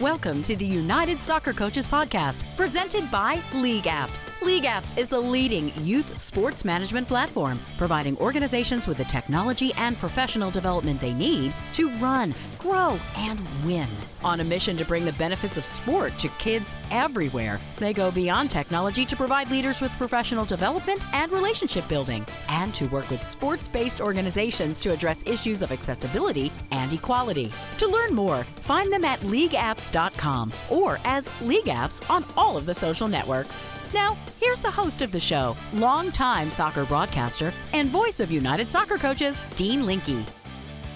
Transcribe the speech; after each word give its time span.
Welcome 0.00 0.42
to 0.42 0.56
the 0.56 0.66
United 0.66 1.20
Soccer 1.20 1.52
Coaches 1.52 1.86
Podcast, 1.86 2.42
presented 2.56 3.08
by 3.12 3.40
League 3.54 3.84
Apps. 3.84 4.28
League 4.42 4.64
Apps 4.64 4.98
is 4.98 5.08
the 5.08 5.20
leading 5.20 5.72
youth 5.86 6.18
sports 6.18 6.64
management 6.64 7.06
platform, 7.06 7.60
providing 7.78 8.16
organizations 8.18 8.88
with 8.88 8.96
the 8.96 9.04
technology 9.04 9.72
and 9.74 9.96
professional 9.96 10.50
development 10.50 11.00
they 11.00 11.14
need 11.14 11.54
to 11.74 11.90
run, 11.98 12.34
grow, 12.58 12.98
and 13.18 13.38
win. 13.64 13.86
On 14.24 14.40
a 14.40 14.44
mission 14.44 14.74
to 14.78 14.86
bring 14.86 15.04
the 15.04 15.12
benefits 15.12 15.58
of 15.58 15.66
sport 15.66 16.18
to 16.18 16.28
kids 16.38 16.76
everywhere, 16.90 17.60
they 17.76 17.92
go 17.92 18.10
beyond 18.10 18.50
technology 18.50 19.04
to 19.04 19.14
provide 19.14 19.50
leaders 19.50 19.82
with 19.82 19.92
professional 19.98 20.46
development 20.46 20.98
and 21.12 21.30
relationship 21.30 21.86
building, 21.88 22.24
and 22.48 22.74
to 22.74 22.86
work 22.86 23.10
with 23.10 23.22
sports 23.22 23.68
based 23.68 24.00
organizations 24.00 24.80
to 24.80 24.92
address 24.92 25.22
issues 25.26 25.60
of 25.60 25.72
accessibility 25.72 26.50
and 26.70 26.90
equality. 26.94 27.52
To 27.78 27.86
learn 27.86 28.14
more, 28.14 28.44
find 28.44 28.90
them 28.90 29.04
at 29.04 29.20
leagueapps.com 29.20 30.52
or 30.70 30.98
as 31.04 31.28
LeagueApps 31.40 32.08
on 32.10 32.24
all 32.34 32.56
of 32.56 32.64
the 32.64 32.74
social 32.74 33.08
networks. 33.08 33.66
Now, 33.92 34.16
here's 34.40 34.60
the 34.60 34.70
host 34.70 35.02
of 35.02 35.12
the 35.12 35.20
show, 35.20 35.54
longtime 35.74 36.48
soccer 36.48 36.86
broadcaster 36.86 37.52
and 37.74 37.90
voice 37.90 38.20
of 38.20 38.30
United 38.30 38.70
Soccer 38.70 38.96
Coaches, 38.96 39.42
Dean 39.54 39.84
Linke. 39.84 40.24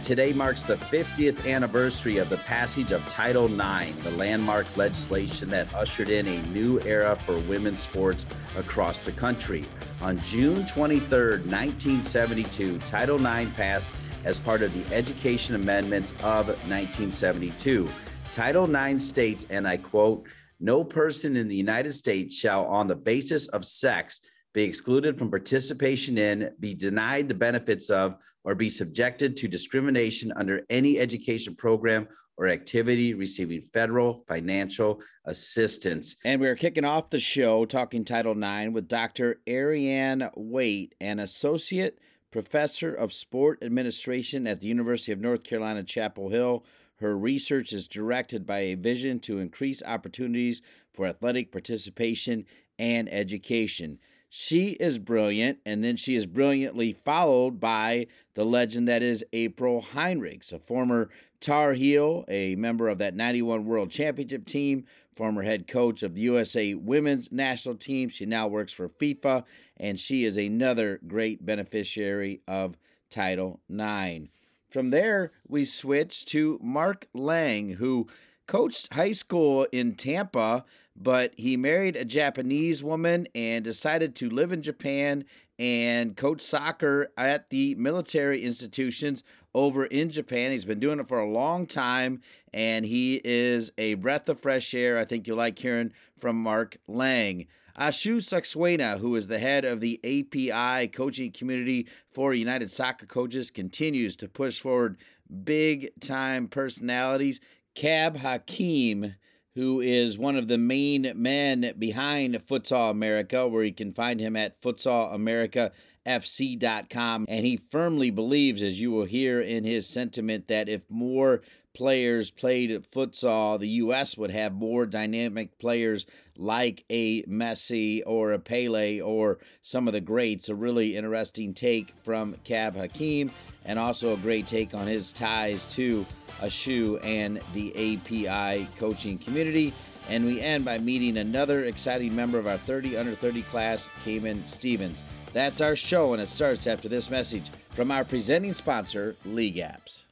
Today 0.02 0.32
marks 0.32 0.62
the 0.62 0.76
50th 0.76 1.46
anniversary 1.46 2.16
of 2.18 2.30
the 2.30 2.38
passage 2.38 2.92
of 2.92 3.06
Title 3.08 3.46
IX, 3.46 3.92
the 4.04 4.12
landmark 4.12 4.64
legislation 4.76 5.50
that 5.50 5.72
ushered 5.74 6.08
in 6.08 6.26
a 6.26 6.40
new 6.48 6.80
era 6.80 7.16
for 7.26 7.38
women's 7.40 7.80
sports 7.80 8.24
across 8.56 9.00
the 9.00 9.12
country. 9.12 9.66
On 10.00 10.18
June 10.20 10.64
23, 10.66 11.08
1972, 11.46 12.78
Title 12.78 13.16
IX 13.16 13.50
passed 13.52 13.92
as 14.24 14.40
part 14.40 14.62
of 14.62 14.72
the 14.72 14.94
Education 14.94 15.56
Amendments 15.56 16.12
of 16.22 16.46
1972. 16.46 17.88
Title 18.32 18.74
IX 18.74 19.02
states, 19.02 19.46
and 19.50 19.66
I 19.66 19.76
quote, 19.76 20.26
no 20.60 20.84
person 20.84 21.36
in 21.36 21.48
the 21.48 21.56
United 21.56 21.92
States 21.92 22.34
shall, 22.34 22.64
on 22.66 22.86
the 22.86 22.96
basis 22.96 23.46
of 23.48 23.64
sex, 23.64 24.20
be 24.54 24.62
excluded 24.62 25.18
from 25.18 25.30
participation 25.30 26.16
in, 26.16 26.50
be 26.60 26.74
denied 26.74 27.28
the 27.28 27.34
benefits 27.34 27.90
of, 27.90 28.16
or 28.44 28.54
be 28.54 28.70
subjected 28.70 29.36
to 29.36 29.48
discrimination 29.48 30.32
under 30.36 30.62
any 30.70 30.98
education 30.98 31.54
program 31.54 32.08
or 32.38 32.48
activity 32.48 33.14
receiving 33.14 33.62
federal 33.72 34.24
financial 34.28 35.00
assistance. 35.24 36.16
And 36.24 36.40
we're 36.40 36.54
kicking 36.54 36.84
off 36.84 37.10
the 37.10 37.18
show 37.18 37.64
talking 37.64 38.04
Title 38.04 38.32
IX 38.32 38.72
with 38.72 38.88
Dr. 38.88 39.40
Erianne 39.46 40.30
Weight, 40.36 40.94
an 41.00 41.18
associate 41.18 41.98
professor 42.30 42.94
of 42.94 43.12
sport 43.12 43.58
administration 43.62 44.46
at 44.46 44.60
the 44.60 44.68
University 44.68 45.12
of 45.12 45.20
North 45.20 45.42
Carolina, 45.42 45.82
Chapel 45.82 46.28
Hill. 46.28 46.64
Her 47.00 47.16
research 47.16 47.72
is 47.72 47.88
directed 47.88 48.46
by 48.46 48.60
a 48.60 48.74
vision 48.74 49.18
to 49.20 49.38
increase 49.38 49.82
opportunities 49.82 50.62
for 50.92 51.06
athletic 51.06 51.50
participation 51.50 52.44
and 52.78 53.12
education. 53.12 53.98
She 54.30 54.70
is 54.72 54.98
brilliant, 54.98 55.58
and 55.64 55.82
then 55.82 55.96
she 55.96 56.14
is 56.14 56.26
brilliantly 56.26 56.92
followed 56.92 57.58
by 57.58 58.08
the 58.34 58.44
legend 58.44 58.86
that 58.86 59.02
is 59.02 59.24
April 59.32 59.86
Heinrichs, 59.94 60.52
a 60.52 60.58
former 60.58 61.08
Tar 61.40 61.72
Heel, 61.72 62.24
a 62.28 62.54
member 62.56 62.88
of 62.88 62.98
that 62.98 63.14
91 63.14 63.64
World 63.64 63.90
Championship 63.90 64.44
team, 64.44 64.84
former 65.16 65.42
head 65.42 65.66
coach 65.66 66.02
of 66.02 66.14
the 66.14 66.20
USA 66.20 66.74
women's 66.74 67.32
national 67.32 67.76
team. 67.76 68.08
She 68.08 68.26
now 68.26 68.46
works 68.46 68.72
for 68.72 68.88
FIFA, 68.88 69.44
and 69.78 69.98
she 69.98 70.24
is 70.24 70.36
another 70.36 71.00
great 71.06 71.44
beneficiary 71.44 72.42
of 72.46 72.76
Title 73.10 73.60
IX. 73.70 74.26
From 74.68 74.90
there, 74.90 75.32
we 75.46 75.64
switch 75.64 76.26
to 76.26 76.58
Mark 76.62 77.08
Lang, 77.14 77.70
who 77.70 78.08
coached 78.46 78.92
high 78.92 79.12
school 79.12 79.66
in 79.72 79.94
Tampa, 79.94 80.64
but 81.00 81.32
he 81.36 81.56
married 81.56 81.96
a 81.96 82.04
Japanese 82.04 82.82
woman 82.82 83.28
and 83.34 83.64
decided 83.64 84.14
to 84.16 84.28
live 84.28 84.52
in 84.52 84.62
Japan 84.62 85.24
and 85.58 86.16
coach 86.16 86.42
soccer 86.42 87.10
at 87.16 87.50
the 87.50 87.74
military 87.76 88.42
institutions 88.42 89.22
over 89.54 89.86
in 89.86 90.10
Japan. 90.10 90.50
He's 90.50 90.64
been 90.64 90.80
doing 90.80 91.00
it 91.00 91.08
for 91.08 91.20
a 91.20 91.30
long 91.30 91.66
time, 91.66 92.20
and 92.52 92.84
he 92.84 93.20
is 93.24 93.70
a 93.78 93.94
breath 93.94 94.28
of 94.28 94.40
fresh 94.40 94.74
air. 94.74 94.98
I 94.98 95.04
think 95.04 95.26
you'll 95.26 95.36
like 95.36 95.58
hearing 95.58 95.92
from 96.16 96.36
Mark 96.36 96.78
Lang. 96.86 97.46
Ashu 97.78 98.16
Saxena, 98.16 98.98
who 98.98 99.14
is 99.14 99.28
the 99.28 99.38
head 99.38 99.64
of 99.64 99.80
the 99.80 100.00
API 100.02 100.88
coaching 100.88 101.30
community 101.30 101.86
for 102.10 102.34
United 102.34 102.72
Soccer 102.72 103.06
Coaches, 103.06 103.52
continues 103.52 104.16
to 104.16 104.26
push 104.28 104.60
forward 104.60 104.96
big 105.44 105.90
time 106.00 106.48
personalities. 106.48 107.38
Cab 107.76 108.16
Hakeem, 108.16 109.14
who 109.58 109.80
is 109.80 110.16
one 110.16 110.36
of 110.36 110.46
the 110.46 110.56
main 110.56 111.10
men 111.16 111.72
behind 111.76 112.36
Futsal 112.46 112.92
America, 112.92 113.48
where 113.48 113.64
you 113.64 113.74
can 113.74 113.92
find 113.92 114.20
him 114.20 114.36
at 114.36 114.62
futsalamericafc.com. 114.62 117.26
And 117.28 117.44
he 117.44 117.56
firmly 117.56 118.10
believes, 118.10 118.62
as 118.62 118.80
you 118.80 118.92
will 118.92 119.06
hear 119.06 119.40
in 119.40 119.64
his 119.64 119.88
sentiment, 119.88 120.46
that 120.46 120.68
if 120.68 120.82
more 120.88 121.42
players 121.74 122.30
played 122.30 122.70
futsal, 122.92 123.58
the 123.58 123.68
U.S. 123.68 124.16
would 124.16 124.30
have 124.30 124.52
more 124.52 124.86
dynamic 124.86 125.58
players 125.58 126.06
like 126.36 126.84
a 126.88 127.24
Messi 127.24 128.00
or 128.06 128.30
a 128.30 128.38
Pele 128.38 129.00
or 129.00 129.38
some 129.60 129.88
of 129.88 129.92
the 129.92 130.00
greats. 130.00 130.48
A 130.48 130.54
really 130.54 130.96
interesting 130.96 131.52
take 131.52 131.94
from 132.04 132.36
Cab 132.44 132.76
Hakeem, 132.76 133.32
and 133.68 133.78
also 133.78 134.14
a 134.14 134.16
great 134.16 134.46
take 134.46 134.74
on 134.74 134.88
his 134.88 135.12
ties 135.12 135.72
to 135.74 136.04
Ashu 136.40 136.98
and 137.04 137.40
the 137.54 137.70
API 137.74 138.66
coaching 138.78 139.18
community. 139.18 139.72
And 140.08 140.24
we 140.24 140.40
end 140.40 140.64
by 140.64 140.78
meeting 140.78 141.18
another 141.18 141.64
exciting 141.64 142.16
member 142.16 142.38
of 142.38 142.46
our 142.46 142.56
30 142.56 142.96
under 142.96 143.14
30 143.14 143.42
class, 143.42 143.88
Cayman 144.04 144.44
Stevens. 144.46 145.02
That's 145.34 145.60
our 145.60 145.76
show, 145.76 146.14
and 146.14 146.22
it 146.22 146.30
starts 146.30 146.66
after 146.66 146.88
this 146.88 147.10
message 147.10 147.50
from 147.74 147.90
our 147.90 148.04
presenting 148.04 148.54
sponsor, 148.54 149.16
League 149.26 149.56
Apps. 149.56 150.02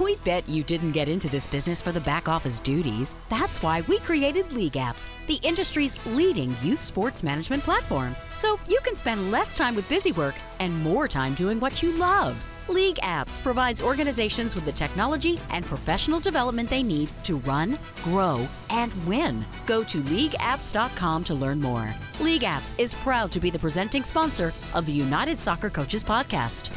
We 0.00 0.16
bet 0.16 0.48
you 0.48 0.62
didn't 0.64 0.92
get 0.92 1.08
into 1.08 1.28
this 1.28 1.46
business 1.46 1.82
for 1.82 1.92
the 1.92 2.00
back 2.00 2.26
office 2.26 2.58
duties. 2.58 3.14
That's 3.28 3.62
why 3.62 3.82
we 3.82 3.98
created 3.98 4.50
League 4.50 4.72
Apps, 4.72 5.08
the 5.26 5.38
industry's 5.42 5.98
leading 6.06 6.56
youth 6.62 6.80
sports 6.80 7.22
management 7.22 7.62
platform. 7.62 8.16
So 8.34 8.58
you 8.66 8.78
can 8.82 8.96
spend 8.96 9.30
less 9.30 9.56
time 9.56 9.74
with 9.76 9.86
busy 9.90 10.12
work 10.12 10.34
and 10.58 10.82
more 10.82 11.06
time 11.06 11.34
doing 11.34 11.60
what 11.60 11.82
you 11.82 11.92
love. 11.92 12.42
League 12.66 12.98
Apps 13.02 13.38
provides 13.42 13.82
organizations 13.82 14.54
with 14.54 14.64
the 14.64 14.72
technology 14.72 15.38
and 15.50 15.66
professional 15.66 16.20
development 16.20 16.70
they 16.70 16.82
need 16.82 17.10
to 17.24 17.36
run, 17.38 17.78
grow, 18.04 18.48
and 18.70 18.94
win. 19.06 19.44
Go 19.66 19.84
to 19.84 20.00
leagueapps.com 20.00 21.24
to 21.24 21.34
learn 21.34 21.60
more. 21.60 21.94
League 22.20 22.42
Apps 22.42 22.72
is 22.78 22.94
proud 22.94 23.30
to 23.32 23.40
be 23.40 23.50
the 23.50 23.58
presenting 23.58 24.04
sponsor 24.04 24.54
of 24.72 24.86
the 24.86 24.92
United 24.92 25.38
Soccer 25.38 25.68
Coaches 25.68 26.02
Podcast. 26.02 26.70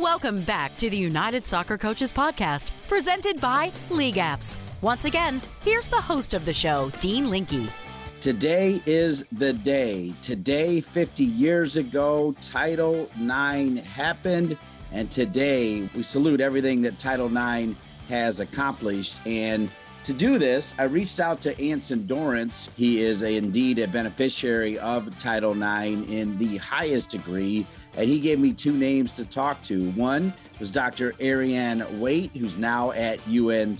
Welcome 0.00 0.42
back 0.42 0.76
to 0.78 0.90
the 0.90 0.96
United 0.96 1.46
Soccer 1.46 1.78
Coaches 1.78 2.12
Podcast, 2.12 2.72
presented 2.88 3.40
by 3.40 3.70
League 3.90 4.16
Apps. 4.16 4.56
Once 4.80 5.04
again, 5.04 5.40
here's 5.62 5.86
the 5.86 6.00
host 6.00 6.34
of 6.34 6.44
the 6.44 6.52
show, 6.52 6.90
Dean 6.98 7.30
Linke. 7.30 7.70
Today 8.18 8.82
is 8.86 9.24
the 9.30 9.52
day. 9.52 10.12
Today, 10.20 10.80
50 10.80 11.22
years 11.22 11.76
ago, 11.76 12.34
Title 12.40 13.08
IX 13.20 13.78
happened. 13.86 14.58
And 14.90 15.12
today, 15.12 15.88
we 15.94 16.02
salute 16.02 16.40
everything 16.40 16.82
that 16.82 16.98
Title 16.98 17.28
IX 17.28 17.78
has 18.08 18.40
accomplished. 18.40 19.24
And 19.24 19.70
to 20.02 20.12
do 20.12 20.40
this, 20.40 20.74
I 20.76 20.84
reached 20.84 21.20
out 21.20 21.40
to 21.42 21.58
Anson 21.62 22.04
Dorrance. 22.08 22.68
He 22.76 23.00
is 23.00 23.22
a, 23.22 23.36
indeed 23.36 23.78
a 23.78 23.86
beneficiary 23.86 24.76
of 24.80 25.16
Title 25.20 25.52
IX 25.52 26.02
in 26.10 26.36
the 26.36 26.56
highest 26.56 27.10
degree. 27.10 27.64
And 27.96 28.08
he 28.08 28.18
gave 28.18 28.38
me 28.38 28.52
two 28.52 28.72
names 28.72 29.14
to 29.16 29.24
talk 29.24 29.62
to. 29.62 29.90
One 29.92 30.32
was 30.58 30.70
Dr. 30.70 31.12
Erianne 31.14 31.98
Weight, 31.98 32.30
who's 32.36 32.56
now 32.56 32.92
at 32.92 33.20
UNC. 33.28 33.78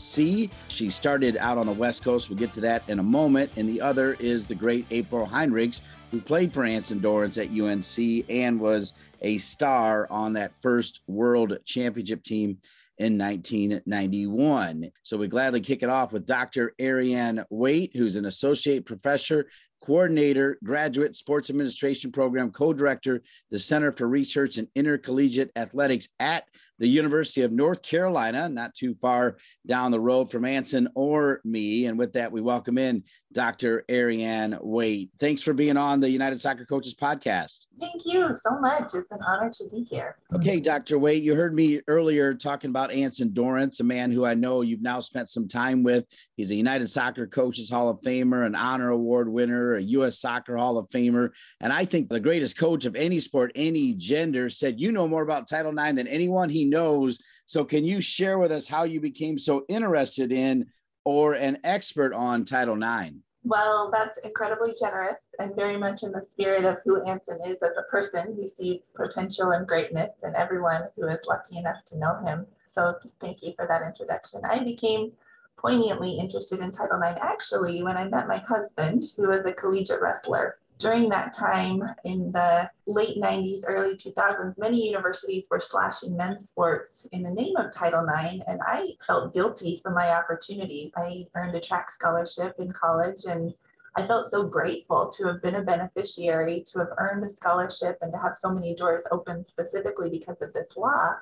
She 0.68 0.90
started 0.90 1.36
out 1.38 1.58
on 1.58 1.66
the 1.66 1.72
West 1.72 2.04
Coast. 2.04 2.28
We'll 2.28 2.38
get 2.38 2.52
to 2.54 2.60
that 2.60 2.88
in 2.88 2.98
a 2.98 3.02
moment. 3.02 3.50
And 3.56 3.68
the 3.68 3.80
other 3.80 4.14
is 4.20 4.44
the 4.44 4.54
great 4.54 4.86
April 4.90 5.26
Heinrichs, 5.26 5.80
who 6.10 6.20
played 6.20 6.52
for 6.52 6.64
Anson 6.64 7.00
Dorrance 7.00 7.38
at 7.38 7.50
UNC 7.50 8.30
and 8.30 8.60
was 8.60 8.92
a 9.22 9.38
star 9.38 10.06
on 10.10 10.32
that 10.34 10.52
first 10.60 11.00
World 11.06 11.58
Championship 11.64 12.22
team 12.22 12.58
in 12.98 13.18
1991. 13.18 14.90
So 15.02 15.16
we 15.16 15.26
gladly 15.26 15.60
kick 15.60 15.82
it 15.82 15.88
off 15.88 16.12
with 16.12 16.26
Dr. 16.26 16.74
Erianne 16.80 17.44
Weight, 17.50 17.90
who's 17.94 18.16
an 18.16 18.26
associate 18.26 18.86
professor 18.86 19.46
coordinator, 19.84 20.58
graduate 20.64 21.14
sports 21.14 21.50
administration 21.50 22.10
program 22.10 22.50
co 22.50 22.72
director, 22.72 23.22
the 23.50 23.58
Center 23.58 23.92
for 23.92 24.08
Research 24.08 24.56
and 24.56 24.66
Intercollegiate 24.74 25.50
Athletics 25.56 26.08
at 26.18 26.44
the 26.78 26.88
University 26.88 27.42
of 27.42 27.52
North 27.52 27.82
Carolina, 27.82 28.48
not 28.48 28.74
too 28.74 28.94
far 28.94 29.36
down 29.66 29.90
the 29.90 30.00
road 30.00 30.30
from 30.30 30.46
Anson 30.46 30.88
or 30.94 31.40
me. 31.44 31.84
And 31.86 31.98
with 31.98 32.14
that, 32.14 32.32
we 32.32 32.40
welcome 32.40 32.78
in 32.78 33.04
Dr. 33.34 33.84
Erianne 33.88 34.62
Weight. 34.62 35.10
Thanks 35.18 35.42
for 35.42 35.52
being 35.52 35.76
on 35.76 36.00
the 36.00 36.08
United 36.08 36.40
Soccer 36.40 36.64
Coaches 36.64 36.94
podcast. 36.94 37.66
Thank 37.78 38.06
you 38.06 38.34
so 38.34 38.58
much. 38.60 38.94
It's 38.94 39.10
an 39.10 39.18
honor 39.26 39.50
to 39.50 39.64
be 39.70 39.82
here. 39.82 40.16
Okay, 40.34 40.60
Dr. 40.60 40.98
Weight, 40.98 41.22
you 41.22 41.34
heard 41.34 41.54
me 41.54 41.80
earlier 41.88 42.32
talking 42.32 42.70
about 42.70 42.92
Anson 42.92 43.32
Dorrance, 43.34 43.80
a 43.80 43.84
man 43.84 44.10
who 44.10 44.24
I 44.24 44.34
know 44.34 44.62
you've 44.62 44.80
now 44.80 45.00
spent 45.00 45.28
some 45.28 45.48
time 45.48 45.82
with. 45.82 46.04
He's 46.36 46.50
a 46.50 46.54
United 46.54 46.88
Soccer 46.88 47.26
Coaches 47.26 47.70
Hall 47.70 47.88
of 47.90 48.00
Famer, 48.00 48.46
an 48.46 48.54
honor 48.54 48.90
award 48.90 49.28
winner, 49.28 49.74
a 49.74 49.82
U.S. 49.82 50.20
Soccer 50.20 50.56
Hall 50.56 50.78
of 50.78 50.88
Famer. 50.90 51.30
And 51.60 51.72
I 51.72 51.84
think 51.84 52.08
the 52.08 52.20
greatest 52.20 52.56
coach 52.56 52.84
of 52.84 52.94
any 52.94 53.20
sport, 53.20 53.52
any 53.54 53.94
gender, 53.94 54.48
said, 54.48 54.80
You 54.80 54.92
know 54.92 55.08
more 55.08 55.22
about 55.22 55.48
Title 55.48 55.76
IX 55.76 55.96
than 55.96 56.06
anyone 56.06 56.48
he 56.48 56.64
knows. 56.64 57.18
So, 57.46 57.64
can 57.64 57.84
you 57.84 58.00
share 58.00 58.38
with 58.38 58.52
us 58.52 58.68
how 58.68 58.84
you 58.84 59.00
became 59.00 59.38
so 59.38 59.64
interested 59.68 60.32
in 60.32 60.66
or 61.04 61.34
an 61.34 61.58
expert 61.64 62.14
on 62.14 62.44
Title 62.44 62.80
IX? 62.82 63.16
Well, 63.44 63.90
that's 63.90 64.18
incredibly 64.24 64.74
generous 64.78 65.20
and 65.38 65.54
very 65.54 65.76
much 65.76 66.02
in 66.02 66.12
the 66.12 66.26
spirit 66.32 66.64
of 66.64 66.78
who 66.82 67.04
Anson 67.04 67.38
is 67.46 67.58
as 67.62 67.76
a 67.76 67.90
person 67.90 68.34
who 68.34 68.48
sees 68.48 68.90
potential 68.94 69.50
and 69.50 69.68
greatness 69.68 70.12
in 70.22 70.34
everyone 70.34 70.82
who 70.96 71.06
is 71.06 71.20
lucky 71.28 71.58
enough 71.58 71.84
to 71.86 71.98
know 71.98 72.16
him. 72.24 72.46
So, 72.66 72.94
thank 73.20 73.42
you 73.42 73.52
for 73.54 73.66
that 73.66 73.82
introduction. 73.82 74.40
I 74.44 74.64
became 74.64 75.12
poignantly 75.58 76.18
interested 76.18 76.60
in 76.60 76.72
Title 76.72 77.00
IX 77.02 77.18
actually 77.20 77.82
when 77.82 77.98
I 77.98 78.08
met 78.08 78.28
my 78.28 78.38
husband, 78.38 79.04
who 79.16 79.28
was 79.28 79.40
a 79.40 79.52
collegiate 79.52 80.00
wrestler 80.00 80.56
during 80.78 81.08
that 81.08 81.32
time 81.32 81.82
in 82.04 82.32
the 82.32 82.70
late 82.86 83.16
90s, 83.16 83.62
early 83.66 83.96
2000s, 83.96 84.58
many 84.58 84.86
universities 84.86 85.46
were 85.50 85.60
slashing 85.60 86.16
men's 86.16 86.48
sports 86.48 87.06
in 87.12 87.22
the 87.22 87.30
name 87.30 87.56
of 87.56 87.72
Title 87.72 88.06
IX, 88.06 88.42
and 88.46 88.60
I 88.66 88.90
felt 89.06 89.34
guilty 89.34 89.80
for 89.82 89.92
my 89.92 90.10
opportunities. 90.10 90.92
I 90.96 91.26
earned 91.36 91.54
a 91.54 91.60
track 91.60 91.90
scholarship 91.90 92.54
in 92.58 92.72
college, 92.72 93.24
and 93.24 93.54
I 93.96 94.06
felt 94.06 94.30
so 94.30 94.42
grateful 94.48 95.08
to 95.10 95.28
have 95.28 95.42
been 95.42 95.54
a 95.54 95.62
beneficiary, 95.62 96.64
to 96.72 96.80
have 96.80 96.88
earned 96.98 97.24
a 97.24 97.30
scholarship, 97.30 97.98
and 98.02 98.12
to 98.12 98.18
have 98.18 98.36
so 98.36 98.50
many 98.50 98.74
doors 98.74 99.04
open 99.12 99.44
specifically 99.44 100.10
because 100.10 100.42
of 100.42 100.52
this 100.52 100.76
law. 100.76 101.12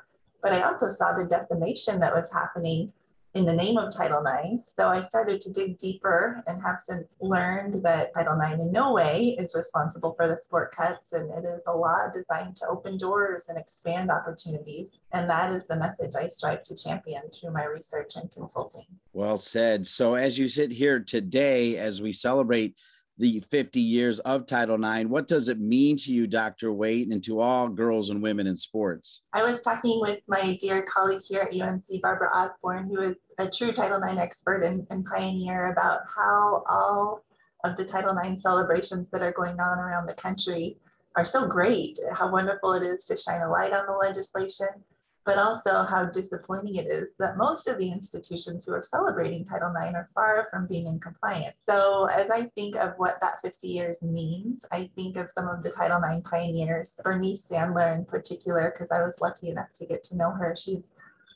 But 0.43 0.55
I 0.55 0.63
also 0.63 0.89
saw 0.89 1.13
the 1.13 1.27
defamation 1.27 2.01
that 2.01 2.15
was 2.15 2.29
happening 2.33 2.93
in 3.35 3.47
the 3.47 3.55
name 3.55 3.79
of 3.79 3.95
Title 3.95 4.23
IX. 4.25 4.63
So 4.79 4.89
I 4.89 5.03
started 5.05 5.41
to 5.41 5.53
dig 5.53 5.79
deeper 5.79 6.43
and 6.47 6.63
have 6.63 6.81
since 6.87 7.17
learned 7.21 7.83
that 7.83 8.13
Title 8.15 8.39
IX 8.39 8.61
in 8.61 8.73
no 8.73 8.93
way 8.93 9.37
is 9.39 9.55
responsible 9.55 10.15
for 10.15 10.29
the 10.29 10.37
sport 10.45 10.75
cuts 10.77 11.13
and 11.13 11.31
it 11.33 11.47
is 11.47 11.61
a 11.67 11.75
law 11.75 12.09
designed 12.13 12.57
to 12.57 12.67
open 12.69 12.99
doors 12.99 13.45
and 13.49 13.59
expand 13.59 14.11
opportunities. 14.11 14.99
And 15.13 15.29
that 15.31 15.51
is 15.51 15.67
the 15.67 15.77
message 15.77 16.13
I 16.19 16.29
strive 16.29 16.63
to 16.65 16.77
champion 16.77 17.23
through 17.31 17.53
my 17.53 17.65
research 17.65 18.17
and 18.17 18.31
consulting. 18.31 18.85
Well 19.13 19.39
said. 19.39 19.87
So 19.87 20.15
as 20.15 20.39
you 20.39 20.49
sit 20.49 20.71
here 20.71 21.01
today, 21.01 21.79
as 21.79 22.03
we 22.03 22.13
celebrate 22.13 22.77
the 23.23 23.39
50 23.39 23.81
years 23.81 24.19
of 24.21 24.47
Title 24.47 24.75
IX. 24.83 25.09
What 25.09 25.29
does 25.29 25.49
it 25.49 25.61
mean 25.61 25.97
to 25.99 26.13
you, 26.13 26.27
Dr. 26.27 26.73
Weight, 26.73 27.07
and 27.13 27.23
to 27.23 27.39
all 27.39 27.69
girls 27.69 28.11
and 28.11 28.21
women 28.21 28.49
in 28.49 28.57
sports? 28.57 29.21
I 29.33 29.45
was 29.45 29.61
talking 29.61 30.01
with 30.01 30.19
my 30.27 30.59
dear 30.61 30.85
colleague 30.93 31.21
here 31.25 31.43
at 31.43 31.59
UNC, 31.59 31.85
Barbara 32.03 32.31
Osborne, 32.35 32.89
who 32.89 33.01
is 33.01 33.15
a 33.39 33.49
true 33.49 33.71
Title 33.71 34.03
IX 34.03 34.19
expert 34.19 34.65
and, 34.65 34.85
and 34.91 35.07
pioneer 35.07 35.71
about 35.71 36.01
how 36.13 36.65
all 36.69 37.23
of 37.63 37.77
the 37.77 37.85
Title 37.85 38.19
IX 38.19 38.43
celebrations 38.43 39.09
that 39.11 39.23
are 39.23 39.33
going 39.33 39.61
on 39.61 39.79
around 39.79 40.09
the 40.09 40.15
country 40.15 40.79
are 41.15 41.25
so 41.25 41.47
great. 41.47 42.01
How 42.13 42.29
wonderful 42.29 42.73
it 42.73 42.83
is 42.83 43.05
to 43.05 43.17
shine 43.17 43.41
a 43.43 43.49
light 43.49 43.73
on 43.73 43.87
the 43.87 43.93
legislation, 43.93 44.67
but 45.25 45.39
also 45.39 45.85
how 45.85 46.05
disappointing 46.07 46.77
it 46.77 46.87
is 46.87 47.09
that 47.19 47.37
most 47.37 47.69
of 47.69 47.79
the 47.79 47.91
institutions 47.91 48.65
who 48.65 48.73
are 48.73 48.83
celebrating 48.83 49.45
Title 49.45 49.73
IX 49.73 49.95
are 49.95 50.11
far 50.15 50.49
from 50.51 50.67
being 50.67 50.87
in 50.87 50.99
compliance. 50.99 51.57
So, 51.59 52.07
as 52.07 52.29
I 52.31 52.47
think 52.57 52.77
of 52.77 52.95
what 52.97 53.21
that 53.21 53.41
50 53.43 53.69
years 53.69 54.03
means, 54.03 54.65
I 54.73 54.91
think 54.97 55.17
of 55.17 55.31
some 55.31 55.49
of 55.49 55.63
the 55.63 55.71
Title 55.71 56.03
IX 56.03 56.29
pioneers, 56.29 56.99
Bernice 57.05 57.47
Sandler 57.47 57.95
in 57.97 58.05
particular, 58.05 58.73
because 58.73 58.91
I 58.91 59.05
was 59.05 59.21
lucky 59.21 59.51
enough 59.51 59.73
to 59.75 59.87
get 59.87 60.03
to 60.05 60.17
know 60.17 60.33
her. 60.33 60.57
She's 60.57 60.83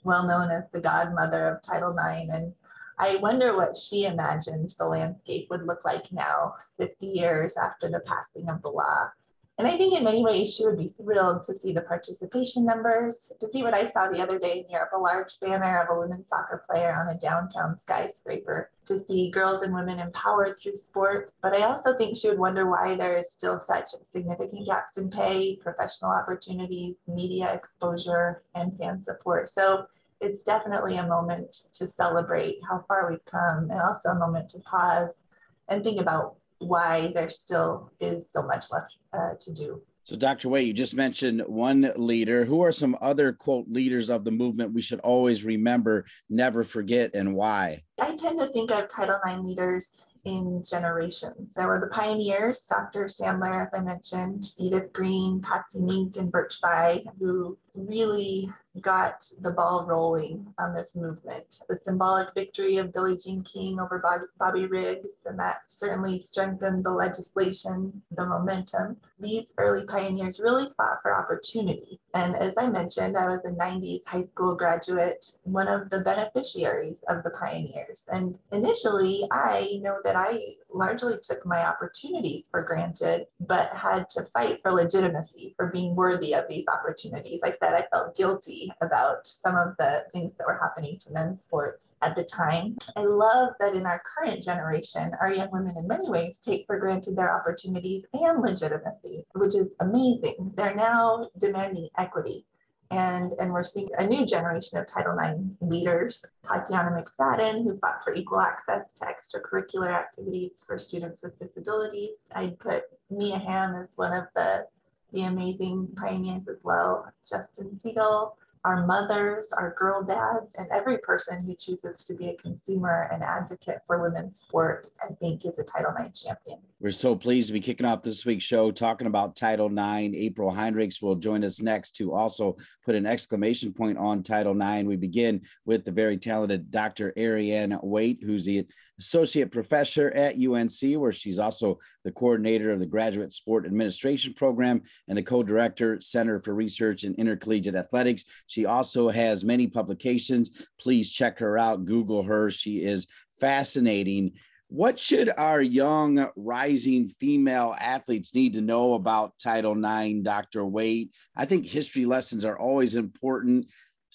well 0.02 0.26
known 0.26 0.50
as 0.50 0.64
the 0.72 0.80
godmother 0.80 1.48
of 1.48 1.62
Title 1.62 1.92
IX. 1.92 2.32
And 2.32 2.54
I 2.98 3.16
wonder 3.16 3.56
what 3.56 3.76
she 3.76 4.06
imagined 4.06 4.74
the 4.78 4.86
landscape 4.86 5.48
would 5.50 5.66
look 5.66 5.84
like 5.84 6.10
now, 6.10 6.54
50 6.80 7.06
years 7.06 7.56
after 7.56 7.88
the 7.88 8.00
passing 8.00 8.48
of 8.48 8.62
the 8.62 8.70
law. 8.70 9.10
And 9.58 9.66
I 9.66 9.78
think 9.78 9.96
in 9.96 10.04
many 10.04 10.22
ways 10.22 10.54
she 10.54 10.66
would 10.66 10.76
be 10.76 10.92
thrilled 11.00 11.44
to 11.44 11.56
see 11.56 11.72
the 11.72 11.80
participation 11.80 12.66
numbers, 12.66 13.32
to 13.40 13.48
see 13.48 13.62
what 13.62 13.72
I 13.72 13.90
saw 13.90 14.10
the 14.10 14.22
other 14.22 14.38
day 14.38 14.58
in 14.58 14.70
Europe 14.70 14.90
a 14.94 14.98
large 14.98 15.40
banner 15.40 15.80
of 15.80 15.96
a 15.96 15.98
women's 15.98 16.28
soccer 16.28 16.62
player 16.68 16.94
on 16.94 17.08
a 17.08 17.18
downtown 17.18 17.78
skyscraper, 17.80 18.70
to 18.84 18.98
see 18.98 19.30
girls 19.30 19.62
and 19.62 19.74
women 19.74 19.98
empowered 19.98 20.58
through 20.58 20.76
sport. 20.76 21.32
But 21.40 21.54
I 21.54 21.62
also 21.62 21.96
think 21.96 22.16
she 22.16 22.28
would 22.28 22.38
wonder 22.38 22.70
why 22.70 22.96
there 22.96 23.16
is 23.16 23.30
still 23.30 23.58
such 23.58 23.86
significant 24.02 24.66
gaps 24.66 24.98
in 24.98 25.08
pay, 25.08 25.56
professional 25.56 26.10
opportunities, 26.10 26.96
media 27.08 27.50
exposure, 27.54 28.42
and 28.54 28.76
fan 28.76 29.00
support. 29.00 29.48
So 29.48 29.86
it's 30.20 30.42
definitely 30.42 30.98
a 30.98 31.06
moment 31.06 31.52
to 31.72 31.86
celebrate 31.86 32.56
how 32.68 32.84
far 32.86 33.10
we've 33.10 33.24
come 33.24 33.70
and 33.70 33.80
also 33.80 34.10
a 34.10 34.18
moment 34.18 34.50
to 34.50 34.60
pause 34.60 35.22
and 35.68 35.82
think 35.82 35.98
about 35.98 36.36
why 36.58 37.12
there 37.14 37.30
still 37.30 37.90
is 38.00 38.30
so 38.30 38.42
much 38.42 38.70
left 38.70 38.96
uh, 39.12 39.34
to 39.40 39.52
do. 39.52 39.82
So, 40.02 40.14
Dr. 40.14 40.48
Weight, 40.48 40.68
you 40.68 40.72
just 40.72 40.94
mentioned 40.94 41.42
one 41.46 41.92
leader. 41.96 42.44
Who 42.44 42.62
are 42.62 42.70
some 42.70 42.96
other 43.00 43.32
quote 43.32 43.66
leaders 43.68 44.08
of 44.08 44.22
the 44.22 44.30
movement 44.30 44.72
we 44.72 44.80
should 44.80 45.00
always 45.00 45.42
remember, 45.42 46.04
never 46.30 46.62
forget, 46.62 47.14
and 47.14 47.34
why? 47.34 47.82
I 48.00 48.14
tend 48.14 48.38
to 48.38 48.46
think 48.46 48.70
of 48.70 48.88
Title 48.88 49.18
IX 49.28 49.40
leaders 49.40 50.04
in 50.24 50.62
generations. 50.68 51.54
There 51.54 51.66
were 51.66 51.80
the 51.80 51.94
pioneers, 51.94 52.66
Dr. 52.68 53.06
Sandler, 53.06 53.66
as 53.66 53.74
I 53.74 53.82
mentioned, 53.82 54.44
Edith 54.58 54.92
Green, 54.92 55.40
Patsy 55.40 55.80
Mink, 55.80 56.16
and 56.16 56.30
Birch 56.30 56.60
Bayh, 56.62 57.04
who 57.18 57.58
really 57.74 58.48
got 58.81 59.25
the 59.40 59.50
ball 59.50 59.87
rolling 59.87 60.46
on 60.58 60.75
this 60.75 60.94
movement. 60.96 61.62
The 61.69 61.78
symbolic 61.87 62.34
victory 62.34 62.76
of 62.76 62.93
Billie 62.93 63.17
Jean 63.17 63.43
King 63.43 63.81
over 63.81 64.02
Bobby 64.38 64.67
Riggs, 64.67 65.08
and 65.25 65.38
that 65.38 65.62
certainly 65.69 66.23
strengthened 66.23 66.84
the 66.84 66.90
legislation, 66.90 68.02
the 68.12 68.26
momentum. 68.26 68.96
These 69.19 69.52
early 69.58 69.87
pioneers 69.87 70.40
really 70.40 70.69
fought 70.76 71.00
for 71.02 71.14
opportunity. 71.14 72.00
And 72.14 72.34
as 72.37 72.55
I 72.56 72.69
mentioned, 72.69 73.17
I 73.17 73.26
was 73.26 73.44
a 73.44 73.52
90s 73.52 74.05
high 74.06 74.25
school 74.25 74.55
graduate, 74.55 75.26
one 75.44 75.69
of 75.69 75.90
the 75.90 76.00
beneficiaries 76.00 76.99
of 77.08 77.23
the 77.23 77.31
pioneers. 77.31 78.05
And 78.11 78.38
initially, 78.52 79.28
I 79.31 79.81
know 79.82 79.99
that 80.05 80.17
I 80.17 80.38
largely 80.73 81.14
took 81.23 81.44
my 81.46 81.67
opportunities 81.67 82.49
for 82.50 82.62
granted, 82.62 83.26
but 83.40 83.70
had 83.70 84.08
to 84.11 84.23
fight 84.34 84.61
for 84.62 84.73
legitimacy, 84.73 85.55
for 85.56 85.67
being 85.67 85.94
worthy 85.94 86.34
of 86.34 86.44
these 86.49 86.67
opportunities. 86.69 87.40
I 87.42 87.50
said 87.50 87.75
I 87.75 87.87
felt 87.92 88.16
guilty 88.16 88.65
about 88.80 89.26
some 89.26 89.56
of 89.56 89.76
the 89.78 90.04
things 90.12 90.32
that 90.37 90.46
were 90.46 90.58
happening 90.61 90.99
to 90.99 91.12
men's 91.12 91.44
sports 91.44 91.90
at 92.02 92.16
the 92.16 92.25
time. 92.25 92.76
I 92.96 93.02
love 93.02 93.54
that 93.61 93.75
in 93.75 93.87
our 93.87 94.02
current 94.16 94.42
generation, 94.42 95.12
our 95.20 95.32
young 95.32 95.50
women 95.50 95.75
in 95.76 95.88
many 95.88 96.08
ways 96.08 96.38
take 96.38 96.66
for 96.66 96.78
granted 96.78 97.16
their 97.16 97.35
opportunities 97.35 98.04
and 98.12 98.42
legitimacy, 98.42 99.25
which 99.35 99.54
is 99.54 99.70
amazing. 99.80 100.52
They're 100.56 100.75
now 100.75 101.28
demanding 101.38 101.88
equity 101.99 102.44
and 102.90 103.32
and 103.38 103.52
we're 103.52 103.64
seeing 103.64 103.88
a 103.99 104.06
new 104.06 104.25
generation 104.25 104.78
of 104.78 104.87
Title 104.87 105.18
IX 105.18 105.40
leaders. 105.61 106.25
Tatiana 106.44 106.90
McFadden, 106.90 107.64
who 107.64 107.78
fought 107.78 108.02
for 108.04 108.14
equal 108.14 108.40
access 108.40 108.87
to 108.96 109.04
extracurricular 109.04 109.92
activities 109.92 110.64
for 110.66 110.78
students 110.78 111.23
with 111.23 111.38
disabilities. 111.38 112.11
I'd 112.35 112.58
put 112.58 112.85
Mia 113.11 113.38
Hamm 113.38 113.75
as 113.75 113.88
one 113.96 114.12
of 114.12 114.26
the 114.35 114.66
the 115.12 115.23
amazing 115.23 115.88
pioneers 115.96 116.46
as 116.49 116.58
well. 116.62 117.11
Justin 117.28 117.78
Siegal, 117.82 118.32
our 118.66 118.85
mothers, 118.85 119.52
our 119.52 119.76
girl 119.78 120.02
dads, 120.02 120.52
and 120.56 120.68
every 120.73 120.99
person 120.99 121.46
who 121.46 121.54
chooses 121.54 122.02
to 122.02 122.14
be 122.14 122.30
a 122.30 122.35
consumer 122.35 123.08
and 123.12 123.23
advocate 123.23 123.78
for 123.87 124.02
women's 124.02 124.40
sport, 124.40 124.88
I 125.08 125.14
think 125.14 125.46
is 125.46 125.56
a 125.56 125.62
Title 125.62 125.94
IX 125.96 126.20
champion. 126.20 126.58
We're 126.80 126.90
so 126.90 127.14
pleased 127.14 127.46
to 127.46 127.52
be 127.52 127.61
kicking 127.61 127.87
off 127.87 128.02
this 128.02 128.26
week's 128.26 128.44
show 128.44 128.73
talking 128.73 129.06
about 129.06 129.37
Title 129.37 129.68
IX. 129.68 130.16
April 130.16 130.50
Heinrichs 130.50 131.00
will 131.00 131.14
join 131.14 131.44
us 131.44 131.62
next 131.62 131.92
to 131.92 132.12
also 132.12 132.56
put 132.85 132.96
an 132.96 133.06
exclamation 133.06 133.73
point 133.73 133.99
on 133.99 134.25
Title 134.25 134.61
IX. 134.61 134.88
We 134.88 134.96
begin 134.96 135.42
with 135.64 135.85
the 135.85 135.92
very 135.92 136.18
talented 136.18 136.73
Dr. 136.73 137.12
Erianne 137.16 137.82
Weight, 137.85 138.18
who's 138.20 138.46
the 138.46 138.66
associate 138.98 139.50
professor 139.50 140.10
at 140.12 140.36
UNC, 140.36 140.98
where 141.00 141.12
she's 141.12 141.38
also 141.38 141.78
the 142.04 142.12
coordinator 142.12 142.72
of 142.72 142.80
the 142.80 142.86
Graduate 142.86 143.32
Sport 143.32 143.66
Administration 143.66 144.34
Program 144.34 144.82
and 145.08 145.18
the 145.18 145.22
co 145.22 145.42
director, 145.42 146.00
Center 146.00 146.40
for 146.40 146.54
Research 146.54 147.04
in 147.04 147.14
Intercollegiate 147.14 147.74
Athletics. 147.74 148.24
She 148.46 148.66
also 148.66 149.08
has 149.08 149.44
many 149.44 149.66
publications. 149.66 150.50
Please 150.80 151.10
check 151.10 151.38
her 151.38 151.58
out, 151.58 151.84
Google 151.84 152.22
her. 152.22 152.50
She 152.50 152.82
is 152.82 153.06
fascinating. 153.38 154.32
What 154.68 154.98
should 154.98 155.30
our 155.36 155.62
young 155.62 156.28
rising 156.34 157.08
female 157.20 157.76
athletes 157.78 158.34
need 158.34 158.54
to 158.54 158.60
know 158.60 158.94
about 158.94 159.38
Title 159.38 159.76
IX, 159.76 160.22
Dr. 160.22 160.64
Weight? 160.64 161.12
I 161.36 161.44
think 161.44 161.66
history 161.66 162.04
lessons 162.04 162.44
are 162.44 162.58
always 162.58 162.96
important 162.96 163.66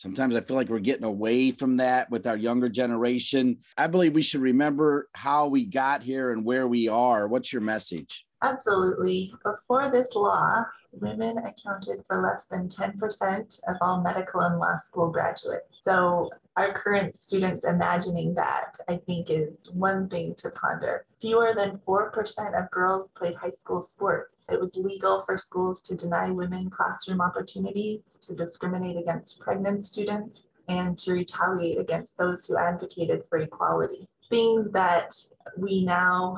Sometimes 0.01 0.33
I 0.33 0.41
feel 0.41 0.55
like 0.57 0.67
we're 0.67 0.79
getting 0.79 1.05
away 1.05 1.51
from 1.51 1.77
that 1.77 2.09
with 2.09 2.25
our 2.25 2.35
younger 2.35 2.69
generation. 2.69 3.59
I 3.77 3.85
believe 3.85 4.15
we 4.15 4.23
should 4.23 4.41
remember 4.41 5.07
how 5.13 5.45
we 5.45 5.63
got 5.63 6.01
here 6.01 6.31
and 6.31 6.43
where 6.43 6.67
we 6.67 6.87
are. 6.87 7.27
What's 7.27 7.53
your 7.53 7.61
message? 7.61 8.25
Absolutely. 8.41 9.31
Before 9.43 9.91
this 9.91 10.15
law, 10.15 10.63
women 10.91 11.37
accounted 11.37 12.03
for 12.07 12.19
less 12.19 12.47
than 12.47 12.67
10% 12.67 13.59
of 13.67 13.77
all 13.81 14.01
medical 14.01 14.41
and 14.41 14.57
law 14.57 14.75
school 14.87 15.11
graduates. 15.11 15.81
So, 15.83 16.31
our 16.57 16.73
current 16.73 17.15
students 17.15 17.63
imagining 17.63 18.33
that, 18.35 18.75
I 18.89 18.97
think, 18.97 19.29
is 19.29 19.53
one 19.71 20.09
thing 20.09 20.35
to 20.39 20.51
ponder. 20.51 21.05
Fewer 21.21 21.53
than 21.55 21.79
4% 21.87 22.61
of 22.61 22.71
girls 22.71 23.09
played 23.15 23.35
high 23.35 23.51
school 23.51 23.83
sports. 23.83 24.35
It 24.49 24.59
was 24.59 24.71
legal 24.75 25.23
for 25.25 25.37
schools 25.37 25.81
to 25.83 25.95
deny 25.95 26.29
women 26.29 26.69
classroom 26.69 27.21
opportunities, 27.21 28.01
to 28.21 28.35
discriminate 28.35 28.97
against 28.97 29.39
pregnant 29.39 29.87
students, 29.87 30.45
and 30.67 30.97
to 30.99 31.13
retaliate 31.13 31.79
against 31.79 32.17
those 32.17 32.45
who 32.45 32.57
advocated 32.57 33.23
for 33.29 33.37
equality. 33.37 34.07
Things 34.29 34.71
that 34.71 35.13
we 35.57 35.85
now 35.85 36.37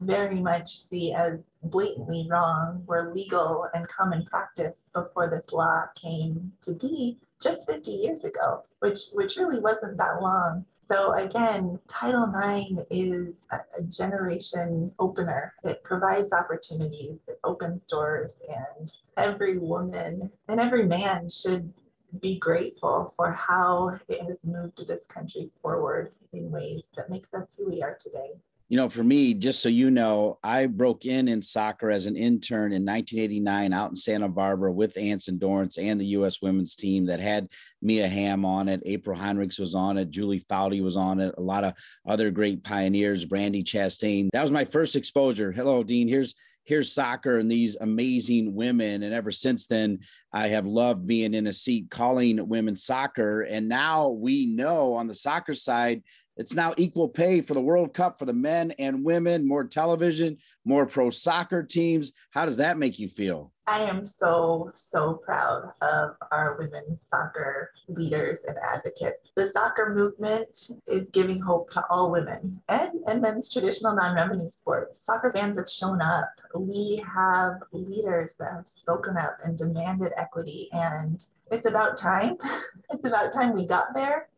very 0.00 0.40
much 0.40 0.68
see 0.68 1.12
as 1.12 1.38
blatantly 1.62 2.26
wrong 2.30 2.82
were 2.86 3.12
legal 3.14 3.66
and 3.72 3.86
common 3.88 4.24
practice 4.26 4.74
before 4.92 5.30
this 5.30 5.52
law 5.52 5.84
came 5.94 6.52
to 6.62 6.74
be 6.74 7.18
just 7.42 7.68
50 7.68 7.90
years 7.90 8.24
ago, 8.24 8.62
which, 8.80 8.98
which 9.14 9.36
really 9.36 9.60
wasn't 9.60 9.96
that 9.98 10.20
long. 10.20 10.64
So 10.80 11.12
again, 11.14 11.78
Title 11.88 12.24
IX 12.24 12.82
is 12.90 13.34
a, 13.50 13.82
generation 13.84 14.92
opener. 14.98 15.54
It 15.64 15.82
provides 15.84 16.32
opportunities, 16.32 17.18
it 17.28 17.38
opens 17.44 17.82
doors, 17.88 18.34
and 18.48 18.92
every 19.16 19.58
woman 19.58 20.30
and 20.48 20.60
every 20.60 20.86
man 20.86 21.28
should 21.28 21.72
be 22.20 22.38
grateful 22.38 23.14
for 23.16 23.30
how 23.32 23.98
it 24.08 24.20
has 24.20 24.36
moved 24.44 24.86
this 24.86 25.00
country 25.08 25.50
forward 25.62 26.12
in 26.32 26.50
ways 26.50 26.82
that 26.96 27.08
makes 27.08 27.32
us 27.32 27.46
who 27.56 27.70
we 27.70 27.82
are 27.82 27.96
today 27.98 28.32
you 28.72 28.78
know, 28.78 28.88
for 28.88 29.04
me, 29.04 29.34
just 29.34 29.60
so 29.60 29.68
you 29.68 29.90
know, 29.90 30.38
I 30.42 30.64
broke 30.64 31.04
in 31.04 31.28
in 31.28 31.42
soccer 31.42 31.90
as 31.90 32.06
an 32.06 32.16
intern 32.16 32.72
in 32.72 32.86
1989 32.86 33.70
out 33.70 33.90
in 33.90 33.96
Santa 33.96 34.30
Barbara 34.30 34.72
with 34.72 34.96
Anson 34.96 35.36
Dorrance 35.36 35.76
and 35.76 36.00
the 36.00 36.06
U.S. 36.06 36.40
women's 36.40 36.74
team 36.74 37.04
that 37.04 37.20
had 37.20 37.48
Mia 37.82 38.08
Hamm 38.08 38.46
on 38.46 38.70
it. 38.70 38.82
April 38.86 39.14
Heinrichs 39.14 39.60
was 39.60 39.74
on 39.74 39.98
it. 39.98 40.08
Julie 40.08 40.40
Foudy 40.48 40.82
was 40.82 40.96
on 40.96 41.20
it. 41.20 41.34
A 41.36 41.42
lot 41.42 41.64
of 41.64 41.74
other 42.08 42.30
great 42.30 42.64
pioneers, 42.64 43.26
Brandi 43.26 43.62
Chastain. 43.62 44.30
That 44.32 44.40
was 44.40 44.50
my 44.50 44.64
first 44.64 44.96
exposure. 44.96 45.52
Hello, 45.52 45.82
Dean. 45.84 46.08
Here's 46.08 46.34
here's 46.64 46.94
soccer 46.94 47.38
and 47.38 47.50
these 47.50 47.76
amazing 47.80 48.54
women. 48.54 49.02
And 49.02 49.12
ever 49.12 49.32
since 49.32 49.66
then, 49.66 49.98
I 50.32 50.48
have 50.48 50.64
loved 50.64 51.06
being 51.06 51.34
in 51.34 51.48
a 51.48 51.52
seat 51.52 51.90
calling 51.90 52.48
women's 52.48 52.84
soccer. 52.84 53.42
And 53.42 53.68
now 53.68 54.08
we 54.10 54.46
know 54.46 54.94
on 54.94 55.08
the 55.08 55.14
soccer 55.14 55.54
side 55.54 56.02
it's 56.36 56.54
now 56.54 56.72
equal 56.76 57.08
pay 57.08 57.40
for 57.40 57.54
the 57.54 57.60
World 57.60 57.92
Cup 57.92 58.18
for 58.18 58.24
the 58.24 58.32
men 58.32 58.72
and 58.78 59.04
women, 59.04 59.46
more 59.46 59.64
television, 59.64 60.38
more 60.64 60.86
pro 60.86 61.10
soccer 61.10 61.62
teams. 61.62 62.12
How 62.30 62.46
does 62.46 62.56
that 62.56 62.78
make 62.78 62.98
you 62.98 63.08
feel? 63.08 63.52
I 63.66 63.80
am 63.80 64.04
so, 64.04 64.72
so 64.74 65.14
proud 65.14 65.72
of 65.82 66.16
our 66.32 66.56
women's 66.58 66.98
soccer 67.10 67.70
leaders 67.86 68.40
and 68.46 68.56
advocates. 68.58 69.30
The 69.36 69.50
soccer 69.50 69.94
movement 69.94 70.70
is 70.88 71.10
giving 71.10 71.40
hope 71.40 71.70
to 71.72 71.84
all 71.88 72.10
women 72.10 72.60
and, 72.68 72.90
and 73.06 73.22
men's 73.22 73.52
traditional 73.52 73.94
non 73.94 74.16
revenue 74.16 74.50
sports. 74.50 75.04
Soccer 75.04 75.32
fans 75.32 75.58
have 75.58 75.70
shown 75.70 76.00
up. 76.00 76.30
We 76.56 77.04
have 77.14 77.62
leaders 77.72 78.34
that 78.40 78.52
have 78.52 78.66
spoken 78.66 79.16
up 79.16 79.38
and 79.44 79.56
demanded 79.56 80.12
equity. 80.16 80.68
And 80.72 81.24
it's 81.52 81.68
about 81.68 81.96
time. 81.96 82.36
it's 82.90 83.06
about 83.06 83.32
time 83.32 83.54
we 83.54 83.66
got 83.66 83.94
there. 83.94 84.28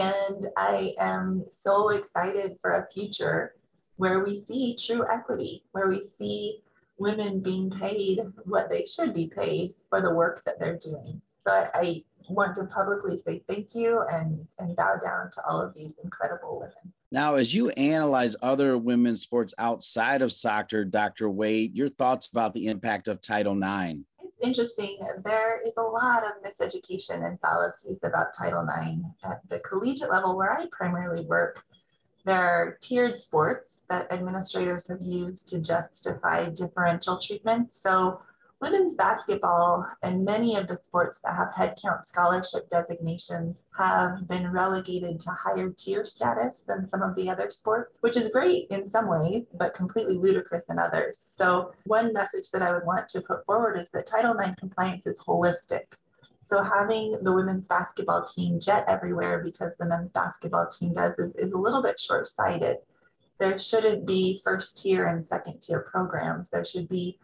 And 0.00 0.46
I 0.56 0.92
am 0.98 1.44
so 1.50 1.90
excited 1.90 2.58
for 2.60 2.72
a 2.72 2.92
future 2.92 3.54
where 3.96 4.24
we 4.24 4.34
see 4.34 4.76
true 4.76 5.04
equity, 5.08 5.62
where 5.70 5.88
we 5.88 6.08
see 6.18 6.62
women 6.98 7.40
being 7.40 7.70
paid 7.70 8.18
what 8.44 8.68
they 8.68 8.84
should 8.86 9.14
be 9.14 9.30
paid 9.36 9.74
for 9.88 10.00
the 10.00 10.12
work 10.12 10.42
that 10.46 10.58
they're 10.58 10.78
doing. 10.78 11.22
So 11.46 11.52
I, 11.52 11.68
I 11.74 12.02
want 12.28 12.56
to 12.56 12.64
publicly 12.64 13.22
say 13.24 13.44
thank 13.48 13.68
you 13.74 14.02
and, 14.10 14.44
and 14.58 14.74
bow 14.74 14.96
down 15.00 15.30
to 15.30 15.42
all 15.48 15.60
of 15.60 15.72
these 15.74 15.92
incredible 16.02 16.58
women. 16.58 16.92
Now, 17.12 17.36
as 17.36 17.54
you 17.54 17.70
analyze 17.70 18.34
other 18.42 18.76
women's 18.76 19.22
sports 19.22 19.54
outside 19.58 20.22
of 20.22 20.32
soccer, 20.32 20.84
Dr. 20.84 21.30
Wade, 21.30 21.76
your 21.76 21.88
thoughts 21.88 22.28
about 22.28 22.52
the 22.52 22.66
impact 22.66 23.06
of 23.06 23.22
Title 23.22 23.56
IX? 23.56 24.00
Interesting. 24.40 24.98
There 25.24 25.60
is 25.64 25.76
a 25.76 25.82
lot 25.82 26.24
of 26.24 26.42
miseducation 26.42 27.26
and 27.26 27.40
fallacies 27.40 27.98
about 28.02 28.34
Title 28.36 28.66
IX 28.66 29.02
at 29.24 29.40
the 29.48 29.60
collegiate 29.60 30.10
level 30.10 30.36
where 30.36 30.52
I 30.52 30.66
primarily 30.72 31.24
work. 31.26 31.64
There 32.24 32.40
are 32.40 32.78
tiered 32.80 33.20
sports 33.20 33.82
that 33.88 34.10
administrators 34.10 34.88
have 34.88 35.00
used 35.00 35.46
to 35.48 35.60
justify 35.60 36.48
differential 36.50 37.18
treatment. 37.18 37.74
So 37.74 38.20
Women's 38.64 38.94
basketball 38.94 39.86
and 40.02 40.24
many 40.24 40.56
of 40.56 40.66
the 40.66 40.78
sports 40.78 41.20
that 41.22 41.34
have 41.34 41.52
headcount 41.52 42.06
scholarship 42.06 42.66
designations 42.70 43.58
have 43.76 44.26
been 44.26 44.50
relegated 44.50 45.20
to 45.20 45.30
higher 45.32 45.68
tier 45.68 46.02
status 46.02 46.62
than 46.66 46.88
some 46.88 47.02
of 47.02 47.14
the 47.14 47.28
other 47.28 47.50
sports, 47.50 47.98
which 48.00 48.16
is 48.16 48.30
great 48.30 48.68
in 48.70 48.86
some 48.86 49.06
ways, 49.06 49.42
but 49.58 49.74
completely 49.74 50.16
ludicrous 50.16 50.64
in 50.70 50.78
others. 50.78 51.26
So, 51.28 51.74
one 51.84 52.14
message 52.14 52.50
that 52.52 52.62
I 52.62 52.72
would 52.72 52.86
want 52.86 53.06
to 53.08 53.20
put 53.20 53.44
forward 53.44 53.76
is 53.76 53.90
that 53.90 54.06
Title 54.06 54.34
IX 54.38 54.54
compliance 54.58 55.06
is 55.06 55.18
holistic. 55.18 55.84
So 56.42 56.62
having 56.62 57.18
the 57.22 57.34
women's 57.34 57.66
basketball 57.66 58.24
team 58.24 58.58
jet 58.58 58.86
everywhere 58.88 59.42
because 59.44 59.74
the 59.78 59.86
men's 59.86 60.10
basketball 60.12 60.68
team 60.68 60.94
does 60.94 61.18
is, 61.18 61.34
is 61.34 61.52
a 61.52 61.58
little 61.58 61.82
bit 61.82 62.00
short-sighted. 62.00 62.78
There 63.38 63.58
shouldn't 63.58 64.06
be 64.06 64.40
first 64.42 64.80
tier 64.80 65.08
and 65.08 65.26
second 65.26 65.60
tier 65.60 65.80
programs. 65.80 66.48
There 66.48 66.64
should 66.64 66.88
be 66.88 67.18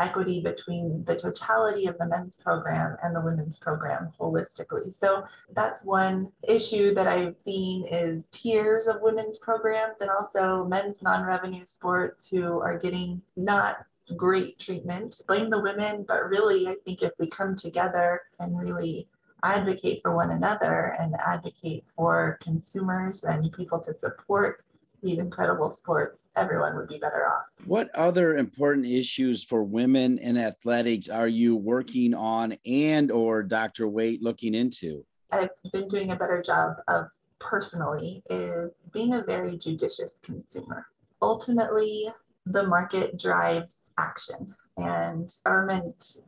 equity 0.00 0.40
between 0.40 1.04
the 1.04 1.16
totality 1.16 1.86
of 1.86 1.96
the 1.98 2.06
men's 2.06 2.36
program 2.36 2.96
and 3.02 3.14
the 3.14 3.20
women's 3.20 3.58
program 3.58 4.12
holistically. 4.20 4.98
So 4.98 5.24
that's 5.54 5.84
one 5.84 6.32
issue 6.48 6.94
that 6.94 7.06
I've 7.06 7.36
seen 7.36 7.86
is 7.86 8.22
tiers 8.30 8.86
of 8.86 9.02
women's 9.02 9.38
programs 9.38 10.00
and 10.00 10.10
also 10.10 10.64
men's 10.64 11.02
non-revenue 11.02 11.64
sports 11.66 12.28
who 12.28 12.60
are 12.60 12.78
getting 12.78 13.22
not 13.36 13.86
great 14.16 14.58
treatment. 14.58 15.20
Blame 15.26 15.50
the 15.50 15.60
women, 15.60 16.04
but 16.06 16.28
really 16.28 16.68
I 16.68 16.76
think 16.84 17.02
if 17.02 17.12
we 17.18 17.28
come 17.28 17.56
together 17.56 18.20
and 18.38 18.58
really 18.58 19.08
advocate 19.42 20.00
for 20.02 20.14
one 20.14 20.30
another 20.30 20.94
and 20.98 21.14
advocate 21.24 21.84
for 21.94 22.38
consumers 22.42 23.24
and 23.24 23.52
people 23.52 23.80
to 23.80 23.94
support 23.94 24.62
these 25.02 25.18
incredible 25.18 25.70
sports, 25.70 26.24
everyone 26.36 26.76
would 26.76 26.88
be 26.88 26.98
better 26.98 27.26
off. 27.26 27.44
What 27.66 27.94
other 27.94 28.36
important 28.36 28.86
issues 28.86 29.44
for 29.44 29.62
women 29.62 30.18
in 30.18 30.36
athletics 30.36 31.08
are 31.08 31.28
you 31.28 31.56
working 31.56 32.14
on 32.14 32.56
and 32.66 33.10
or 33.10 33.42
Dr. 33.42 33.88
Wade 33.88 34.22
looking 34.22 34.54
into? 34.54 35.04
I've 35.32 35.50
been 35.72 35.88
doing 35.88 36.12
a 36.12 36.16
better 36.16 36.42
job 36.42 36.76
of 36.88 37.06
personally 37.38 38.22
is 38.30 38.70
being 38.92 39.14
a 39.14 39.22
very 39.22 39.58
judicious 39.58 40.16
consumer. 40.22 40.86
Ultimately, 41.20 42.08
the 42.46 42.66
market 42.66 43.18
drives 43.18 43.76
action 43.98 44.54
and 44.76 45.32
government 45.44 46.18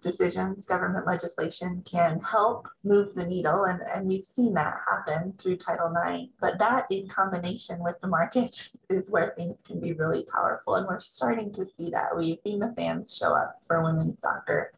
decisions, 0.00 0.66
government 0.66 1.06
legislation 1.06 1.82
can 1.84 2.20
help 2.20 2.68
move 2.84 3.14
the 3.14 3.26
needle. 3.26 3.64
And, 3.64 3.80
and 3.82 4.06
we've 4.06 4.26
seen 4.26 4.54
that 4.54 4.74
happen 4.86 5.34
through 5.38 5.56
Title 5.56 5.92
IX. 5.92 6.30
But 6.40 6.58
that 6.58 6.86
in 6.90 7.08
combination 7.08 7.82
with 7.82 8.00
the 8.00 8.08
market 8.08 8.70
is 8.90 9.10
where 9.10 9.34
things 9.36 9.56
can 9.64 9.80
be 9.80 9.92
really 9.92 10.24
powerful. 10.24 10.76
And 10.76 10.86
we're 10.86 11.00
starting 11.00 11.52
to 11.52 11.64
see 11.76 11.90
that. 11.90 12.16
We've 12.16 12.38
seen 12.44 12.60
the 12.60 12.74
fans 12.76 13.16
show 13.16 13.34
up 13.34 13.60
for 13.66 13.82
women's 13.82 14.20
soccer. 14.20 14.72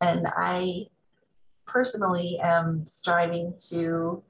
And 0.00 0.26
I 0.36 0.86
personally 1.66 2.38
am 2.42 2.86
striving 2.86 3.54
to 3.70 4.22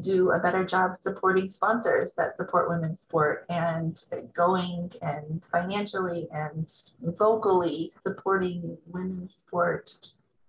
do 0.00 0.30
a 0.30 0.38
better 0.38 0.64
job 0.64 0.96
supporting 1.02 1.48
sponsors 1.48 2.14
that 2.14 2.36
support 2.36 2.68
women's 2.68 3.00
sport 3.02 3.44
and 3.50 4.02
going 4.34 4.90
and 5.02 5.44
financially 5.52 6.28
and 6.32 6.72
vocally 7.18 7.92
supporting 8.06 8.76
women's 8.86 9.32
sport. 9.36 9.94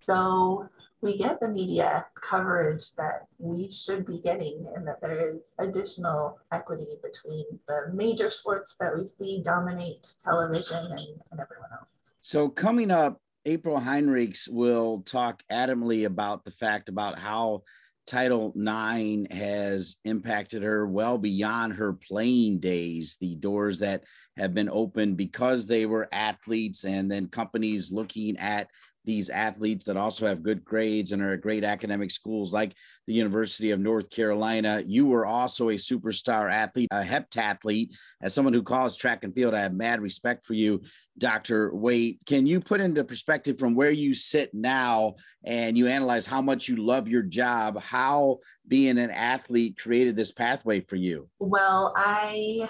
So 0.00 0.68
we 1.04 1.18
get 1.18 1.38
the 1.38 1.48
media 1.48 2.06
coverage 2.14 2.94
that 2.96 3.26
we 3.38 3.70
should 3.70 4.06
be 4.06 4.20
getting 4.20 4.66
and 4.74 4.86
that 4.88 5.02
there 5.02 5.36
is 5.36 5.52
additional 5.58 6.38
equity 6.50 6.98
between 7.02 7.44
the 7.68 7.92
major 7.92 8.30
sports 8.30 8.76
that 8.80 8.94
we 8.96 9.08
see 9.18 9.42
dominate 9.42 10.08
television 10.18 10.86
and, 10.90 11.20
and 11.30 11.40
everyone 11.40 11.70
else. 11.72 11.88
So 12.22 12.48
coming 12.48 12.90
up, 12.90 13.20
April 13.44 13.78
Heinrichs 13.78 14.48
will 14.48 15.02
talk 15.02 15.42
adamantly 15.52 16.06
about 16.06 16.44
the 16.44 16.50
fact 16.50 16.88
about 16.88 17.18
how 17.18 17.64
Title 18.06 18.52
IX 18.56 19.32
has 19.34 19.96
impacted 20.04 20.62
her 20.62 20.86
well 20.86 21.18
beyond 21.18 21.74
her 21.74 21.92
playing 21.92 22.60
days. 22.60 23.16
The 23.20 23.36
doors 23.36 23.78
that 23.78 24.04
have 24.36 24.54
been 24.54 24.68
opened 24.68 25.16
because 25.16 25.66
they 25.66 25.86
were 25.86 26.08
athletes 26.12 26.84
and 26.84 27.10
then 27.10 27.28
companies 27.28 27.90
looking 27.90 28.36
at 28.36 28.68
these 29.04 29.30
athletes 29.30 29.86
that 29.86 29.96
also 29.96 30.26
have 30.26 30.42
good 30.42 30.64
grades 30.64 31.12
and 31.12 31.22
are 31.22 31.34
at 31.34 31.40
great 31.40 31.64
academic 31.64 32.10
schools 32.10 32.52
like 32.52 32.74
the 33.06 33.12
University 33.12 33.70
of 33.70 33.80
North 33.80 34.10
Carolina. 34.10 34.82
You 34.84 35.06
were 35.06 35.26
also 35.26 35.68
a 35.68 35.74
superstar 35.74 36.52
athlete, 36.52 36.88
a 36.90 37.02
heptathlete. 37.02 37.90
As 38.22 38.32
someone 38.32 38.54
who 38.54 38.62
calls 38.62 38.96
track 38.96 39.24
and 39.24 39.34
field, 39.34 39.54
I 39.54 39.60
have 39.60 39.74
mad 39.74 40.00
respect 40.00 40.44
for 40.44 40.54
you, 40.54 40.82
Dr. 41.18 41.74
Weight. 41.74 42.20
Can 42.26 42.46
you 42.46 42.60
put 42.60 42.80
into 42.80 43.04
perspective 43.04 43.58
from 43.58 43.74
where 43.74 43.90
you 43.90 44.14
sit 44.14 44.54
now 44.54 45.14
and 45.44 45.76
you 45.76 45.86
analyze 45.86 46.26
how 46.26 46.40
much 46.40 46.68
you 46.68 46.76
love 46.76 47.08
your 47.08 47.22
job, 47.22 47.80
how 47.80 48.38
being 48.66 48.98
an 48.98 49.10
athlete 49.10 49.78
created 49.78 50.16
this 50.16 50.32
pathway 50.32 50.80
for 50.80 50.96
you? 50.96 51.28
Well, 51.38 51.92
I 51.96 52.68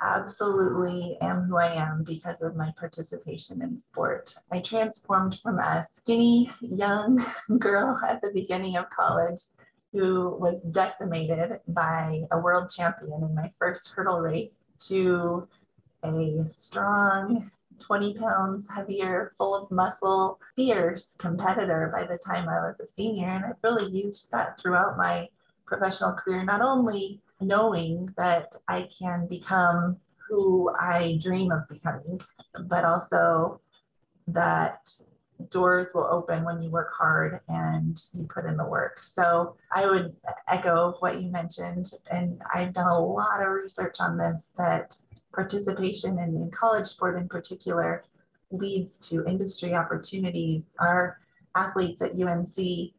absolutely 0.00 1.16
am 1.20 1.42
who 1.42 1.58
I 1.58 1.68
am 1.68 2.04
because 2.04 2.40
of 2.42 2.56
my 2.56 2.72
participation 2.78 3.62
in 3.62 3.80
sport. 3.80 4.34
I 4.52 4.60
transformed 4.60 5.38
from 5.42 5.58
a 5.58 5.86
skinny 5.92 6.50
young 6.60 7.24
girl 7.58 8.00
at 8.06 8.20
the 8.22 8.30
beginning 8.32 8.76
of 8.76 8.90
college 8.90 9.40
who 9.92 10.36
was 10.40 10.56
decimated 10.70 11.58
by 11.68 12.22
a 12.30 12.38
world 12.38 12.70
champion 12.70 13.22
in 13.22 13.34
my 13.34 13.50
first 13.58 13.88
hurdle 13.90 14.20
race 14.20 14.64
to 14.88 15.48
a 16.04 16.44
strong 16.46 17.50
20 17.78 18.14
pounds 18.14 18.66
heavier, 18.68 19.32
full 19.38 19.54
of 19.54 19.70
muscle, 19.70 20.40
fierce 20.56 21.14
competitor 21.18 21.90
by 21.92 22.04
the 22.04 22.18
time 22.18 22.48
I 22.48 22.60
was 22.60 22.78
a 22.80 22.86
senior. 22.96 23.28
And 23.28 23.44
I've 23.44 23.62
really 23.62 23.90
used 23.90 24.30
that 24.32 24.60
throughout 24.60 24.96
my 24.96 25.28
professional 25.66 26.14
career, 26.14 26.44
not 26.44 26.60
only 26.60 27.20
knowing 27.40 28.12
that 28.16 28.54
I 28.66 28.88
can 28.98 29.26
become 29.28 29.96
who 30.28 30.70
I 30.78 31.18
dream 31.22 31.52
of 31.52 31.68
becoming, 31.68 32.20
but 32.66 32.84
also 32.84 33.60
that 34.28 34.90
doors 35.50 35.92
will 35.94 36.08
open 36.10 36.44
when 36.44 36.60
you 36.60 36.70
work 36.70 36.90
hard 36.96 37.40
and 37.48 37.98
you 38.12 38.26
put 38.26 38.44
in 38.44 38.56
the 38.56 38.66
work. 38.66 39.02
So 39.02 39.56
I 39.72 39.88
would 39.88 40.14
echo 40.48 40.96
what 41.00 41.22
you 41.22 41.30
mentioned, 41.30 41.86
and 42.10 42.40
I've 42.52 42.72
done 42.72 42.88
a 42.88 42.98
lot 42.98 43.40
of 43.40 43.48
research 43.48 43.96
on 44.00 44.18
this 44.18 44.50
that 44.58 44.96
participation 45.32 46.18
in, 46.18 46.36
in 46.36 46.50
college 46.50 46.86
sport 46.86 47.16
in 47.16 47.28
particular 47.28 48.04
leads 48.50 48.98
to 49.08 49.24
industry 49.26 49.74
opportunities. 49.74 50.64
Our 50.80 51.18
athletes 51.54 52.02
at 52.02 52.12
UNC 52.12 52.92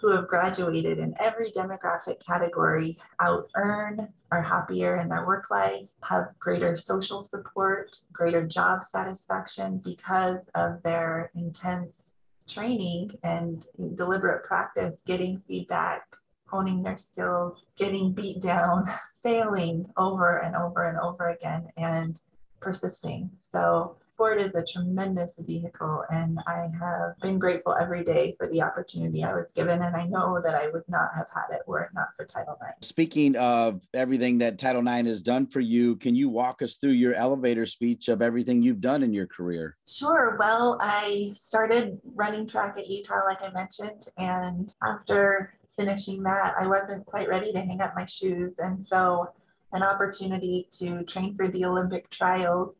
who 0.00 0.10
have 0.10 0.28
graduated 0.28 0.98
in 0.98 1.14
every 1.20 1.50
demographic 1.50 2.24
category 2.24 2.98
out 3.20 3.50
earn, 3.54 4.08
are 4.32 4.42
happier 4.42 4.96
in 4.96 5.08
their 5.08 5.26
work 5.26 5.50
life, 5.50 5.88
have 6.02 6.28
greater 6.38 6.76
social 6.76 7.22
support, 7.22 7.96
greater 8.12 8.46
job 8.46 8.82
satisfaction 8.84 9.80
because 9.84 10.38
of 10.54 10.82
their 10.82 11.30
intense 11.34 12.10
training 12.48 13.10
and 13.22 13.66
deliberate 13.94 14.44
practice, 14.44 14.96
getting 15.06 15.42
feedback, 15.46 16.02
honing 16.46 16.82
their 16.82 16.96
skills, 16.96 17.62
getting 17.76 18.12
beat 18.12 18.40
down, 18.40 18.84
failing 19.22 19.86
over 19.96 20.38
and 20.38 20.56
over 20.56 20.88
and 20.88 20.98
over 20.98 21.28
again, 21.30 21.68
and 21.76 22.20
persisting. 22.60 23.30
So 23.38 23.96
sport 24.20 24.38
is 24.38 24.54
a 24.54 24.62
tremendous 24.62 25.32
vehicle, 25.38 26.04
and 26.10 26.38
I 26.46 26.68
have 26.78 27.18
been 27.22 27.38
grateful 27.38 27.74
every 27.80 28.04
day 28.04 28.34
for 28.36 28.48
the 28.48 28.60
opportunity 28.60 29.24
I 29.24 29.32
was 29.32 29.50
given. 29.56 29.80
And 29.80 29.96
I 29.96 30.04
know 30.04 30.42
that 30.44 30.54
I 30.54 30.68
would 30.68 30.82
not 30.88 31.08
have 31.16 31.28
had 31.34 31.54
it 31.56 31.62
were 31.66 31.80
it 31.80 31.90
not 31.94 32.08
for 32.18 32.26
Title 32.26 32.54
IX. 32.60 32.86
Speaking 32.86 33.34
of 33.36 33.80
everything 33.94 34.36
that 34.36 34.58
Title 34.58 34.86
IX 34.86 35.08
has 35.08 35.22
done 35.22 35.46
for 35.46 35.60
you, 35.60 35.96
can 35.96 36.14
you 36.14 36.28
walk 36.28 36.60
us 36.60 36.76
through 36.76 36.90
your 36.90 37.14
elevator 37.14 37.64
speech 37.64 38.08
of 38.08 38.20
everything 38.20 38.60
you've 38.60 38.82
done 38.82 39.02
in 39.02 39.14
your 39.14 39.26
career? 39.26 39.78
Sure. 39.88 40.36
Well, 40.38 40.76
I 40.82 41.30
started 41.32 41.98
running 42.14 42.46
track 42.46 42.76
at 42.76 42.90
Utah, 42.90 43.22
like 43.24 43.40
I 43.40 43.50
mentioned, 43.52 44.06
and 44.18 44.70
after 44.82 45.54
finishing 45.74 46.22
that, 46.24 46.56
I 46.60 46.66
wasn't 46.66 47.06
quite 47.06 47.26
ready 47.26 47.52
to 47.52 47.60
hang 47.60 47.80
up 47.80 47.94
my 47.96 48.04
shoes. 48.04 48.52
And 48.58 48.86
so, 48.86 49.32
an 49.72 49.82
opportunity 49.82 50.66
to 50.72 51.04
train 51.04 51.36
for 51.36 51.48
the 51.48 51.64
Olympic 51.64 52.10
trials 52.10 52.74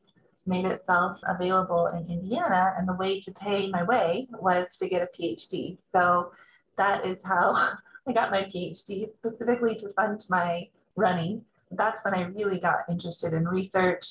made 0.46 0.64
itself 0.64 1.18
available 1.26 1.86
in 1.88 2.06
Indiana, 2.10 2.74
and 2.76 2.88
the 2.88 2.94
way 2.94 3.20
to 3.20 3.32
pay 3.32 3.70
my 3.70 3.82
way 3.82 4.28
was 4.30 4.76
to 4.78 4.88
get 4.88 5.02
a 5.02 5.08
PhD. 5.20 5.78
So 5.94 6.32
that 6.76 7.04
is 7.04 7.18
how 7.24 7.54
I 8.08 8.12
got 8.12 8.30
my 8.30 8.42
PhD, 8.42 9.12
specifically 9.14 9.74
to 9.76 9.92
fund 9.92 10.24
my 10.28 10.68
running. 10.96 11.44
That's 11.70 12.04
when 12.04 12.14
I 12.14 12.22
really 12.22 12.58
got 12.58 12.88
interested 12.88 13.32
in 13.32 13.46
research 13.46 14.06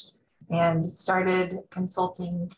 and 0.49 0.85
started 0.85 1.59
consulting 1.69 2.49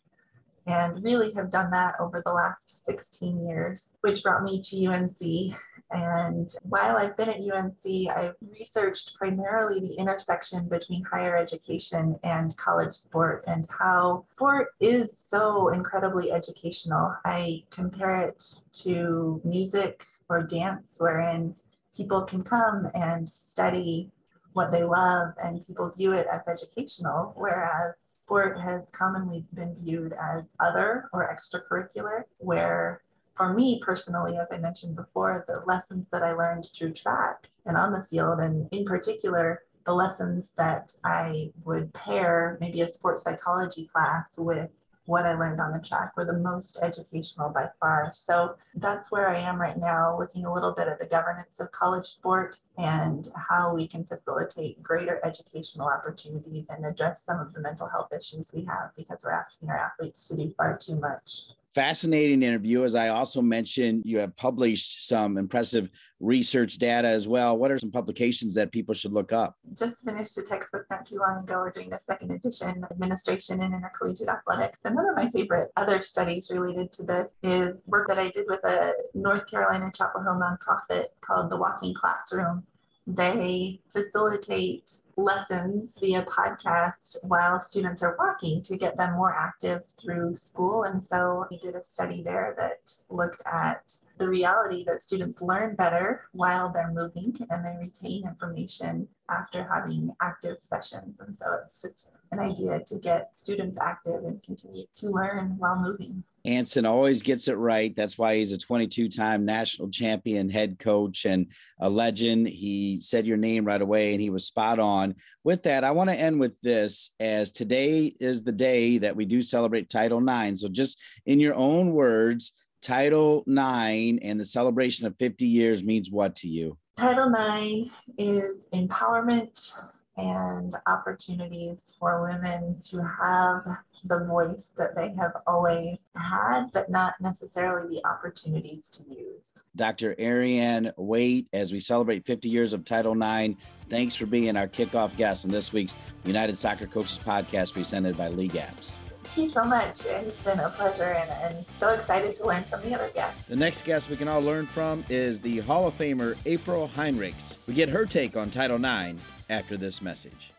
and 0.67 1.03
really 1.03 1.33
have 1.33 1.49
done 1.49 1.71
that 1.71 1.95
over 1.99 2.21
the 2.25 2.31
last 2.31 2.85
16 2.85 3.47
years, 3.47 3.93
which 4.01 4.21
brought 4.21 4.43
me 4.43 4.61
to 4.61 4.85
UNC 4.85 5.55
and 5.91 6.53
while 6.63 6.97
I've 6.97 7.17
been 7.17 7.29
at 7.29 7.41
UNC, 7.41 8.09
I've 8.15 8.35
researched 8.41 9.15
primarily 9.15 9.79
the 9.81 9.95
intersection 9.95 10.69
between 10.69 11.03
higher 11.03 11.35
education 11.35 12.17
and 12.23 12.55
college 12.55 12.93
sport 12.93 13.43
and 13.47 13.67
how 13.77 14.25
sport 14.31 14.69
is 14.79 15.09
so 15.17 15.69
incredibly 15.69 16.31
educational. 16.31 17.13
I 17.25 17.63
compare 17.71 18.21
it 18.21 18.43
to 18.83 19.41
music 19.43 20.03
or 20.29 20.43
dance, 20.43 20.95
wherein 20.97 21.55
people 21.95 22.21
can 22.21 22.43
come 22.43 22.89
and 22.93 23.27
study 23.27 24.09
what 24.53 24.71
they 24.71 24.83
love 24.83 25.33
and 25.43 25.65
people 25.65 25.91
view 25.97 26.13
it 26.13 26.27
as 26.31 26.41
educational, 26.47 27.33
whereas 27.35 27.93
sport 28.23 28.57
has 28.59 28.83
commonly 28.93 29.45
been 29.53 29.75
viewed 29.75 30.13
as 30.13 30.45
other 30.61 31.09
or 31.11 31.35
extracurricular, 31.35 32.23
where 32.37 33.01
for 33.35 33.53
me 33.53 33.81
personally, 33.83 34.37
as 34.37 34.47
I 34.51 34.57
mentioned 34.57 34.95
before, 34.95 35.45
the 35.47 35.61
lessons 35.65 36.07
that 36.11 36.23
I 36.23 36.33
learned 36.33 36.65
through 36.65 36.93
track 36.93 37.49
and 37.65 37.77
on 37.77 37.91
the 37.91 38.05
field, 38.09 38.39
and 38.39 38.67
in 38.71 38.85
particular, 38.85 39.63
the 39.85 39.93
lessons 39.93 40.51
that 40.57 40.93
I 41.03 41.51
would 41.65 41.93
pair 41.93 42.57
maybe 42.61 42.81
a 42.81 42.87
sports 42.87 43.23
psychology 43.23 43.87
class 43.87 44.37
with 44.37 44.69
what 45.05 45.25
I 45.25 45.33
learned 45.33 45.59
on 45.59 45.73
the 45.73 45.85
track 45.85 46.15
were 46.15 46.25
the 46.25 46.37
most 46.37 46.77
educational 46.81 47.49
by 47.49 47.67
far. 47.79 48.11
So 48.13 48.55
that's 48.75 49.11
where 49.11 49.29
I 49.29 49.39
am 49.39 49.59
right 49.59 49.77
now, 49.77 50.17
looking 50.17 50.45
a 50.45 50.53
little 50.53 50.73
bit 50.73 50.87
at 50.87 50.99
the 50.99 51.07
governance 51.07 51.59
of 51.59 51.71
college 51.71 52.05
sport 52.05 52.57
and 52.77 53.27
how 53.35 53.73
we 53.73 53.87
can 53.87 54.05
facilitate 54.05 54.81
greater 54.83 55.19
educational 55.25 55.87
opportunities 55.87 56.67
and 56.69 56.85
address 56.85 57.23
some 57.25 57.39
of 57.39 57.53
the 57.53 57.59
mental 57.59 57.89
health 57.89 58.13
issues 58.15 58.51
we 58.53 58.63
have 58.65 58.91
because 58.95 59.23
we're 59.23 59.31
asking 59.31 59.69
our 59.69 59.77
athletes 59.77 60.27
to 60.27 60.35
do 60.35 60.53
far 60.55 60.77
too 60.77 60.99
much 60.99 61.47
fascinating 61.73 62.43
interview. 62.43 62.83
As 62.83 62.95
I 62.95 63.09
also 63.09 63.41
mentioned, 63.41 64.03
you 64.05 64.19
have 64.19 64.35
published 64.35 65.07
some 65.07 65.37
impressive 65.37 65.89
research 66.19 66.77
data 66.77 67.07
as 67.07 67.27
well. 67.27 67.57
What 67.57 67.71
are 67.71 67.79
some 67.79 67.91
publications 67.91 68.53
that 68.55 68.71
people 68.71 68.93
should 68.93 69.13
look 69.13 69.31
up? 69.31 69.55
Just 69.77 70.03
finished 70.05 70.37
a 70.37 70.43
textbook 70.43 70.85
not 70.89 71.05
too 71.05 71.17
long 71.17 71.43
ago. 71.43 71.55
We're 71.55 71.71
doing 71.71 71.89
the 71.89 71.99
second 72.05 72.31
edition, 72.31 72.85
Administration 72.91 73.61
in 73.63 73.73
Intercollegiate 73.73 74.27
Athletics. 74.27 74.79
And 74.85 74.95
one 74.95 75.09
of 75.09 75.15
my 75.15 75.29
favorite 75.29 75.71
other 75.77 76.01
studies 76.01 76.51
related 76.53 76.91
to 76.93 77.03
this 77.03 77.31
is 77.43 77.75
work 77.87 78.07
that 78.07 78.19
I 78.19 78.29
did 78.29 78.45
with 78.47 78.63
a 78.63 78.93
North 79.13 79.49
Carolina 79.49 79.91
Chapel 79.95 80.21
Hill 80.21 80.39
nonprofit 80.39 81.05
called 81.21 81.49
the 81.49 81.57
Walking 81.57 81.93
Classroom. 81.93 82.63
They 83.07 83.81
facilitate 83.91 84.91
lessons 85.17 85.97
via 85.99 86.23
podcast 86.23 87.17
while 87.23 87.59
students 87.59 88.01
are 88.03 88.15
walking 88.17 88.61
to 88.61 88.77
get 88.77 88.97
them 88.97 89.13
more 89.13 89.33
active 89.33 89.81
through 90.01 90.35
school. 90.35 90.83
And 90.83 91.03
so 91.03 91.45
we 91.49 91.57
did 91.57 91.75
a 91.75 91.83
study 91.83 92.21
there 92.23 92.55
that 92.57 92.91
looked 93.09 93.43
at 93.45 93.91
the 94.17 94.29
reality 94.29 94.83
that 94.85 95.01
students 95.01 95.41
learn 95.41 95.75
better 95.75 96.25
while 96.31 96.71
they're 96.71 96.93
moving 96.93 97.35
and 97.49 97.65
they 97.65 97.75
retain 97.79 98.27
information 98.27 99.07
after 99.29 99.63
having 99.63 100.11
active 100.21 100.57
sessions. 100.59 101.15
And 101.19 101.37
so 101.37 101.45
it's 101.65 101.81
just 101.81 102.11
an 102.31 102.39
idea 102.39 102.81
to 102.85 102.99
get 102.99 103.31
students 103.33 103.77
active 103.81 104.23
and 104.23 104.41
continue 104.41 104.85
to 104.95 105.07
learn 105.09 105.55
while 105.57 105.79
moving. 105.79 106.23
Anson 106.45 106.85
always 106.85 107.21
gets 107.21 107.47
it 107.47 107.53
right. 107.53 107.95
That's 107.95 108.17
why 108.17 108.37
he's 108.37 108.51
a 108.51 108.57
22 108.57 109.09
time 109.09 109.45
national 109.45 109.89
champion 109.89 110.49
head 110.49 110.79
coach 110.79 111.25
and 111.25 111.47
a 111.79 111.89
legend. 111.89 112.47
He 112.47 112.99
said 112.99 113.27
your 113.27 113.37
name 113.37 113.65
right 113.65 113.81
away 113.81 114.13
and 114.13 114.21
he 114.21 114.29
was 114.29 114.45
spot 114.45 114.79
on. 114.79 115.00
With 115.43 115.63
that, 115.63 115.83
I 115.83 115.91
want 115.91 116.09
to 116.09 116.19
end 116.19 116.39
with 116.39 116.53
this 116.61 117.11
as 117.19 117.51
today 117.51 118.15
is 118.19 118.43
the 118.43 118.51
day 118.51 118.97
that 118.99 119.15
we 119.15 119.25
do 119.25 119.41
celebrate 119.41 119.89
Title 119.89 120.21
IX. 120.27 120.59
So, 120.59 120.67
just 120.67 120.99
in 121.25 121.39
your 121.39 121.55
own 121.55 121.91
words, 121.91 122.53
Title 122.81 123.43
IX 123.47 124.19
and 124.23 124.39
the 124.39 124.45
celebration 124.45 125.05
of 125.05 125.15
50 125.17 125.45
years 125.45 125.83
means 125.83 126.09
what 126.09 126.35
to 126.37 126.47
you? 126.47 126.77
Title 126.97 127.33
IX 127.33 127.93
is 128.17 128.65
empowerment 128.73 129.71
and 130.17 130.73
opportunities 130.87 131.95
for 131.99 132.23
women 132.23 132.79
to 132.89 133.03
have 133.03 133.63
the 134.03 134.25
voice 134.25 134.71
that 134.77 134.95
they 134.95 135.13
have 135.15 135.33
always 135.47 135.97
had, 136.15 136.71
but 136.73 136.89
not 136.89 137.13
necessarily 137.21 137.95
the 137.95 138.05
opportunities 138.07 138.89
to 138.89 139.03
use. 139.09 139.63
Dr. 139.75 140.15
Erianne 140.15 140.91
Weight, 140.97 141.47
as 141.53 141.71
we 141.71 141.79
celebrate 141.79 142.25
50 142.25 142.49
years 142.49 142.73
of 142.73 142.83
Title 142.83 143.13
IX, 143.13 143.55
thanks 143.89 144.15
for 144.15 144.25
being 144.25 144.57
our 144.57 144.67
kickoff 144.67 145.15
guest 145.17 145.45
on 145.45 145.51
this 145.51 145.71
week's 145.71 145.95
United 146.25 146.57
Soccer 146.57 146.87
Coaches 146.87 147.19
podcast 147.23 147.73
presented 147.73 148.17
by 148.17 148.27
League 148.27 148.53
Apps. 148.53 148.93
Thank 149.23 149.47
you 149.47 149.49
so 149.53 149.63
much. 149.63 150.05
It's 150.05 150.43
been 150.43 150.59
a 150.59 150.69
pleasure 150.69 151.03
and, 151.03 151.29
and 151.29 151.65
so 151.79 151.89
excited 151.89 152.35
to 152.35 152.47
learn 152.47 152.65
from 152.65 152.81
the 152.81 152.93
other 152.93 153.09
guests. 153.13 153.43
The 153.47 153.55
next 153.55 153.85
guest 153.85 154.09
we 154.09 154.17
can 154.17 154.27
all 154.27 154.41
learn 154.41 154.65
from 154.65 155.05
is 155.09 155.39
the 155.39 155.59
Hall 155.59 155.87
of 155.87 155.97
Famer 155.97 156.35
April 156.45 156.91
Heinrichs. 156.95 157.57
We 157.65 157.73
get 157.73 157.87
her 157.87 158.05
take 158.05 158.35
on 158.35 158.49
Title 158.49 158.83
IX 158.83 159.21
after 159.49 159.77
this 159.77 160.01
message. 160.01 160.51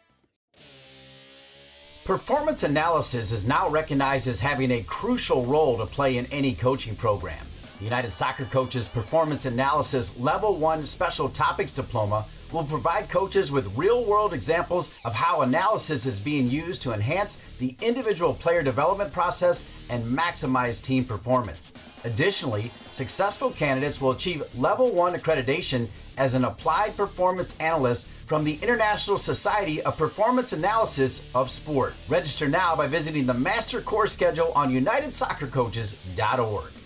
Performance 2.04 2.64
analysis 2.64 3.30
is 3.30 3.46
now 3.46 3.68
recognized 3.68 4.26
as 4.26 4.40
having 4.40 4.72
a 4.72 4.82
crucial 4.82 5.44
role 5.46 5.78
to 5.78 5.86
play 5.86 6.16
in 6.16 6.26
any 6.26 6.52
coaching 6.52 6.96
program. 6.96 7.46
The 7.78 7.84
United 7.84 8.10
Soccer 8.10 8.44
Coaches 8.46 8.88
Performance 8.88 9.46
Analysis 9.46 10.18
Level 10.18 10.56
1 10.56 10.84
Special 10.84 11.28
Topics 11.28 11.70
Diploma 11.70 12.26
will 12.50 12.64
provide 12.64 13.08
coaches 13.08 13.52
with 13.52 13.78
real 13.78 14.04
world 14.04 14.32
examples 14.32 14.90
of 15.04 15.14
how 15.14 15.42
analysis 15.42 16.04
is 16.04 16.18
being 16.18 16.50
used 16.50 16.82
to 16.82 16.92
enhance 16.92 17.40
the 17.60 17.76
individual 17.80 18.34
player 18.34 18.64
development 18.64 19.12
process 19.12 19.64
and 19.88 20.04
maximize 20.04 20.82
team 20.82 21.04
performance. 21.04 21.72
Additionally, 22.04 22.70
successful 22.90 23.50
candidates 23.50 24.00
will 24.00 24.10
achieve 24.10 24.42
level 24.58 24.90
one 24.90 25.14
accreditation 25.14 25.86
as 26.18 26.34
an 26.34 26.44
applied 26.44 26.96
performance 26.96 27.56
analyst 27.58 28.08
from 28.26 28.44
the 28.44 28.58
International 28.62 29.18
Society 29.18 29.82
of 29.82 29.96
Performance 29.96 30.52
Analysis 30.52 31.24
of 31.34 31.50
Sport. 31.50 31.94
Register 32.08 32.48
now 32.48 32.76
by 32.76 32.86
visiting 32.86 33.26
the 33.26 33.34
master 33.34 33.80
course 33.80 34.12
schedule 34.12 34.52
on 34.54 34.72
unitedsoccercoaches.org. 34.72 36.81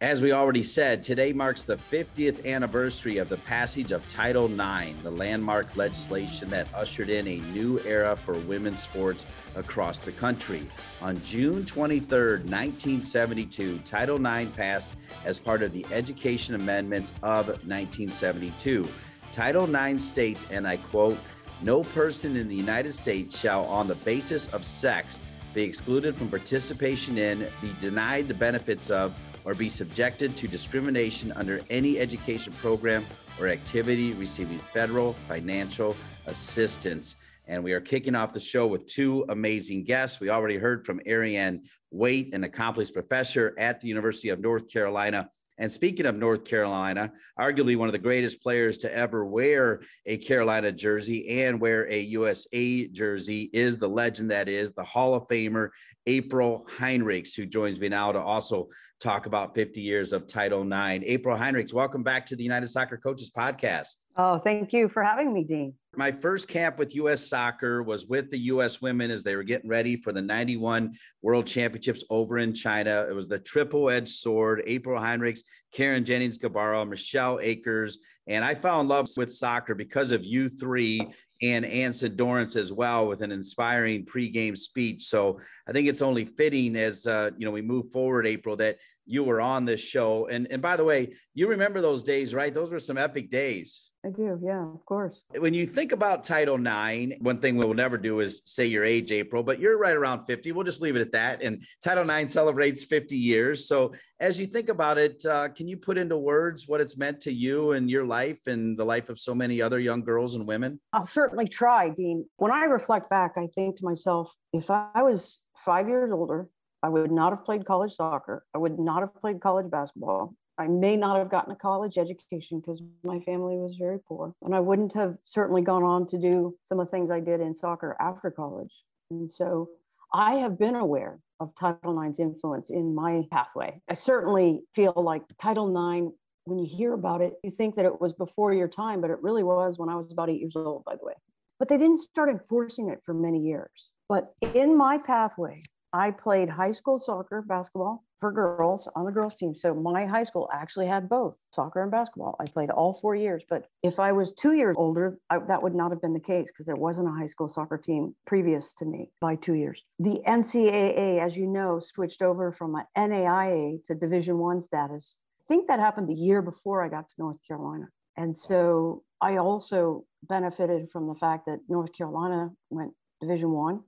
As 0.00 0.22
we 0.22 0.30
already 0.30 0.62
said, 0.62 1.02
today 1.02 1.32
marks 1.32 1.64
the 1.64 1.76
50th 1.76 2.46
anniversary 2.46 3.18
of 3.18 3.28
the 3.28 3.38
passage 3.38 3.90
of 3.90 4.06
Title 4.06 4.44
IX, 4.44 4.96
the 5.02 5.10
landmark 5.10 5.76
legislation 5.76 6.48
that 6.50 6.68
ushered 6.72 7.10
in 7.10 7.26
a 7.26 7.40
new 7.50 7.80
era 7.80 8.14
for 8.14 8.34
women's 8.34 8.80
sports 8.80 9.26
across 9.56 9.98
the 9.98 10.12
country. 10.12 10.62
On 11.02 11.20
June 11.22 11.66
23, 11.66 12.06
1972, 12.06 13.78
Title 13.78 14.24
IX 14.24 14.52
passed 14.52 14.94
as 15.24 15.40
part 15.40 15.64
of 15.64 15.72
the 15.72 15.84
Education 15.90 16.54
Amendments 16.54 17.12
of 17.24 17.48
1972. 17.48 18.86
Title 19.32 19.74
IX 19.74 20.00
states, 20.00 20.46
and 20.52 20.64
I 20.64 20.76
quote, 20.76 21.18
no 21.62 21.82
person 21.82 22.36
in 22.36 22.46
the 22.46 22.54
United 22.54 22.92
States 22.92 23.36
shall, 23.36 23.64
on 23.64 23.88
the 23.88 23.96
basis 23.96 24.46
of 24.54 24.64
sex, 24.64 25.18
be 25.54 25.64
excluded 25.64 26.14
from 26.14 26.28
participation 26.28 27.18
in, 27.18 27.48
be 27.60 27.74
denied 27.80 28.28
the 28.28 28.34
benefits 28.34 28.90
of, 28.90 29.12
or 29.48 29.54
be 29.54 29.70
subjected 29.70 30.36
to 30.36 30.46
discrimination 30.46 31.32
under 31.32 31.58
any 31.70 31.98
education 31.98 32.52
program 32.60 33.02
or 33.40 33.48
activity 33.48 34.12
receiving 34.12 34.58
federal 34.58 35.14
financial 35.26 35.96
assistance. 36.26 37.16
And 37.46 37.64
we 37.64 37.72
are 37.72 37.80
kicking 37.80 38.14
off 38.14 38.34
the 38.34 38.40
show 38.40 38.66
with 38.66 38.86
two 38.86 39.24
amazing 39.30 39.84
guests. 39.84 40.20
We 40.20 40.28
already 40.28 40.58
heard 40.58 40.84
from 40.84 41.00
Erianne 41.00 41.60
Weight, 41.90 42.34
an 42.34 42.44
accomplished 42.44 42.92
professor 42.92 43.54
at 43.58 43.80
the 43.80 43.88
University 43.88 44.28
of 44.28 44.38
North 44.38 44.70
Carolina. 44.70 45.30
And 45.56 45.72
speaking 45.72 46.04
of 46.04 46.14
North 46.14 46.44
Carolina, 46.44 47.10
arguably 47.40 47.74
one 47.74 47.88
of 47.88 47.92
the 47.92 47.98
greatest 47.98 48.42
players 48.42 48.76
to 48.78 48.94
ever 48.94 49.24
wear 49.24 49.80
a 50.04 50.18
Carolina 50.18 50.72
jersey 50.72 51.42
and 51.42 51.58
wear 51.58 51.90
a 51.90 51.98
USA 51.98 52.86
jersey 52.86 53.48
is 53.54 53.78
the 53.78 53.88
legend 53.88 54.30
that 54.30 54.50
is 54.50 54.72
the 54.72 54.84
Hall 54.84 55.14
of 55.14 55.26
Famer 55.26 55.70
April 56.06 56.66
Heinrichs, 56.78 57.34
who 57.34 57.46
joins 57.46 57.80
me 57.80 57.88
now 57.88 58.12
to 58.12 58.20
also 58.20 58.68
talk 59.00 59.26
about 59.26 59.54
50 59.54 59.80
years 59.80 60.12
of 60.12 60.26
Title 60.26 60.62
IX. 60.62 61.04
April 61.06 61.36
Heinrichs, 61.36 61.72
welcome 61.72 62.02
back 62.02 62.26
to 62.26 62.36
the 62.36 62.42
United 62.42 62.66
Soccer 62.66 62.96
Coaches 62.96 63.30
Podcast. 63.30 63.96
Oh, 64.16 64.38
thank 64.38 64.72
you 64.72 64.88
for 64.88 65.02
having 65.02 65.32
me, 65.32 65.44
Dean. 65.44 65.74
My 65.94 66.10
first 66.10 66.48
camp 66.48 66.78
with 66.78 66.94
U.S. 66.96 67.28
Soccer 67.28 67.82
was 67.82 68.06
with 68.06 68.30
the 68.30 68.38
U.S. 68.38 68.82
women 68.82 69.10
as 69.10 69.22
they 69.22 69.36
were 69.36 69.44
getting 69.44 69.70
ready 69.70 69.96
for 69.96 70.12
the 70.12 70.22
91 70.22 70.94
World 71.22 71.46
Championships 71.46 72.04
over 72.10 72.38
in 72.38 72.52
China. 72.52 73.06
It 73.08 73.12
was 73.12 73.28
the 73.28 73.38
triple 73.38 73.88
edged 73.88 74.10
sword 74.10 74.62
April 74.66 75.00
Heinrichs, 75.00 75.40
Carin 75.72 76.04
Jennings 76.04 76.38
Gabarra, 76.38 76.88
Michelle 76.88 77.38
Akers. 77.40 77.98
And 78.26 78.44
I 78.44 78.54
fell 78.54 78.80
in 78.80 78.88
love 78.88 79.08
with 79.16 79.32
soccer 79.32 79.74
because 79.74 80.10
of 80.12 80.24
you 80.24 80.48
three 80.48 81.00
and 81.42 81.64
Anson 81.64 82.16
Dorrance 82.16 82.56
as 82.56 82.72
well 82.72 83.06
with 83.06 83.20
an 83.20 83.32
inspiring 83.32 84.04
pregame 84.04 84.56
speech. 84.56 85.04
So 85.04 85.40
I 85.68 85.72
think 85.72 85.88
it's 85.88 86.02
only 86.02 86.24
fitting 86.24 86.76
as 86.76 87.06
uh, 87.06 87.30
you 87.36 87.46
know 87.46 87.52
we 87.52 87.62
move 87.62 87.92
forward, 87.92 88.26
April, 88.26 88.56
that 88.56 88.78
you 89.06 89.24
were 89.24 89.40
on 89.40 89.64
this 89.64 89.80
show. 89.80 90.26
And 90.28 90.48
and 90.50 90.62
by 90.62 90.76
the 90.76 90.84
way, 90.84 91.14
you 91.34 91.48
remember 91.48 91.80
those 91.80 92.02
days, 92.02 92.34
right? 92.34 92.52
Those 92.52 92.70
were 92.70 92.78
some 92.78 92.98
epic 92.98 93.30
days. 93.30 93.87
I 94.04 94.10
do, 94.10 94.38
yeah, 94.40 94.62
of 94.62 94.84
course. 94.86 95.22
When 95.36 95.52
you 95.52 95.66
think 95.66 95.90
about 95.90 96.22
Title 96.22 96.54
IX, 96.54 97.14
one 97.20 97.40
thing 97.40 97.56
we 97.56 97.66
will 97.66 97.74
never 97.74 97.98
do 97.98 98.20
is 98.20 98.40
say 98.44 98.64
your 98.64 98.84
age, 98.84 99.10
April, 99.10 99.42
but 99.42 99.58
you're 99.58 99.76
right 99.76 99.96
around 99.96 100.24
50. 100.24 100.52
We'll 100.52 100.64
just 100.64 100.80
leave 100.80 100.94
it 100.94 101.00
at 101.00 101.10
that. 101.12 101.42
And 101.42 101.64
Title 101.82 102.08
IX 102.08 102.32
celebrates 102.32 102.84
50 102.84 103.16
years. 103.16 103.66
So 103.66 103.92
as 104.20 104.38
you 104.38 104.46
think 104.46 104.68
about 104.68 104.98
it, 104.98 105.26
uh, 105.26 105.48
can 105.48 105.66
you 105.66 105.76
put 105.76 105.98
into 105.98 106.16
words 106.16 106.68
what 106.68 106.80
it's 106.80 106.96
meant 106.96 107.20
to 107.22 107.32
you 107.32 107.72
and 107.72 107.90
your 107.90 108.06
life 108.06 108.46
and 108.46 108.78
the 108.78 108.84
life 108.84 109.08
of 109.08 109.18
so 109.18 109.34
many 109.34 109.60
other 109.60 109.80
young 109.80 110.04
girls 110.04 110.36
and 110.36 110.46
women? 110.46 110.78
I'll 110.92 111.04
certainly 111.04 111.48
try, 111.48 111.88
Dean. 111.88 112.24
When 112.36 112.52
I 112.52 112.64
reflect 112.66 113.10
back, 113.10 113.32
I 113.36 113.48
think 113.56 113.76
to 113.78 113.84
myself, 113.84 114.30
if 114.52 114.70
I 114.70 115.02
was 115.02 115.40
five 115.56 115.88
years 115.88 116.12
older, 116.12 116.48
I 116.84 116.88
would 116.88 117.10
not 117.10 117.32
have 117.32 117.44
played 117.44 117.64
college 117.64 117.94
soccer. 117.94 118.44
I 118.54 118.58
would 118.58 118.78
not 118.78 119.00
have 119.00 119.14
played 119.16 119.40
college 119.40 119.68
basketball. 119.68 120.34
I 120.58 120.66
may 120.66 120.96
not 120.96 121.16
have 121.16 121.30
gotten 121.30 121.52
a 121.52 121.56
college 121.56 121.98
education 121.98 122.60
because 122.60 122.82
my 123.04 123.20
family 123.20 123.56
was 123.56 123.76
very 123.78 123.98
poor. 124.00 124.34
And 124.42 124.54
I 124.54 124.60
wouldn't 124.60 124.92
have 124.94 125.16
certainly 125.24 125.62
gone 125.62 125.84
on 125.84 126.06
to 126.08 126.18
do 126.18 126.56
some 126.64 126.80
of 126.80 126.86
the 126.86 126.90
things 126.90 127.10
I 127.10 127.20
did 127.20 127.40
in 127.40 127.54
soccer 127.54 127.96
after 128.00 128.30
college. 128.30 128.72
And 129.10 129.30
so 129.30 129.68
I 130.12 130.34
have 130.34 130.58
been 130.58 130.74
aware 130.74 131.20
of 131.38 131.54
Title 131.54 132.00
IX's 132.00 132.18
influence 132.18 132.70
in 132.70 132.94
my 132.94 133.24
pathway. 133.30 133.80
I 133.88 133.94
certainly 133.94 134.62
feel 134.74 134.92
like 134.96 135.22
Title 135.38 135.68
IX, 135.68 136.08
when 136.44 136.58
you 136.58 136.66
hear 136.66 136.94
about 136.94 137.20
it, 137.20 137.34
you 137.44 137.50
think 137.50 137.76
that 137.76 137.84
it 137.84 138.00
was 138.00 138.12
before 138.12 138.52
your 138.52 138.68
time, 138.68 139.00
but 139.00 139.10
it 139.10 139.22
really 139.22 139.44
was 139.44 139.78
when 139.78 139.88
I 139.88 139.94
was 139.94 140.10
about 140.10 140.28
eight 140.28 140.40
years 140.40 140.56
old, 140.56 140.84
by 140.84 140.96
the 140.96 141.04
way. 141.04 141.14
But 141.60 141.68
they 141.68 141.76
didn't 141.76 141.98
start 141.98 142.30
enforcing 142.30 142.88
it 142.88 143.00
for 143.04 143.14
many 143.14 143.38
years. 143.38 143.90
But 144.08 144.34
in 144.54 144.76
my 144.76 144.98
pathway, 144.98 145.62
I 145.92 146.10
played 146.10 146.50
high 146.50 146.72
school 146.72 146.98
soccer, 146.98 147.42
basketball 147.42 148.04
for 148.18 148.32
girls 148.32 148.88
on 148.94 149.04
the 149.06 149.12
girls 149.12 149.36
team. 149.36 149.54
So 149.54 149.72
my 149.72 150.04
high 150.04 150.24
school 150.24 150.48
actually 150.52 150.86
had 150.86 151.08
both 151.08 151.38
soccer 151.52 151.82
and 151.82 151.90
basketball. 151.90 152.36
I 152.40 152.46
played 152.46 152.70
all 152.70 152.92
four 152.92 153.14
years. 153.14 153.42
But 153.48 153.66
if 153.82 153.98
I 153.98 154.12
was 154.12 154.34
two 154.34 154.54
years 154.54 154.74
older, 154.76 155.18
I, 155.30 155.38
that 155.38 155.62
would 155.62 155.74
not 155.74 155.90
have 155.90 156.02
been 156.02 156.12
the 156.12 156.20
case 156.20 156.48
because 156.48 156.66
there 156.66 156.76
wasn't 156.76 157.08
a 157.08 157.12
high 157.12 157.26
school 157.26 157.48
soccer 157.48 157.78
team 157.78 158.14
previous 158.26 158.74
to 158.74 158.84
me 158.84 159.10
by 159.20 159.36
two 159.36 159.54
years. 159.54 159.82
The 159.98 160.20
NCAA, 160.26 161.20
as 161.20 161.36
you 161.36 161.46
know, 161.46 161.80
switched 161.80 162.22
over 162.22 162.52
from 162.52 162.74
an 162.74 162.84
NAIA 162.96 163.82
to 163.84 163.94
Division 163.94 164.38
One 164.38 164.60
status. 164.60 165.18
I 165.40 165.44
think 165.48 165.68
that 165.68 165.80
happened 165.80 166.08
the 166.08 166.14
year 166.14 166.42
before 166.42 166.84
I 166.84 166.88
got 166.88 167.08
to 167.08 167.14
North 167.18 167.38
Carolina. 167.46 167.88
And 168.16 168.36
so 168.36 169.04
I 169.20 169.36
also 169.36 170.04
benefited 170.24 170.90
from 170.90 171.06
the 171.06 171.14
fact 171.14 171.46
that 171.46 171.60
North 171.68 171.92
Carolina 171.96 172.50
went 172.68 172.92
Division 173.20 173.50
One 173.50 173.80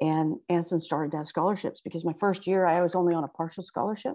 and 0.00 0.36
Anson 0.48 0.80
started 0.80 1.12
to 1.12 1.18
have 1.18 1.28
scholarships 1.28 1.80
because 1.82 2.04
my 2.04 2.14
first 2.18 2.46
year 2.46 2.66
I 2.66 2.80
was 2.80 2.94
only 2.94 3.14
on 3.14 3.24
a 3.24 3.28
partial 3.28 3.62
scholarship. 3.62 4.14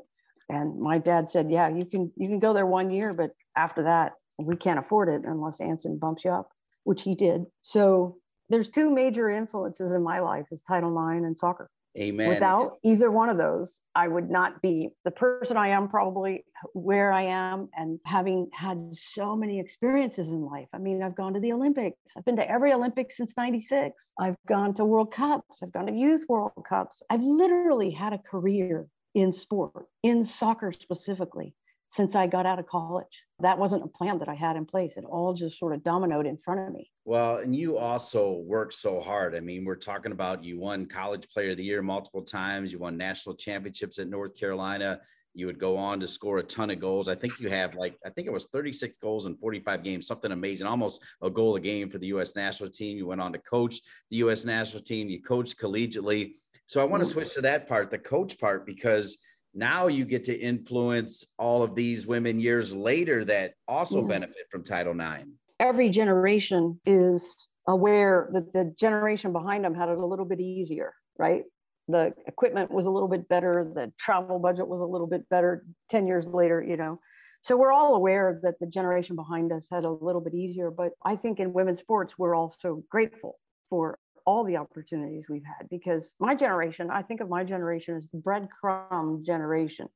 And 0.49 0.79
my 0.79 0.97
dad 0.97 1.29
said, 1.29 1.51
Yeah, 1.51 1.69
you 1.69 1.85
can 1.85 2.11
you 2.15 2.27
can 2.27 2.39
go 2.39 2.53
there 2.53 2.65
one 2.65 2.89
year, 2.89 3.13
but 3.13 3.31
after 3.55 3.83
that, 3.83 4.13
we 4.37 4.55
can't 4.55 4.79
afford 4.79 5.09
it 5.09 5.21
unless 5.25 5.61
Anson 5.61 5.97
bumps 5.97 6.25
you 6.25 6.31
up, 6.31 6.49
which 6.83 7.03
he 7.03 7.15
did. 7.15 7.45
So 7.61 8.17
there's 8.49 8.71
two 8.71 8.89
major 8.89 9.29
influences 9.29 9.91
in 9.91 10.01
my 10.01 10.19
life 10.19 10.47
is 10.51 10.61
Title 10.63 10.91
IX 10.91 11.25
and 11.25 11.37
soccer. 11.37 11.69
Amen. 11.99 12.29
Without 12.29 12.77
either 12.83 13.11
one 13.11 13.29
of 13.29 13.37
those, 13.37 13.79
I 13.93 14.07
would 14.07 14.29
not 14.29 14.61
be 14.61 14.89
the 15.03 15.11
person 15.11 15.57
I 15.57 15.69
am, 15.69 15.89
probably 15.89 16.45
where 16.73 17.11
I 17.11 17.23
am, 17.23 17.69
and 17.75 17.99
having 18.05 18.49
had 18.53 18.93
so 18.93 19.35
many 19.35 19.59
experiences 19.59 20.29
in 20.29 20.41
life. 20.41 20.67
I 20.73 20.77
mean, 20.77 21.03
I've 21.03 21.15
gone 21.15 21.33
to 21.33 21.39
the 21.39 21.51
Olympics, 21.51 21.97
I've 22.17 22.25
been 22.25 22.37
to 22.37 22.49
every 22.49 22.71
Olympics 22.71 23.17
since 23.17 23.35
96, 23.35 24.11
I've 24.17 24.37
gone 24.47 24.73
to 24.75 24.85
World 24.85 25.11
Cups, 25.11 25.61
I've 25.61 25.73
gone 25.73 25.87
to 25.87 25.93
Youth 25.93 26.25
World 26.29 26.51
Cups. 26.67 27.03
I've 27.09 27.23
literally 27.23 27.91
had 27.91 28.13
a 28.13 28.17
career 28.17 28.87
in 29.13 29.31
sport, 29.31 29.87
in 30.03 30.23
soccer 30.23 30.71
specifically 30.71 31.53
since 31.89 32.15
I 32.15 32.27
got 32.27 32.45
out 32.45 32.59
of 32.59 32.67
college. 32.67 33.25
That 33.39 33.57
wasn't 33.57 33.83
a 33.83 33.87
plan 33.87 34.19
that 34.19 34.29
I 34.29 34.35
had 34.35 34.55
in 34.55 34.65
place. 34.65 34.95
It 34.95 35.05
all 35.05 35.33
just 35.33 35.57
sort 35.57 35.73
of 35.73 35.83
dominoed 35.83 36.27
in 36.27 36.37
front 36.37 36.61
of 36.61 36.73
me. 36.73 36.91
Well, 37.03 37.37
and 37.37 37.55
you 37.55 37.77
also 37.77 38.43
worked 38.45 38.75
so 38.75 39.01
hard. 39.01 39.35
I 39.35 39.39
mean, 39.39 39.65
we're 39.65 39.75
talking 39.75 40.11
about 40.11 40.43
you 40.43 40.59
won 40.59 40.85
College 40.85 41.27
Player 41.29 41.51
of 41.51 41.57
the 41.57 41.63
Year 41.63 41.81
multiple 41.81 42.21
times, 42.21 42.71
you 42.71 42.79
won 42.79 42.95
national 42.95 43.35
championships 43.35 43.97
at 43.97 44.07
North 44.07 44.35
Carolina. 44.35 44.99
You 45.33 45.47
would 45.47 45.59
go 45.59 45.77
on 45.77 45.99
to 45.99 46.07
score 46.07 46.39
a 46.39 46.43
ton 46.43 46.69
of 46.69 46.79
goals. 46.79 47.07
I 47.07 47.15
think 47.15 47.39
you 47.39 47.49
have 47.49 47.75
like, 47.75 47.97
I 48.05 48.09
think 48.09 48.27
it 48.27 48.33
was 48.33 48.45
36 48.45 48.97
goals 48.97 49.25
in 49.25 49.35
45 49.37 49.83
games, 49.83 50.07
something 50.07 50.31
amazing, 50.31 50.67
almost 50.67 51.01
a 51.21 51.29
goal 51.29 51.55
a 51.55 51.59
game 51.59 51.89
for 51.89 51.97
the 51.97 52.07
U.S. 52.07 52.35
national 52.35 52.69
team. 52.69 52.97
You 52.97 53.07
went 53.07 53.21
on 53.21 53.31
to 53.33 53.39
coach 53.39 53.79
the 54.09 54.17
U.S. 54.17 54.43
national 54.43 54.83
team. 54.83 55.07
You 55.07 55.21
coached 55.21 55.59
collegiately. 55.59 56.33
So 56.65 56.81
I 56.81 56.83
want 56.83 57.01
to 57.01 57.09
switch 57.09 57.33
to 57.35 57.41
that 57.41 57.67
part, 57.67 57.89
the 57.89 57.97
coach 57.97 58.39
part, 58.39 58.65
because 58.65 59.17
now 59.53 59.87
you 59.87 60.05
get 60.05 60.25
to 60.25 60.37
influence 60.37 61.25
all 61.37 61.63
of 61.63 61.75
these 61.75 62.05
women 62.05 62.39
years 62.39 62.75
later 62.75 63.25
that 63.25 63.53
also 63.67 64.01
Yeah. 64.01 64.07
benefit 64.07 64.47
from 64.51 64.63
Title 64.63 64.93
IX. 64.93 65.29
Every 65.59 65.89
generation 65.89 66.79
is 66.85 67.47
aware 67.67 68.29
that 68.33 68.53
the 68.53 68.65
generation 68.65 69.33
behind 69.33 69.65
them 69.65 69.73
had 69.73 69.89
it 69.89 69.97
a 69.97 70.05
little 70.05 70.25
bit 70.25 70.39
easier, 70.39 70.93
right? 71.17 71.43
The 71.87 72.13
equipment 72.27 72.71
was 72.71 72.85
a 72.85 72.91
little 72.91 73.09
bit 73.09 73.27
better, 73.27 73.69
the 73.73 73.91
travel 73.97 74.39
budget 74.39 74.67
was 74.67 74.81
a 74.81 74.85
little 74.85 75.07
bit 75.07 75.27
better 75.29 75.65
10 75.89 76.07
years 76.07 76.27
later, 76.27 76.61
you 76.61 76.77
know. 76.77 76.99
So 77.41 77.57
we're 77.57 77.71
all 77.71 77.95
aware 77.95 78.39
that 78.43 78.59
the 78.59 78.67
generation 78.67 79.15
behind 79.15 79.51
us 79.51 79.67
had 79.71 79.85
a 79.85 79.89
little 79.89 80.21
bit 80.21 80.33
easier, 80.33 80.71
but 80.71 80.91
I 81.03 81.15
think 81.15 81.39
in 81.39 81.53
women's 81.53 81.79
sports, 81.79 82.17
we're 82.17 82.35
also 82.35 82.83
grateful 82.89 83.39
for 83.69 83.97
all 84.25 84.43
the 84.43 84.57
opportunities 84.57 85.25
we've 85.29 85.45
had 85.45 85.69
because 85.69 86.11
my 86.19 86.35
generation, 86.35 86.89
I 86.89 87.01
think 87.01 87.21
of 87.21 87.29
my 87.29 87.43
generation 87.43 87.95
as 87.95 88.07
the 88.11 88.17
breadcrumb 88.17 89.25
generation, 89.25 89.87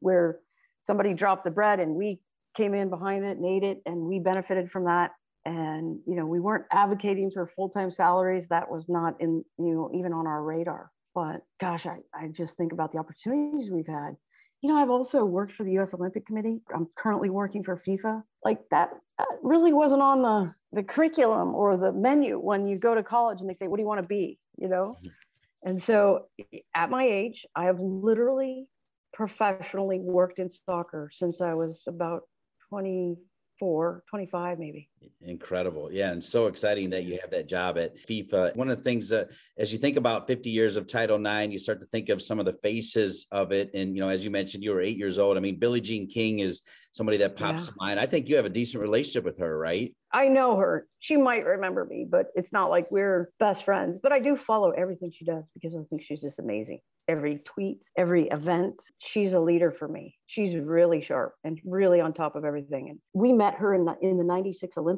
where 0.00 0.40
somebody 0.82 1.14
dropped 1.14 1.44
the 1.44 1.50
bread 1.50 1.80
and 1.80 1.94
we 1.94 2.20
came 2.56 2.74
in 2.74 2.90
behind 2.90 3.24
it 3.24 3.36
and 3.36 3.46
ate 3.46 3.64
it 3.64 3.82
and 3.86 4.00
we 4.00 4.18
benefited 4.18 4.70
from 4.70 4.84
that. 4.84 5.12
And 5.44 5.98
you 6.06 6.14
know, 6.14 6.26
we 6.26 6.40
weren't 6.40 6.64
advocating 6.72 7.30
for 7.30 7.46
full-time 7.46 7.90
salaries. 7.90 8.46
That 8.48 8.70
was 8.70 8.86
not 8.88 9.20
in, 9.20 9.44
you 9.58 9.74
know, 9.74 9.90
even 9.94 10.12
on 10.12 10.26
our 10.26 10.42
radar. 10.42 10.90
But 11.14 11.42
gosh, 11.60 11.86
I, 11.86 11.98
I 12.14 12.28
just 12.28 12.56
think 12.56 12.72
about 12.72 12.92
the 12.92 12.98
opportunities 12.98 13.70
we've 13.70 13.86
had. 13.86 14.16
You 14.64 14.70
know, 14.70 14.78
I've 14.78 14.88
also 14.88 15.26
worked 15.26 15.52
for 15.52 15.62
the 15.62 15.76
US 15.78 15.92
Olympic 15.92 16.24
Committee. 16.24 16.62
I'm 16.74 16.88
currently 16.94 17.28
working 17.28 17.62
for 17.62 17.76
FIFA. 17.76 18.22
Like 18.42 18.60
that, 18.70 18.92
that 19.18 19.28
really 19.42 19.74
wasn't 19.74 20.00
on 20.00 20.22
the, 20.22 20.54
the 20.72 20.82
curriculum 20.82 21.54
or 21.54 21.76
the 21.76 21.92
menu 21.92 22.38
when 22.38 22.66
you 22.66 22.78
go 22.78 22.94
to 22.94 23.02
college 23.02 23.42
and 23.42 23.50
they 23.50 23.52
say, 23.52 23.68
what 23.68 23.76
do 23.76 23.82
you 23.82 23.86
want 23.86 24.00
to 24.00 24.06
be? 24.06 24.38
You 24.56 24.68
know? 24.68 24.96
Mm-hmm. 25.00 25.68
And 25.68 25.82
so 25.82 26.28
at 26.74 26.88
my 26.88 27.04
age, 27.04 27.44
I 27.54 27.64
have 27.64 27.78
literally 27.78 28.66
professionally 29.12 29.98
worked 30.00 30.38
in 30.38 30.48
soccer 30.48 31.10
since 31.12 31.42
I 31.42 31.52
was 31.52 31.82
about 31.86 32.22
24, 32.70 34.04
25 34.08 34.58
maybe. 34.58 34.88
Incredible. 35.22 35.90
Yeah. 35.92 36.10
And 36.10 36.22
so 36.22 36.46
exciting 36.46 36.90
that 36.90 37.04
you 37.04 37.18
have 37.20 37.30
that 37.30 37.48
job 37.48 37.78
at 37.78 37.96
FIFA. 38.06 38.54
One 38.56 38.68
of 38.68 38.76
the 38.76 38.82
things 38.82 39.08
that, 39.08 39.30
as 39.58 39.72
you 39.72 39.78
think 39.78 39.96
about 39.96 40.26
50 40.26 40.50
years 40.50 40.76
of 40.76 40.86
Title 40.86 41.24
IX, 41.24 41.52
you 41.52 41.58
start 41.58 41.80
to 41.80 41.86
think 41.86 42.08
of 42.08 42.22
some 42.22 42.38
of 42.38 42.46
the 42.46 42.54
faces 42.62 43.26
of 43.30 43.52
it. 43.52 43.70
And, 43.74 43.94
you 43.96 44.02
know, 44.02 44.08
as 44.08 44.24
you 44.24 44.30
mentioned, 44.30 44.64
you 44.64 44.72
were 44.72 44.80
eight 44.80 44.98
years 44.98 45.18
old. 45.18 45.36
I 45.36 45.40
mean, 45.40 45.58
Billie 45.58 45.80
Jean 45.80 46.06
King 46.06 46.40
is 46.40 46.62
somebody 46.92 47.18
that 47.18 47.36
pops 47.36 47.64
Yeah. 47.66 47.72
to 47.72 47.74
mind. 47.78 48.00
I 48.00 48.06
think 48.06 48.28
you 48.28 48.36
have 48.36 48.44
a 48.44 48.50
decent 48.50 48.80
relationship 48.82 49.24
with 49.24 49.38
her, 49.38 49.58
right? 49.58 49.94
I 50.12 50.28
know 50.28 50.56
her. 50.56 50.86
She 51.00 51.16
might 51.16 51.44
remember 51.44 51.84
me, 51.84 52.06
but 52.08 52.28
it's 52.36 52.52
not 52.52 52.70
like 52.70 52.88
we're 52.90 53.30
best 53.40 53.64
friends. 53.64 53.98
But 54.00 54.12
I 54.12 54.20
do 54.20 54.36
follow 54.36 54.70
everything 54.70 55.10
she 55.10 55.24
does 55.24 55.44
because 55.54 55.74
I 55.74 55.82
think 55.90 56.02
she's 56.04 56.20
just 56.20 56.38
amazing. 56.38 56.80
Every 57.08 57.40
tweet, 57.44 57.84
every 57.98 58.28
event, 58.28 58.76
she's 58.98 59.34
a 59.34 59.40
leader 59.40 59.70
for 59.70 59.86
me. 59.88 60.16
She's 60.26 60.54
really 60.56 61.02
sharp 61.02 61.34
and 61.42 61.60
really 61.64 62.00
on 62.00 62.14
top 62.14 62.36
of 62.36 62.44
everything. 62.46 62.88
And 62.88 62.98
we 63.12 63.32
met 63.32 63.56
her 63.56 63.74
in 63.74 63.84
the, 63.84 63.96
in 64.00 64.16
the 64.16 64.24
96 64.24 64.78
Olympics. 64.78 64.93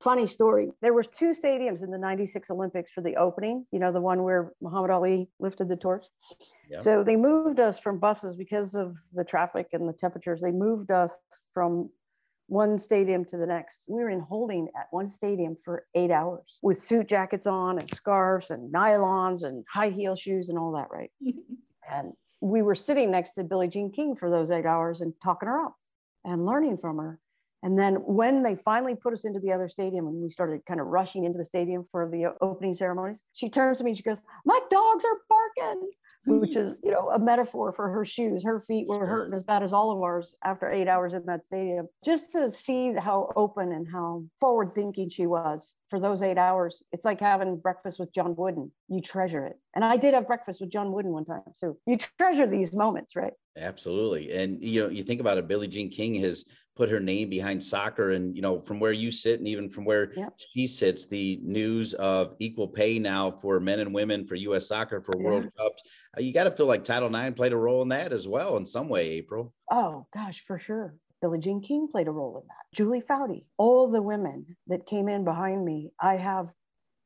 Funny 0.00 0.26
story. 0.26 0.70
There 0.80 0.92
was 0.92 1.06
two 1.08 1.32
stadiums 1.32 1.82
in 1.82 1.90
the 1.90 1.98
96 1.98 2.50
Olympics 2.50 2.92
for 2.92 3.00
the 3.00 3.16
opening, 3.16 3.66
you 3.72 3.78
know, 3.78 3.92
the 3.92 4.00
one 4.00 4.22
where 4.22 4.52
Muhammad 4.60 4.90
Ali 4.90 5.28
lifted 5.38 5.68
the 5.68 5.76
torch. 5.76 6.06
Yeah. 6.70 6.78
So 6.78 7.04
they 7.04 7.16
moved 7.16 7.60
us 7.60 7.78
from 7.78 7.98
buses 7.98 8.36
because 8.36 8.74
of 8.74 8.96
the 9.12 9.24
traffic 9.24 9.68
and 9.72 9.88
the 9.88 9.92
temperatures. 9.92 10.40
They 10.40 10.52
moved 10.52 10.90
us 10.90 11.16
from 11.54 11.90
one 12.46 12.78
stadium 12.78 13.24
to 13.24 13.36
the 13.36 13.46
next. 13.46 13.84
We 13.88 14.02
were 14.02 14.10
in 14.10 14.20
holding 14.20 14.68
at 14.76 14.86
one 14.90 15.06
stadium 15.06 15.56
for 15.64 15.86
eight 15.94 16.10
hours 16.10 16.58
with 16.62 16.78
suit 16.78 17.08
jackets 17.08 17.46
on 17.46 17.78
and 17.78 17.94
scarves 17.94 18.50
and 18.50 18.72
nylons 18.72 19.44
and 19.44 19.64
high 19.72 19.90
heel 19.90 20.16
shoes 20.16 20.48
and 20.48 20.58
all 20.58 20.72
that, 20.72 20.88
right? 20.90 21.10
and 21.90 22.12
we 22.40 22.60
were 22.60 22.74
sitting 22.74 23.10
next 23.10 23.32
to 23.32 23.44
Billie 23.44 23.68
Jean 23.68 23.90
King 23.90 24.16
for 24.16 24.28
those 24.28 24.50
eight 24.50 24.66
hours 24.66 25.00
and 25.00 25.14
talking 25.22 25.48
her 25.48 25.64
up 25.64 25.76
and 26.24 26.44
learning 26.44 26.76
from 26.78 26.98
her. 26.98 27.18
And 27.62 27.78
then 27.78 27.94
when 27.94 28.42
they 28.42 28.56
finally 28.56 28.96
put 28.96 29.12
us 29.12 29.24
into 29.24 29.38
the 29.38 29.52
other 29.52 29.68
stadium 29.68 30.06
and 30.08 30.20
we 30.20 30.28
started 30.28 30.66
kind 30.66 30.80
of 30.80 30.88
rushing 30.88 31.24
into 31.24 31.38
the 31.38 31.44
stadium 31.44 31.86
for 31.92 32.08
the 32.10 32.34
opening 32.40 32.74
ceremonies, 32.74 33.20
she 33.32 33.48
turns 33.48 33.78
to 33.78 33.84
me 33.84 33.92
and 33.92 33.96
she 33.98 34.02
goes, 34.02 34.18
My 34.44 34.58
dogs 34.68 35.04
are 35.04 35.18
barking, 35.28 35.90
which 36.26 36.56
is, 36.56 36.76
you 36.82 36.90
know, 36.90 37.10
a 37.10 37.18
metaphor 37.18 37.72
for 37.72 37.88
her 37.88 38.04
shoes. 38.04 38.42
Her 38.42 38.58
feet 38.58 38.88
were 38.88 39.06
hurting 39.06 39.34
as 39.34 39.44
bad 39.44 39.62
as 39.62 39.72
all 39.72 39.92
of 39.92 40.02
ours 40.02 40.34
after 40.44 40.70
eight 40.70 40.88
hours 40.88 41.12
in 41.12 41.24
that 41.26 41.44
stadium. 41.44 41.86
Just 42.04 42.32
to 42.32 42.50
see 42.50 42.94
how 42.94 43.30
open 43.36 43.70
and 43.70 43.86
how 43.90 44.24
forward 44.40 44.74
thinking 44.74 45.08
she 45.08 45.26
was 45.26 45.74
for 45.92 46.00
those 46.00 46.22
eight 46.22 46.38
hours, 46.38 46.82
it's 46.90 47.04
like 47.04 47.20
having 47.20 47.58
breakfast 47.58 47.98
with 47.98 48.14
John 48.14 48.34
Wooden. 48.34 48.72
You 48.88 49.02
treasure 49.02 49.44
it. 49.44 49.58
And 49.74 49.84
I 49.84 49.98
did 49.98 50.14
have 50.14 50.26
breakfast 50.26 50.58
with 50.62 50.70
John 50.70 50.90
Wooden 50.90 51.12
one 51.12 51.26
time. 51.26 51.42
So 51.54 51.76
you 51.84 51.98
treasure 52.18 52.46
these 52.46 52.72
moments, 52.72 53.14
right? 53.14 53.34
Absolutely. 53.58 54.32
And, 54.32 54.64
you 54.64 54.82
know, 54.82 54.88
you 54.88 55.02
think 55.02 55.20
about 55.20 55.36
it, 55.36 55.46
Billie 55.46 55.68
Jean 55.68 55.90
King 55.90 56.14
has 56.14 56.46
put 56.76 56.88
her 56.88 56.98
name 56.98 57.28
behind 57.28 57.62
soccer. 57.62 58.12
And, 58.12 58.34
you 58.34 58.40
know, 58.40 58.58
from 58.58 58.80
where 58.80 58.92
you 58.92 59.10
sit 59.10 59.38
and 59.38 59.46
even 59.46 59.68
from 59.68 59.84
where 59.84 60.14
Yep. 60.14 60.32
she 60.54 60.66
sits, 60.66 61.08
the 61.08 61.38
news 61.42 61.92
of 61.92 62.36
equal 62.38 62.68
pay 62.68 62.98
now 62.98 63.30
for 63.30 63.60
men 63.60 63.80
and 63.80 63.92
women 63.92 64.24
for 64.26 64.34
U.S. 64.36 64.68
soccer 64.68 65.02
for 65.02 65.18
World 65.18 65.46
Cups, 65.58 65.82
uh, 66.16 66.22
you 66.22 66.32
got 66.32 66.44
to 66.44 66.52
feel 66.52 66.64
like 66.64 66.84
Title 66.84 67.14
IX 67.14 67.36
played 67.36 67.52
a 67.52 67.56
role 67.58 67.82
in 67.82 67.90
that 67.90 68.14
as 68.14 68.26
well 68.26 68.56
in 68.56 68.64
some 68.64 68.88
way, 68.88 69.10
April. 69.10 69.52
Oh, 69.70 70.06
gosh, 70.14 70.42
for 70.46 70.58
sure. 70.58 70.94
Billie 71.22 71.38
Jean 71.38 71.60
King 71.60 71.88
played 71.88 72.08
a 72.08 72.10
role 72.10 72.36
in 72.36 72.46
that. 72.48 72.76
Julie 72.76 73.00
Foudy, 73.00 73.44
all 73.56 73.88
the 73.88 74.02
women 74.02 74.56
that 74.66 74.86
came 74.86 75.08
in 75.08 75.24
behind 75.24 75.64
me, 75.64 75.92
I 76.00 76.16
have 76.16 76.48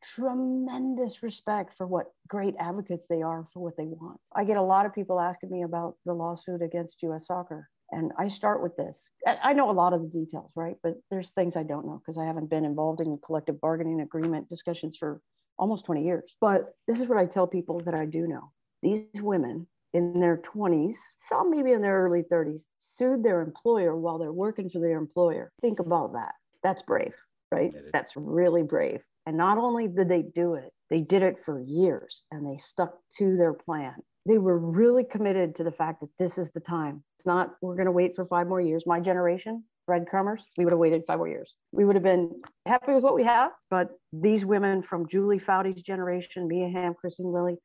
tremendous 0.02 1.22
respect 1.22 1.74
for 1.74 1.86
what 1.86 2.06
great 2.26 2.54
advocates 2.58 3.06
they 3.08 3.22
are 3.22 3.46
for 3.52 3.60
what 3.60 3.76
they 3.76 3.84
want. 3.84 4.18
I 4.34 4.44
get 4.44 4.56
a 4.56 4.62
lot 4.62 4.86
of 4.86 4.94
people 4.94 5.20
asking 5.20 5.50
me 5.50 5.62
about 5.62 5.96
the 6.06 6.14
lawsuit 6.14 6.62
against 6.62 7.02
US 7.02 7.26
soccer. 7.26 7.68
And 7.92 8.10
I 8.18 8.28
start 8.28 8.62
with 8.62 8.76
this. 8.76 9.08
I 9.26 9.38
I 9.42 9.52
know 9.52 9.70
a 9.70 9.72
lot 9.72 9.92
of 9.92 10.02
the 10.02 10.08
details, 10.08 10.50
right? 10.56 10.76
But 10.82 10.94
there's 11.10 11.30
things 11.30 11.54
I 11.54 11.62
don't 11.62 11.86
know 11.86 11.98
because 11.98 12.18
I 12.18 12.24
haven't 12.24 12.50
been 12.50 12.64
involved 12.64 13.00
in 13.00 13.18
collective 13.24 13.60
bargaining 13.60 14.00
agreement 14.00 14.48
discussions 14.48 14.96
for 14.96 15.20
almost 15.58 15.84
20 15.84 16.04
years. 16.04 16.34
But 16.40 16.74
this 16.88 17.00
is 17.00 17.06
what 17.06 17.18
I 17.18 17.26
tell 17.26 17.46
people 17.46 17.80
that 17.80 17.94
I 17.94 18.06
do 18.06 18.26
know. 18.26 18.50
These 18.82 19.22
women 19.22 19.68
in 19.92 20.20
their 20.20 20.36
20s, 20.38 20.96
some 21.28 21.50
maybe 21.50 21.72
in 21.72 21.82
their 21.82 22.02
early 22.02 22.22
30s, 22.22 22.62
sued 22.78 23.22
their 23.22 23.40
employer 23.40 23.96
while 23.96 24.18
they're 24.18 24.32
working 24.32 24.68
for 24.68 24.78
their 24.78 24.98
employer. 24.98 25.50
Think 25.62 25.78
about 25.78 26.12
that. 26.14 26.32
That's 26.62 26.82
brave, 26.82 27.14
right? 27.50 27.72
That's 27.92 28.12
really 28.16 28.62
brave. 28.62 29.00
And 29.26 29.36
not 29.36 29.58
only 29.58 29.88
did 29.88 30.08
they 30.08 30.22
do 30.22 30.54
it, 30.54 30.70
they 30.90 31.00
did 31.00 31.22
it 31.22 31.40
for 31.40 31.60
years 31.60 32.22
and 32.30 32.46
they 32.46 32.58
stuck 32.58 32.94
to 33.18 33.36
their 33.36 33.52
plan. 33.52 33.94
They 34.26 34.38
were 34.38 34.58
really 34.58 35.04
committed 35.04 35.54
to 35.56 35.64
the 35.64 35.72
fact 35.72 36.00
that 36.00 36.10
this 36.18 36.38
is 36.38 36.50
the 36.50 36.60
time. 36.60 37.02
It's 37.18 37.26
not, 37.26 37.54
we're 37.60 37.76
going 37.76 37.86
to 37.86 37.92
wait 37.92 38.16
for 38.16 38.24
five 38.24 38.48
more 38.48 38.60
years. 38.60 38.84
My 38.86 39.00
generation, 39.00 39.64
breadcrumbers, 39.88 40.42
we 40.56 40.64
would 40.64 40.72
have 40.72 40.80
waited 40.80 41.02
five 41.06 41.18
more 41.18 41.28
years. 41.28 41.54
We 41.72 41.84
would 41.84 41.94
have 41.94 42.02
been 42.02 42.40
happy 42.66 42.92
with 42.92 43.04
what 43.04 43.14
we 43.14 43.22
have. 43.22 43.52
But 43.70 43.90
these 44.12 44.44
women 44.44 44.82
from 44.82 45.08
Julie 45.08 45.38
Foudy's 45.38 45.82
generation, 45.82 46.48
Mia 46.48 46.68
Hamm, 46.68 46.94
Kristine 46.94 47.32
Lilly, 47.32 47.56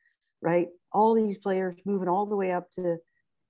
right? 0.41 0.67
All 0.91 1.13
these 1.13 1.37
players 1.37 1.75
moving 1.85 2.07
all 2.07 2.25
the 2.25 2.35
way 2.35 2.51
up 2.51 2.69
to 2.71 2.97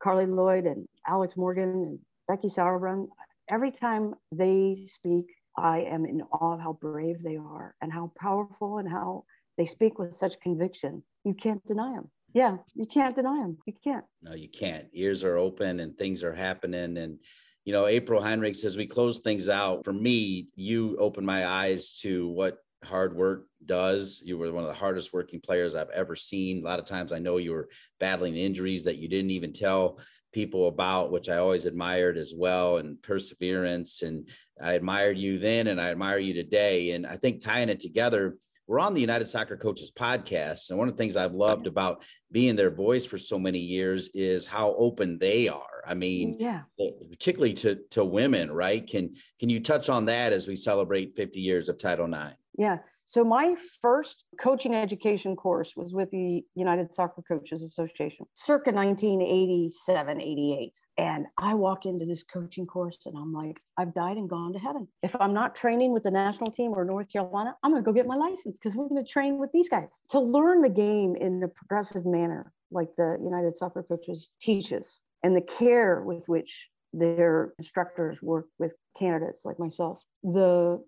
Carli 0.01 0.25
Lloyd 0.25 0.65
and 0.65 0.87
Alex 1.07 1.37
Morgan 1.37 1.69
and 1.69 1.99
Becky 2.27 2.47
Sauerbrunn. 2.47 3.07
Every 3.49 3.71
time 3.71 4.15
they 4.31 4.83
speak, 4.85 5.25
I 5.57 5.81
am 5.81 6.05
in 6.05 6.21
awe 6.31 6.53
of 6.53 6.61
how 6.61 6.73
brave 6.73 7.21
they 7.23 7.37
are 7.37 7.75
and 7.81 7.91
how 7.91 8.11
powerful 8.19 8.77
and 8.77 8.89
how 8.89 9.25
they 9.57 9.65
speak 9.65 9.99
with 9.99 10.13
such 10.13 10.39
conviction. 10.39 11.03
You 11.23 11.33
can't 11.33 11.65
deny 11.67 11.93
them. 11.93 12.09
Yeah, 12.33 12.57
you 12.73 12.85
can't 12.85 13.15
deny 13.15 13.41
them. 13.41 13.57
You 13.65 13.73
can't. 13.83 14.05
No, 14.21 14.33
you 14.33 14.47
can't. 14.47 14.87
Ears 14.93 15.23
are 15.23 15.37
open 15.37 15.81
and 15.81 15.97
things 15.97 16.23
are 16.23 16.33
happening. 16.33 16.97
And, 16.97 17.19
you 17.65 17.73
know, 17.73 17.87
April 17.87 18.21
Heinrichs 18.21 18.63
as 18.63 18.77
we 18.77 18.87
close 18.87 19.19
things 19.19 19.49
out. 19.49 19.83
For 19.83 19.91
me, 19.91 20.47
you 20.55 20.95
opened 20.97 21.27
my 21.27 21.45
eyes 21.45 21.99
to 22.01 22.29
what 22.29 22.59
hard 22.83 23.15
work 23.15 23.45
does. 23.65 24.21
You 24.23 24.37
were 24.37 24.51
one 24.51 24.63
of 24.63 24.67
the 24.69 24.73
hardest 24.73 25.13
working 25.13 25.39
players 25.39 25.75
I've 25.75 25.89
ever 25.91 26.15
seen. 26.15 26.59
A 26.61 26.65
lot 26.65 26.79
of 26.79 26.85
times 26.85 27.11
I 27.11 27.19
know 27.19 27.37
you 27.37 27.51
were 27.51 27.69
battling 27.99 28.35
injuries 28.35 28.83
that 28.85 28.97
you 28.97 29.07
didn't 29.07 29.31
even 29.31 29.53
tell 29.53 29.99
people 30.33 30.67
about, 30.67 31.11
which 31.11 31.29
I 31.29 31.37
always 31.37 31.65
admired 31.65 32.17
as 32.17 32.33
well, 32.35 32.77
and 32.77 33.01
perseverance. 33.01 34.01
And 34.01 34.27
I 34.61 34.73
admired 34.73 35.17
you 35.17 35.39
then 35.39 35.67
and 35.67 35.79
I 35.79 35.91
admire 35.91 36.19
you 36.19 36.33
today. 36.33 36.91
And 36.91 37.05
I 37.05 37.17
think 37.17 37.41
tying 37.41 37.69
it 37.69 37.79
together, 37.79 38.37
we're 38.67 38.79
on 38.79 38.93
the 38.93 39.01
United 39.01 39.27
Soccer 39.27 39.57
Coaches 39.57 39.91
podcast. 39.91 40.69
And 40.69 40.79
one 40.79 40.87
of 40.87 40.95
the 40.95 40.97
things 40.97 41.17
I've 41.17 41.33
loved 41.33 41.67
about 41.67 42.03
being 42.31 42.55
their 42.55 42.71
voice 42.71 43.05
for 43.05 43.17
so 43.17 43.37
many 43.37 43.59
years 43.59 44.09
is 44.13 44.45
how 44.45 44.73
open 44.77 45.17
they 45.19 45.49
are. 45.49 45.83
I 45.85 45.93
mean, 45.93 46.37
Yeah. 46.39 46.61
particularly 47.09 47.53
to 47.55 47.75
to 47.89 48.05
women, 48.05 48.49
right? 48.51 48.87
Can 48.87 49.15
can 49.39 49.49
you 49.49 49.59
touch 49.59 49.89
on 49.89 50.05
that 50.05 50.31
as 50.31 50.47
we 50.47 50.55
celebrate 50.55 51.15
50 51.15 51.41
years 51.41 51.67
of 51.67 51.77
Title 51.77 52.05
IX? 52.05 52.35
Yeah. 52.61 52.77
So 53.05 53.23
my 53.23 53.55
first 53.81 54.25
coaching 54.39 54.75
education 54.75 55.35
course 55.35 55.75
was 55.75 55.93
with 55.93 56.11
the 56.11 56.43
United 56.53 56.93
Soccer 56.93 57.23
Coaches 57.27 57.63
Association, 57.63 58.27
circa 58.35 58.71
1987, 58.71 60.21
88. 60.21 60.73
And 60.99 61.25
I 61.39 61.55
walk 61.55 61.87
into 61.87 62.05
this 62.05 62.21
coaching 62.21 62.67
course 62.67 62.99
and 63.07 63.17
I'm 63.17 63.33
like, 63.33 63.57
I've 63.79 63.95
died 63.95 64.17
and 64.17 64.29
gone 64.29 64.53
to 64.53 64.59
heaven. 64.59 64.87
If 65.01 65.15
I'm 65.19 65.33
not 65.33 65.55
training 65.55 65.91
with 65.91 66.03
the 66.03 66.11
national 66.11 66.51
team 66.51 66.73
or 66.75 66.85
North 66.85 67.11
Carolina, 67.11 67.55
I'm 67.63 67.71
going 67.71 67.83
to 67.83 67.85
go 67.85 67.91
get 67.91 68.05
my 68.05 68.15
license 68.15 68.59
because 68.59 68.75
we're 68.75 68.87
going 68.87 69.03
to 69.03 69.11
train 69.11 69.39
with 69.39 69.51
these 69.51 69.67
guys 69.67 69.89
to 70.09 70.19
learn 70.19 70.61
the 70.61 70.69
game 70.69 71.15
in 71.15 71.41
a 71.41 71.47
progressive 71.47 72.05
manner, 72.05 72.53
like 72.69 72.89
the 72.95 73.17
United 73.23 73.57
Soccer 73.57 73.81
Coaches 73.81 74.29
teaches, 74.39 74.99
and 75.23 75.35
the 75.35 75.41
care 75.41 76.03
with 76.03 76.29
which 76.29 76.69
their 76.93 77.55
instructors 77.57 78.21
work 78.21 78.45
with 78.59 78.75
candidates 78.95 79.45
like 79.45 79.57
myself. 79.57 80.03
The 80.23 80.79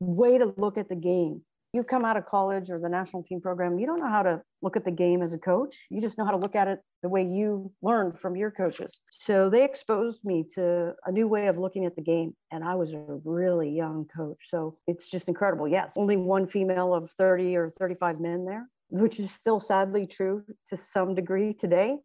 way 0.00 0.38
to 0.38 0.52
look 0.56 0.78
at 0.78 0.88
the 0.88 0.96
game 0.96 1.42
you 1.76 1.84
come 1.84 2.04
out 2.04 2.16
of 2.16 2.24
college 2.24 2.70
or 2.70 2.80
the 2.80 2.88
national 2.88 3.22
team 3.22 3.40
program, 3.40 3.78
you 3.78 3.86
don't 3.86 4.00
know 4.00 4.08
how 4.08 4.22
to 4.22 4.40
look 4.62 4.76
at 4.76 4.84
the 4.84 4.90
game 4.90 5.22
as 5.22 5.34
a 5.34 5.38
coach. 5.38 5.86
You 5.90 6.00
just 6.00 6.16
know 6.16 6.24
how 6.24 6.30
to 6.30 6.38
look 6.38 6.56
at 6.56 6.68
it 6.68 6.80
the 7.02 7.08
way 7.08 7.22
you 7.22 7.70
learned 7.82 8.18
from 8.18 8.34
your 8.34 8.50
coaches. 8.50 8.98
So 9.10 9.50
they 9.50 9.62
exposed 9.62 10.20
me 10.24 10.44
to 10.54 10.94
a 11.04 11.12
new 11.12 11.28
way 11.28 11.48
of 11.48 11.58
looking 11.58 11.84
at 11.84 11.94
the 11.94 12.02
game. 12.02 12.34
And 12.50 12.64
I 12.64 12.74
was 12.74 12.94
a 12.94 13.04
really 13.24 13.70
young 13.70 14.06
coach. 14.16 14.38
So 14.48 14.78
it's 14.86 15.06
just 15.06 15.28
incredible. 15.28 15.68
Yes, 15.68 15.94
only 15.96 16.16
one 16.16 16.46
female 16.46 16.94
of 16.94 17.10
30 17.18 17.54
or 17.56 17.70
35 17.78 18.20
men 18.20 18.46
there, 18.46 18.66
which 18.88 19.20
is 19.20 19.30
still 19.30 19.60
sadly 19.60 20.06
true 20.06 20.44
to 20.68 20.76
some 20.76 21.14
degree 21.14 21.52
today 21.52 21.98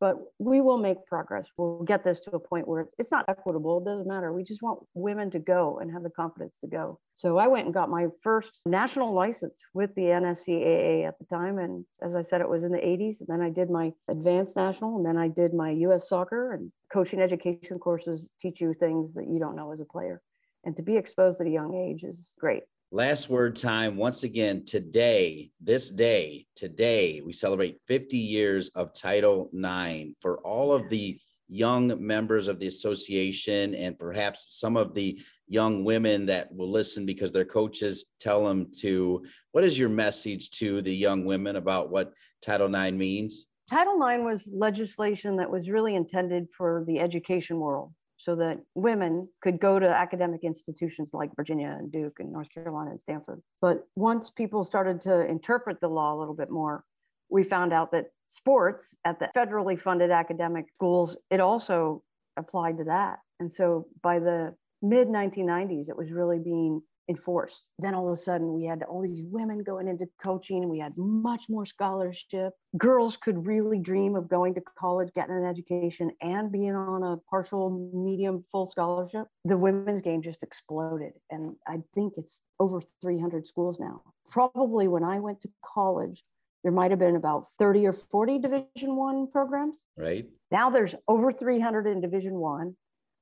but 0.00 0.16
we 0.38 0.62
will 0.62 0.78
make 0.78 1.04
progress. 1.04 1.48
We'll 1.58 1.82
get 1.82 2.02
this 2.02 2.20
to 2.20 2.30
a 2.30 2.40
point 2.40 2.66
where 2.66 2.80
it's, 2.80 2.94
it's 2.98 3.12
not 3.12 3.26
equitable. 3.28 3.78
It 3.78 3.84
doesn't 3.84 4.08
matter. 4.08 4.32
We 4.32 4.42
just 4.42 4.62
want 4.62 4.80
women 4.94 5.30
to 5.32 5.38
go 5.38 5.78
and 5.78 5.92
have 5.92 6.02
the 6.02 6.10
confidence 6.10 6.56
to 6.62 6.66
go. 6.66 6.98
So 7.14 7.36
I 7.36 7.48
went 7.48 7.66
and 7.66 7.74
got 7.74 7.90
my 7.90 8.06
first 8.22 8.60
national 8.64 9.12
license 9.12 9.54
with 9.74 9.94
the 9.94 10.04
NSCAA 10.04 11.06
at 11.06 11.18
the 11.18 11.26
time. 11.26 11.58
And 11.58 11.84
as 12.02 12.16
I 12.16 12.22
said, 12.22 12.40
it 12.40 12.48
was 12.48 12.64
in 12.64 12.72
the 12.72 12.78
80s. 12.78 13.20
And 13.20 13.28
then 13.28 13.42
I 13.42 13.50
did 13.50 13.68
my 13.68 13.92
advanced 14.08 14.56
national, 14.56 14.96
and 14.96 15.04
then 15.04 15.18
I 15.18 15.28
did 15.28 15.52
my 15.52 15.70
US 15.70 16.08
soccer 16.08 16.54
and 16.54 16.72
coaching 16.90 17.20
education 17.20 17.78
courses 17.78 18.30
teach 18.40 18.60
you 18.60 18.72
things 18.72 19.12
that 19.14 19.28
you 19.28 19.38
don't 19.38 19.54
know 19.56 19.70
as 19.70 19.80
a 19.80 19.84
player. 19.84 20.22
And 20.64 20.74
to 20.76 20.82
be 20.82 20.96
exposed 20.96 21.40
at 21.40 21.46
a 21.46 21.50
young 21.50 21.74
age 21.74 22.04
is 22.04 22.32
great. 22.38 22.62
Last 22.92 23.28
word 23.28 23.54
time. 23.54 23.96
Once 23.96 24.24
again, 24.24 24.64
today, 24.64 25.52
this 25.60 25.90
day, 25.90 26.46
today, 26.56 27.20
we 27.24 27.32
celebrate 27.32 27.78
50 27.86 28.18
years 28.18 28.68
of 28.70 28.92
Title 28.92 29.48
IX 29.54 30.10
for 30.18 30.38
all 30.38 30.72
of 30.72 30.88
the 30.88 31.16
young 31.48 32.04
members 32.04 32.48
of 32.48 32.58
the 32.58 32.66
association 32.66 33.76
and 33.76 33.96
perhaps 33.96 34.46
some 34.48 34.76
of 34.76 34.92
the 34.92 35.20
young 35.46 35.84
women 35.84 36.26
that 36.26 36.52
will 36.52 36.68
listen 36.68 37.06
because 37.06 37.30
their 37.30 37.44
coaches 37.44 38.06
tell 38.18 38.44
them 38.44 38.72
to. 38.80 39.24
What 39.52 39.62
is 39.62 39.78
your 39.78 39.88
message 39.88 40.50
to 40.58 40.82
the 40.82 40.94
young 40.94 41.24
women 41.24 41.54
about 41.54 41.90
what 41.90 42.12
Title 42.42 42.74
IX 42.74 42.96
means? 42.96 43.46
Title 43.70 44.04
IX 44.04 44.24
was 44.24 44.50
legislation 44.52 45.36
that 45.36 45.48
was 45.48 45.70
really 45.70 45.94
intended 45.94 46.48
for 46.50 46.82
the 46.88 46.98
education 46.98 47.60
world 47.60 47.92
so 48.22 48.36
that 48.36 48.58
women 48.74 49.28
could 49.40 49.58
go 49.58 49.78
to 49.78 49.88
academic 49.88 50.44
institutions 50.44 51.10
like 51.12 51.34
Virginia 51.36 51.74
and 51.78 51.90
Duke 51.90 52.20
and 52.20 52.32
North 52.32 52.48
Carolina 52.52 52.90
and 52.90 53.00
Stanford. 53.00 53.40
But 53.60 53.86
once 53.96 54.30
people 54.30 54.62
started 54.62 55.00
to 55.02 55.26
interpret 55.26 55.80
the 55.80 55.88
law 55.88 56.14
a 56.14 56.18
little 56.18 56.34
bit 56.34 56.50
more, 56.50 56.84
we 57.30 57.44
found 57.44 57.72
out 57.72 57.92
that 57.92 58.08
sports 58.28 58.94
at 59.04 59.18
the 59.18 59.30
federally 59.34 59.78
funded 59.80 60.10
academic 60.10 60.66
schools, 60.74 61.16
it 61.30 61.40
also 61.40 62.02
applied 62.36 62.78
to 62.78 62.84
that. 62.84 63.20
And 63.38 63.50
so 63.50 63.86
by 64.02 64.18
the 64.18 64.54
mid 64.82 65.08
1990s, 65.08 65.88
it 65.88 65.96
was 65.96 66.12
really 66.12 66.38
being 66.38 66.82
enforced. 67.10 67.60
Then 67.78 67.94
all 67.94 68.08
of 68.08 68.14
a 68.14 68.16
sudden, 68.16 68.54
we 68.54 68.64
had 68.64 68.82
all 68.84 69.02
these 69.02 69.22
women 69.24 69.58
going 69.58 69.88
into 69.88 70.06
coaching. 70.22 70.68
We 70.68 70.78
had 70.78 70.96
much 70.96 71.42
more 71.50 71.66
scholarship. 71.66 72.54
Girls 72.78 73.16
could 73.16 73.46
really 73.46 73.80
dream 73.80 74.16
of 74.16 74.28
going 74.28 74.54
to 74.54 74.62
college, 74.78 75.12
getting 75.12 75.34
an 75.34 75.44
education, 75.44 76.12
and 76.22 76.50
being 76.50 76.74
on 76.74 77.02
a 77.02 77.18
partial, 77.28 77.90
medium, 77.92 78.44
full 78.50 78.66
scholarship. 78.66 79.26
The 79.44 79.58
women's 79.58 80.00
game 80.00 80.22
just 80.22 80.42
exploded. 80.42 81.12
And 81.30 81.56
I 81.66 81.78
think 81.94 82.14
it's 82.16 82.40
over 82.58 82.80
300 83.02 83.46
schools 83.46 83.78
now. 83.78 84.00
Probably 84.30 84.88
when 84.88 85.04
I 85.04 85.18
went 85.18 85.40
to 85.42 85.50
college, 85.62 86.22
there 86.62 86.72
might 86.72 86.90
have 86.90 87.00
been 87.00 87.16
about 87.16 87.48
30 87.58 87.86
or 87.86 87.92
40 87.92 88.38
division 88.38 88.94
one 88.94 89.30
programs 89.30 89.82
right 89.96 90.26
now 90.50 90.68
there's 90.68 90.94
over 91.08 91.32
300 91.32 91.86
in 91.86 92.02
division 92.02 92.34
one 92.34 92.76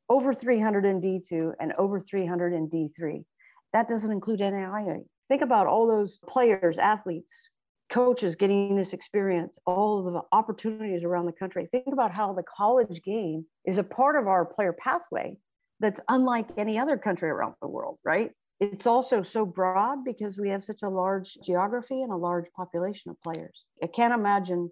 over 0.09 0.35
300 0.35 0.85
in 0.85 1.01
d2 1.01 1.53
and 1.61 1.73
over 1.79 2.01
300 2.01 2.53
in 2.53 2.69
d3 2.69 3.23
that 3.73 3.89
doesn't 3.89 4.13
include 4.13 4.41
NAIA. 4.41 5.03
Think 5.29 5.43
about 5.43 5.67
all 5.67 5.87
those 5.87 6.19
players, 6.27 6.79
athletes, 6.79 7.49
coaches 7.91 8.37
getting 8.37 8.77
this 8.77 8.93
experience, 8.93 9.57
all 9.67 10.03
the 10.03 10.21
opportunities 10.37 11.05
around 11.05 11.27
the 11.27 11.33
country. 11.33 11.69
Think 11.71 11.87
about 11.93 12.13
how 12.13 12.33
the 12.33 12.43
college 12.43 13.03
game 13.03 13.45
is 13.67 13.79
a 13.79 13.83
part 13.83 14.17
of 14.17 14.27
our 14.27 14.45
player 14.45 14.73
pathway 14.73 15.37
that's 15.81 16.01
unlike 16.09 16.47
any 16.57 16.79
other 16.79 16.97
country 16.97 17.29
around 17.29 17.55
the 17.63 17.69
world, 17.69 17.99
right? 18.05 18.33
It's 18.61 18.87
also 18.87 19.23
so 19.23 19.47
broad 19.47 20.05
because 20.05 20.37
we 20.37 20.49
have 20.49 20.65
such 20.65 20.83
a 20.83 20.89
large 20.89 21.37
geography 21.45 22.03
and 22.03 22.13
a 22.13 22.17
large 22.17 22.47
population 22.57 23.11
of 23.11 23.23
players. 23.23 23.65
I 23.83 23.87
can't 23.87 24.13
imagine 24.13 24.71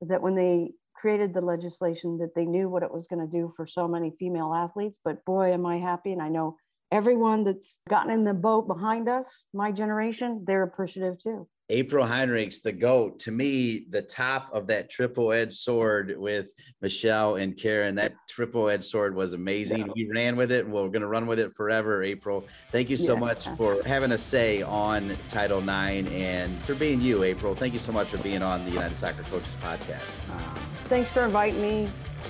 that 0.00 0.22
when 0.22 0.34
they 0.34 0.72
created 0.94 1.34
the 1.34 1.42
legislation 1.42 2.18
that 2.18 2.34
they 2.34 2.46
knew 2.46 2.70
what 2.70 2.82
it 2.82 2.92
was 2.92 3.06
going 3.06 3.20
to 3.20 3.30
do 3.30 3.52
for 3.54 3.66
so 3.66 3.86
many 3.86 4.12
female 4.18 4.54
athletes, 4.54 4.98
but 5.04 5.22
boy, 5.26 5.52
am 5.52 5.66
I 5.66 5.76
happy. 5.76 6.12
And 6.12 6.22
I 6.22 6.30
know 6.30 6.56
everyone 6.92 7.44
that's 7.44 7.78
gotten 7.88 8.12
in 8.12 8.24
the 8.24 8.34
boat 8.34 8.66
behind 8.66 9.08
us, 9.08 9.44
my 9.52 9.72
generation, 9.72 10.44
they're 10.46 10.62
appreciative 10.62 11.18
too. 11.18 11.48
April 11.68 12.06
Heinrichs, 12.06 12.62
the 12.62 12.70
GOAT, 12.70 13.18
to 13.20 13.32
me, 13.32 13.86
the 13.90 14.02
top 14.02 14.50
of 14.52 14.68
that 14.68 14.88
triple 14.88 15.32
edged 15.32 15.54
sword 15.54 16.14
with 16.16 16.46
Michelle 16.80 17.36
and 17.36 17.56
Carin. 17.56 17.96
That 17.96 18.14
triple 18.28 18.70
edged 18.70 18.84
sword 18.84 19.16
was 19.16 19.32
amazing. 19.32 19.78
Yeah. 19.78 19.92
We 19.96 20.08
ran 20.14 20.36
with 20.36 20.52
it 20.52 20.64
and 20.64 20.72
we're 20.72 20.86
going 20.88 21.00
to 21.00 21.08
run 21.08 21.26
with 21.26 21.40
it 21.40 21.56
forever, 21.56 22.04
April. 22.04 22.44
Thank 22.70 22.88
you 22.88 22.96
so 22.96 23.14
yeah. 23.14 23.20
much 23.20 23.48
for 23.56 23.82
having 23.82 24.12
a 24.12 24.18
say 24.18 24.62
on 24.62 25.16
Title 25.26 25.58
IX 25.58 26.08
and 26.12 26.56
for 26.60 26.76
being 26.76 27.00
you, 27.00 27.24
April. 27.24 27.54
Thank 27.54 27.72
you 27.72 27.80
so 27.80 27.90
much 27.90 28.08
for 28.08 28.18
being 28.18 28.42
on 28.42 28.64
the 28.64 28.70
United 28.70 28.96
Soccer 28.96 29.24
Coaches 29.24 29.56
podcast. 29.60 30.30
Uh, 30.30 30.58
thanks 30.84 31.10
for 31.10 31.24
inviting 31.24 31.60
me. 31.60 31.88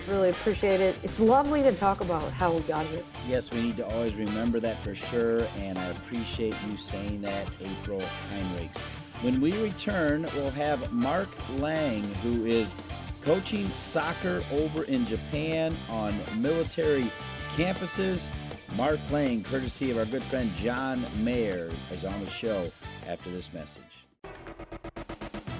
Really 0.08 0.30
appreciate 0.30 0.80
it. 0.80 0.96
It's 1.02 1.18
lovely 1.18 1.62
to 1.62 1.72
talk 1.72 2.00
about 2.00 2.30
how 2.32 2.52
we 2.52 2.60
got 2.62 2.86
here. 2.86 3.02
Yes, 3.28 3.50
we 3.50 3.62
need 3.62 3.76
to 3.78 3.86
always 3.86 4.14
remember 4.14 4.60
that 4.60 4.82
for 4.82 4.94
sure. 4.94 5.46
And 5.58 5.78
I 5.78 5.86
appreciate 5.86 6.54
you 6.68 6.76
saying 6.76 7.22
that, 7.22 7.46
April 7.60 8.02
Heinrichs. 8.32 8.78
When 9.22 9.40
we 9.40 9.52
return, 9.62 10.26
we'll 10.34 10.50
have 10.50 10.92
Mark 10.92 11.28
Lang, 11.58 12.02
who 12.22 12.44
is 12.44 12.74
coaching 13.22 13.66
soccer 13.66 14.42
over 14.52 14.84
in 14.84 15.04
Japan 15.06 15.76
on 15.88 16.18
military 16.36 17.06
campuses. 17.56 18.30
Mark 18.76 19.00
Lang, 19.10 19.42
courtesy 19.42 19.90
of 19.90 19.98
our 19.98 20.04
good 20.06 20.22
friend 20.24 20.50
John 20.56 21.04
Mayer, 21.24 21.70
is 21.90 22.04
on 22.04 22.24
the 22.24 22.30
show 22.30 22.70
after 23.08 23.30
this 23.30 23.52
message. 23.52 23.95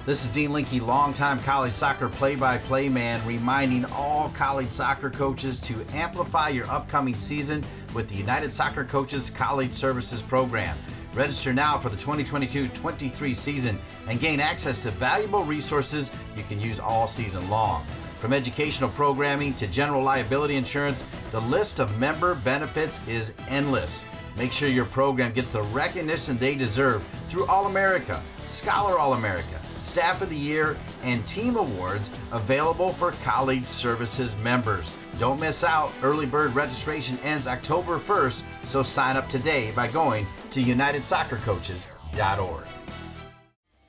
This 0.07 0.23
is 0.23 0.31
Dean 0.31 0.53
Linke, 0.53 0.81
longtime 0.81 1.43
college 1.43 1.73
soccer 1.73 2.07
play 2.07 2.37
by 2.37 2.59
play 2.59 2.87
man, 2.87 3.19
reminding 3.27 3.83
all 3.91 4.29
college 4.29 4.71
soccer 4.71 5.09
coaches 5.09 5.59
to 5.59 5.85
amplify 5.91 6.47
your 6.47 6.65
upcoming 6.71 7.17
season 7.17 7.61
with 7.93 8.07
the 8.07 8.15
United 8.15 8.53
Soccer 8.53 8.85
Coaches 8.85 9.29
College 9.29 9.73
Services 9.73 10.21
Program. 10.21 10.77
Register 11.13 11.51
now 11.51 11.77
for 11.77 11.89
the 11.89 11.97
2022 11.97 12.69
23 12.69 13.33
season 13.33 13.77
and 14.07 14.21
gain 14.21 14.39
access 14.39 14.81
to 14.83 14.91
valuable 14.91 15.43
resources 15.43 16.13
you 16.37 16.43
can 16.43 16.61
use 16.61 16.79
all 16.79 17.05
season 17.05 17.49
long. 17.49 17.85
From 18.21 18.31
educational 18.31 18.91
programming 18.91 19.53
to 19.55 19.67
general 19.67 20.01
liability 20.01 20.55
insurance, 20.55 21.05
the 21.31 21.41
list 21.41 21.81
of 21.81 21.99
member 21.99 22.33
benefits 22.33 23.05
is 23.09 23.33
endless. 23.49 24.05
Make 24.37 24.53
sure 24.53 24.69
your 24.69 24.85
program 24.85 25.33
gets 25.33 25.49
the 25.49 25.63
recognition 25.63 26.37
they 26.37 26.55
deserve 26.55 27.05
through 27.27 27.45
All 27.47 27.65
America, 27.65 28.23
Scholar 28.45 28.97
All 28.97 29.13
America, 29.13 29.59
Staff 29.81 30.21
of 30.21 30.29
the 30.29 30.37
Year, 30.37 30.77
and 31.03 31.25
Team 31.27 31.55
Awards 31.55 32.11
available 32.31 32.93
for 32.93 33.11
college 33.23 33.67
services 33.67 34.35
members. 34.37 34.93
Don't 35.19 35.39
miss 35.39 35.63
out. 35.63 35.91
Early 36.03 36.25
bird 36.25 36.55
registration 36.55 37.17
ends 37.23 37.47
October 37.47 37.97
1st, 37.97 38.43
so 38.63 38.81
sign 38.81 39.15
up 39.15 39.29
today 39.29 39.71
by 39.71 39.87
going 39.87 40.25
to 40.51 40.61
unitedsoccercoaches.org. 40.61 42.63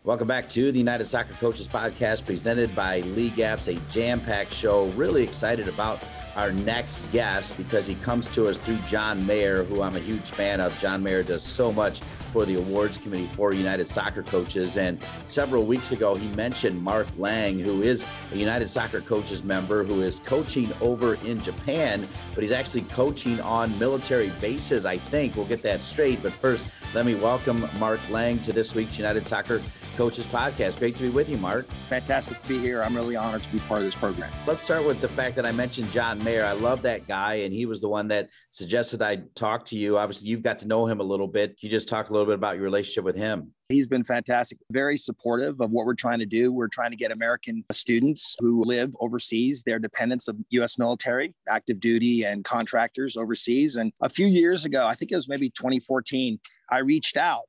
Welcome 0.05 0.29
back 0.29 0.49
to 0.51 0.73
the 0.73 0.79
United 0.79 1.05
Soccer 1.05 1.35
Coaches 1.35 1.69
Podcast 1.69 2.25
presented 2.25 2.75
by 2.75 3.01
League 3.01 3.35
Apps, 3.35 3.69
a 3.69 3.93
jam 3.93 4.21
packed 4.21 4.55
show. 4.55 4.87
Really 4.91 5.23
excited 5.23 5.69
about 5.69 6.03
our 6.35 6.53
next 6.53 7.01
guest 7.13 7.57
because 7.59 7.87
he 7.87 7.95
comes 7.97 8.27
to 8.29 8.49
us 8.49 8.59
through 8.59 8.79
John 8.89 9.27
Mayer, 9.27 9.65
who 9.65 9.83
I'm 9.83 9.97
a 9.97 10.01
huge 10.01 10.23
fan 10.23 10.61
of. 10.61 10.79
John 10.81 11.03
Mayer 11.03 11.23
does 11.23 11.43
so 11.43 11.73
much 11.73 12.01
for 12.33 12.45
the 12.45 12.55
awards 12.55 12.99
committee 12.99 13.29
for 13.35 13.53
United 13.53 13.89
Soccer 13.89 14.23
Coaches. 14.23 14.77
And 14.77 15.05
several 15.29 15.65
weeks 15.65 15.93
ago, 15.93 16.15
he 16.15 16.29
mentioned 16.29 16.83
Mark 16.83 17.07
Lang, 17.17 17.59
who 17.59 17.83
is 17.83 18.05
a 18.33 18.37
United 18.37 18.69
Soccer 18.69 19.01
Coaches 19.01 19.43
member 19.43 19.85
who 19.85 20.03
is 20.03 20.21
coaching 20.21 20.73
over 20.81 21.15
in 21.25 21.43
Japan, 21.43 22.07
but 22.35 22.43
he's 22.43 22.53
actually 22.53 22.83
coaching 22.83 23.41
on 23.41 23.77
military 23.79 24.31
bases, 24.41 24.87
I 24.87 24.99
think. 24.99 25.37
We'll 25.37 25.47
get 25.47 25.63
that 25.63 25.83
straight. 25.83 26.23
But 26.23 26.33
first, 26.33 26.67
let 26.95 27.05
me 27.05 27.15
welcome 27.15 27.69
Mark 27.79 28.01
Lang 28.11 28.39
to 28.41 28.53
this 28.53 28.75
week's 28.75 28.97
United 28.97 29.29
Soccer 29.29 29.61
Coaches 29.97 30.27
Podcast. 30.27 30.79
Great 30.79 30.97
to 30.97 31.03
be 31.03 31.09
with 31.11 31.29
you, 31.29 31.37
Mark. 31.37 31.67
Fantastic 31.89 32.41
to 32.41 32.49
be 32.49 32.59
here. 32.59 32.83
I'm 32.83 32.95
really 32.95 33.17
honored 33.17 33.43
to 33.43 33.53
be 33.53 33.59
part 33.61 33.81
of 33.81 33.85
this 33.85 33.95
program. 33.95 34.31
Let's 34.47 34.61
start 34.61 34.87
with 34.87 35.01
the 35.01 35.09
fact 35.09 35.35
that 35.37 35.45
I 35.45 35.53
mentioned 35.53 35.91
John 35.91 36.23
Mayer. 36.23 36.45
I 36.45 36.53
love 36.53 36.81
that 36.83 37.07
guy, 37.07 37.35
and 37.35 37.53
he 37.53 37.67
was 37.67 37.81
the 37.81 37.89
one 37.89 38.09
that 38.09 38.31
suggested 38.51 39.03
I 39.03 39.17
talk 39.35 39.65
to 39.67 39.77
you. 39.77 39.99
Obviously, 39.99 40.29
you've 40.29 40.43
got 40.43 40.61
to 40.61 40.67
know 40.67 40.87
him 40.87 41.01
a 41.01 41.03
little 41.03 41.27
bit. 41.27 41.59
Can 41.59 41.67
you 41.67 41.71
just 41.71 41.89
talk 41.89 42.09
a 42.09 42.13
little 42.13 42.18
bit 42.27 42.35
about 42.35 42.57
your 42.57 42.65
relationship 42.65 43.05
with 43.05 43.17
him? 43.17 43.53
He's 43.69 43.87
been 43.87 44.05
fantastic, 44.05 44.59
very 44.71 44.97
supportive 44.97 45.61
of 45.61 45.71
what 45.71 45.85
we're 45.85 45.95
trying 45.95 46.19
to 46.21 46.27
do. 46.27 46.53
We're 46.53 46.69
trying 46.69 46.91
to 46.91 46.97
get 46.97 47.13
American 47.13 47.65
students 47.73 48.35
who 48.39 48.65
live 48.65 48.95
overseas, 49.01 49.63
they're 49.65 49.79
dependents 49.79 50.29
of 50.29 50.37
US 50.51 50.79
military, 50.79 51.35
active 51.49 51.81
duty, 51.81 52.25
and 52.25 52.45
contractors 52.45 53.17
overseas. 53.17 53.77
And 53.77 53.93
a 54.01 54.09
few 54.09 54.27
years 54.27 54.65
ago, 54.65 54.87
I 54.87 54.95
think 54.95 55.13
it 55.13 55.17
was 55.17 55.29
maybe 55.29 55.51
2014, 55.51 56.39
I 56.71 56.79
reached 56.79 57.17
out 57.17 57.47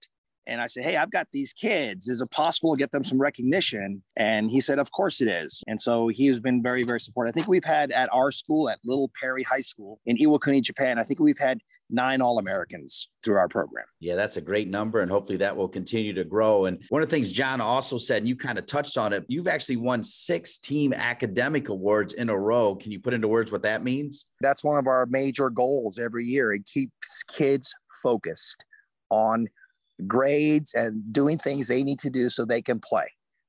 and 0.50 0.60
I 0.60 0.68
said, 0.68 0.84
Hey, 0.84 0.98
I've 0.98 1.12
got 1.12 1.28
these 1.32 1.54
kids. 1.54 2.10
Is 2.10 2.22
it 2.22 2.32
possible 2.32 2.74
to 2.74 2.80
get 2.80 2.92
them 2.92 3.04
some 3.04 3.22
recognition? 3.22 4.02
And 4.18 4.50
he 4.50 4.60
said, 4.60 4.80
Of 4.80 4.92
course 4.92 5.22
it 5.22 5.28
is. 5.28 5.64
And 5.68 5.80
so 5.80 6.08
he 6.08 6.26
has 6.28 6.40
been 6.40 6.62
very, 6.62 6.84
very 6.84 7.00
supportive. 7.00 7.32
I 7.32 7.34
think 7.34 7.48
we've 7.48 7.64
had 7.64 7.92
at 7.92 8.10
our 8.12 8.32
school, 8.32 8.70
at 8.70 8.80
Little 8.84 9.12
Perry 9.20 9.44
High 9.44 9.62
School 9.62 10.00
in 10.06 10.18
Iwakuni, 10.18 10.62
Japan, 10.62 11.00
I 11.00 11.04
think 11.04 11.20
we've 11.20 11.40
had 11.40 11.60
nine 11.90 12.22
All 12.22 12.40
Americans 12.40 13.10
through 13.24 13.38
our 13.38 13.48
program. 13.48 13.86
Yeah, 14.00 14.16
that's 14.16 14.38
a 14.38 14.42
great 14.42 14.70
number. 14.70 15.02
And 15.02 15.12
hopefully 15.12 15.38
that 15.38 15.56
will 15.56 15.68
continue 15.68 16.14
to 16.14 16.24
grow. 16.24 16.66
And 16.66 16.84
one 16.90 17.02
of 17.02 17.10
the 17.10 17.16
things 17.16 17.32
John 17.32 17.62
also 17.62 17.98
said, 17.98 18.18
and 18.18 18.28
you 18.28 18.36
kind 18.36 18.60
of 18.60 18.66
touched 18.66 18.98
on 18.98 19.14
it, 19.14 19.26
you've 19.28 19.48
actually 19.48 19.78
won 19.78 20.04
six 20.04 20.58
team 20.58 20.94
academic 20.94 21.70
awards 21.70 22.14
in 22.14 22.30
a 22.30 22.38
row. 22.38 22.76
Can 22.76 22.92
you 22.92 23.00
put 23.00 23.14
into 23.14 23.28
words 23.28 23.52
what 23.52 23.64
that 23.64 23.84
means? 23.84 24.26
That's 24.42 24.64
one 24.64 24.78
of 24.78 24.88
our 24.88 25.06
major 25.08 25.50
goals 25.50 25.98
every 25.98 26.26
year. 26.26 26.54
It 26.54 26.66
keeps 26.66 27.24
kids 27.24 27.74
focused 28.04 28.64
on 29.10 29.48
grades 30.08 30.74
and 30.76 31.02
doing 31.12 31.38
things 31.38 31.68
they 31.68 31.84
need 31.84 32.00
to 32.00 32.10
do 32.10 32.30
so 32.30 32.46
they 32.46 32.62
can 32.62 32.80
play. 32.80 33.06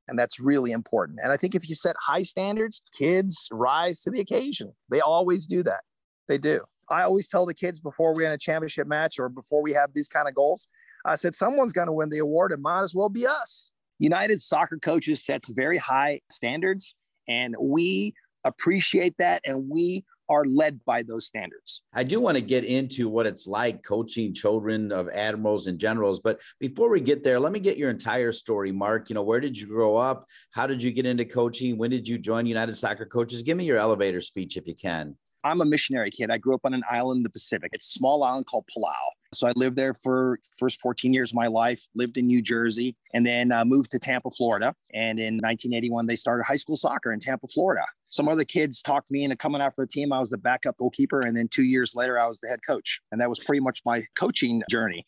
And 0.08 0.18
that's 0.18 0.40
really 0.40 0.72
important. 0.72 1.20
And 1.22 1.30
I 1.30 1.36
think 1.36 1.54
if 1.54 1.68
you 1.68 1.76
set 1.76 1.94
high 2.00 2.24
standards, 2.24 2.82
kids 2.98 3.48
rise 3.52 4.00
to 4.00 4.10
the 4.10 4.20
occasion. 4.20 4.72
They 4.90 5.00
always 5.00 5.46
do 5.46 5.62
that. 5.62 5.82
They 6.26 6.38
do. 6.38 6.60
I 6.90 7.02
always 7.02 7.28
tell 7.28 7.46
the 7.46 7.54
kids 7.54 7.80
before 7.80 8.14
we 8.14 8.26
in 8.26 8.32
a 8.32 8.38
championship 8.38 8.86
match 8.86 9.18
or 9.18 9.28
before 9.28 9.62
we 9.62 9.72
have 9.72 9.90
these 9.94 10.08
kind 10.08 10.28
of 10.28 10.34
goals, 10.34 10.68
I 11.04 11.16
said, 11.16 11.34
someone's 11.34 11.72
going 11.72 11.86
to 11.86 11.92
win 11.92 12.10
the 12.10 12.18
award. 12.18 12.52
It 12.52 12.60
might 12.60 12.82
as 12.82 12.94
well 12.94 13.08
be 13.08 13.26
us. 13.26 13.70
United 13.98 14.40
Soccer 14.40 14.78
Coaches 14.78 15.24
sets 15.24 15.48
very 15.50 15.78
high 15.78 16.20
standards, 16.30 16.94
and 17.28 17.54
we 17.60 18.14
appreciate 18.44 19.14
that. 19.18 19.42
And 19.46 19.68
we 19.68 20.04
are 20.30 20.44
led 20.44 20.82
by 20.84 21.02
those 21.02 21.26
standards. 21.26 21.82
I 21.92 22.04
do 22.04 22.20
want 22.20 22.36
to 22.36 22.40
get 22.40 22.64
into 22.64 23.08
what 23.08 23.26
it's 23.26 23.48
like 23.48 23.82
coaching 23.82 24.32
children 24.32 24.92
of 24.92 25.08
admirals 25.08 25.66
and 25.66 25.78
generals. 25.78 26.20
But 26.20 26.38
before 26.60 26.88
we 26.88 27.00
get 27.00 27.24
there, 27.24 27.40
let 27.40 27.52
me 27.52 27.60
get 27.60 27.76
your 27.76 27.90
entire 27.90 28.32
story, 28.32 28.70
Mark. 28.70 29.10
You 29.10 29.14
know, 29.14 29.22
where 29.22 29.40
did 29.40 29.58
you 29.58 29.66
grow 29.66 29.96
up? 29.96 30.26
How 30.52 30.66
did 30.66 30.82
you 30.82 30.92
get 30.92 31.04
into 31.04 31.24
coaching? 31.24 31.76
When 31.76 31.90
did 31.90 32.06
you 32.06 32.16
join 32.16 32.46
United 32.46 32.76
Soccer 32.76 33.06
Coaches? 33.06 33.42
Give 33.42 33.56
me 33.56 33.64
your 33.64 33.78
elevator 33.78 34.20
speech 34.20 34.56
if 34.56 34.66
you 34.66 34.74
can. 34.74 35.16
I'm 35.44 35.60
a 35.60 35.64
missionary 35.64 36.10
kid. 36.10 36.30
I 36.30 36.38
grew 36.38 36.54
up 36.54 36.62
on 36.64 36.74
an 36.74 36.82
island 36.90 37.18
in 37.18 37.22
the 37.22 37.30
Pacific. 37.30 37.70
It's 37.72 37.86
a 37.86 37.90
small 37.90 38.22
island 38.22 38.46
called 38.46 38.66
Palau. 38.74 38.94
So 39.32 39.46
I 39.46 39.52
lived 39.54 39.76
there 39.76 39.94
for 39.94 40.38
first 40.58 40.80
14 40.80 41.12
years 41.12 41.30
of 41.30 41.36
my 41.36 41.46
life, 41.46 41.86
lived 41.94 42.16
in 42.16 42.26
New 42.26 42.42
Jersey, 42.42 42.96
and 43.14 43.24
then 43.24 43.52
uh, 43.52 43.64
moved 43.64 43.90
to 43.92 43.98
Tampa, 43.98 44.30
Florida. 44.30 44.74
And 44.92 45.18
in 45.20 45.34
1981, 45.34 46.06
they 46.06 46.16
started 46.16 46.44
high 46.44 46.56
school 46.56 46.76
soccer 46.76 47.12
in 47.12 47.20
Tampa, 47.20 47.46
Florida. 47.46 47.84
Some 48.10 48.28
other 48.28 48.44
kids 48.44 48.82
talked 48.82 49.10
me 49.10 49.22
into 49.22 49.36
coming 49.36 49.60
out 49.60 49.76
for 49.76 49.84
a 49.84 49.88
team. 49.88 50.12
I 50.12 50.18
was 50.18 50.30
the 50.30 50.38
backup 50.38 50.76
goalkeeper. 50.78 51.20
And 51.20 51.36
then 51.36 51.46
two 51.48 51.62
years 51.62 51.94
later, 51.94 52.18
I 52.18 52.26
was 52.26 52.40
the 52.40 52.48
head 52.48 52.60
coach. 52.66 53.00
And 53.12 53.20
that 53.20 53.28
was 53.28 53.38
pretty 53.38 53.60
much 53.60 53.82
my 53.86 54.02
coaching 54.16 54.62
journey. 54.68 55.04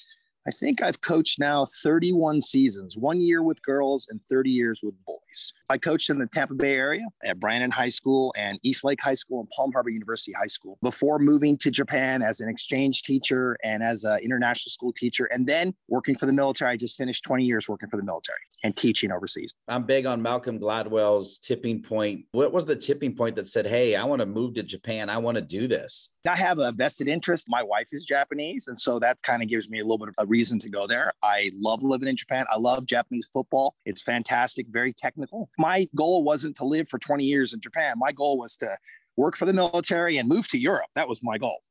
I 0.46 0.50
think 0.50 0.82
I've 0.82 1.00
coached 1.00 1.38
now 1.38 1.66
31 1.82 2.40
seasons, 2.40 2.96
one 2.96 3.20
year 3.20 3.44
with 3.44 3.62
girls 3.62 4.08
and 4.10 4.20
30 4.22 4.50
years 4.50 4.80
with 4.82 4.94
boys. 5.04 5.52
I 5.68 5.78
coached 5.78 6.10
in 6.10 6.18
the 6.18 6.26
Tampa 6.26 6.54
Bay 6.54 6.74
area 6.74 7.06
at 7.24 7.38
Brandon 7.38 7.70
High 7.70 7.90
School 7.90 8.34
and 8.36 8.58
East 8.64 8.82
Lake 8.82 9.00
High 9.00 9.14
School 9.14 9.40
and 9.40 9.48
Palm 9.50 9.70
Harbor 9.72 9.90
University 9.90 10.32
High 10.32 10.48
School 10.48 10.78
before 10.82 11.20
moving 11.20 11.56
to 11.58 11.70
Japan 11.70 12.22
as 12.22 12.40
an 12.40 12.48
exchange 12.48 13.04
teacher 13.04 13.56
and 13.62 13.84
as 13.84 14.02
an 14.02 14.18
international 14.18 14.70
school 14.70 14.92
teacher. 14.92 15.26
And 15.26 15.46
then 15.46 15.74
working 15.88 16.16
for 16.16 16.26
the 16.26 16.32
military. 16.32 16.72
I 16.72 16.76
just 16.76 16.98
finished 16.98 17.22
20 17.22 17.44
years 17.44 17.68
working 17.68 17.88
for 17.88 17.96
the 17.96 18.04
military 18.04 18.40
and 18.62 18.76
teaching 18.76 19.10
overseas. 19.10 19.54
I'm 19.68 19.84
big 19.84 20.06
on 20.06 20.22
Malcolm 20.22 20.58
Gladwell's 20.58 21.38
tipping 21.38 21.82
point. 21.82 22.24
What 22.32 22.52
was 22.52 22.64
the 22.64 22.76
tipping 22.76 23.14
point 23.14 23.36
that 23.36 23.46
said, 23.46 23.66
Hey, 23.66 23.96
I 23.96 24.04
want 24.04 24.20
to 24.20 24.26
move 24.26 24.54
to 24.54 24.62
Japan? 24.62 25.10
I 25.10 25.18
want 25.18 25.36
to 25.36 25.42
do 25.42 25.66
this? 25.66 26.10
I 26.28 26.36
have 26.36 26.60
a 26.60 26.72
vested 26.72 27.08
interest. 27.08 27.46
My 27.48 27.62
wife 27.62 27.88
is 27.92 28.04
Japanese. 28.04 28.68
And 28.68 28.78
so 28.78 28.98
that 29.00 29.20
kind 29.22 29.42
of 29.42 29.48
gives 29.48 29.68
me 29.68 29.80
a 29.80 29.82
little 29.82 29.98
bit 29.98 30.08
of 30.08 30.14
a 30.18 30.26
reason 30.26 30.60
to 30.60 30.68
go 30.68 30.86
there. 30.86 31.12
I 31.22 31.50
love 31.56 31.82
living 31.82 32.08
in 32.08 32.16
Japan. 32.16 32.46
I 32.50 32.58
love 32.58 32.86
Japanese 32.86 33.28
football. 33.32 33.74
It's 33.84 34.02
fantastic, 34.02 34.66
very 34.70 34.92
technical 34.92 35.48
my 35.58 35.88
goal 35.94 36.24
wasn't 36.24 36.56
to 36.56 36.64
live 36.64 36.88
for 36.88 36.98
20 36.98 37.24
years 37.24 37.52
in 37.52 37.60
Japan. 37.60 37.94
My 37.96 38.12
goal 38.12 38.38
was 38.38 38.56
to 38.58 38.76
work 39.16 39.36
for 39.36 39.44
the 39.44 39.52
military 39.52 40.18
and 40.18 40.28
move 40.28 40.48
to 40.48 40.58
Europe. 40.58 40.88
That 40.94 41.08
was 41.08 41.22
my 41.22 41.38
goal. 41.38 41.62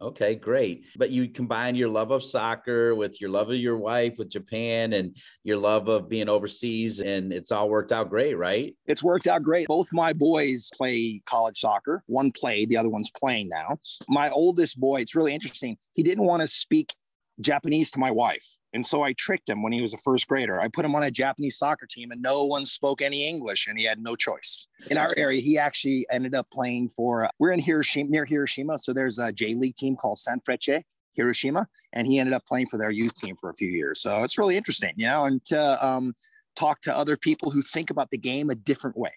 Okay, 0.00 0.34
great. 0.34 0.84
But 0.96 1.10
you 1.10 1.28
combine 1.28 1.74
your 1.74 1.88
love 1.88 2.10
of 2.10 2.22
soccer 2.22 2.94
with 2.94 3.20
your 3.20 3.30
love 3.30 3.50
of 3.50 3.56
your 3.56 3.76
wife 3.76 4.14
with 4.18 4.30
Japan 4.30 4.92
and 4.94 5.16
your 5.44 5.56
love 5.56 5.88
of 5.88 6.08
being 6.08 6.28
overseas, 6.28 7.00
and 7.00 7.32
it's 7.32 7.52
all 7.52 7.68
worked 7.68 7.92
out 7.92 8.10
great, 8.10 8.34
right? 8.34 8.74
It's 8.86 9.02
worked 9.02 9.26
out 9.26 9.42
great. 9.42 9.66
Both 9.68 9.88
my 9.92 10.12
boys 10.12 10.70
play 10.74 11.22
college 11.26 11.58
soccer. 11.58 12.02
One 12.06 12.32
played, 12.32 12.68
the 12.68 12.76
other 12.76 12.90
one's 12.90 13.10
playing 13.10 13.48
now. 13.48 13.78
My 14.08 14.30
oldest 14.30 14.78
boy, 14.78 15.00
it's 15.00 15.14
really 15.14 15.34
interesting. 15.34 15.76
He 15.94 16.02
didn't 16.02 16.24
want 16.24 16.42
to 16.42 16.48
speak 16.48 16.94
Japanese 17.40 17.90
to 17.92 17.98
my 17.98 18.10
wife. 18.10 18.44
And 18.74 18.84
so 18.84 19.02
I 19.02 19.12
tricked 19.14 19.48
him 19.48 19.62
when 19.62 19.72
he 19.72 19.80
was 19.80 19.94
a 19.94 19.98
first 19.98 20.28
grader. 20.28 20.60
I 20.60 20.68
put 20.68 20.84
him 20.84 20.94
on 20.94 21.02
a 21.02 21.10
Japanese 21.10 21.58
soccer 21.58 21.86
team 21.86 22.10
and 22.10 22.22
no 22.22 22.44
one 22.44 22.66
spoke 22.66 23.02
any 23.02 23.26
English 23.26 23.66
and 23.66 23.78
he 23.78 23.84
had 23.84 24.00
no 24.00 24.16
choice. 24.16 24.66
In 24.90 24.98
our 24.98 25.14
area, 25.16 25.40
he 25.40 25.58
actually 25.58 26.06
ended 26.10 26.34
up 26.34 26.50
playing 26.50 26.90
for, 26.90 27.28
we're 27.38 27.52
in 27.52 27.60
Hiroshima, 27.60 28.10
near 28.10 28.24
Hiroshima. 28.24 28.78
So 28.78 28.92
there's 28.92 29.18
a 29.18 29.32
J 29.32 29.54
League 29.54 29.76
team 29.76 29.96
called 29.96 30.18
Sanfrecce 30.18 30.82
Hiroshima. 31.14 31.66
And 31.92 32.06
he 32.06 32.18
ended 32.18 32.34
up 32.34 32.44
playing 32.46 32.68
for 32.68 32.78
their 32.78 32.90
youth 32.90 33.14
team 33.16 33.36
for 33.40 33.50
a 33.50 33.54
few 33.54 33.68
years. 33.68 34.00
So 34.00 34.22
it's 34.22 34.38
really 34.38 34.56
interesting, 34.56 34.92
you 34.96 35.06
know, 35.06 35.24
and 35.24 35.44
to 35.46 35.86
um, 35.86 36.14
talk 36.56 36.80
to 36.82 36.96
other 36.96 37.16
people 37.16 37.50
who 37.50 37.62
think 37.62 37.90
about 37.90 38.10
the 38.10 38.18
game 38.18 38.50
a 38.50 38.54
different 38.54 38.96
way. 38.96 39.12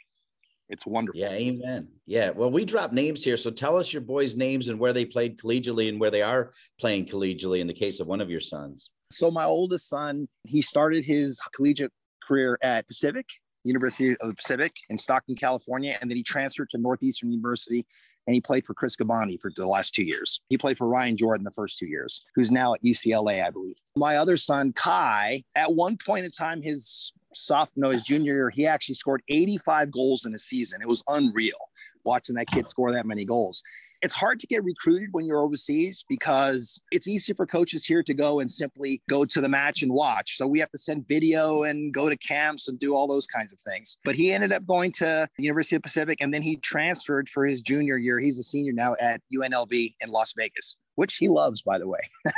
It's 0.70 0.88
wonderful. 0.88 1.22
Yeah, 1.22 1.30
amen. 1.30 1.88
Yeah. 2.08 2.32
Well, 2.32 2.50
we 2.50 2.66
drop 2.66 2.92
names 2.92 3.24
here. 3.24 3.38
So 3.38 3.52
tell 3.52 3.78
us 3.78 3.94
your 3.94 4.02
boys' 4.02 4.36
names 4.36 4.70
and 4.70 4.80
where 4.80 4.94
they 4.94 5.06
played 5.06 5.38
collegiately 5.38 5.90
and 5.90 6.00
where 6.00 6.10
they 6.12 6.24
are 6.24 6.52
playing 6.80 7.06
collegiately 7.06 7.60
in 7.60 7.68
the 7.68 7.74
case 7.74 8.00
of 8.00 8.08
one 8.08 8.22
of 8.22 8.30
your 8.30 8.40
sons. 8.40 8.90
So 9.12 9.30
my 9.30 9.46
oldest 9.46 9.90
son, 9.90 10.28
he 10.44 10.62
started 10.62 11.04
his 11.04 11.40
collegiate 11.56 11.92
career 12.28 12.58
at 12.64 12.88
Pacific, 12.88 13.28
University 13.64 14.12
of 14.22 14.28
the 14.28 14.36
Pacific 14.36 14.74
in 14.90 14.98
Stockton, 14.98 15.36
California, 15.36 15.98
and 16.02 16.10
then 16.10 16.18
he 16.18 16.24
transferred 16.24 16.70
to 16.72 16.78
Northeastern 16.80 17.32
University 17.32 17.86
and 18.28 18.34
he 18.34 18.42
played 18.42 18.66
for 18.66 18.74
Chris 18.74 18.96
Gbandi 18.96 19.40
for 19.40 19.52
the 19.56 19.68
last 19.68 19.94
two 19.94 20.04
years. 20.04 20.42
He 20.50 20.58
played 20.58 20.78
for 20.78 20.88
Ryan 20.88 21.16
Jorden 21.16 21.44
the 21.44 21.52
first 21.52 21.78
two 21.78 21.88
years, 21.88 22.22
who's 22.36 22.52
now 22.52 22.74
at 22.74 22.82
UCLA, 22.82 23.46
I 23.46 23.50
believe. 23.50 23.76
My 23.96 24.18
other 24.18 24.38
son, 24.38 24.74
Kai, 24.74 25.44
at 25.56 25.74
one 25.74 25.98
point 25.98 26.26
in 26.26 26.32
time, 26.32 26.62
his 26.62 27.14
soft 27.34 27.74
no, 27.76 27.90
his 27.90 28.04
junior 28.04 28.34
year, 28.34 28.50
he 28.50 28.66
actually 28.66 28.96
scored 28.96 29.22
85 29.30 29.92
goals 29.92 30.26
in 30.26 30.34
a 30.34 30.40
season. 30.40 30.82
It 30.82 30.88
was 30.88 31.04
unreal 31.08 31.58
watching 32.06 32.36
that 32.36 32.48
kid 32.48 32.68
score 32.68 32.92
that 32.92 33.06
many 33.06 33.26
goals. 33.26 33.64
It's 34.02 34.14
hard 34.14 34.40
to 34.42 34.48
get 34.48 34.64
recruited 34.64 35.10
when 35.14 35.26
you're 35.26 35.40
overseas 35.40 36.06
because 36.10 36.80
it's 36.92 37.08
easy 37.08 37.34
for 37.34 37.46
coaches 37.46 37.86
here 37.86 38.04
to 38.04 38.14
go 38.14 38.40
and 38.40 38.52
simply 38.52 39.02
go 39.10 39.26
to 39.26 39.42
the 39.42 39.50
match 39.50 39.82
and 39.82 39.92
watch. 39.92 40.38
So 40.38 40.46
we 40.46 40.60
have 40.60 40.70
to 40.72 40.78
send 40.78 41.08
video 41.08 41.64
and 41.64 41.94
go 41.94 42.10
to 42.10 42.18
camps 42.18 42.68
and 42.68 42.78
do 42.78 42.94
all 42.94 43.08
those 43.08 43.26
kinds 43.26 43.54
of 43.54 43.60
things. 43.62 43.98
But 44.04 44.16
he 44.16 44.32
ended 44.34 44.52
up 44.52 44.68
going 44.68 44.92
to 44.94 45.28
the 45.38 45.44
University 45.44 45.78
of 45.78 45.82
Pacific 45.82 46.20
and 46.22 46.34
then 46.34 46.42
he 46.42 46.58
transferred 46.58 47.30
for 47.30 47.46
his 47.46 47.62
junior 47.62 47.98
year. 47.98 48.20
He's 48.20 48.38
a 48.38 48.44
senior 48.44 48.74
now 48.74 48.96
at 49.00 49.22
UNLV 49.34 49.96
in 50.00 50.10
Las 50.10 50.34
Vegas, 50.38 50.78
which 50.96 51.16
he 51.16 51.28
loves, 51.28 51.62
by 51.62 51.80
the 51.80 51.88
way. 51.88 52.02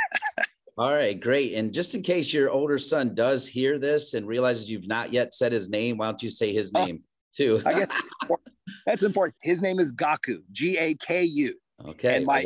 All 0.78 0.94
right, 0.94 1.20
great. 1.20 1.56
And 1.56 1.74
just 1.74 1.96
in 1.96 2.04
case 2.04 2.32
your 2.32 2.52
older 2.52 2.78
son 2.78 3.16
does 3.16 3.48
hear 3.48 3.80
this 3.80 4.14
and 4.14 4.28
realizes 4.28 4.70
you've 4.70 4.88
not 4.88 5.12
yet 5.12 5.34
said 5.34 5.52
his 5.52 5.70
name, 5.70 5.98
why 5.98 6.06
don't 6.06 6.22
you 6.22 6.30
say 6.30 6.54
his 6.54 6.72
oh, 6.76 6.86
name 6.86 7.04
too? 7.36 7.64
I 7.66 7.74
guess 7.74 7.88
that's 8.88 9.04
important. 9.04 9.36
His 9.44 9.62
name 9.62 9.80
is 9.80 9.92
Gaku, 9.92 10.42
G 10.52 10.78
A 10.78 10.96
K 10.96 11.24
U. 11.24 11.54
Okay. 11.86 12.16
And 12.16 12.26
my 12.26 12.44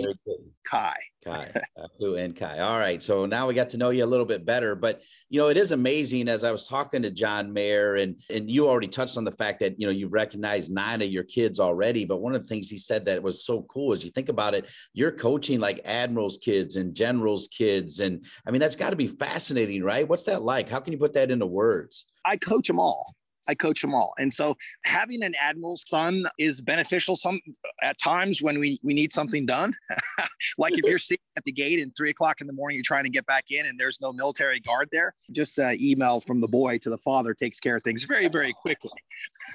Kai. 0.70 0.96
Kai, 1.24 1.52
Apu 1.78 2.20
and 2.20 2.36
Kai. 2.36 2.60
All 2.60 2.80
right. 2.80 3.02
So 3.02 3.28
now 3.28 3.48
we 3.48 3.54
got 3.54 3.70
to 3.70 3.78
know 3.78 3.92
you 3.92 4.04
a 4.04 4.06
little 4.06 4.26
bit 4.26 4.44
better. 4.44 4.74
But 4.76 5.02
you 5.30 5.40
know, 5.40 5.50
it 5.50 5.56
is 5.56 5.72
amazing 5.72 6.28
as 6.28 6.44
I 6.44 6.52
was 6.52 6.68
talking 6.68 7.04
to 7.04 7.12
John 7.12 7.54
Mayer, 7.54 7.96
and 7.96 8.20
and 8.30 8.50
you 8.50 8.68
already 8.68 8.88
touched 8.88 9.18
on 9.18 9.24
the 9.24 9.32
fact 9.32 9.60
that 9.60 9.80
you 9.80 9.86
know 9.86 9.92
you've 9.92 10.14
recognized 10.14 10.72
nine 10.72 11.02
of 11.02 11.10
your 11.10 11.24
kids 11.24 11.60
already. 11.60 12.06
But 12.06 12.22
one 12.22 12.34
of 12.34 12.42
the 12.42 12.48
things 12.48 12.70
he 12.70 12.78
said 12.80 13.06
that 13.06 13.22
was 13.22 13.46
so 13.46 13.62
cool 13.64 13.94
is 13.94 14.04
you 14.04 14.10
think 14.10 14.30
about 14.30 14.56
it, 14.56 14.66
you're 14.94 15.12
coaching 15.12 15.60
like 15.60 15.80
admirals 15.86 16.40
kids 16.44 16.76
and 16.76 16.96
generals 16.96 17.48
kids. 17.56 18.00
And 18.00 18.26
I 18.48 18.52
mean, 18.52 18.60
that's 18.60 18.76
got 18.76 18.90
to 18.90 18.96
be 18.96 19.08
fascinating, 19.08 19.84
right? 19.84 20.08
What's 20.08 20.24
that 20.24 20.42
like? 20.42 20.70
How 20.70 20.80
can 20.80 20.92
you 20.92 21.00
put 21.00 21.14
that 21.14 21.30
into 21.30 21.46
words? 21.46 22.06
I 22.26 22.36
coach 22.38 22.68
them 22.68 22.80
all. 22.80 23.14
I 23.48 23.56
coach 23.56 23.82
them 23.82 23.94
all. 23.94 24.14
And 24.20 24.34
so 24.34 24.56
having 24.86 25.24
an 25.24 25.34
admiral's 25.42 25.84
son 25.88 26.26
is 26.38 26.62
beneficial 26.62 27.16
some 27.16 27.40
at 27.82 28.00
times 28.00 28.42
when 28.42 28.60
we, 28.60 28.80
we 28.84 28.94
need 28.94 29.12
something 29.12 29.46
done. 29.46 29.74
like 30.58 30.74
if 30.74 30.86
you're 30.86 31.00
sitting 31.00 31.24
at 31.38 31.44
the 31.44 31.52
gate 31.52 31.80
and 31.80 31.96
three 31.96 32.10
o'clock 32.10 32.42
in 32.42 32.48
the 32.48 32.54
morning, 32.54 32.76
you're 32.76 32.84
trying 32.84 33.04
to 33.04 33.10
get 33.10 33.26
back 33.26 33.46
in 33.50 33.66
and 33.66 33.80
there's 33.80 34.00
no 34.02 34.14
military 34.14 34.60
guard 34.60 34.90
there, 34.92 35.14
just 35.32 35.60
uh, 35.60 35.72
email 35.80 36.22
from 36.22 36.42
the 36.42 36.48
boy 36.48 36.78
to 36.80 36.90
the 36.90 36.98
father 37.00 37.34
takes 37.34 37.60
care 37.60 37.76
of 37.76 37.84
things 37.84 38.04
very, 38.04 38.28
very 38.28 38.54
quickly. 38.54 38.92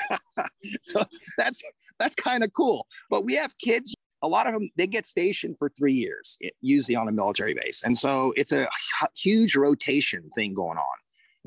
so 0.87 1.03
that's, 1.37 1.63
that's 1.99 2.15
kind 2.15 2.43
of 2.43 2.53
cool. 2.55 2.87
But 3.11 3.25
we 3.25 3.35
have 3.35 3.53
kids 3.59 3.95
a 4.23 4.27
lot 4.27 4.49
of 4.49 4.53
them 4.53 4.69
they 4.77 4.89
get 4.89 5.07
stationed 5.07 5.57
for 5.61 5.71
three 5.79 5.93
years 5.93 6.37
usually 6.61 6.97
on 6.97 7.07
a 7.07 7.13
military 7.13 7.55
base 7.55 7.83
and 7.85 7.97
so 7.97 8.33
it's 8.37 8.51
a 8.51 8.69
huge 9.17 9.55
rotation 9.55 10.29
thing 10.35 10.55
going 10.55 10.77
on 10.77 10.97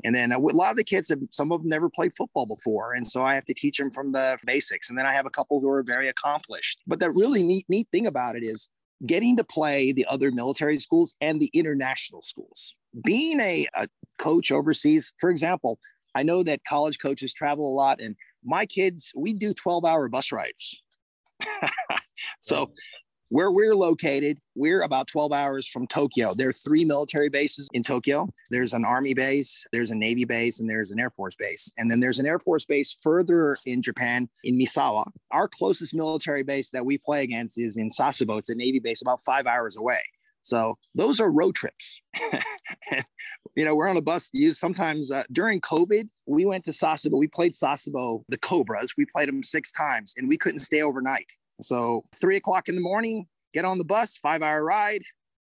and 0.04 0.14
then 0.14 0.32
uh, 0.32 0.38
a 0.38 0.40
lot 0.40 0.70
of 0.70 0.76
the 0.76 0.84
kids 0.84 1.08
have, 1.08 1.20
some 1.30 1.52
of 1.52 1.60
them 1.60 1.68
never 1.68 1.88
played 1.88 2.14
football 2.14 2.46
before. 2.46 2.94
And 2.94 3.06
so 3.06 3.24
I 3.24 3.34
have 3.34 3.44
to 3.46 3.54
teach 3.54 3.78
them 3.78 3.90
from 3.90 4.10
the 4.10 4.38
basics. 4.46 4.90
And 4.90 4.98
then 4.98 5.06
I 5.06 5.12
have 5.12 5.26
a 5.26 5.30
couple 5.30 5.60
who 5.60 5.68
are 5.68 5.82
very 5.82 6.08
accomplished. 6.08 6.78
But 6.86 7.00
the 7.00 7.10
really 7.10 7.42
neat, 7.42 7.66
neat 7.68 7.88
thing 7.92 8.06
about 8.06 8.36
it 8.36 8.42
is 8.42 8.68
getting 9.06 9.36
to 9.36 9.44
play 9.44 9.92
the 9.92 10.06
other 10.06 10.30
military 10.30 10.78
schools 10.78 11.14
and 11.20 11.40
the 11.40 11.50
international 11.54 12.22
schools. 12.22 12.74
Being 13.04 13.40
a, 13.40 13.66
a 13.76 13.86
coach 14.18 14.52
overseas, 14.52 15.12
for 15.18 15.30
example, 15.30 15.78
I 16.14 16.22
know 16.22 16.42
that 16.42 16.60
college 16.68 16.98
coaches 16.98 17.32
travel 17.32 17.66
a 17.66 17.74
lot, 17.74 18.00
and 18.00 18.16
my 18.44 18.66
kids, 18.66 19.12
we 19.16 19.32
do 19.32 19.54
12 19.54 19.84
hour 19.84 20.08
bus 20.08 20.30
rides. 20.30 20.82
so 22.40 22.70
where 23.32 23.50
we're 23.50 23.74
located, 23.74 24.38
we're 24.54 24.82
about 24.82 25.06
12 25.06 25.32
hours 25.32 25.66
from 25.66 25.86
Tokyo. 25.86 26.34
There 26.34 26.50
are 26.50 26.52
three 26.52 26.84
military 26.84 27.30
bases 27.30 27.66
in 27.72 27.82
Tokyo. 27.82 28.28
There's 28.50 28.74
an 28.74 28.84
army 28.84 29.14
base, 29.14 29.66
there's 29.72 29.90
a 29.90 29.96
navy 29.96 30.26
base, 30.26 30.60
and 30.60 30.68
there's 30.68 30.90
an 30.90 31.00
air 31.00 31.08
force 31.08 31.34
base. 31.34 31.72
And 31.78 31.90
then 31.90 31.98
there's 31.98 32.18
an 32.18 32.26
air 32.26 32.38
force 32.38 32.66
base 32.66 32.94
further 33.02 33.56
in 33.64 33.80
Japan 33.80 34.28
in 34.44 34.58
Misawa. 34.58 35.06
Our 35.30 35.48
closest 35.48 35.94
military 35.94 36.42
base 36.42 36.68
that 36.72 36.84
we 36.84 36.98
play 36.98 37.22
against 37.22 37.58
is 37.58 37.78
in 37.78 37.88
Sasebo. 37.88 38.38
It's 38.38 38.50
a 38.50 38.54
navy 38.54 38.80
base 38.80 39.00
about 39.00 39.22
five 39.22 39.46
hours 39.46 39.78
away. 39.78 40.02
So 40.42 40.76
those 40.94 41.18
are 41.18 41.30
road 41.30 41.54
trips. 41.54 42.02
you 43.56 43.64
know, 43.64 43.74
we're 43.74 43.88
on 43.88 43.96
a 43.96 44.02
bus. 44.02 44.28
Use 44.34 44.58
sometimes 44.58 45.10
uh, 45.10 45.22
during 45.32 45.62
COVID, 45.62 46.06
we 46.26 46.44
went 46.44 46.66
to 46.66 46.72
Sasebo. 46.72 47.16
We 47.16 47.28
played 47.28 47.54
Sasebo, 47.54 48.24
the 48.28 48.38
Cobras. 48.38 48.92
We 48.98 49.06
played 49.06 49.28
them 49.28 49.42
six 49.42 49.72
times, 49.72 50.12
and 50.18 50.28
we 50.28 50.36
couldn't 50.36 50.58
stay 50.58 50.82
overnight. 50.82 51.32
So 51.62 52.04
three 52.14 52.36
o'clock 52.36 52.68
in 52.68 52.74
the 52.74 52.80
morning, 52.80 53.26
get 53.52 53.64
on 53.64 53.78
the 53.78 53.84
bus, 53.84 54.16
five 54.16 54.42
hour 54.42 54.64
ride, 54.64 55.02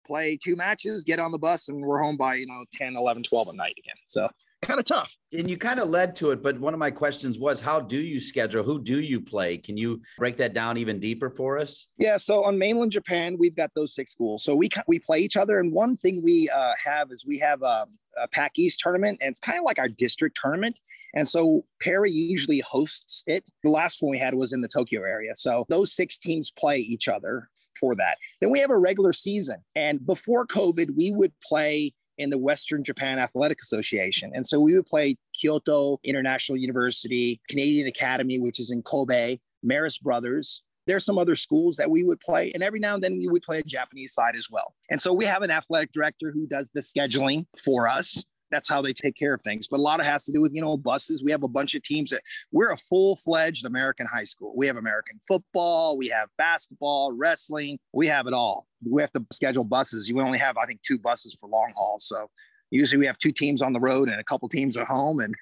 play 0.07 0.38
two 0.42 0.57
matches, 0.57 1.04
get 1.04 1.18
on 1.18 1.32
the 1.32 1.38
bus, 1.38 1.68
and 1.68 1.80
we're 1.82 2.00
home 2.00 2.16
by, 2.16 2.36
you 2.36 2.46
know, 2.46 2.64
10, 2.72 2.96
11, 2.96 3.24
12 3.24 3.48
at 3.48 3.54
night 3.54 3.74
again. 3.78 3.96
So 4.07 4.28
kind 4.62 4.80
of 4.80 4.86
tough. 4.86 5.16
And 5.32 5.48
you 5.48 5.57
kind 5.57 5.80
of 5.80 5.88
led 5.88 6.14
to 6.16 6.30
it, 6.30 6.42
but 6.42 6.59
one 6.59 6.74
of 6.74 6.80
my 6.80 6.90
questions 6.90 7.38
was 7.38 7.61
how 7.61 7.80
do 7.80 7.98
you 7.98 8.18
schedule? 8.20 8.62
Who 8.62 8.82
do 8.82 9.00
you 9.00 9.20
play? 9.20 9.59
Can 9.59 9.76
you 9.76 10.00
break 10.18 10.36
that 10.38 10.54
down 10.54 10.76
even 10.76 10.98
deeper 10.98 11.30
for 11.30 11.59
us? 11.59 11.88
Yeah, 11.98 12.16
so 12.16 12.44
on 12.44 12.59
mainland 12.59 12.92
Japan, 12.92 13.36
we've 13.38 13.57
got 13.57 13.70
those 13.74 13.94
six 13.94 14.12
schools. 14.12 14.44
So 14.44 14.54
we 14.54 14.68
we 14.86 14.98
play 14.98 15.20
each 15.20 15.36
other, 15.36 15.61
and 15.61 15.72
one 15.72 15.96
thing 15.96 16.22
we 16.22 16.48
uh, 16.50 16.72
have 16.82 17.11
is 17.12 17.24
we 17.26 17.38
have 17.38 17.62
a, 17.62 17.86
a 18.20 18.28
Pac 18.28 18.59
East 18.59 18.80
tournament, 18.82 19.18
and 19.20 19.30
it's 19.30 19.40
kind 19.40 19.59
of 19.59 19.64
like 19.64 19.78
our 19.78 19.88
district 19.88 20.38
tournament. 20.40 20.80
And 21.14 21.26
so 21.26 21.64
Perry 21.80 22.11
usually 22.11 22.61
hosts 22.61 23.24
it. 23.26 23.48
The 23.62 23.70
last 23.70 24.02
one 24.02 24.11
we 24.11 24.18
had 24.18 24.34
was 24.34 24.52
in 24.52 24.61
the 24.61 24.68
Tokyo 24.68 25.02
area. 25.02 25.32
So 25.36 25.64
those 25.68 25.92
six 25.92 26.18
teams 26.18 26.50
play 26.50 26.78
each 26.78 27.09
other 27.09 27.48
for 27.78 27.94
that. 27.96 28.18
Then 28.40 28.50
we 28.50 28.61
have 28.61 28.70
a 28.70 28.78
regular 28.78 29.12
season. 29.12 29.57
And 29.74 30.04
before 30.04 30.46
COVID, 30.46 30.96
we 30.96 31.12
would 31.12 31.32
play 31.42 31.92
in 32.18 32.30
the 32.30 32.38
Western 32.38 32.82
Japan 32.82 33.18
Athletic 33.18 33.59
Association. 33.62 34.30
And 34.34 34.46
so 34.46 34.59
we 34.59 34.74
would 34.74 34.86
play 34.86 35.16
Kyoto 35.38 35.98
International 36.02 36.59
University, 36.59 37.40
Canadian 37.48 37.86
Academy, 37.86 38.38
which 38.40 38.59
is 38.59 38.70
in 38.70 38.82
Kobe, 38.82 39.38
Marist 39.64 40.00
Brothers. 40.00 40.62
There's 40.86 41.04
some 41.04 41.18
other 41.18 41.36
schools 41.36 41.76
that 41.76 41.90
we 41.90 42.04
would 42.04 42.20
play, 42.20 42.52
and 42.52 42.62
every 42.62 42.78
now 42.78 42.94
and 42.94 43.02
then 43.02 43.18
we 43.18 43.26
would 43.26 43.42
play 43.42 43.59
a 43.59 43.62
Japanese 43.64 44.14
side 44.14 44.36
as 44.36 44.48
well. 44.48 44.72
And 44.88 45.02
so 45.02 45.12
we 45.12 45.24
have 45.24 45.42
an 45.42 45.50
athletic 45.50 45.90
director 45.92 46.30
who 46.32 46.46
does 46.46 46.70
the 46.74 46.80
scheduling 46.80 47.46
for 47.62 47.88
us 47.88 48.24
that's 48.51 48.68
how 48.68 48.80
they 48.80 48.92
take 48.92 49.16
care 49.16 49.34
of 49.34 49.40
things. 49.40 49.66
But 49.68 49.78
a 49.78 49.82
lot 49.82 50.01
of 50.01 50.07
has 50.07 50.24
to 50.26 50.32
do 50.32 50.40
with, 50.40 50.55
you 50.55 50.61
know, 50.61 50.76
buses. 50.76 51.22
We 51.22 51.30
have 51.30 51.42
a 51.42 51.49
bunch 51.49 51.74
of 51.74 51.82
teams 51.82 52.11
that 52.11 52.22
we're 52.53 52.72
a 52.72 52.76
full 52.76 53.16
fledged 53.16 53.66
American 53.66 54.07
high 54.07 54.24
school. 54.24 54.55
We 54.57 54.66
have 54.66 54.76
American 54.76 55.18
football, 55.26 55.97
we 55.97 56.09
have 56.09 56.28
basketball, 56.38 57.12
wrestling, 57.12 57.78
we 57.92 58.07
have 58.07 58.26
it 58.26 58.32
all. 58.32 58.66
We 58.88 59.03
have 59.03 59.12
to 59.12 59.24
schedule 59.32 59.64
buses. 59.64 60.09
You 60.09 60.20
only 60.20 60.38
have, 60.38 60.57
I 60.57 60.66
think, 60.66 60.82
two 60.82 60.99
buses 60.99 61.34
for 61.34 61.49
long 61.49 61.72
haul. 61.74 61.99
So 61.99 62.30
usually 62.70 62.99
we 62.99 63.07
have 63.07 63.18
two 63.18 63.32
teams 63.32 63.62
on 63.62 63.72
the 63.72 63.80
road 63.80 64.09
and 64.09 64.20
a 64.20 64.24
couple 64.24 64.49
teams 64.49 64.76
at 64.76 64.86
home. 64.86 65.20
And 65.20 65.34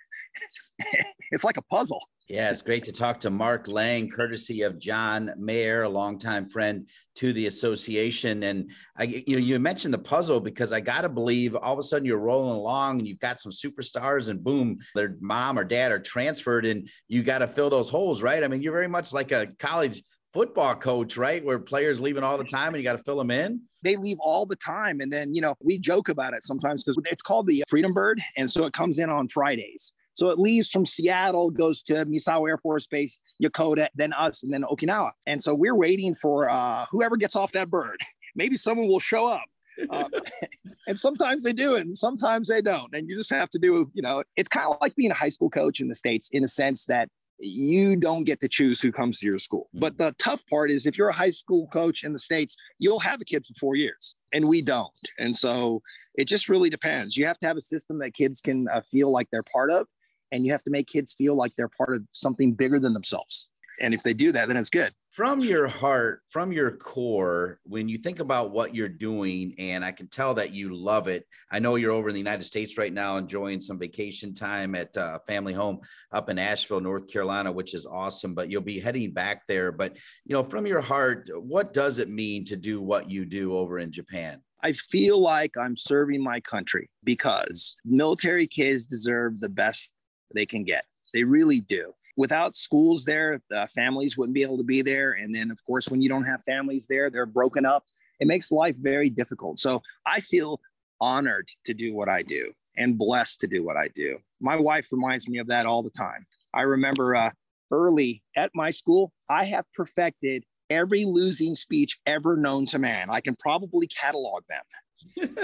it's 1.31 1.45
like 1.45 1.57
a 1.57 1.63
puzzle. 1.63 2.01
Yeah, 2.27 2.49
it's 2.51 2.63
great 2.63 2.85
to 2.85 2.93
talk 2.93 3.21
to 3.21 3.31
Mark 3.31 3.69
Lang, 3.69 4.09
courtesy 4.09 4.63
of 4.63 4.79
John 4.79 5.35
Mayer, 5.37 5.83
a 5.83 5.89
longtime 5.91 6.49
friend 6.49 6.89
to 7.17 7.35
the 7.35 7.49
association. 7.49 8.45
And 8.45 8.71
I, 8.97 9.23
you 9.27 9.37
know, 9.37 9.43
you 9.43 9.59
mentioned 9.59 9.93
the 9.93 9.99
puzzle 9.99 10.41
because 10.41 10.73
I 10.73 10.81
got 10.81 11.03
to 11.03 11.11
believe 11.11 11.55
all 11.55 11.75
of 11.75 11.79
a 11.79 11.83
sudden 11.83 12.07
you're 12.07 12.17
rolling 12.17 12.57
along 12.57 12.99
and 12.99 13.07
you've 13.07 13.19
got 13.19 13.41
some 13.41 13.53
superstars, 13.53 14.31
and 14.31 14.43
boom, 14.43 14.79
their 14.95 15.17
mom 15.21 15.59
or 15.59 15.65
dad 15.65 15.93
are 15.93 15.99
transferred, 15.99 16.65
and 16.65 16.89
you 17.09 17.23
got 17.23 17.41
to 17.41 17.47
fill 17.47 17.69
those 17.69 17.91
holes, 17.91 18.23
right? 18.23 18.43
I 18.43 18.49
mean, 18.49 18.63
you're 18.63 18.73
very 18.73 18.89
much 18.89 19.13
like 19.13 19.31
a 19.31 19.49
college 19.59 20.03
football 20.33 20.75
coach, 20.75 21.19
right? 21.19 21.45
Where 21.45 21.59
players 21.59 22.01
leaving 22.01 22.25
all 22.25 22.39
the 22.39 22.45
time 22.45 22.69
and 22.69 22.79
you 22.79 22.85
got 22.85 22.97
to 22.97 23.05
fill 23.05 23.19
them 23.19 23.31
in. 23.31 23.61
They 23.83 23.97
leave 23.97 24.17
all 24.19 24.47
the 24.47 24.57
time. 24.57 25.01
And 25.01 25.13
then, 25.13 25.35
you 25.35 25.43
know, 25.43 25.55
we 25.63 25.79
joke 25.79 26.09
about 26.09 26.33
it 26.33 26.43
sometimes 26.43 26.83
because 26.83 26.99
it's 27.05 27.23
called 27.23 27.47
the 27.47 27.63
Freedom 27.69 27.93
Bird. 27.93 28.19
And 28.39 28.51
so 28.51 28.65
it 28.65 28.73
comes 28.73 28.99
in 28.99 29.11
on 29.11 29.29
Fridays. 29.29 29.93
So 30.15 30.31
it 30.31 30.39
leaves 30.39 30.71
from 30.71 30.87
Seattle, 30.87 31.51
goes 31.51 31.83
to 31.85 32.07
Misawa 32.07 32.49
Air 32.49 32.59
Force 32.59 32.87
Base, 32.87 33.19
Yokota, 33.43 33.89
then 33.95 34.13
us, 34.13 34.45
and 34.45 34.53
then 34.53 34.63
Okinawa. 34.63 35.11
And 35.27 35.43
so 35.43 35.55
we're 35.55 35.75
waiting 35.75 36.15
for 36.15 36.49
uh, 36.49 36.87
whoever 36.91 37.17
gets 37.17 37.37
off 37.37 37.53
that 37.53 37.69
bird. 37.69 37.99
Maybe 38.37 38.57
someone 38.57 38.89
will 38.89 39.01
show 39.01 39.27
up. 39.29 39.45
uh, 39.91 40.09
and 40.87 40.99
sometimes 40.99 41.43
they 41.43 41.53
do 41.53 41.75
and 41.75 41.97
sometimes 41.97 42.47
they 42.47 42.63
don't 42.63 42.95
and 42.95 43.09
you 43.09 43.17
just 43.17 43.31
have 43.31 43.51
to 43.51 43.59
do 43.59 43.91
you 43.93 44.03
know 44.03 44.23
it's 44.37 44.49
kind 44.49 44.67
of 44.71 44.77
like 44.81 44.95
being 44.95 45.11
a 45.11 45.15
high 45.15 45.29
school 45.29 45.51
coach 45.51 45.81
in 45.81 45.89
the 45.89 45.97
states 45.97 46.29
in 46.31 46.45
a 46.45 46.49
sense 46.49 46.85
that 46.85 47.09
you 47.41 47.97
don't 47.97 48.23
get 48.23 48.41
to 48.41 48.47
choose 48.47 48.81
who 48.81 48.93
comes 48.93 49.19
to 49.19 49.27
your 49.27 49.41
school 49.41 49.69
but 49.75 49.99
the 49.99 50.15
tough 50.17 50.47
part 50.47 50.71
is 50.71 50.87
if 50.87 50.97
you're 50.97 51.09
a 51.09 51.13
high 51.13 51.29
school 51.29 51.67
coach 51.73 52.05
in 52.05 52.13
the 52.13 52.21
states 52.21 52.57
you'll 52.79 53.01
have 53.01 53.21
a 53.21 53.25
kid 53.25 53.45
for 53.45 53.55
four 53.55 53.75
years 53.75 54.15
and 54.33 54.47
we 54.47 54.63
don't 54.63 54.93
and 55.19 55.35
so 55.35 55.83
it 56.15 56.27
just 56.29 56.49
really 56.49 56.71
depends 56.71 57.17
you 57.17 57.27
have 57.27 57.41
to 57.41 57.47
have 57.49 57.57
a 57.57 57.61
system 57.61 57.99
that 57.99 58.15
kids 58.15 58.41
can 58.41 58.69
uh, 58.73 58.81
feel 58.83 59.11
like 59.11 59.27
they're 59.33 59.43
part 59.53 59.73
of 59.73 59.89
and 60.33 60.45
you 60.45 60.53
have 60.53 60.63
to 60.65 60.71
make 60.71 60.87
kids 60.87 61.15
feel 61.15 61.35
like 61.35 61.53
they're 61.57 61.69
part 61.69 61.97
of 61.97 62.03
something 62.13 62.53
bigger 62.53 62.79
than 62.79 62.93
themselves. 62.93 63.49
And 63.81 63.93
if 63.93 64.03
they 64.03 64.15
do 64.15 64.33
that, 64.33 64.49
then 64.49 64.57
it's 64.57 64.71
good. 64.71 64.93
From 65.11 65.39
your 65.39 65.69
heart, 65.69 66.23
from 66.29 66.53
your 66.53 66.73
core, 66.73 67.61
when 67.65 67.89
you 67.89 67.99
think 67.99 68.19
about 68.19 68.51
what 68.51 68.75
you're 68.75 68.89
doing, 68.89 69.55
and 69.59 69.85
I 69.85 69.93
can 69.93 70.09
tell 70.09 70.35
that 70.35 70.53
you 70.53 70.75
love 70.75 71.07
it. 71.07 71.25
I 71.53 71.61
know 71.61 71.77
you're 71.77 71.93
over 71.93 72.09
in 72.09 72.15
the 72.15 72.21
United 72.21 72.45
States 72.45 72.77
right 72.77 72.93
now 72.93 73.17
enjoying 73.17 73.61
some 73.61 73.79
vacation 73.79 74.35
time 74.35 74.75
at 74.75 74.91
a 74.97 75.03
uh, 75.03 75.19
family 75.27 75.53
home 75.53 75.81
up 76.13 76.31
in 76.31 76.39
Asheville, 76.39 76.81
North 76.81 77.09
Carolina, 77.09 77.53
which 77.53 77.75
is 77.75 77.87
awesome, 77.87 78.35
but 78.35 78.51
you'll 78.51 78.61
be 78.61 78.81
heading 78.81 79.13
back 79.13 79.43
there. 79.47 79.71
But, 79.71 79.97
you 80.25 80.35
know, 80.35 80.43
from 80.43 80.67
your 80.67 80.81
heart, 80.81 81.31
what 81.33 81.73
does 81.73 81.99
it 81.99 82.09
mean 82.09 82.45
to 82.47 82.57
do 82.57 82.81
what 82.81 83.09
you 83.09 83.25
do 83.25 83.57
over 83.57 83.79
in 83.79 83.93
Japan? 83.93 84.41
I 84.65 84.73
feel 84.73 85.21
like 85.21 85.59
I'm 85.61 85.77
serving 85.77 86.23
my 86.23 86.41
country 86.41 86.89
because 87.05 87.77
military 87.85 88.47
kids 88.47 88.87
deserve 88.87 89.39
the 89.39 89.51
best 89.51 89.93
they 90.35 90.47
can 90.47 90.65
get. 90.65 90.85
They 91.13 91.25
really 91.25 91.61
do. 91.61 91.93
Without 92.17 92.55
schools 92.55 93.05
there, 93.05 93.41
the 93.51 93.69
families 93.75 94.17
wouldn't 94.17 94.35
be 94.35 94.43
able 94.43 94.59
to 94.59 94.65
be 94.65 94.83
there. 94.83 95.13
And 95.13 95.35
then, 95.35 95.51
of 95.51 95.65
course, 95.65 95.89
when 95.89 96.01
you 96.01 96.09
don't 96.09 96.25
have 96.25 96.45
families 96.45 96.87
there, 96.89 97.11
they're 97.11 97.27
broken 97.27 97.67
up. 97.67 97.85
It 98.21 98.27
makes 98.27 98.53
life 98.53 98.77
very 98.79 99.11
difficult. 99.11 99.59
So 99.59 99.83
I 100.07 100.21
feel 100.21 100.61
honored 101.01 101.49
to 101.67 101.75
do 101.75 101.95
what 101.95 102.09
I 102.09 102.23
do 102.23 102.53
and 102.77 102.99
blessed 102.99 103.41
to 103.41 103.47
do 103.47 103.65
what 103.65 103.77
I 103.77 103.89
do. 103.95 104.19
My 104.41 104.57
wife 104.57 104.89
reminds 104.93 105.29
me 105.29 105.39
of 105.39 105.49
that 105.49 105.67
all 105.67 105.83
the 105.83 105.91
time. 105.91 106.27
I 106.53 106.63
remember 106.63 107.17
uh, 107.17 107.31
early 107.71 108.23
at 108.37 108.51
my 108.55 108.71
school, 108.71 109.13
I 109.29 109.45
have 109.45 109.65
perfected 109.75 110.45
every 110.71 111.05
losing 111.05 111.55
speech 111.55 111.99
ever 112.07 112.37
known 112.37 112.67
to 112.67 112.79
man. 112.79 113.11
I 113.11 113.21
can 113.21 113.37
probably 113.37 113.87
catalog 113.89 114.45
them. 114.49 114.63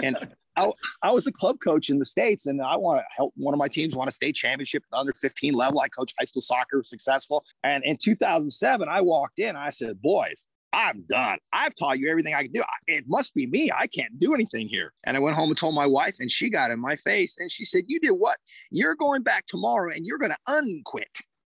And 0.03 0.17
I, 0.57 0.71
I 1.03 1.13
was 1.13 1.27
a 1.27 1.33
club 1.33 1.59
coach 1.63 1.91
in 1.91 1.99
the 1.99 2.05
States 2.05 2.47
and 2.47 2.61
I 2.61 2.77
want 2.77 2.99
to 2.99 3.05
help 3.17 3.33
one 3.37 3.55
of 3.55 3.59
my 3.59 3.69
teams 3.69 3.95
won 3.95 4.09
a 4.09 4.13
state 4.13 4.35
championship 4.35 4.85
at 4.93 4.99
under 4.99 5.13
15 5.13 5.55
level. 5.55 5.81
I 5.81 5.89
coach 5.89 6.13
high 6.19 6.25
school 6.25 6.43
soccer, 6.43 6.83
successful. 6.85 7.45
And 7.65 7.85
in 7.85 7.97
2007, 7.97 8.89
I 8.89 9.01
walked 9.01 9.39
in, 9.39 9.57
I 9.57 9.71
said, 9.71 10.01
boys, 10.03 10.45
I'm 10.73 11.05
done. 11.09 11.39
I've 11.53 11.75
taught 11.75 11.99
you 11.99 12.09
everything 12.09 12.35
I 12.35 12.45
can 12.45 12.53
do. 12.53 12.63
It 12.87 13.05
must 13.09 13.35
be 13.35 13.47
me. 13.47 13.73
I 13.77 13.87
can't 13.87 14.19
do 14.19 14.35
anything 14.35 14.69
here. 14.69 14.93
And 15.05 15.17
I 15.17 15.21
went 15.21 15.37
home 15.37 15.49
and 15.49 15.59
told 15.59 15.75
my 15.75 15.87
wife, 15.87 16.15
and 16.21 16.31
she 16.31 16.49
got 16.49 16.71
in 16.71 16.79
my 16.79 16.95
face 16.97 17.37
and 17.39 17.51
she 17.51 17.65
said, 17.65 17.85
You 17.89 17.99
did 17.99 18.13
what? 18.13 18.39
You're 18.71 18.95
going 18.95 19.23
back 19.23 19.47
tomorrow 19.47 19.93
and 19.93 20.07
you're 20.07 20.19
going 20.19 20.31
to 20.31 20.39
unquit 20.47 21.11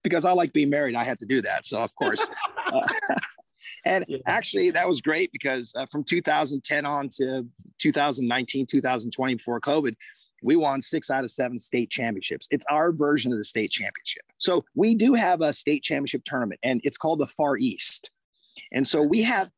because 0.04 0.26
I 0.26 0.32
like 0.32 0.52
being 0.52 0.70
married. 0.70 0.96
I 0.96 1.04
had 1.04 1.20
to 1.20 1.26
do 1.26 1.42
that. 1.42 1.66
So, 1.66 1.80
of 1.80 1.94
course. 1.96 2.26
uh, 2.66 2.88
and 3.86 4.06
yeah. 4.08 4.20
actually, 4.26 4.72
that 4.72 4.88
was 4.88 5.02
great 5.02 5.32
because 5.32 5.74
uh, 5.76 5.86
from 5.86 6.04
2010 6.04 6.86
on 6.86 7.10
to 7.18 7.46
2019, 7.80 8.66
2020, 8.66 9.36
before 9.36 9.60
COVID, 9.60 9.96
we 10.42 10.56
won 10.56 10.82
six 10.82 11.10
out 11.10 11.24
of 11.24 11.32
seven 11.32 11.58
state 11.58 11.90
championships. 11.90 12.48
It's 12.52 12.66
our 12.70 12.92
version 12.92 13.32
of 13.32 13.38
the 13.38 13.44
state 13.44 13.72
championship. 13.72 14.24
So 14.38 14.66
we 14.76 14.96
do 14.96 15.14
have 15.14 15.42
a 15.42 15.54
state 15.54 15.84
championship 15.84 16.24
tournament, 16.26 16.60
and 16.64 16.82
it's 16.84 16.98
called 16.98 17.20
the 17.20 17.28
Far 17.28 17.58
East. 17.58 18.12
And 18.72 18.88
so 18.88 19.02
we 19.02 19.22
have 19.24 19.50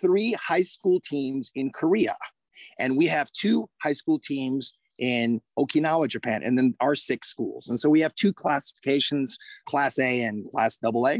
three 0.00 0.32
high 0.32 0.62
school 0.62 1.00
teams 1.00 1.50
in 1.54 1.70
Korea, 1.72 2.16
and 2.78 2.96
we 2.96 3.06
have 3.06 3.30
two 3.32 3.68
high 3.82 3.92
school 3.92 4.18
teams 4.18 4.74
in 4.98 5.40
Okinawa, 5.58 6.08
Japan, 6.08 6.42
and 6.44 6.56
then 6.56 6.74
our 6.80 6.94
six 6.94 7.28
schools. 7.28 7.68
And 7.68 7.78
so 7.78 7.90
we 7.90 8.00
have 8.00 8.14
two 8.14 8.32
classifications, 8.32 9.36
Class 9.66 9.98
A 9.98 10.22
and 10.22 10.48
Class 10.50 10.78
AA 10.84 11.16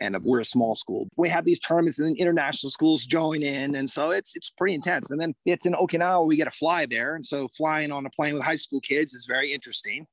and 0.00 0.16
uh, 0.16 0.20
we're 0.22 0.40
a 0.40 0.44
small 0.44 0.74
school. 0.74 1.08
We 1.16 1.28
have 1.28 1.44
these 1.44 1.60
tournaments 1.60 1.98
and 1.98 2.08
then 2.08 2.16
international 2.16 2.70
schools 2.70 3.04
join 3.04 3.42
in. 3.42 3.74
And 3.74 3.88
so 3.88 4.10
it's 4.10 4.36
it's 4.36 4.50
pretty 4.50 4.74
intense. 4.74 5.10
And 5.10 5.20
then 5.20 5.34
it's 5.44 5.66
in 5.66 5.74
Okinawa, 5.74 6.26
we 6.26 6.36
get 6.36 6.44
to 6.44 6.50
fly 6.50 6.86
there. 6.86 7.14
And 7.14 7.24
so 7.24 7.48
flying 7.56 7.92
on 7.92 8.06
a 8.06 8.10
plane 8.10 8.34
with 8.34 8.42
high 8.42 8.56
school 8.56 8.80
kids 8.80 9.14
is 9.14 9.26
very 9.26 9.52
interesting. 9.52 10.06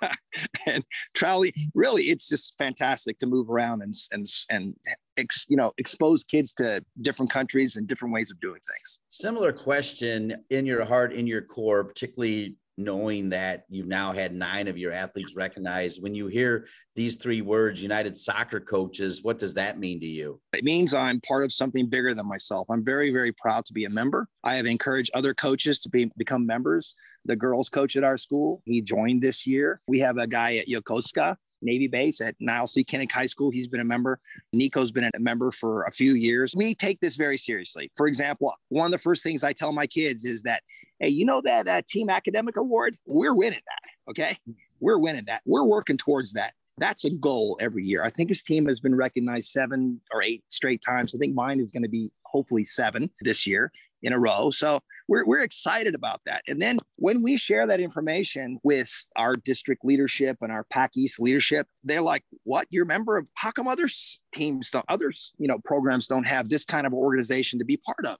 and 0.66 0.84
Trolley, 1.14 1.52
really, 1.74 2.04
it's 2.04 2.28
just 2.28 2.56
fantastic 2.58 3.18
to 3.18 3.26
move 3.26 3.50
around 3.50 3.82
and 3.82 3.94
and 4.10 4.26
and 4.50 4.74
ex, 5.16 5.46
you 5.48 5.56
know 5.56 5.72
expose 5.78 6.24
kids 6.24 6.52
to 6.54 6.80
different 7.00 7.30
countries 7.30 7.76
and 7.76 7.86
different 7.86 8.14
ways 8.14 8.30
of 8.30 8.40
doing 8.40 8.60
things. 8.60 8.98
Similar 9.08 9.52
question 9.52 10.36
in 10.50 10.66
your 10.66 10.84
heart, 10.84 11.12
in 11.12 11.26
your 11.26 11.42
core, 11.42 11.84
particularly 11.84 12.56
knowing 12.84 13.28
that 13.30 13.64
you've 13.68 13.86
now 13.86 14.12
had 14.12 14.34
nine 14.34 14.68
of 14.68 14.78
your 14.78 14.92
athletes 14.92 15.34
recognized. 15.36 16.02
When 16.02 16.14
you 16.14 16.26
hear 16.26 16.66
these 16.94 17.16
three 17.16 17.40
words, 17.40 17.82
United 17.82 18.16
Soccer 18.16 18.60
Coaches, 18.60 19.20
what 19.22 19.38
does 19.38 19.54
that 19.54 19.78
mean 19.78 20.00
to 20.00 20.06
you? 20.06 20.40
It 20.52 20.64
means 20.64 20.94
I'm 20.94 21.20
part 21.20 21.44
of 21.44 21.52
something 21.52 21.88
bigger 21.88 22.14
than 22.14 22.28
myself. 22.28 22.66
I'm 22.70 22.84
very, 22.84 23.10
very 23.10 23.32
proud 23.32 23.64
to 23.66 23.72
be 23.72 23.84
a 23.84 23.90
member. 23.90 24.28
I 24.44 24.56
have 24.56 24.66
encouraged 24.66 25.10
other 25.14 25.34
coaches 25.34 25.80
to 25.80 25.90
be, 25.90 26.10
become 26.16 26.46
members. 26.46 26.94
The 27.24 27.36
girls 27.36 27.68
coach 27.68 27.96
at 27.96 28.04
our 28.04 28.18
school, 28.18 28.62
he 28.64 28.80
joined 28.80 29.22
this 29.22 29.46
year. 29.46 29.80
We 29.86 30.00
have 30.00 30.18
a 30.18 30.26
guy 30.26 30.56
at 30.56 30.66
Yokosuka 30.66 31.36
Navy 31.62 31.88
base 31.88 32.20
at 32.20 32.34
Niles 32.40 32.72
C. 32.72 32.84
Kinnick 32.84 33.12
High 33.12 33.26
School. 33.26 33.50
He's 33.50 33.68
been 33.68 33.80
a 33.80 33.84
member. 33.84 34.18
Nico's 34.52 34.92
been 34.92 35.04
a 35.04 35.20
member 35.20 35.50
for 35.50 35.84
a 35.84 35.90
few 35.90 36.14
years. 36.14 36.52
We 36.56 36.74
take 36.74 37.00
this 37.00 37.16
very 37.16 37.38
seriously. 37.38 37.90
For 37.96 38.06
example, 38.06 38.52
one 38.68 38.86
of 38.86 38.92
the 38.92 38.98
first 38.98 39.22
things 39.22 39.44
I 39.44 39.52
tell 39.52 39.72
my 39.72 39.86
kids 39.86 40.24
is 40.24 40.42
that 40.42 40.62
hey, 41.02 41.10
you 41.10 41.26
know 41.26 41.42
that 41.42 41.68
uh, 41.68 41.82
Team 41.86 42.08
Academic 42.08 42.56
Award? 42.56 42.96
We're 43.06 43.34
winning 43.34 43.60
that. 43.66 44.10
Okay. 44.10 44.38
We're 44.80 44.98
winning 44.98 45.24
that. 45.26 45.42
We're 45.44 45.64
working 45.64 45.96
towards 45.96 46.32
that. 46.34 46.54
That's 46.78 47.04
a 47.04 47.10
goal 47.10 47.58
every 47.60 47.84
year. 47.84 48.02
I 48.02 48.10
think 48.10 48.30
his 48.30 48.42
team 48.42 48.66
has 48.66 48.80
been 48.80 48.94
recognized 48.94 49.50
seven 49.50 50.00
or 50.12 50.22
eight 50.22 50.44
straight 50.48 50.80
times. 50.80 51.14
I 51.14 51.18
think 51.18 51.34
mine 51.34 51.60
is 51.60 51.70
going 51.70 51.82
to 51.82 51.88
be 51.88 52.10
hopefully 52.22 52.64
seven 52.64 53.10
this 53.20 53.46
year 53.46 53.70
in 54.02 54.12
a 54.12 54.18
row. 54.18 54.50
So 54.50 54.80
we're, 55.08 55.24
we're 55.26 55.42
excited 55.42 55.94
about 55.94 56.20
that. 56.26 56.42
And 56.48 56.62
then 56.62 56.78
when 56.96 57.22
we 57.22 57.36
share 57.36 57.66
that 57.66 57.78
information 57.78 58.58
with 58.62 58.90
our 59.16 59.36
district 59.36 59.84
leadership 59.84 60.38
and 60.40 60.50
our 60.50 60.64
PAC 60.64 60.92
East 60.96 61.20
leadership, 61.20 61.66
they're 61.82 62.02
like, 62.02 62.24
what? 62.44 62.66
You're 62.70 62.84
a 62.84 62.86
member 62.88 63.16
of, 63.16 63.28
how 63.34 63.50
come 63.50 63.68
other 63.68 63.88
teams, 64.32 64.70
don't, 64.70 64.84
other, 64.88 65.12
you 65.38 65.46
know, 65.46 65.58
programs 65.64 66.06
don't 66.06 66.26
have 66.26 66.48
this 66.48 66.64
kind 66.64 66.86
of 66.86 66.94
organization 66.94 67.58
to 67.58 67.64
be 67.64 67.76
part 67.76 68.06
of? 68.06 68.16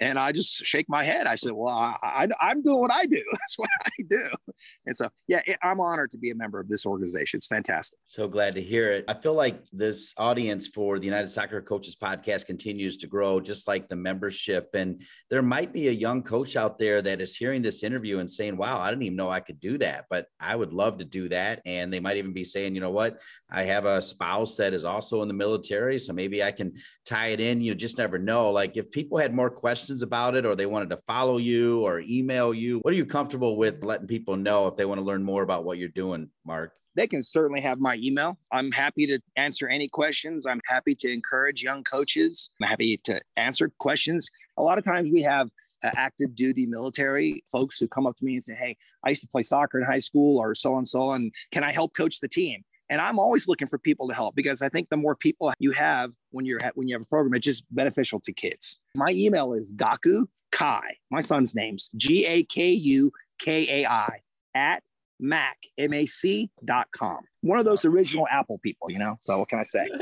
And 0.00 0.18
I 0.18 0.32
just 0.32 0.64
shake 0.64 0.86
my 0.88 1.02
head. 1.02 1.26
I 1.26 1.36
said, 1.36 1.52
"Well, 1.52 1.68
I, 1.68 2.28
am 2.40 2.62
doing 2.62 2.80
what 2.80 2.92
I 2.92 3.06
do. 3.06 3.22
That's 3.32 3.58
what 3.58 3.70
I 3.84 3.90
do." 4.08 4.22
And 4.84 4.96
so, 4.96 5.08
yeah, 5.26 5.40
it, 5.46 5.58
I'm 5.62 5.80
honored 5.80 6.10
to 6.10 6.18
be 6.18 6.30
a 6.30 6.34
member 6.34 6.60
of 6.60 6.68
this 6.68 6.84
organization. 6.84 7.38
It's 7.38 7.46
fantastic. 7.46 7.98
So 8.04 8.28
glad 8.28 8.52
to 8.52 8.60
hear 8.60 8.92
it. 8.92 9.04
I 9.08 9.14
feel 9.14 9.34
like 9.34 9.62
this 9.72 10.12
audience 10.18 10.66
for 10.66 10.98
the 10.98 11.06
United 11.06 11.28
Soccer 11.28 11.62
Coaches 11.62 11.96
podcast 11.96 12.46
continues 12.46 12.98
to 12.98 13.06
grow, 13.06 13.40
just 13.40 13.66
like 13.66 13.88
the 13.88 13.96
membership. 13.96 14.68
And 14.74 15.02
there 15.30 15.42
might 15.42 15.72
be 15.72 15.88
a 15.88 15.92
young 15.92 16.22
coach 16.22 16.56
out 16.56 16.78
there 16.78 17.00
that 17.02 17.20
is 17.20 17.34
hearing 17.34 17.62
this 17.62 17.82
interview 17.82 18.18
and 18.18 18.30
saying, 18.30 18.56
"Wow, 18.56 18.78
I 18.78 18.90
didn't 18.90 19.04
even 19.04 19.16
know 19.16 19.30
I 19.30 19.40
could 19.40 19.60
do 19.60 19.78
that, 19.78 20.06
but 20.10 20.26
I 20.38 20.56
would 20.56 20.74
love 20.74 20.98
to 20.98 21.04
do 21.04 21.28
that." 21.30 21.62
And 21.64 21.90
they 21.90 22.00
might 22.00 22.18
even 22.18 22.34
be 22.34 22.44
saying, 22.44 22.74
"You 22.74 22.82
know 22.82 22.90
what? 22.90 23.20
I 23.50 23.62
have 23.62 23.86
a 23.86 24.02
spouse 24.02 24.56
that 24.56 24.74
is 24.74 24.84
also 24.84 25.22
in 25.22 25.28
the 25.28 25.34
military, 25.34 25.98
so 25.98 26.12
maybe 26.12 26.42
I 26.42 26.52
can 26.52 26.74
tie 27.06 27.28
it 27.28 27.40
in." 27.40 27.62
You 27.62 27.74
just 27.74 27.96
never 27.96 28.18
know. 28.18 28.50
Like 28.50 28.76
if 28.76 28.90
people 28.90 29.16
had 29.16 29.34
more 29.34 29.50
questions 29.50 29.85
questions 29.86 30.02
about 30.02 30.34
it 30.34 30.44
or 30.44 30.56
they 30.56 30.66
wanted 30.66 30.90
to 30.90 30.96
follow 31.06 31.38
you 31.38 31.80
or 31.82 32.00
email 32.00 32.52
you, 32.52 32.80
what 32.80 32.92
are 32.92 32.96
you 32.96 33.06
comfortable 33.06 33.56
with 33.56 33.84
letting 33.84 34.08
people 34.08 34.36
know 34.36 34.66
if 34.66 34.74
they 34.74 34.84
want 34.84 34.98
to 34.98 35.04
learn 35.04 35.22
more 35.22 35.44
about 35.44 35.62
what 35.62 35.78
you're 35.78 35.88
doing, 35.90 36.28
Mark? 36.44 36.72
They 36.96 37.06
can 37.06 37.22
certainly 37.22 37.60
have 37.60 37.78
my 37.78 38.00
email. 38.02 38.36
I'm 38.50 38.72
happy 38.72 39.06
to 39.06 39.20
answer 39.36 39.68
any 39.68 39.86
questions. 39.86 40.44
I'm 40.44 40.60
happy 40.66 40.96
to 40.96 41.12
encourage 41.12 41.62
young 41.62 41.84
coaches. 41.84 42.50
I'm 42.60 42.66
happy 42.66 43.00
to 43.04 43.20
answer 43.36 43.70
questions. 43.78 44.28
A 44.56 44.62
lot 44.62 44.76
of 44.76 44.84
times 44.84 45.08
we 45.12 45.22
have 45.22 45.50
uh, 45.84 45.90
active 45.96 46.34
duty 46.34 46.66
military 46.66 47.44
folks 47.46 47.78
who 47.78 47.86
come 47.86 48.08
up 48.08 48.16
to 48.16 48.24
me 48.24 48.32
and 48.32 48.42
say, 48.42 48.54
Hey, 48.54 48.76
I 49.04 49.10
used 49.10 49.22
to 49.22 49.28
play 49.28 49.44
soccer 49.44 49.78
in 49.78 49.84
high 49.84 50.00
school 50.00 50.40
or 50.40 50.56
so 50.56 50.76
and 50.78 50.88
so, 50.88 51.12
and 51.12 51.30
can 51.52 51.62
I 51.62 51.70
help 51.70 51.94
coach 51.94 52.18
the 52.18 52.28
team? 52.28 52.64
And 52.88 53.00
I'm 53.00 53.18
always 53.18 53.48
looking 53.48 53.68
for 53.68 53.78
people 53.78 54.08
to 54.08 54.14
help 54.14 54.34
because 54.36 54.62
I 54.62 54.68
think 54.68 54.90
the 54.90 54.96
more 54.96 55.16
people 55.16 55.52
you 55.58 55.72
have 55.72 56.12
when 56.30 56.46
you're 56.46 56.60
when 56.74 56.88
you 56.88 56.94
have 56.94 57.02
a 57.02 57.06
program, 57.06 57.34
it's 57.34 57.44
just 57.44 57.64
beneficial 57.74 58.20
to 58.20 58.32
kids. 58.32 58.78
My 58.94 59.10
email 59.10 59.52
is 59.52 59.72
Gaku 59.72 60.26
Kai. 60.52 60.96
My 61.10 61.20
son's 61.20 61.54
name's 61.54 61.90
G 61.96 62.24
A 62.26 62.44
K 62.44 62.70
U 62.70 63.12
K 63.38 63.82
A 63.82 63.88
I 63.88 64.20
at 64.54 64.82
mac 65.18 65.56
mac 65.78 66.08
dot 66.64 66.86
com. 66.92 67.18
One 67.40 67.58
of 67.58 67.64
those 67.64 67.84
original 67.84 68.26
apple 68.30 68.58
people 68.58 68.90
you 68.90 68.98
know? 68.98 69.16
So 69.20 69.38
what 69.38 69.48
can 69.48 69.58
i 69.58 69.64
say? 69.64 69.88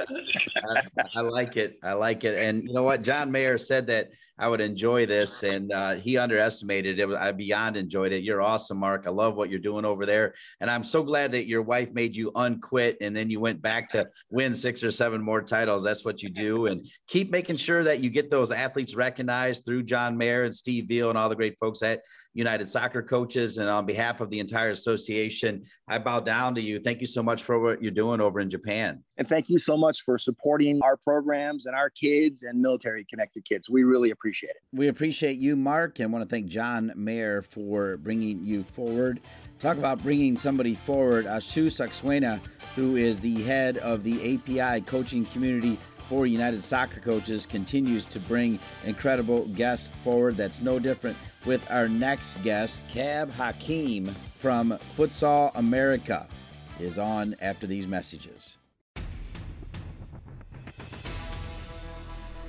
I, 0.99 1.05
I, 1.17 1.21
like 1.21 1.57
it. 1.57 1.79
I 1.83 1.93
like 1.93 2.25
it. 2.25 2.39
And 2.39 2.65
you 2.65 2.73
know 2.73 2.83
what? 2.83 3.03
John 3.03 3.31
mayer 3.31 3.59
said 3.59 3.87
that 3.89 4.11
i 4.37 4.49
would 4.49 4.61
enjoy 4.61 5.07
this 5.07 5.45
and 5.45 5.73
uh, 5.73 5.95
he 5.95 6.19
underestimated 6.19 6.99
it. 6.99 7.09
I 7.11 7.31
beyond 7.33 7.77
enjoyed 7.77 8.13
it. 8.13 8.25
You're 8.25 8.43
awesome 8.43 8.79
mark. 8.79 9.07
I 9.07 9.11
love 9.11 9.37
what 9.37 9.49
you're 9.51 9.61
doing 9.61 9.85
over 9.85 10.07
there. 10.07 10.35
And 10.61 10.71
i'm 10.71 10.85
so 10.85 11.03
glad 11.03 11.33
that 11.33 11.47
your 11.47 11.63
wife 11.63 11.93
made 11.93 12.17
you 12.17 12.33
unquit 12.35 12.97
and 13.01 13.15
then 13.15 13.31
you 13.31 13.41
went 13.41 13.63
back 13.63 13.89
to 13.91 14.09
win 14.31 14.55
six 14.55 14.83
or 14.83 14.91
seven 14.91 15.23
more 15.23 15.43
titles. 15.43 15.85
That's 15.85 16.05
what 16.05 16.23
you 16.23 16.31
do. 16.31 16.67
And 16.67 16.87
keep 17.07 17.31
making 17.31 17.57
sure 17.57 17.85
that 17.85 18.01
you 18.01 18.11
get 18.11 18.31
those 18.31 18.51
athletes 18.51 18.95
recognized 18.95 19.65
through 19.65 19.83
john 19.85 20.17
mayer 20.17 20.45
and 20.45 20.55
steve 20.55 20.87
veal 20.89 21.11
and 21.11 21.19
all 21.19 21.29
the 21.29 21.37
great 21.37 21.59
folks 21.59 21.83
at 21.83 22.01
United 22.35 22.69
Soccer 22.69 23.03
Coaches. 23.03 23.59
And 23.59 23.71
on 23.71 23.87
behalf 23.87 24.21
of 24.21 24.29
the 24.29 24.41
entire 24.41 24.71
association, 24.71 25.65
I 25.89 25.99
bow 25.99 26.21
down 26.21 26.55
to 26.57 26.61
you. 26.61 26.81
Thank 26.81 27.01
you 27.01 27.07
so 27.07 27.23
much 27.23 27.45
for 27.45 27.59
what 27.59 27.83
you're 27.83 27.93
doing 27.93 28.21
over 28.21 28.41
in 28.41 28.51
Japan. 28.51 29.03
And 29.17 29.29
thank 29.29 29.49
you 29.49 29.59
so 29.59 29.77
much 29.77 30.03
for 30.03 30.19
supporting 30.19 30.83
our 30.83 30.97
programs 30.97 31.67
and 31.67 31.75
our 31.75 31.91
kids 31.91 32.43
and 32.43 32.61
military 32.61 33.05
connected 33.05 33.45
kids. 33.45 33.71
We 33.71 33.85
really 33.85 34.11
appreciate 34.11 34.51
it. 34.51 34.63
We 34.73 34.89
appreciate 34.89 35.39
you, 35.39 35.57
Mark, 35.57 36.01
and 36.01 36.13
want 36.13 36.29
to 36.29 36.29
thank 36.29 36.47
John 36.47 36.93
Mayer 36.97 37.41
for 37.43 37.97
bringing 37.99 38.45
you 38.45 38.63
forward. 38.65 39.21
Talk 39.61 39.79
about 39.79 40.03
bringing 40.03 40.37
somebody 40.37 40.75
forward. 40.75 41.27
Ashu 41.27 41.67
Saxena, 41.67 42.41
who 42.75 42.97
is 42.97 43.21
the 43.21 43.43
head 43.43 43.79
of 43.79 44.03
the 44.03 44.35
API 44.35 44.81
coaching 44.83 45.25
community 45.27 45.79
for 46.09 46.27
United 46.27 46.63
Soccer 46.63 47.01
Coaches, 47.01 47.47
continues 47.47 48.05
to 48.07 48.19
bring 48.21 48.59
incredible 48.85 49.47
guests 49.49 49.91
forward. 50.03 50.37
That's 50.37 50.61
no 50.61 50.79
different 50.79 51.17
with 51.45 51.71
our 51.71 51.89
next 51.89 52.43
guest, 52.43 52.83
Cab 52.89 53.31
Hakeem 53.31 54.07
from 54.07 54.73
Futsal 54.97 55.53
America, 55.55 56.27
is 56.81 56.99
on 56.99 57.37
after 57.41 57.67
these 57.67 57.87
messages. 57.87 58.57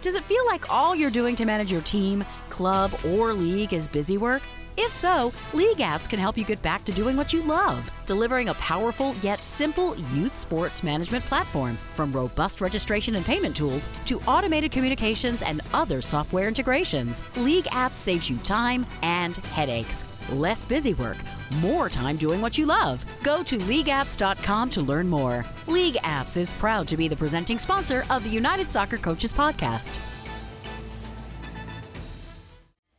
Does 0.01 0.13
it 0.13 0.23
feel 0.25 0.45
like 0.45 0.71
all 0.71 0.95
you're 0.95 1.09
doing 1.09 1.35
to 1.35 1.45
manage 1.45 1.71
your 1.71 1.81
team, 1.81 2.23
club, 2.49 2.93
or 3.07 3.33
league 3.33 3.73
is 3.73 3.87
busy 3.87 4.17
work? 4.17 4.43
If 4.77 4.91
so, 4.91 5.31
League 5.53 5.77
Apps 5.77 6.09
can 6.09 6.19
help 6.19 6.37
you 6.37 6.43
get 6.43 6.61
back 6.61 6.83
to 6.85 6.91
doing 6.91 7.15
what 7.15 7.31
you 7.31 7.41
love, 7.43 7.89
delivering 8.05 8.49
a 8.49 8.53
powerful 8.55 9.15
yet 9.21 9.41
simple 9.41 9.97
youth 10.13 10.33
sports 10.33 10.83
management 10.83 11.23
platform. 11.25 11.77
From 11.93 12.11
robust 12.11 12.59
registration 12.59 13.15
and 13.15 13.25
payment 13.25 13.55
tools 13.55 13.87
to 14.05 14.21
automated 14.23 14.71
communications 14.71 15.41
and 15.43 15.61
other 15.73 16.01
software 16.01 16.47
integrations, 16.47 17.23
League 17.37 17.65
Apps 17.65 17.95
saves 17.95 18.29
you 18.29 18.37
time 18.39 18.85
and 19.01 19.37
headaches. 19.37 20.03
Less 20.31 20.65
busy 20.65 20.93
work, 20.95 21.17
more 21.61 21.87
time 21.87 22.17
doing 22.17 22.41
what 22.41 22.57
you 22.57 22.65
love. 22.65 23.05
Go 23.23 23.43
to 23.43 23.57
leagueapps.com 23.57 24.69
to 24.71 24.81
learn 24.81 25.07
more. 25.07 25.45
League 25.67 25.95
Apps 26.03 26.35
is 26.35 26.51
proud 26.53 26.87
to 26.89 26.97
be 26.97 27.07
the 27.07 27.15
presenting 27.15 27.59
sponsor 27.59 28.03
of 28.09 28.23
the 28.23 28.29
United 28.29 28.69
Soccer 28.69 28.97
Coaches 28.97 29.31
Podcast. 29.31 30.14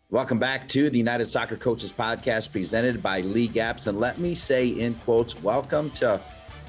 Welcome 0.09 0.39
back 0.39 0.69
to 0.69 0.89
the 0.89 0.99
United 0.99 1.29
Soccer 1.29 1.57
Coaches 1.57 1.93
Podcast 1.93 2.53
presented 2.53 3.03
by 3.03 3.23
League 3.23 3.55
Apps. 3.55 3.89
And 3.89 3.99
let 3.99 4.19
me 4.19 4.37
say, 4.37 4.69
in 4.69 4.95
quotes, 4.95 5.43
welcome 5.43 5.91
to 5.91 6.21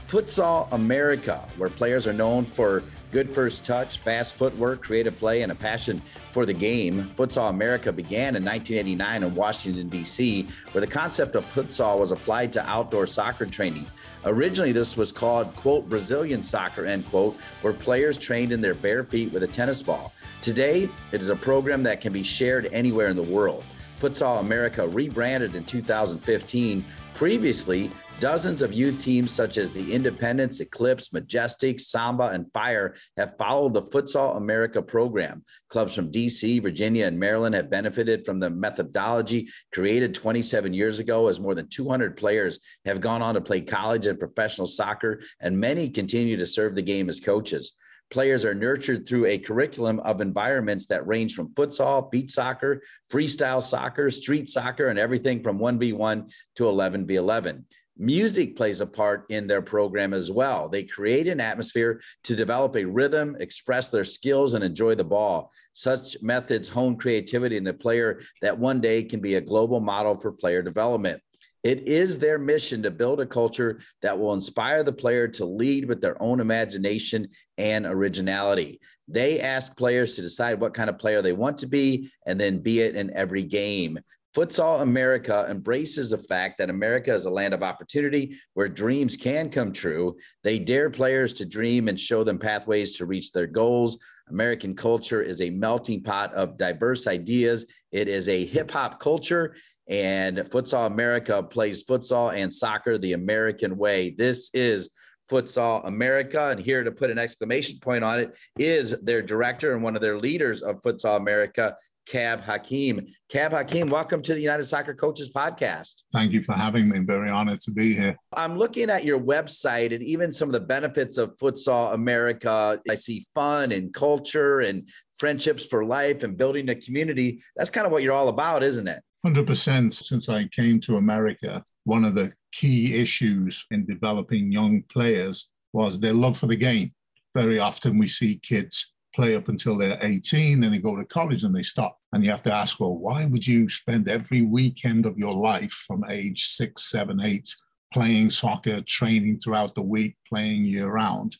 Futsal 0.08 0.68
America, 0.72 1.48
where 1.56 1.70
players 1.70 2.08
are 2.08 2.14
known 2.14 2.46
for 2.46 2.82
Good 3.12 3.30
first 3.30 3.64
touch, 3.64 4.00
fast 4.00 4.36
footwork, 4.36 4.84
creative 4.84 5.18
play, 5.18 5.42
and 5.42 5.52
a 5.52 5.56
passion 5.56 6.02
for 6.34 6.46
the 6.46 6.54
game. 6.54 7.06
Futsal 7.16 7.50
America 7.50 7.90
began 7.94 8.36
in 8.36 8.44
1989 8.44 9.24
in 9.24 9.34
Washington, 9.34 9.88
D.C., 9.88 10.46
where 10.74 10.82
the 10.82 10.92
concept 10.92 11.36
of 11.36 11.46
futsal 11.54 12.00
was 12.00 12.12
applied 12.12 12.52
to 12.54 12.70
outdoor 12.70 13.08
soccer 13.08 13.46
training. 13.46 13.86
Originally, 14.26 14.72
this 14.72 14.98
was 14.98 15.12
called, 15.12 15.56
quote, 15.56 15.88
Brazilian 15.90 16.44
soccer, 16.44 16.86
end 16.86 17.06
quote, 17.10 17.38
where 17.62 17.74
players 17.74 18.18
trained 18.18 18.52
in 18.52 18.62
their 18.62 18.74
bare 18.74 19.04
feet 19.04 19.32
with 19.32 19.44
a 19.44 19.48
tennis 19.48 19.82
ball. 19.82 20.14
Today, 20.42 20.90
it 21.12 21.22
is 21.22 21.30
a 21.30 21.36
program 21.36 21.84
that 21.84 22.02
can 22.02 22.14
be 22.14 22.24
shared 22.24 22.68
anywhere 22.72 23.08
in 23.08 23.16
the 23.16 23.24
world. 23.24 23.64
Futsal 24.00 24.40
America 24.40 24.88
rebranded 24.88 25.56
in 25.56 25.64
2015. 25.64 26.86
Previously, 27.16 27.90
dozens 28.20 28.62
of 28.62 28.74
youth 28.74 29.00
teams 29.00 29.32
such 29.32 29.58
as 29.58 29.72
the 29.72 29.94
Independence, 29.94 30.60
Eclipse, 30.60 31.14
Majestic, 31.14 31.80
Samba, 31.80 32.30
and 32.30 32.52
Fire 32.52 32.96
have 33.16 33.38
followed 33.38 33.74
the 33.74 33.84
Futsal 33.84 34.38
America 34.38 34.82
program. 34.82 35.44
Clubs 35.70 35.94
from 35.94 36.12
DC, 36.12 36.62
Virginia, 36.62 37.06
and 37.06 37.20
Maryland 37.20 37.54
have 37.54 37.70
benefited 37.70 38.26
from 38.26 38.40
the 38.40 38.50
methodology 38.50 39.50
created 39.72 40.16
27 40.16 40.74
years 40.74 41.00
ago, 41.00 41.28
as 41.28 41.40
more 41.40 41.54
than 41.54 41.68
200 41.70 42.18
players 42.18 42.60
have 42.86 43.02
gone 43.02 43.22
on 43.22 43.36
to 43.36 43.42
play 43.42 43.62
college 43.62 44.08
and 44.08 44.20
professional 44.20 44.68
soccer, 44.68 45.22
and 45.40 45.60
many 45.60 45.90
continue 45.90 46.38
to 46.38 46.46
serve 46.46 46.74
the 46.74 46.82
game 46.82 47.10
as 47.10 47.20
coaches. 47.20 47.74
Players 48.10 48.46
are 48.46 48.56
nurtured 48.56 49.06
through 49.06 49.26
a 49.26 49.38
curriculum 49.38 50.00
of 50.00 50.22
environments 50.22 50.86
that 50.88 51.06
range 51.06 51.36
from 51.36 51.50
futsal, 51.50 52.10
beach 52.10 52.32
soccer, 52.32 52.82
freestyle 53.12 53.62
soccer, 53.62 54.10
street 54.10 54.50
soccer, 54.50 54.88
and 54.88 54.98
everything 54.98 55.44
from 55.44 55.60
1v1 55.60 56.32
to 56.56 56.64
11v11. 56.64 57.64
Music 58.00 58.56
plays 58.56 58.82
a 58.82 58.86
part 58.86 59.26
in 59.30 59.48
their 59.48 59.62
program 59.62 60.14
as 60.14 60.32
well. 60.32 60.70
They 60.70 60.84
create 60.84 61.28
an 61.28 61.40
atmosphere 61.40 62.02
to 62.24 62.36
develop 62.36 62.76
a 62.76 62.86
rhythm, 62.86 63.36
express 63.40 63.90
their 63.90 64.06
skills, 64.06 64.54
and 64.54 64.64
enjoy 64.64 64.96
the 64.96 65.04
ball. 65.04 65.52
Such 65.74 66.22
methods 66.22 66.70
hone 66.70 66.98
creativity 66.98 67.58
in 67.58 67.64
the 67.64 67.74
player 67.74 68.22
that 68.42 68.58
one 68.58 68.82
day 68.82 69.04
can 69.04 69.20
be 69.20 69.36
a 69.36 69.42
global 69.42 69.80
model 69.80 70.20
for 70.20 70.32
player 70.32 70.62
development. 70.62 71.22
It 71.64 71.88
is 71.88 72.20
their 72.20 72.38
mission 72.38 72.84
to 72.84 72.92
build 72.92 73.20
a 73.20 73.26
culture 73.26 73.80
that 74.02 74.18
will 74.18 74.34
inspire 74.34 74.84
the 74.84 74.94
player 74.94 75.28
to 75.30 75.46
lead 75.46 75.88
with 75.88 76.00
their 76.02 76.22
own 76.22 76.40
imagination 76.40 77.28
and 77.58 77.86
originality. 77.86 78.80
They 79.08 79.42
ask 79.42 79.76
players 79.76 80.14
to 80.14 80.22
decide 80.22 80.60
what 80.60 80.74
kind 80.74 80.90
of 80.90 81.00
player 81.00 81.22
they 81.22 81.34
want 81.34 81.58
to 81.60 81.68
be 81.68 82.12
and 82.26 82.40
then 82.40 82.60
be 82.60 82.82
it 82.82 82.96
in 82.96 83.12
every 83.16 83.44
game. 83.44 84.00
Futsal 84.38 84.84
America 84.84 85.48
embraces 85.50 86.12
the 86.12 86.18
fact 86.20 86.60
that 86.60 86.70
America 86.70 87.12
is 87.12 87.26
a 87.26 87.30
land 87.30 87.56
of 87.56 87.64
opportunity 87.64 88.40
where 88.54 88.70
dreams 88.70 89.18
can 89.18 89.50
come 89.50 89.72
true. 89.72 90.16
They 90.44 90.60
dare 90.60 90.92
players 90.92 91.34
to 91.34 91.46
dream 91.46 91.88
and 91.88 92.00
show 92.00 92.24
them 92.24 92.38
pathways 92.38 92.96
to 92.98 93.08
reach 93.08 93.32
their 93.32 93.48
goals. 93.48 93.98
American 94.30 94.76
culture 94.76 95.24
is 95.24 95.42
a 95.42 95.50
melting 95.50 96.04
pot 96.04 96.36
of 96.36 96.56
diverse 96.56 97.08
ideas. 97.08 97.66
It 97.92 98.08
is 98.08 98.30
a 98.30 98.46
hip 98.46 98.70
hop 98.70 99.00
culture 99.00 99.56
and 99.90 100.38
Futsal 100.38 100.86
America 100.86 101.42
plays 101.42 101.84
futsal 101.84 102.36
and 102.36 102.54
soccer 102.54 103.00
the 103.00 103.14
American 103.14 103.76
way. 103.76 104.12
This 104.12 104.52
is 104.54 104.92
Futsal 105.32 105.88
America. 105.88 106.50
And 106.50 106.60
here 106.60 106.84
to 106.84 106.92
put 106.92 107.10
an 107.10 107.18
exclamation 107.18 107.80
point 107.80 108.04
on 108.04 108.20
it 108.20 108.38
is 108.60 108.92
their 109.02 109.24
director 109.24 109.74
and 109.74 109.82
one 109.82 109.96
of 109.96 110.02
their 110.04 110.20
leaders 110.20 110.62
of 110.62 110.82
Futsal 110.82 111.18
America, 111.18 111.76
Cab 112.08 112.40
Hakim. 112.40 113.06
Cab 113.28 113.52
Hakim, 113.52 113.90
welcome 113.90 114.22
to 114.22 114.34
the 114.34 114.40
United 114.40 114.66
Soccer 114.66 114.94
Coaches 114.94 115.30
Podcast. 115.30 116.04
Thank 116.14 116.32
you 116.32 116.42
for 116.42 116.54
having 116.54 116.88
me. 116.88 117.00
Very 117.00 117.30
honored 117.30 117.60
to 117.62 117.72
be 117.72 117.94
here. 117.94 118.16
I'm 118.34 118.58
looking 118.58 118.90
at 118.90 119.04
your 119.04 119.20
website 119.20 119.94
and 119.94 120.02
even 120.02 120.32
some 120.32 120.48
of 120.48 120.54
the 120.54 120.62
benefits 120.62 121.18
of 121.18 121.36
Futsal 121.36 121.94
America. 121.94 122.80
I 122.90 122.96
see 122.96 123.26
fun 123.36 123.74
and 123.74 123.94
culture 123.94 124.62
and 124.62 124.88
friendships 125.18 125.66
for 125.66 125.84
life 125.84 126.24
and 126.24 126.38
building 126.38 126.70
a 126.70 126.76
community. 126.76 127.42
That's 127.58 127.70
kind 127.70 127.86
of 127.86 127.92
what 127.92 128.04
you're 128.04 128.14
all 128.14 128.30
about, 128.30 128.64
isn't 128.64 128.88
it? 128.88 129.04
100% 129.26 129.92
since 129.92 130.30
I 130.30 130.46
came 130.46 130.80
to 130.82 130.96
America, 130.96 131.62
one 131.84 132.06
of 132.06 132.16
the 132.16 132.32
key 132.54 132.96
issues 132.96 133.66
in 133.72 133.86
developing 133.86 134.50
young 134.52 134.84
players 134.90 135.50
was 135.74 136.00
their 136.00 136.14
love 136.14 136.38
for 136.38 136.48
the 136.48 136.56
game. 136.56 136.94
Very 137.34 137.60
often 137.60 138.00
we 138.00 138.08
see 138.08 138.40
kids 138.42 138.94
play 139.16 139.36
up 139.36 139.50
until 139.50 139.78
they're 139.78 140.00
18, 140.02 140.60
then 140.60 140.72
they 140.72 140.78
go 140.78 140.96
to 140.96 141.06
college 141.06 141.44
and 141.44 141.56
they 141.56 141.64
stop. 141.64 142.00
And 142.14 142.24
you 142.24 142.32
have 142.32 142.44
to 142.44 142.54
ask, 142.54 142.80
well, 142.80 142.96
why 142.96 143.26
would 143.26 143.46
you 143.46 143.70
spend 143.70 144.08
every 144.08 144.42
weekend 144.42 145.06
of 145.06 145.18
your 145.18 145.34
life 145.34 145.72
from 145.72 146.04
age 146.10 146.48
six, 146.50 146.90
seven, 146.92 147.22
eight 147.22 147.54
playing 147.94 148.30
soccer, 148.30 148.82
training 148.82 149.40
throughout 149.40 149.76
the 149.76 149.82
week, 149.82 150.16
playing 150.28 150.66
year 150.66 150.90
round? 150.90 151.36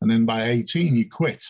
And 0.00 0.10
then 0.10 0.24
by 0.24 0.48
18, 0.48 0.96
you 0.96 1.08
quit. 1.08 1.44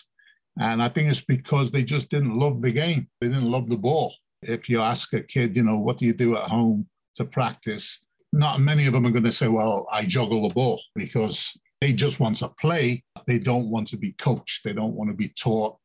And 0.58 0.82
I 0.82 0.88
think 0.88 1.10
it's 1.10 1.22
because 1.22 1.70
they 1.70 1.84
just 1.84 2.10
didn't 2.10 2.38
love 2.38 2.60
the 2.60 2.72
game. 2.72 3.08
They 3.20 3.28
didn't 3.28 3.50
love 3.50 3.68
the 3.68 3.76
ball. 3.76 4.14
If 4.42 4.68
you 4.68 4.80
ask 4.80 5.12
a 5.12 5.22
kid, 5.22 5.56
you 5.56 5.62
know, 5.62 5.78
what 5.78 5.98
do 5.98 6.06
you 6.06 6.12
do 6.12 6.36
at 6.36 6.48
home 6.48 6.86
to 7.16 7.24
practice? 7.24 8.04
Not 8.32 8.60
many 8.60 8.86
of 8.86 8.92
them 8.92 9.06
are 9.06 9.10
going 9.10 9.24
to 9.24 9.32
say, 9.32 9.48
well, 9.48 9.86
I 9.90 10.04
juggle 10.04 10.48
the 10.48 10.54
ball 10.54 10.80
because 10.94 11.56
they 11.80 11.92
just 11.92 12.20
want 12.20 12.36
to 12.36 12.48
play. 12.60 13.02
They 13.26 13.38
don't 13.38 13.70
want 13.70 13.86
to 13.88 13.96
be 13.96 14.12
coached. 14.12 14.64
They 14.64 14.72
don't 14.72 14.94
want 14.94 15.10
to 15.10 15.16
be 15.16 15.28
taught 15.30 15.78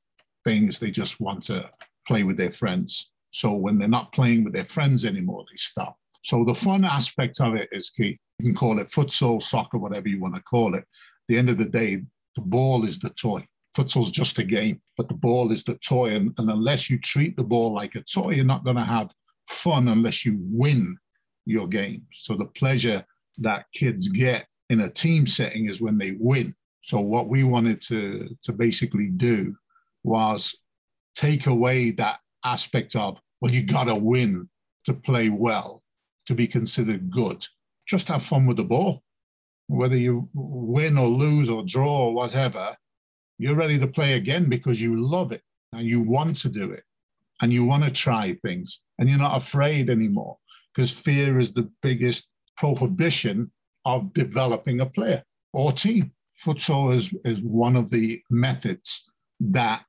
things. 0.43 0.79
They 0.79 0.91
just 0.91 1.19
want 1.19 1.43
to 1.43 1.69
play 2.07 2.23
with 2.23 2.37
their 2.37 2.51
friends. 2.51 3.11
So 3.31 3.55
when 3.55 3.77
they're 3.77 3.87
not 3.87 4.11
playing 4.11 4.43
with 4.43 4.53
their 4.53 4.65
friends 4.65 5.05
anymore, 5.05 5.45
they 5.49 5.55
stop. 5.55 5.97
So 6.21 6.43
the 6.43 6.55
fun 6.55 6.85
aspect 6.85 7.39
of 7.41 7.55
it 7.55 7.69
is 7.71 7.89
key. 7.89 8.17
You 8.39 8.45
can 8.45 8.55
call 8.55 8.79
it 8.79 8.87
futsal, 8.87 9.41
soccer, 9.41 9.77
whatever 9.77 10.07
you 10.07 10.19
want 10.19 10.35
to 10.35 10.41
call 10.41 10.75
it. 10.75 10.79
At 10.79 11.27
the 11.27 11.37
end 11.37 11.49
of 11.49 11.57
the 11.57 11.65
day, 11.65 12.03
the 12.35 12.41
ball 12.41 12.83
is 12.83 12.99
the 12.99 13.09
toy 13.11 13.47
futsal's 13.75 14.09
just 14.09 14.39
a 14.39 14.43
game, 14.43 14.81
but 14.95 15.07
the 15.07 15.15
ball 15.15 15.51
is 15.51 15.63
the 15.63 15.75
toy. 15.75 16.15
And, 16.15 16.33
and 16.37 16.49
unless 16.49 16.89
you 16.89 16.97
treat 16.99 17.35
the 17.35 17.43
ball 17.43 17.73
like 17.73 17.95
a 17.95 18.01
toy, 18.01 18.31
you're 18.31 18.45
not 18.45 18.63
going 18.63 18.77
to 18.77 18.83
have 18.83 19.11
fun 19.47 19.89
unless 19.89 20.25
you 20.25 20.37
win 20.39 20.97
your 21.45 21.67
game. 21.67 22.05
So 22.13 22.35
the 22.35 22.45
pleasure 22.45 23.03
that 23.39 23.65
kids 23.73 24.07
get 24.07 24.47
in 24.69 24.81
a 24.81 24.89
team 24.89 25.27
setting 25.27 25.67
is 25.69 25.81
when 25.81 25.97
they 25.97 26.15
win. 26.19 26.55
So 26.81 26.99
what 26.99 27.29
we 27.29 27.43
wanted 27.43 27.81
to, 27.81 28.29
to 28.43 28.51
basically 28.51 29.07
do 29.07 29.55
was 30.03 30.55
take 31.15 31.47
away 31.47 31.91
that 31.91 32.19
aspect 32.43 32.95
of, 32.95 33.19
well, 33.41 33.51
you 33.51 33.63
got 33.63 33.85
to 33.85 33.95
win 33.95 34.49
to 34.85 34.93
play 34.93 35.29
well, 35.29 35.83
to 36.27 36.35
be 36.35 36.47
considered 36.47 37.09
good. 37.09 37.45
Just 37.87 38.07
have 38.07 38.23
fun 38.23 38.45
with 38.45 38.57
the 38.57 38.63
ball. 38.63 39.03
Whether 39.67 39.97
you 39.97 40.29
win 40.33 40.97
or 40.97 41.07
lose 41.07 41.49
or 41.49 41.63
draw 41.65 42.05
or 42.05 42.13
whatever, 42.13 42.75
you're 43.37 43.55
ready 43.55 43.79
to 43.79 43.87
play 43.87 44.13
again 44.13 44.47
because 44.47 44.81
you 44.81 44.95
love 44.95 45.31
it 45.31 45.41
and 45.73 45.87
you 45.87 46.01
want 46.01 46.35
to 46.37 46.49
do 46.49 46.71
it 46.71 46.83
and 47.41 47.51
you 47.51 47.65
want 47.65 47.83
to 47.83 47.91
try 47.91 48.37
things 48.41 48.81
and 48.97 49.09
you're 49.09 49.17
not 49.17 49.37
afraid 49.37 49.89
anymore 49.89 50.37
because 50.73 50.91
fear 50.91 51.39
is 51.39 51.51
the 51.51 51.69
biggest 51.81 52.29
prohibition 52.57 53.51
of 53.85 54.13
developing 54.13 54.81
a 54.81 54.85
player 54.85 55.23
or 55.53 55.71
team. 55.71 56.11
Futsal 56.43 56.93
is, 56.93 57.13
is 57.23 57.41
one 57.41 57.75
of 57.75 57.89
the 57.89 58.21
methods 58.29 59.05
that 59.39 59.85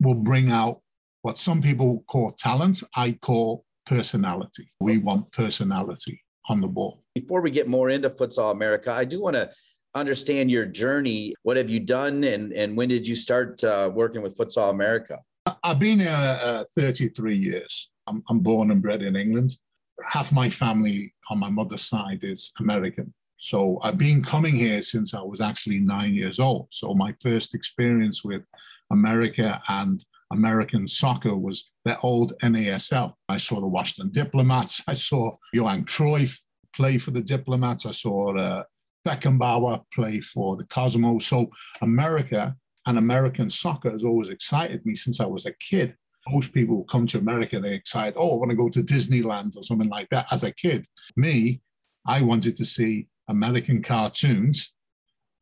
will 0.00 0.14
bring 0.14 0.50
out 0.50 0.80
what 1.22 1.36
some 1.36 1.60
people 1.60 2.04
call 2.06 2.30
talent. 2.32 2.82
I 2.94 3.12
call 3.12 3.64
personality. 3.86 4.70
We 4.80 4.98
want 4.98 5.32
personality 5.32 6.22
on 6.48 6.60
the 6.60 6.68
ball. 6.68 7.02
Before 7.14 7.40
we 7.40 7.50
get 7.50 7.68
more 7.68 7.90
into 7.90 8.10
Futsal 8.10 8.52
America, 8.52 8.92
I 8.92 9.04
do 9.04 9.20
want 9.20 9.34
to 9.34 9.50
understand 9.94 10.50
your 10.50 10.66
journey. 10.66 11.34
What 11.42 11.56
have 11.56 11.68
you 11.68 11.80
done, 11.80 12.24
and 12.24 12.52
and 12.52 12.76
when 12.76 12.88
did 12.88 13.06
you 13.06 13.16
start 13.16 13.62
uh, 13.64 13.90
working 13.92 14.22
with 14.22 14.36
Futsal 14.36 14.70
America? 14.70 15.18
I've 15.62 15.78
been 15.78 16.00
here 16.00 16.40
uh, 16.42 16.64
33 16.76 17.36
years. 17.36 17.90
I'm, 18.06 18.22
I'm 18.28 18.40
born 18.40 18.70
and 18.70 18.82
bred 18.82 19.02
in 19.02 19.16
England. 19.16 19.56
Half 20.04 20.30
my 20.30 20.50
family 20.50 21.14
on 21.30 21.38
my 21.38 21.48
mother's 21.48 21.82
side 21.82 22.20
is 22.22 22.52
American. 22.60 23.12
So 23.38 23.78
I've 23.82 23.98
been 23.98 24.20
coming 24.20 24.56
here 24.56 24.82
since 24.82 25.14
I 25.14 25.22
was 25.22 25.40
actually 25.40 25.78
nine 25.78 26.12
years 26.12 26.40
old. 26.40 26.66
So 26.70 26.92
my 26.92 27.14
first 27.22 27.54
experience 27.54 28.24
with 28.24 28.42
America 28.90 29.62
and 29.68 30.04
American 30.32 30.88
soccer 30.88 31.36
was 31.36 31.70
the 31.84 31.98
old 32.00 32.34
NASL. 32.42 33.14
I 33.28 33.36
saw 33.36 33.60
the 33.60 33.66
Washington 33.66 34.12
Diplomats. 34.12 34.82
I 34.88 34.94
saw 34.94 35.36
Johan 35.54 35.84
Cruyff 35.84 36.38
play 36.74 36.98
for 36.98 37.12
the 37.12 37.22
Diplomats. 37.22 37.86
I 37.86 37.92
saw 37.92 38.36
uh, 38.36 38.64
Beckenbauer 39.06 39.84
play 39.94 40.20
for 40.20 40.56
the 40.56 40.64
Cosmos. 40.64 41.26
So 41.26 41.48
America 41.80 42.56
and 42.86 42.98
American 42.98 43.48
soccer 43.48 43.90
has 43.90 44.04
always 44.04 44.30
excited 44.30 44.84
me 44.84 44.96
since 44.96 45.20
I 45.20 45.26
was 45.26 45.46
a 45.46 45.52
kid. 45.54 45.94
Most 46.28 46.52
people 46.52 46.84
come 46.84 47.06
to 47.06 47.18
America, 47.18 47.60
they 47.60 47.74
excite, 47.74 48.14
oh, 48.16 48.34
I 48.34 48.38
want 48.38 48.50
to 48.50 48.56
go 48.56 48.68
to 48.68 48.82
Disneyland 48.82 49.56
or 49.56 49.62
something 49.62 49.88
like 49.88 50.08
that 50.10 50.26
as 50.30 50.42
a 50.42 50.52
kid. 50.52 50.86
Me, 51.16 51.62
I 52.04 52.20
wanted 52.20 52.56
to 52.56 52.64
see 52.64 53.06
American 53.28 53.82
cartoons 53.82 54.72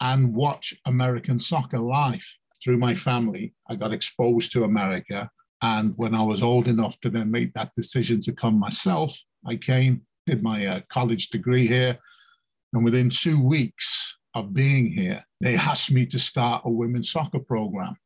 and 0.01 0.35
watch 0.35 0.75
American 0.85 1.39
soccer 1.39 1.79
live. 1.79 2.27
Through 2.63 2.79
my 2.79 2.95
family, 2.95 3.55
I 3.69 3.77
got 3.77 3.93
exposed 3.93 4.53
to 4.53 4.65
America. 4.65 5.31
And 5.63 5.95
when 5.97 6.15
I 6.15 6.23
was 6.23 6.43
old 6.43 6.69
enough 6.69 7.01
to 7.01 7.11
then 7.11 7.31
make 7.31 7.53
that 7.55 7.73
decision 7.77 8.21
to 8.23 8.33
come 8.33 8.59
myself, 8.59 9.17
I 9.47 9.57
came, 9.57 10.03
did 10.27 10.43
my 10.43 10.67
uh, 10.67 10.81
college 10.89 11.29
degree 11.29 11.67
here, 11.67 11.99
and 12.73 12.85
within 12.85 13.09
two 13.09 13.43
weeks, 13.43 14.17
of 14.37 14.53
being 14.53 14.93
here, 14.93 15.25
they 15.41 15.57
asked 15.73 15.91
me 15.91 16.07
to 16.07 16.19
start 16.19 16.63
a 16.65 16.71
women's 16.71 17.11
soccer 17.11 17.41
program 17.41 17.97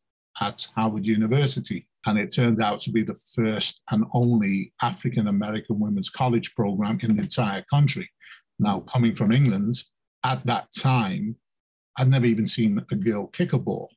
at 0.41 0.67
Howard 0.77 1.05
University. 1.05 1.87
And 2.07 2.19
it 2.19 2.33
turned 2.33 2.63
out 2.63 2.81
to 2.83 2.93
be 2.93 3.03
the 3.03 3.19
first 3.35 3.83
and 3.91 4.05
only 4.15 4.73
African 4.81 5.27
American 5.27 5.79
women's 5.79 6.09
college 6.09 6.55
program 6.55 6.99
in 7.03 7.17
the 7.17 7.23
entire 7.23 7.63
country. 7.69 8.09
Now, 8.61 8.81
coming 8.81 9.15
from 9.15 9.33
England, 9.33 9.83
at 10.23 10.45
that 10.45 10.69
time, 10.79 11.37
I'd 11.97 12.11
never 12.11 12.27
even 12.27 12.47
seen 12.47 12.85
a 12.91 12.95
girl 12.95 13.27
kick 13.29 13.55
a 13.55 13.59
ball. 13.59 13.89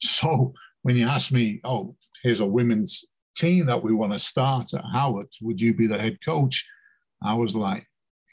So 0.00 0.54
when 0.82 0.96
you 0.96 1.06
asked 1.06 1.32
me, 1.32 1.60
oh, 1.64 1.96
here's 2.22 2.38
a 2.38 2.46
women's 2.46 3.04
team 3.36 3.66
that 3.66 3.82
we 3.82 3.92
want 3.92 4.12
to 4.12 4.18
start 4.18 4.72
at 4.72 4.84
Howard, 4.92 5.26
would 5.42 5.60
you 5.60 5.74
be 5.74 5.88
the 5.88 5.98
head 5.98 6.18
coach? 6.24 6.64
I 7.22 7.34
was 7.34 7.56
like, 7.56 7.84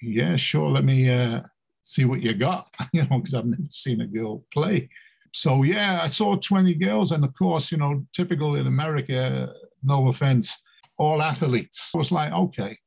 yeah, 0.03 0.36
sure. 0.36 0.70
Let 0.70 0.86
me 0.86 1.09
uh, 1.09 1.41
see 1.82 2.05
what 2.05 2.22
you 2.22 2.36
got, 2.36 2.74
you 2.93 3.01
know, 3.01 3.18
because 3.18 3.34
I've 3.34 3.45
never 3.45 3.63
seen 3.72 4.01
a 4.01 4.07
girl 4.07 4.43
play. 4.53 4.88
So 5.34 5.63
yeah, 5.63 5.99
I 6.01 6.07
saw 6.07 6.36
20 6.36 6.76
girls, 6.76 7.11
and 7.11 7.26
of 7.26 7.34
course, 7.34 7.72
you 7.72 7.80
know, 7.80 8.05
typical 8.13 8.55
in 8.55 8.68
America, 8.68 9.51
no 9.84 10.07
offense, 10.07 10.61
all 10.97 11.24
athletes. 11.24 11.91
I 11.93 11.97
was 11.97 12.11
like, 12.11 12.32
okay, 12.32 12.78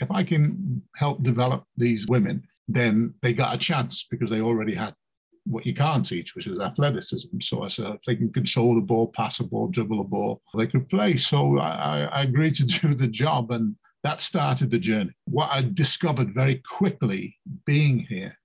if 0.00 0.10
I 0.10 0.22
can 0.22 0.82
help 0.96 1.22
develop 1.22 1.64
these 1.76 2.06
women, 2.06 2.42
then 2.68 3.14
they 3.22 3.32
got 3.32 3.54
a 3.54 3.58
chance 3.58 4.06
because 4.10 4.30
they 4.30 4.40
already 4.40 4.74
had 4.74 4.94
what 5.44 5.66
you 5.66 5.74
can't 5.74 6.06
teach, 6.06 6.34
which 6.34 6.46
is 6.46 6.60
athleticism. 6.60 7.40
So 7.40 7.62
I 7.62 7.68
said, 7.68 7.86
if 7.86 8.02
they 8.02 8.16
can 8.16 8.32
control 8.32 8.74
the 8.74 8.80
ball, 8.80 9.08
pass 9.08 9.40
a 9.40 9.44
ball, 9.44 9.68
dribble 9.68 10.00
a 10.00 10.04
ball, 10.04 10.42
they 10.56 10.66
could 10.66 10.88
play. 10.88 11.16
So 11.16 11.58
I, 11.58 12.02
I 12.02 12.22
agreed 12.22 12.54
to 12.56 12.64
do 12.80 12.94
the 12.94 13.08
job. 13.08 13.50
And 13.50 13.76
that 14.04 14.20
started 14.20 14.70
the 14.70 14.78
journey. 14.78 15.12
What 15.26 15.50
I 15.50 15.62
discovered 15.62 16.34
very 16.34 16.62
quickly 16.66 17.36
being 17.64 18.00
here 18.00 18.36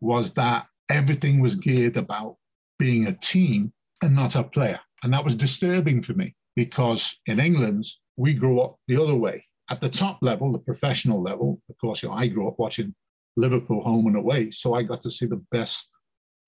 was 0.00 0.32
that 0.34 0.66
everything 0.88 1.40
was 1.40 1.56
geared 1.56 1.96
about 1.96 2.36
being 2.78 3.06
a 3.06 3.12
team 3.12 3.72
and 4.02 4.14
not 4.14 4.36
a 4.36 4.44
player. 4.44 4.80
And 5.02 5.12
that 5.12 5.24
was 5.24 5.34
disturbing 5.34 6.02
for 6.02 6.14
me 6.14 6.34
because 6.56 7.18
in 7.26 7.40
England, 7.40 7.84
we 8.16 8.34
grew 8.34 8.60
up 8.60 8.76
the 8.86 9.02
other 9.02 9.16
way. 9.16 9.44
At 9.70 9.80
the 9.80 9.88
top 9.88 10.18
level, 10.20 10.52
the 10.52 10.58
professional 10.58 11.22
level, 11.22 11.60
of 11.70 11.78
course, 11.78 12.02
you 12.02 12.08
know, 12.08 12.14
I 12.14 12.28
grew 12.28 12.48
up 12.48 12.58
watching 12.58 12.94
Liverpool 13.36 13.82
home 13.82 14.06
and 14.06 14.16
away. 14.16 14.50
So 14.50 14.74
I 14.74 14.82
got 14.82 15.02
to 15.02 15.10
see 15.10 15.26
the 15.26 15.42
best 15.50 15.90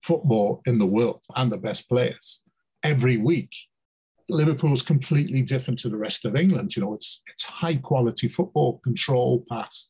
football 0.01 0.61
in 0.65 0.77
the 0.77 0.85
world 0.85 1.21
and 1.35 1.51
the 1.51 1.57
best 1.57 1.89
players 1.89 2.41
every 2.83 3.17
week. 3.17 3.53
Liverpool's 4.29 4.83
completely 4.83 5.41
different 5.41 5.79
to 5.79 5.89
the 5.89 5.97
rest 5.97 6.25
of 6.25 6.35
England. 6.35 6.75
You 6.75 6.83
know, 6.83 6.93
it's 6.93 7.21
it's 7.27 7.43
high 7.43 7.77
quality 7.77 8.27
football, 8.27 8.79
control, 8.79 9.45
pass, 9.49 9.87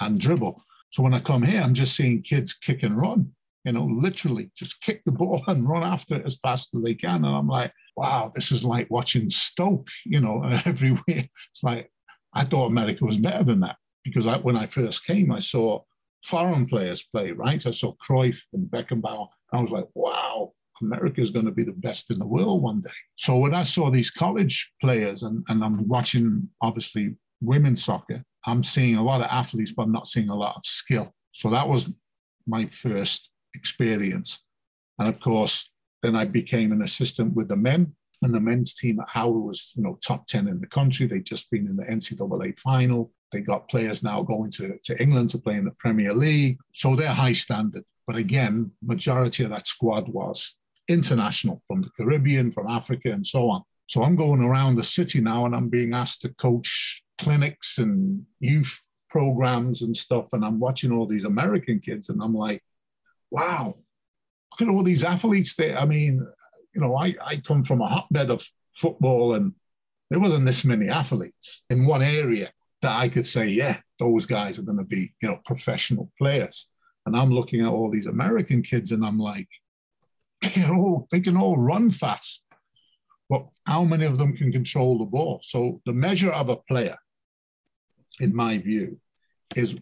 and 0.00 0.20
dribble. 0.20 0.62
So 0.90 1.02
when 1.02 1.14
I 1.14 1.20
come 1.20 1.42
here, 1.42 1.62
I'm 1.62 1.74
just 1.74 1.96
seeing 1.96 2.22
kids 2.22 2.52
kick 2.52 2.82
and 2.82 3.00
run. 3.00 3.32
You 3.64 3.72
know, 3.72 3.84
literally 3.84 4.50
just 4.56 4.80
kick 4.80 5.02
the 5.04 5.12
ball 5.12 5.42
and 5.48 5.68
run 5.68 5.82
after 5.82 6.16
it 6.16 6.26
as 6.26 6.36
fast 6.36 6.74
as 6.74 6.82
they 6.82 6.94
can. 6.94 7.24
And 7.24 7.34
I'm 7.34 7.48
like, 7.48 7.72
wow, 7.96 8.30
this 8.34 8.52
is 8.52 8.64
like 8.64 8.88
watching 8.90 9.30
Stoke. 9.30 9.88
You 10.04 10.20
know, 10.20 10.42
every 10.64 10.92
week. 10.92 11.30
It's 11.52 11.62
like 11.62 11.90
I 12.34 12.44
thought 12.44 12.66
America 12.66 13.04
was 13.04 13.18
better 13.18 13.44
than 13.44 13.60
that 13.60 13.76
because 14.04 14.26
I, 14.26 14.38
when 14.38 14.56
I 14.56 14.66
first 14.66 15.04
came, 15.04 15.30
I 15.32 15.38
saw 15.38 15.82
foreign 16.24 16.66
players 16.66 17.02
play. 17.02 17.32
Right, 17.32 17.64
I 17.66 17.70
saw 17.70 17.94
Cruyff 17.96 18.42
and 18.52 18.70
Beckenbauer. 18.70 19.28
And 19.52 19.58
I 19.58 19.60
was 19.60 19.70
like, 19.70 19.88
wow, 19.94 20.52
America 20.80 21.20
is 21.20 21.30
going 21.30 21.44
to 21.46 21.52
be 21.52 21.64
the 21.64 21.72
best 21.72 22.10
in 22.10 22.18
the 22.18 22.26
world 22.26 22.62
one 22.62 22.80
day. 22.80 22.90
So 23.16 23.38
when 23.38 23.54
I 23.54 23.62
saw 23.62 23.90
these 23.90 24.10
college 24.10 24.72
players 24.80 25.22
and, 25.22 25.44
and 25.48 25.62
I'm 25.62 25.86
watching, 25.88 26.48
obviously, 26.60 27.16
women's 27.40 27.84
soccer, 27.84 28.24
I'm 28.46 28.62
seeing 28.62 28.96
a 28.96 29.04
lot 29.04 29.20
of 29.20 29.28
athletes, 29.30 29.72
but 29.72 29.82
I'm 29.82 29.92
not 29.92 30.06
seeing 30.06 30.28
a 30.28 30.34
lot 30.34 30.56
of 30.56 30.64
skill. 30.64 31.14
So 31.32 31.50
that 31.50 31.68
was 31.68 31.90
my 32.46 32.66
first 32.66 33.30
experience. 33.54 34.44
And 34.98 35.08
of 35.08 35.20
course, 35.20 35.70
then 36.02 36.16
I 36.16 36.24
became 36.24 36.72
an 36.72 36.82
assistant 36.82 37.34
with 37.34 37.48
the 37.48 37.56
men. 37.56 37.94
And 38.22 38.32
the 38.32 38.40
men's 38.40 38.74
team 38.74 39.00
at 39.00 39.08
Howard 39.08 39.42
was, 39.42 39.72
you 39.76 39.82
know, 39.82 39.98
top 40.00 40.26
10 40.26 40.48
in 40.48 40.60
the 40.60 40.66
country. 40.66 41.06
They'd 41.06 41.26
just 41.26 41.50
been 41.50 41.66
in 41.66 41.76
the 41.76 41.84
NCAA 41.84 42.58
final. 42.58 43.12
They 43.32 43.40
got 43.40 43.68
players 43.68 44.02
now 44.02 44.22
going 44.22 44.50
to, 44.52 44.78
to 44.84 45.02
England 45.02 45.30
to 45.30 45.38
play 45.38 45.54
in 45.54 45.64
the 45.64 45.72
Premier 45.72 46.14
League. 46.14 46.58
So 46.72 46.94
they're 46.94 47.08
high 47.08 47.32
standard. 47.32 47.84
But 48.06 48.16
again, 48.16 48.70
majority 48.82 49.44
of 49.44 49.50
that 49.50 49.66
squad 49.66 50.08
was 50.08 50.56
international 50.88 51.62
from 51.66 51.82
the 51.82 51.90
Caribbean, 51.96 52.52
from 52.52 52.68
Africa, 52.68 53.10
and 53.10 53.26
so 53.26 53.50
on. 53.50 53.62
So 53.86 54.02
I'm 54.02 54.16
going 54.16 54.42
around 54.42 54.76
the 54.76 54.84
city 54.84 55.20
now 55.20 55.44
and 55.46 55.54
I'm 55.54 55.68
being 55.68 55.94
asked 55.94 56.22
to 56.22 56.30
coach 56.30 57.02
clinics 57.18 57.78
and 57.78 58.24
youth 58.40 58.82
programs 59.10 59.82
and 59.82 59.96
stuff. 59.96 60.32
And 60.32 60.44
I'm 60.44 60.58
watching 60.58 60.92
all 60.92 61.06
these 61.06 61.24
American 61.24 61.80
kids 61.80 62.08
and 62.08 62.22
I'm 62.22 62.34
like, 62.34 62.62
wow, 63.30 63.76
look 64.52 64.68
at 64.68 64.72
all 64.72 64.82
these 64.82 65.04
athletes 65.04 65.54
there. 65.56 65.78
I 65.78 65.84
mean, 65.84 66.26
you 66.74 66.80
know, 66.80 66.96
I, 66.96 67.14
I 67.24 67.36
come 67.36 67.62
from 67.62 67.80
a 67.80 67.86
hotbed 67.86 68.30
of 68.30 68.46
football 68.74 69.34
and 69.34 69.52
there 70.10 70.20
wasn't 70.20 70.46
this 70.46 70.64
many 70.64 70.88
athletes 70.88 71.62
in 71.70 71.86
one 71.86 72.02
area 72.02 72.50
that 72.82 72.98
I 72.98 73.08
could 73.08 73.26
say, 73.26 73.46
yeah, 73.46 73.78
those 73.98 74.26
guys 74.26 74.58
are 74.58 74.62
going 74.62 74.78
to 74.78 74.84
be, 74.84 75.14
you 75.22 75.28
know, 75.28 75.38
professional 75.44 76.10
players. 76.18 76.68
And 77.06 77.16
I'm 77.16 77.30
looking 77.30 77.60
at 77.60 77.68
all 77.68 77.90
these 77.90 78.06
American 78.06 78.62
kids 78.62 78.92
and 78.92 79.04
I'm 79.04 79.18
like, 79.18 79.48
they 80.42 80.64
all 80.64 81.06
they 81.10 81.20
can 81.20 81.36
all 81.36 81.56
run 81.56 81.90
fast. 81.90 82.44
But 83.28 83.46
how 83.66 83.84
many 83.84 84.04
of 84.04 84.18
them 84.18 84.36
can 84.36 84.52
control 84.52 84.98
the 84.98 85.06
ball? 85.06 85.40
So 85.42 85.80
the 85.86 85.92
measure 85.92 86.30
of 86.30 86.48
a 86.48 86.56
player, 86.56 86.98
in 88.20 88.34
my 88.34 88.58
view, 88.58 89.00
is 89.56 89.76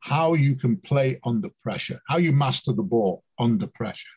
how 0.00 0.34
you 0.34 0.54
can 0.54 0.76
play 0.76 1.20
under 1.24 1.50
pressure, 1.62 2.00
how 2.08 2.16
you 2.16 2.32
master 2.32 2.72
the 2.72 2.82
ball 2.82 3.24
under 3.38 3.66
pressure, 3.66 4.08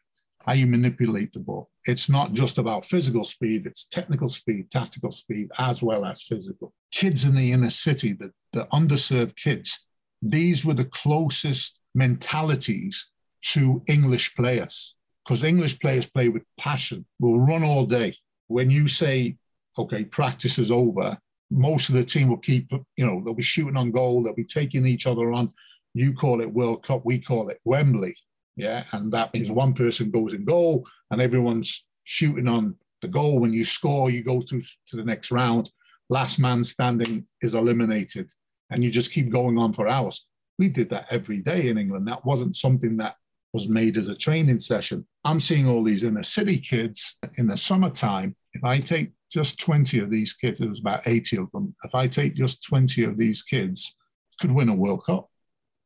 how 0.45 0.53
you 0.53 0.67
manipulate 0.67 1.33
the 1.33 1.39
ball. 1.39 1.69
It's 1.85 2.09
not 2.09 2.33
just 2.33 2.57
about 2.57 2.85
physical 2.85 3.23
speed, 3.23 3.65
it's 3.65 3.85
technical 3.85 4.29
speed, 4.29 4.69
tactical 4.71 5.11
speed, 5.11 5.49
as 5.57 5.81
well 5.81 6.05
as 6.05 6.21
physical. 6.21 6.73
Kids 6.91 7.25
in 7.25 7.35
the 7.35 7.51
inner 7.51 7.69
city, 7.69 8.13
the, 8.13 8.31
the 8.53 8.67
underserved 8.71 9.35
kids, 9.35 9.79
these 10.21 10.63
were 10.63 10.73
the 10.73 10.85
closest 10.85 11.79
mentalities 11.95 13.09
to 13.41 13.81
English 13.87 14.35
players 14.35 14.95
because 15.23 15.43
English 15.43 15.79
players 15.79 16.07
play 16.07 16.29
with 16.29 16.43
passion, 16.57 17.05
will 17.19 17.39
run 17.39 17.63
all 17.63 17.85
day. 17.85 18.15
When 18.47 18.69
you 18.69 18.87
say, 18.87 19.37
okay, 19.77 20.03
practice 20.03 20.57
is 20.57 20.71
over, 20.71 21.17
most 21.49 21.89
of 21.89 21.95
the 21.95 22.03
team 22.03 22.29
will 22.29 22.37
keep, 22.37 22.71
you 22.97 23.05
know, 23.05 23.21
they'll 23.23 23.33
be 23.33 23.43
shooting 23.43 23.77
on 23.77 23.91
goal, 23.91 24.23
they'll 24.23 24.33
be 24.33 24.43
taking 24.43 24.85
each 24.85 25.05
other 25.05 25.31
on. 25.31 25.51
You 25.93 26.13
call 26.13 26.41
it 26.41 26.51
World 26.51 26.83
Cup, 26.83 27.01
we 27.05 27.19
call 27.19 27.49
it 27.49 27.59
Wembley. 27.65 28.15
Yeah. 28.55 28.83
And 28.91 29.11
that 29.13 29.33
means 29.33 29.51
one 29.51 29.73
person 29.73 30.11
goes 30.11 30.33
in 30.33 30.45
goal 30.45 30.85
and 31.09 31.21
everyone's 31.21 31.85
shooting 32.03 32.47
on 32.47 32.75
the 33.01 33.07
goal. 33.07 33.39
When 33.39 33.53
you 33.53 33.65
score, 33.65 34.09
you 34.09 34.23
go 34.23 34.41
through 34.41 34.63
to 34.87 34.95
the 34.95 35.05
next 35.05 35.31
round. 35.31 35.71
Last 36.09 36.39
man 36.39 36.63
standing 36.63 37.25
is 37.41 37.53
eliminated. 37.53 38.31
And 38.69 38.83
you 38.83 38.91
just 38.91 39.11
keep 39.11 39.29
going 39.29 39.57
on 39.57 39.73
for 39.73 39.87
hours. 39.87 40.25
We 40.59 40.69
did 40.69 40.89
that 40.89 41.07
every 41.09 41.39
day 41.39 41.69
in 41.69 41.77
England. 41.77 42.07
That 42.07 42.25
wasn't 42.25 42.55
something 42.55 42.97
that 42.97 43.15
was 43.53 43.67
made 43.67 43.97
as 43.97 44.07
a 44.07 44.15
training 44.15 44.59
session. 44.59 45.05
I'm 45.25 45.39
seeing 45.39 45.67
all 45.67 45.83
these 45.83 46.03
inner 46.03 46.23
city 46.23 46.57
kids 46.57 47.17
in 47.37 47.47
the 47.47 47.57
summertime. 47.57 48.35
If 48.53 48.63
I 48.63 48.79
take 48.79 49.11
just 49.31 49.59
20 49.59 49.99
of 49.99 50.09
these 50.09 50.33
kids, 50.33 50.61
it 50.61 50.69
was 50.69 50.79
about 50.79 51.07
80 51.07 51.37
of 51.37 51.51
them. 51.51 51.75
If 51.83 51.95
I 51.95 52.07
take 52.07 52.35
just 52.35 52.63
20 52.63 53.03
of 53.03 53.17
these 53.17 53.43
kids, 53.43 53.95
could 54.39 54.51
win 54.51 54.69
a 54.69 54.75
World 54.75 55.05
Cup, 55.05 55.29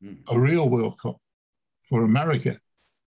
mm. 0.03 0.17
a 0.29 0.39
real 0.39 0.69
World 0.69 0.99
Cup 0.99 1.17
for 1.89 2.03
America, 2.03 2.59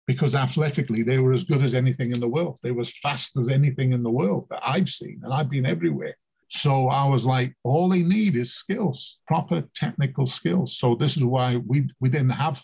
because 0.07 0.35
athletically 0.35 1.03
they 1.03 1.19
were 1.19 1.33
as 1.33 1.45
good 1.45 1.63
as 1.63 1.75
anything 1.75 2.11
in 2.11 2.21
the 2.21 2.29
world. 2.29 2.59
They 2.63 2.71
were 2.71 2.81
as 2.81 2.93
fast 2.99 3.37
as 3.37 3.49
anything 3.49 3.93
in 3.93 4.03
the 4.03 4.11
world 4.11 4.47
that 4.51 4.63
I've 4.65 4.89
seen, 4.89 5.21
and 5.23 5.33
I've 5.33 5.51
been 5.51 5.67
everywhere. 5.67 6.17
So 6.49 6.89
I 6.89 7.07
was 7.07 7.25
like, 7.25 7.55
all 7.65 7.89
they 7.89 8.03
need 8.03 8.37
is 8.37 8.53
skills, 8.53 9.19
proper 9.27 9.63
technical 9.75 10.27
skills. 10.27 10.77
So 10.77 10.95
this 10.95 11.17
is 11.17 11.25
why 11.25 11.57
we 11.57 11.89
we 12.01 12.11
didn't 12.11 12.31
have 12.31 12.63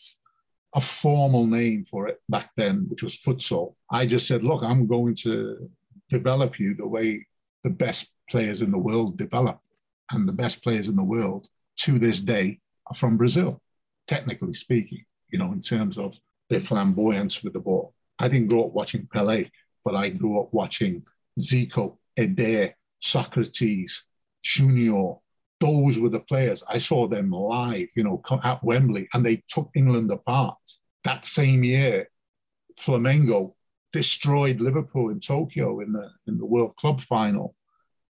a 0.74 0.80
formal 0.80 1.46
name 1.46 1.84
for 1.84 2.08
it 2.08 2.20
back 2.28 2.50
then, 2.56 2.86
which 2.88 3.02
was 3.02 3.16
futsal. 3.16 3.74
I 3.90 4.06
just 4.06 4.26
said, 4.26 4.44
look, 4.44 4.62
I'm 4.62 4.86
going 4.86 5.14
to 5.22 5.70
develop 6.10 6.60
you 6.60 6.74
the 6.74 6.86
way 6.86 7.26
the 7.64 7.70
best 7.70 8.12
players 8.28 8.60
in 8.60 8.70
the 8.70 8.78
world 8.78 9.16
develop. 9.16 9.60
And 10.10 10.28
the 10.28 10.32
best 10.32 10.62
players 10.62 10.88
in 10.88 10.96
the 10.96 11.02
world 11.02 11.48
to 11.78 11.98
this 11.98 12.20
day 12.20 12.60
are 12.86 12.94
from 12.94 13.16
Brazil, 13.16 13.62
technically 14.06 14.54
speaking, 14.54 15.04
you 15.30 15.38
know, 15.38 15.52
in 15.52 15.60
terms 15.60 15.98
of 15.98 16.18
their 16.48 16.60
flamboyance 16.60 17.42
with 17.42 17.52
the 17.52 17.60
ball. 17.60 17.94
I 18.18 18.28
didn't 18.28 18.48
grow 18.48 18.64
up 18.64 18.72
watching 18.72 19.08
Pele, 19.12 19.50
but 19.84 19.94
I 19.94 20.10
grew 20.10 20.40
up 20.40 20.48
watching 20.52 21.04
Zico, 21.38 21.98
Eder, 22.16 22.74
Socrates, 23.00 24.04
Junior, 24.42 25.14
those 25.60 25.98
were 25.98 26.08
the 26.08 26.20
players. 26.20 26.62
I 26.68 26.78
saw 26.78 27.08
them 27.08 27.30
live, 27.30 27.88
you 27.96 28.04
know, 28.04 28.22
at 28.42 28.62
Wembley, 28.62 29.08
and 29.12 29.24
they 29.24 29.42
took 29.48 29.70
England 29.74 30.10
apart. 30.10 30.58
That 31.04 31.24
same 31.24 31.64
year, 31.64 32.10
Flamengo 32.78 33.54
destroyed 33.92 34.60
Liverpool 34.60 35.10
in 35.10 35.20
Tokyo 35.20 35.80
in 35.80 35.92
the 35.92 36.10
in 36.26 36.38
the 36.38 36.46
World 36.46 36.76
Club 36.76 37.00
final. 37.00 37.54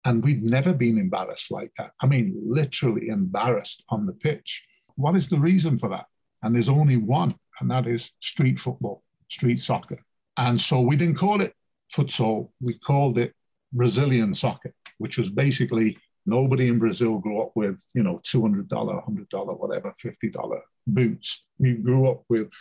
And 0.05 0.23
we've 0.23 0.43
never 0.43 0.73
been 0.73 0.99
embarrassed 0.99 1.51
like 1.51 1.73
that. 1.79 1.93
I 2.01 2.07
mean, 2.07 2.35
literally 2.45 3.09
embarrassed 3.09 3.85
on 3.89 4.07
the 4.07 4.13
pitch. 4.13 4.65
What 4.97 5.17
is 5.17 5.29
the 5.29 5.39
reason 5.39 5.79
for 5.79 5.89
that? 5.91 6.07
And 6.43 6.55
there's 6.55 6.69
only 6.69 6.97
one, 6.97 7.35
and 7.61 7.71
that 7.71 7.87
is 7.87 8.13
street 8.21 8.59
football. 8.59 9.03
street 9.29 9.61
soccer. 9.61 9.99
And 10.37 10.61
so 10.61 10.81
we 10.81 10.97
didn't 10.97 11.17
call 11.17 11.41
it 11.41 11.55
futsal, 11.95 12.51
we 12.61 12.75
called 12.79 13.19
it 13.19 13.35
Brazilian 13.73 14.35
soccer, 14.35 14.75
which 14.99 15.19
was 15.19 15.31
basically 15.31 15.97
nobody 16.27 16.69
in 16.69 16.79
Brazil 16.79 17.19
grew 17.19 17.41
up 17.43 17.53
with, 17.55 17.83
you 17.95 18.03
know, 18.03 18.21
$200, 18.25 18.69
$100, 18.69 19.59
whatever, 19.59 19.95
$50 20.03 20.61
boots. 20.87 21.45
We 21.59 21.75
grew 21.75 22.11
up 22.11 22.25
with 22.29 22.53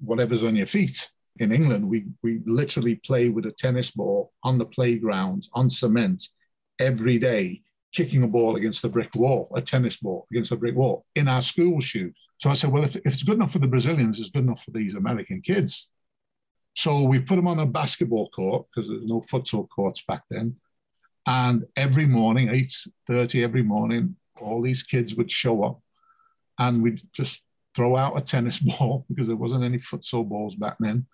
whatever's 0.00 0.44
on 0.44 0.56
your 0.56 0.66
feet. 0.66 1.10
In 1.38 1.52
England, 1.52 1.88
we, 1.88 2.06
we 2.22 2.40
literally 2.46 2.96
play 2.96 3.28
with 3.28 3.46
a 3.46 3.52
tennis 3.52 3.90
ball 3.90 4.32
on 4.42 4.58
the 4.58 4.66
playground, 4.66 5.48
on 5.54 5.70
cement, 5.70 6.22
every 6.78 7.18
day, 7.18 7.62
kicking 7.92 8.22
a 8.22 8.28
ball 8.28 8.56
against 8.56 8.84
a 8.84 8.88
brick 8.88 9.14
wall, 9.14 9.50
a 9.54 9.60
tennis 9.60 9.96
ball 9.96 10.26
against 10.30 10.52
a 10.52 10.56
brick 10.56 10.74
wall 10.74 11.04
in 11.14 11.28
our 11.28 11.40
school 11.42 11.80
shoes. 11.80 12.16
So 12.40 12.48
I 12.48 12.54
said, 12.54 12.72
well, 12.72 12.84
if, 12.84 12.96
if 12.96 13.04
it's 13.04 13.22
good 13.22 13.34
enough 13.34 13.52
for 13.52 13.58
the 13.58 13.66
Brazilians, 13.66 14.18
it's 14.18 14.30
good 14.30 14.44
enough 14.44 14.64
for 14.64 14.70
these 14.70 14.94
American 14.94 15.42
kids. 15.42 15.90
So 16.74 17.02
we 17.02 17.20
put 17.20 17.36
them 17.36 17.46
on 17.46 17.58
a 17.58 17.66
basketball 17.66 18.30
court 18.30 18.66
because 18.68 18.88
there's 18.88 19.04
no 19.04 19.20
futsal 19.20 19.68
courts 19.68 20.02
back 20.08 20.22
then. 20.30 20.56
And 21.26 21.66
every 21.76 22.06
morning, 22.06 22.48
8.30 22.48 23.44
every 23.44 23.62
morning, 23.62 24.16
all 24.40 24.62
these 24.62 24.82
kids 24.82 25.14
would 25.16 25.30
show 25.30 25.62
up 25.62 25.82
and 26.58 26.82
we'd 26.82 27.02
just 27.12 27.42
throw 27.74 27.94
out 27.94 28.16
a 28.16 28.22
tennis 28.22 28.58
ball 28.78 29.04
because 29.08 29.26
there 29.26 29.36
wasn't 29.36 29.64
any 29.64 29.78
futsal 29.78 30.26
balls 30.26 30.54
back 30.54 30.76
then. 30.80 31.06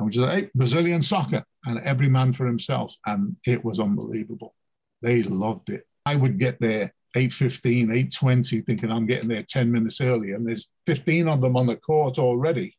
And 0.00 0.06
we 0.06 0.10
just 0.10 0.30
hey, 0.30 0.48
Brazilian 0.54 1.02
soccer 1.02 1.44
and 1.66 1.80
every 1.80 2.08
man 2.08 2.32
for 2.32 2.46
himself. 2.46 2.96
And 3.04 3.36
it 3.46 3.62
was 3.62 3.78
unbelievable. 3.78 4.54
They 5.02 5.22
loved 5.22 5.68
it. 5.68 5.86
I 6.06 6.16
would 6.16 6.38
get 6.38 6.60
there 6.60 6.94
8.15, 7.16 7.88
8.20, 8.10 8.66
thinking 8.66 8.90
I'm 8.90 9.06
getting 9.06 9.28
there 9.28 9.42
10 9.42 9.70
minutes 9.70 10.00
early. 10.00 10.32
And 10.32 10.46
there's 10.46 10.70
15 10.86 11.28
of 11.28 11.40
them 11.40 11.56
on 11.56 11.66
the 11.66 11.76
court 11.76 12.18
already 12.18 12.76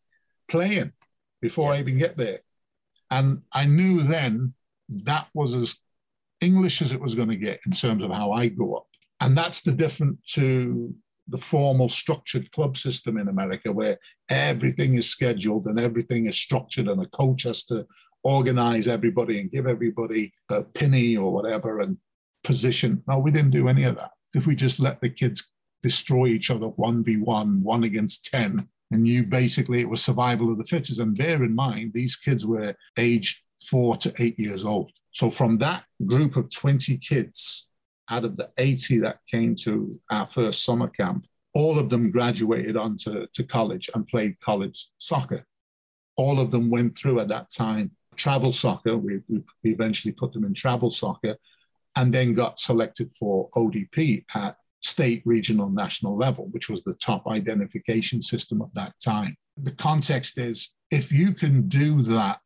playing 0.47 0.91
before 1.41 1.71
yeah. 1.71 1.77
I 1.77 1.81
even 1.81 1.97
get 1.97 2.17
there. 2.17 2.39
And 3.11 3.41
I 3.51 3.65
knew 3.65 4.01
then 4.03 4.53
that 4.89 5.27
was 5.33 5.53
as 5.53 5.75
English 6.41 6.81
as 6.81 6.91
it 6.91 6.99
was 6.99 7.15
going 7.15 7.29
to 7.29 7.35
get 7.35 7.59
in 7.65 7.71
terms 7.71 8.03
of 8.03 8.11
how 8.11 8.31
I 8.31 8.47
grew 8.47 8.75
up. 8.75 8.87
And 9.19 9.37
that's 9.37 9.61
the 9.61 9.71
difference 9.71 10.33
to 10.33 10.93
the 11.27 11.37
formal 11.37 11.87
structured 11.87 12.51
club 12.51 12.75
system 12.75 13.17
in 13.17 13.29
America, 13.29 13.71
where 13.71 13.97
everything 14.29 14.95
is 14.95 15.09
scheduled 15.09 15.67
and 15.67 15.79
everything 15.79 16.25
is 16.25 16.35
structured, 16.35 16.87
and 16.87 17.01
a 17.01 17.05
coach 17.07 17.43
has 17.43 17.63
to 17.65 17.85
organize 18.23 18.87
everybody 18.87 19.39
and 19.39 19.51
give 19.51 19.67
everybody 19.67 20.33
a 20.49 20.61
penny 20.61 21.15
or 21.15 21.31
whatever 21.31 21.79
and 21.79 21.97
position. 22.43 23.03
No, 23.07 23.19
we 23.19 23.31
didn't 23.31 23.51
do 23.51 23.67
any 23.67 23.83
of 23.83 23.95
that. 23.95 24.11
If 24.33 24.47
we 24.47 24.55
just 24.55 24.79
let 24.79 25.01
the 25.01 25.09
kids 25.09 25.43
destroy 25.81 26.27
each 26.27 26.49
other 26.49 26.67
1v1, 26.67 27.61
one 27.61 27.83
against 27.83 28.25
10, 28.25 28.67
and 28.91 29.07
you 29.07 29.23
basically, 29.23 29.81
it 29.81 29.89
was 29.89 30.03
survival 30.03 30.51
of 30.51 30.57
the 30.57 30.63
fittest. 30.63 30.99
And 30.99 31.17
bear 31.17 31.43
in 31.43 31.55
mind, 31.55 31.93
these 31.93 32.15
kids 32.15 32.45
were 32.45 32.75
aged 32.97 33.41
four 33.67 33.97
to 33.97 34.13
eight 34.19 34.39
years 34.39 34.65
old. 34.65 34.91
So 35.11 35.29
from 35.29 35.57
that 35.59 35.83
group 36.05 36.35
of 36.35 36.49
20 36.49 36.97
kids 36.97 37.67
out 38.09 38.25
of 38.25 38.35
the 38.35 38.49
80 38.57 38.99
that 38.99 39.19
came 39.29 39.55
to 39.63 39.99
our 40.11 40.27
first 40.27 40.63
summer 40.63 40.87
camp, 40.87 41.25
all 41.53 41.79
of 41.79 41.89
them 41.89 42.11
graduated 42.11 42.77
on 42.77 42.97
to, 42.97 43.27
to 43.33 43.43
college 43.43 43.89
and 43.93 44.07
played 44.07 44.39
college 44.39 44.89
soccer. 44.97 45.45
All 46.15 46.39
of 46.39 46.51
them 46.51 46.69
went 46.69 46.95
through 46.97 47.19
at 47.19 47.29
that 47.29 47.51
time 47.51 47.91
travel 48.15 48.51
soccer. 48.51 48.97
We, 48.97 49.21
we 49.27 49.41
eventually 49.63 50.11
put 50.11 50.33
them 50.33 50.45
in 50.45 50.53
travel 50.53 50.91
soccer 50.91 51.35
and 51.95 52.13
then 52.13 52.33
got 52.33 52.59
selected 52.59 53.11
for 53.17 53.49
ODP 53.55 54.25
at 54.35 54.55
state, 54.81 55.21
regional, 55.25 55.69
national 55.69 56.17
level, 56.17 56.47
which 56.51 56.69
was 56.69 56.83
the 56.83 56.93
top 56.95 57.27
identification 57.27 58.21
system 58.21 58.61
of 58.61 58.73
that 58.73 58.93
time. 59.03 59.35
The 59.57 59.71
context 59.71 60.37
is 60.37 60.69
if 60.91 61.11
you 61.11 61.33
can 61.33 61.67
do 61.67 62.01
that 62.03 62.41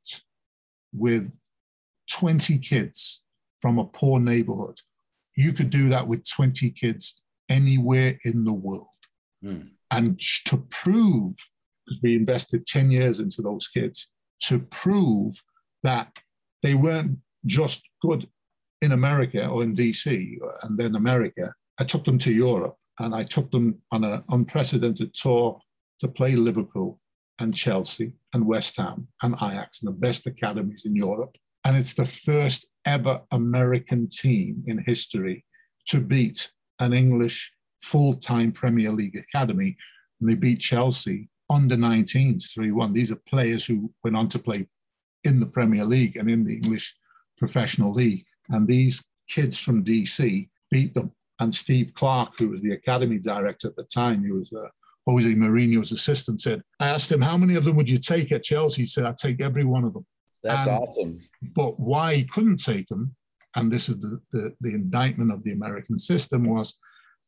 with 0.94 1.32
20 2.12 2.60
kids 2.60 3.22
from 3.62 3.80
a 3.80 3.86
poor 3.86 4.20
neighborhood, 4.20 4.80
you 5.36 5.54
could 5.54 5.70
do 5.70 5.90
that 5.90 6.08
with 6.08 6.28
20 6.30 6.70
kids 6.72 7.22
anywhere 7.50 8.20
in 8.24 8.44
the 8.44 8.54
world. 8.54 8.88
Mm. 9.44 9.70
And 9.92 10.20
to 10.46 10.58
prove, 10.70 11.34
because 11.86 12.02
we 12.04 12.16
invested 12.16 12.68
10 12.68 12.92
years 12.92 13.20
into 13.20 13.42
those 13.42 13.68
kids, 13.68 14.10
to 14.44 14.60
prove 14.60 15.42
that 15.84 16.12
they 16.62 16.76
weren't 16.76 17.18
just 17.46 17.82
good 18.02 18.28
in 18.82 18.92
America 18.92 19.48
or 19.48 19.64
in 19.64 19.76
DC 19.76 20.38
and 20.64 20.78
then 20.78 20.96
America, 20.96 21.54
I 21.80 21.84
took 21.84 22.06
them 22.06 22.18
to 22.20 22.32
Europe 22.32 22.76
and 23.00 23.14
I 23.14 23.24
took 23.24 23.52
them 23.52 23.82
on 23.92 24.04
an 24.04 24.24
unprecedented 24.30 25.14
tour 25.14 25.60
to 26.00 26.08
play 26.08 26.36
Liverpool 26.36 27.00
and 27.40 27.56
Chelsea 27.56 28.14
and 28.34 28.46
West 28.46 28.78
Ham 28.78 29.08
and 29.22 29.36
Ajax 29.36 29.82
and 29.82 29.90
the 29.90 29.98
best 29.98 30.26
academies 30.26 30.84
in 30.86 30.96
Europe. 30.96 31.38
And 31.64 31.76
it's 31.76 31.94
the 31.94 32.06
first 32.06 32.68
ever 32.86 33.22
American 33.32 34.10
team 34.10 34.64
in 34.68 34.84
history 34.86 35.46
to 35.88 36.00
beat 36.00 36.52
an 36.80 36.94
English 36.94 37.52
full 37.82 38.16
time 38.16 38.52
Premier 38.52 38.92
League 38.92 39.18
academy. 39.18 39.78
And 40.20 40.30
they 40.30 40.36
beat 40.36 40.60
Chelsea 40.60 41.30
under 41.50 41.76
19s 41.76 42.54
3 42.54 42.72
1. 42.72 42.94
These 42.94 43.12
are 43.12 43.22
players 43.28 43.66
who 43.66 43.92
went 44.04 44.16
on 44.16 44.30
to 44.30 44.40
play 44.40 44.68
in 45.24 45.40
the 45.40 45.46
Premier 45.46 45.86
League 45.86 46.18
and 46.18 46.30
in 46.30 46.44
the 46.44 46.56
English 46.56 46.96
professional 47.38 47.94
league. 47.94 48.26
And 48.50 48.68
these 48.68 49.04
kids 49.28 49.58
from 49.60 49.84
DC 49.84 50.50
beat 50.72 50.94
them. 50.94 51.12
And 51.40 51.54
Steve 51.54 51.94
Clarke, 51.94 52.38
who 52.38 52.50
was 52.50 52.62
the 52.62 52.74
academy 52.74 53.20
director 53.20 53.68
at 53.68 53.76
the 53.76 53.84
time, 53.84 54.24
he 54.24 54.32
was 54.32 54.52
uh, 54.52 54.68
Jose 55.06 55.34
Mourinho's 55.34 55.92
assistant, 55.92 56.42
said, 56.42 56.64
I 56.80 56.90
asked 56.90 57.12
him, 57.12 57.22
how 57.22 57.38
many 57.38 57.56
of 57.56 57.64
them 57.64 57.76
would 57.76 57.90
you 57.90 58.00
take 58.00 58.32
at 58.32 58.44
Chelsea? 58.44 58.82
He 58.82 58.86
said, 58.86 59.06
I'd 59.06 59.18
take 59.18 59.42
every 59.42 59.64
one 59.64 59.84
of 59.84 59.94
them. 59.94 60.06
That's 60.44 60.68
and, 60.68 60.78
awesome. 60.78 61.20
But 61.56 61.80
why 61.80 62.16
he 62.16 62.24
couldn't 62.24 62.58
take 62.58 62.88
them, 62.88 63.16
and 63.56 63.72
this 63.72 63.88
is 63.88 63.98
the, 64.00 64.20
the, 64.32 64.54
the 64.62 64.74
indictment 64.74 65.32
of 65.32 65.44
the 65.44 65.52
American 65.52 66.00
system, 66.00 66.46
was 66.46 66.76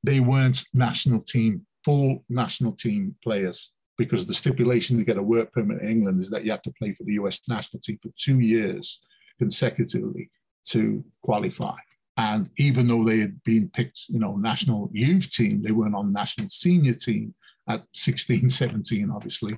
they 0.03 0.19
weren't 0.19 0.63
national 0.73 1.21
team, 1.21 1.65
full 1.83 2.23
national 2.29 2.73
team 2.73 3.15
players 3.23 3.71
because 3.97 4.25
the 4.25 4.33
stipulation 4.33 4.97
to 4.97 5.03
get 5.03 5.17
a 5.17 5.21
work 5.21 5.51
permit 5.51 5.81
in 5.81 5.89
England 5.89 6.21
is 6.21 6.29
that 6.29 6.45
you 6.45 6.51
have 6.51 6.61
to 6.61 6.73
play 6.79 6.93
for 6.93 7.03
the 7.03 7.13
US 7.13 7.41
national 7.47 7.81
team 7.81 7.99
for 8.01 8.09
two 8.17 8.39
years 8.39 8.99
consecutively 9.37 10.29
to 10.67 11.03
qualify. 11.23 11.75
And 12.17 12.49
even 12.57 12.87
though 12.87 13.05
they 13.05 13.19
had 13.19 13.41
been 13.43 13.69
picked, 13.69 14.09
you 14.09 14.19
know, 14.19 14.35
national 14.35 14.89
youth 14.91 15.31
team, 15.31 15.61
they 15.63 15.71
weren't 15.71 15.95
on 15.95 16.11
national 16.11 16.49
senior 16.49 16.93
team 16.93 17.33
at 17.69 17.83
16, 17.93 18.49
17, 18.49 19.09
obviously. 19.09 19.55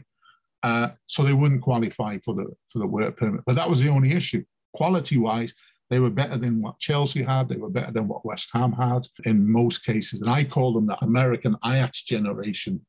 Uh, 0.63 0.89
so 1.07 1.23
they 1.23 1.33
wouldn't 1.33 1.63
qualify 1.63 2.19
for 2.23 2.35
the 2.35 2.45
for 2.71 2.77
the 2.79 2.87
work 2.87 3.17
permit. 3.17 3.41
But 3.47 3.55
that 3.55 3.67
was 3.67 3.81
the 3.81 3.89
only 3.89 4.11
issue. 4.11 4.43
Quality 4.75 5.17
wise, 5.17 5.55
they 5.89 5.99
were 5.99 6.11
better 6.11 6.37
than 6.37 6.61
what 6.61 6.79
Chelsea 6.79 7.23
had. 7.23 7.49
They 7.49 7.57
were 7.57 7.69
better 7.69 7.91
than 7.91 8.07
what 8.07 8.25
West 8.25 8.51
Ham 8.53 8.71
had 8.71 9.07
in 9.25 9.51
most 9.51 9.83
cases. 9.83 10.21
And 10.21 10.29
I 10.29 10.43
call 10.43 10.73
them 10.73 10.85
the 10.85 11.03
American 11.03 11.57
Ajax 11.65 12.03
generation 12.03 12.85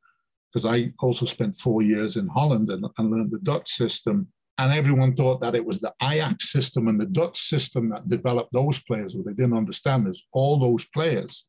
because 0.52 0.66
I 0.66 0.92
also 1.00 1.24
spent 1.24 1.56
four 1.56 1.80
years 1.80 2.16
in 2.16 2.28
Holland 2.28 2.68
and, 2.68 2.84
and 2.98 3.10
learned 3.10 3.30
the 3.30 3.38
Dutch 3.38 3.70
system 3.70 4.28
and 4.58 4.72
everyone 4.72 5.14
thought 5.14 5.40
that 5.40 5.54
it 5.54 5.64
was 5.64 5.80
the 5.80 5.92
Ajax 6.02 6.52
system 6.52 6.88
and 6.88 7.00
the 7.00 7.06
Dutch 7.06 7.38
system 7.38 7.88
that 7.90 8.08
developed 8.08 8.52
those 8.52 8.80
players. 8.82 9.16
What 9.16 9.26
they 9.26 9.32
didn't 9.32 9.56
understand 9.56 10.08
is 10.08 10.26
all 10.32 10.58
those 10.58 10.84
players 10.86 11.46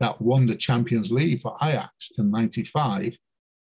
that 0.00 0.20
won 0.20 0.46
the 0.46 0.56
Champions 0.56 1.10
League 1.10 1.40
for 1.40 1.56
Ajax 1.62 2.10
in 2.18 2.30
95 2.30 3.16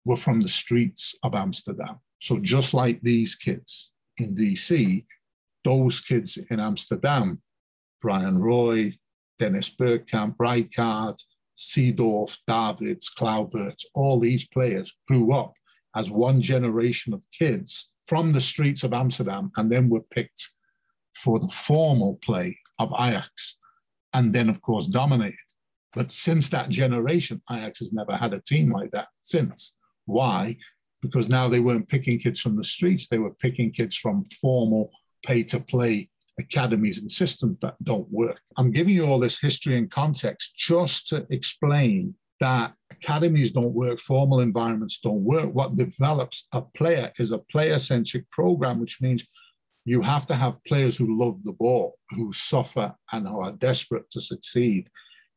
were 0.06 0.16
from 0.16 0.42
the 0.42 0.50
streets 0.50 1.14
of 1.24 1.36
Amsterdam. 1.36 2.00
So 2.20 2.40
just 2.40 2.74
like 2.74 3.02
these 3.02 3.36
kids 3.36 3.92
in 4.18 4.36
DC, 4.36 5.06
those 5.64 6.02
kids 6.02 6.38
in 6.50 6.60
Amsterdam, 6.60 7.42
Bryan 8.02 8.40
Roy, 8.40 8.94
Dennis 9.38 9.70
Bergkamp, 9.70 10.36
Rijkaard, 10.38 11.22
Seedorf, 11.56 12.38
Davids, 12.48 13.12
Klauberts, 13.18 13.86
all 13.94 14.20
these 14.20 14.48
players 14.48 14.96
grew 15.08 15.34
up 15.34 15.54
as 15.96 16.10
one 16.10 16.42
generation 16.42 17.14
of 17.14 17.22
kids 17.38 17.92
from 18.10 18.32
the 18.32 18.42
streets 18.42 18.84
of 18.84 18.92
Amsterdam 18.92 19.52
and 19.56 19.72
then 19.72 19.88
were 19.88 20.02
picked 20.02 20.50
for 21.14 21.40
the 21.40 21.48
formal 21.48 22.18
play 22.24 22.58
of 22.80 22.92
Ajax 23.00 23.58
and 24.16 24.34
then, 24.34 24.50
of 24.50 24.64
course, 24.64 24.88
dominated. 24.88 25.38
But 25.94 26.12
since 26.12 26.50
that 26.50 26.70
generation, 26.70 27.40
Ajax 27.52 27.78
has 27.80 27.94
never 27.94 28.16
had 28.16 28.34
a 28.34 28.42
team 28.42 28.72
like 28.72 28.90
that 28.92 29.10
since. 29.22 29.76
Why? 30.06 30.58
Because 31.04 31.30
now 31.30 31.48
they 31.48 31.60
weren't 31.60 31.88
picking 31.88 32.18
kids 32.18 32.40
from 32.40 32.56
the 32.56 32.64
streets, 32.64 33.08
they 33.08 33.20
were 33.20 33.36
picking 33.36 33.72
kids 33.72 33.96
from 33.96 34.26
formal 34.42 34.90
pay 35.24 35.44
to 35.44 35.60
play 35.60 36.10
academies 36.40 37.00
and 37.00 37.12
systems 37.12 37.60
that 37.60 37.76
don't 37.84 38.10
work. 38.12 38.40
I'm 38.58 38.72
giving 38.72 38.96
you 38.96 39.06
all 39.06 39.20
this 39.20 39.40
history 39.40 39.78
and 39.78 39.92
context 39.92 40.56
just 40.56 41.06
to 41.08 41.28
explain 41.30 42.16
that 42.40 42.74
academies 43.02 43.52
don't 43.52 43.74
work, 43.74 44.00
formal 44.00 44.40
environments 44.40 45.00
don't 45.00 45.24
work. 45.24 45.54
What 45.54 45.76
develops 45.76 46.48
a 46.52 46.62
player 46.62 47.12
is 47.18 47.32
a 47.32 47.38
player 47.38 47.80
centric 47.80 48.30
program, 48.32 48.80
which 48.80 49.02
means 49.02 49.26
you 49.86 50.02
have 50.02 50.26
to 50.28 50.36
have 50.36 50.64
players 50.68 50.98
who 50.98 51.20
love 51.20 51.44
the 51.44 51.54
ball, 51.54 51.96
who 52.12 52.32
suffer 52.34 52.94
and 53.12 53.28
who 53.28 53.40
are 53.40 53.54
desperate 53.54 54.10
to 54.12 54.22
succeed. 54.22 54.90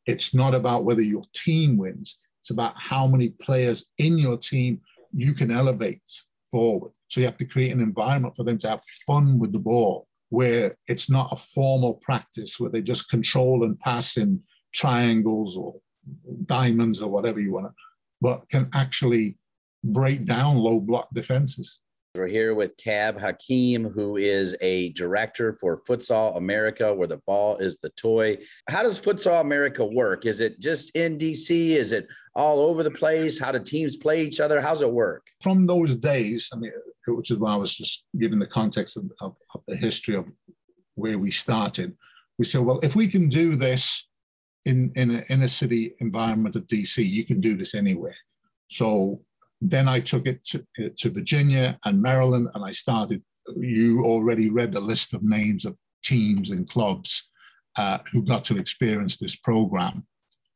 It's 0.06 0.34
not 0.34 0.54
about 0.54 0.84
whether 0.84 1.02
your 1.02 1.22
team 1.34 1.76
wins, 1.76 2.18
it's 2.40 2.50
about 2.50 2.74
how 2.76 3.06
many 3.06 3.28
players 3.28 3.88
in 3.98 4.18
your 4.18 4.36
team 4.36 4.80
you 5.12 5.32
can 5.32 5.50
elevate 5.50 6.02
forward. 6.50 6.92
So 7.08 7.20
you 7.20 7.26
have 7.26 7.36
to 7.38 7.44
create 7.44 7.72
an 7.72 7.80
environment 7.80 8.34
for 8.36 8.44
them 8.44 8.58
to 8.58 8.68
have 8.68 8.82
fun 9.06 9.38
with 9.38 9.52
the 9.52 9.58
ball, 9.58 10.08
where 10.30 10.76
it's 10.88 11.08
not 11.08 11.32
a 11.32 11.36
formal 11.36 11.94
practice 11.94 12.58
where 12.58 12.70
they 12.70 12.82
just 12.82 13.08
control 13.08 13.64
and 13.64 13.78
pass 13.78 14.16
in 14.16 14.40
triangles 14.74 15.56
or 15.56 15.76
diamonds 16.46 17.00
or 17.00 17.10
whatever 17.10 17.40
you 17.40 17.52
want 17.52 17.66
to, 17.66 17.72
but 18.20 18.48
can 18.48 18.68
actually 18.74 19.36
break 19.84 20.24
down 20.24 20.56
low 20.56 20.80
block 20.80 21.08
defenses. 21.12 21.80
We're 22.14 22.26
here 22.26 22.54
with 22.54 22.76
Cab 22.76 23.18
Hakeem, 23.18 23.88
who 23.88 24.16
is 24.18 24.54
a 24.60 24.92
director 24.92 25.54
for 25.54 25.80
Futsal 25.88 26.36
America, 26.36 26.92
where 26.92 27.08
the 27.08 27.22
ball 27.26 27.56
is 27.56 27.78
the 27.78 27.88
toy. 27.90 28.36
How 28.68 28.82
does 28.82 29.00
Futsal 29.00 29.40
America 29.40 29.82
work? 29.82 30.26
Is 30.26 30.40
it 30.40 30.60
just 30.60 30.94
in 30.94 31.16
DC? 31.16 31.70
Is 31.70 31.92
it 31.92 32.06
all 32.34 32.60
over 32.60 32.82
the 32.82 32.90
place? 32.90 33.38
How 33.38 33.50
do 33.50 33.58
teams 33.60 33.96
play 33.96 34.22
each 34.22 34.40
other? 34.40 34.60
How's 34.60 34.82
it 34.82 34.92
work? 34.92 35.26
From 35.40 35.66
those 35.66 35.96
days, 35.96 36.50
I 36.52 36.56
mean, 36.58 36.72
which 37.06 37.30
is 37.30 37.38
why 37.38 37.54
I 37.54 37.56
was 37.56 37.74
just 37.74 38.04
giving 38.18 38.38
the 38.38 38.46
context 38.46 38.98
of, 38.98 39.04
of, 39.22 39.34
of 39.54 39.62
the 39.66 39.76
history 39.76 40.14
of 40.14 40.26
where 40.96 41.18
we 41.18 41.30
started. 41.30 41.96
We 42.38 42.44
said, 42.44 42.60
well, 42.60 42.78
if 42.82 42.94
we 42.94 43.08
can 43.08 43.30
do 43.30 43.56
this 43.56 44.06
in, 44.64 44.92
in 44.94 45.10
an 45.10 45.24
inner 45.28 45.48
city 45.48 45.94
environment 46.00 46.56
of 46.56 46.66
DC, 46.66 47.04
you 47.04 47.24
can 47.24 47.40
do 47.40 47.56
this 47.56 47.74
anywhere. 47.74 48.16
So 48.68 49.20
then 49.60 49.88
I 49.88 50.00
took 50.00 50.26
it 50.26 50.44
to, 50.44 50.64
to 50.90 51.10
Virginia 51.10 51.78
and 51.84 52.00
Maryland, 52.00 52.48
and 52.54 52.64
I 52.64 52.72
started. 52.72 53.22
You 53.56 54.04
already 54.04 54.50
read 54.50 54.72
the 54.72 54.80
list 54.80 55.14
of 55.14 55.22
names 55.22 55.64
of 55.64 55.76
teams 56.02 56.50
and 56.50 56.68
clubs 56.68 57.30
uh, 57.76 57.98
who 58.12 58.22
got 58.22 58.44
to 58.44 58.58
experience 58.58 59.16
this 59.16 59.36
program, 59.36 60.06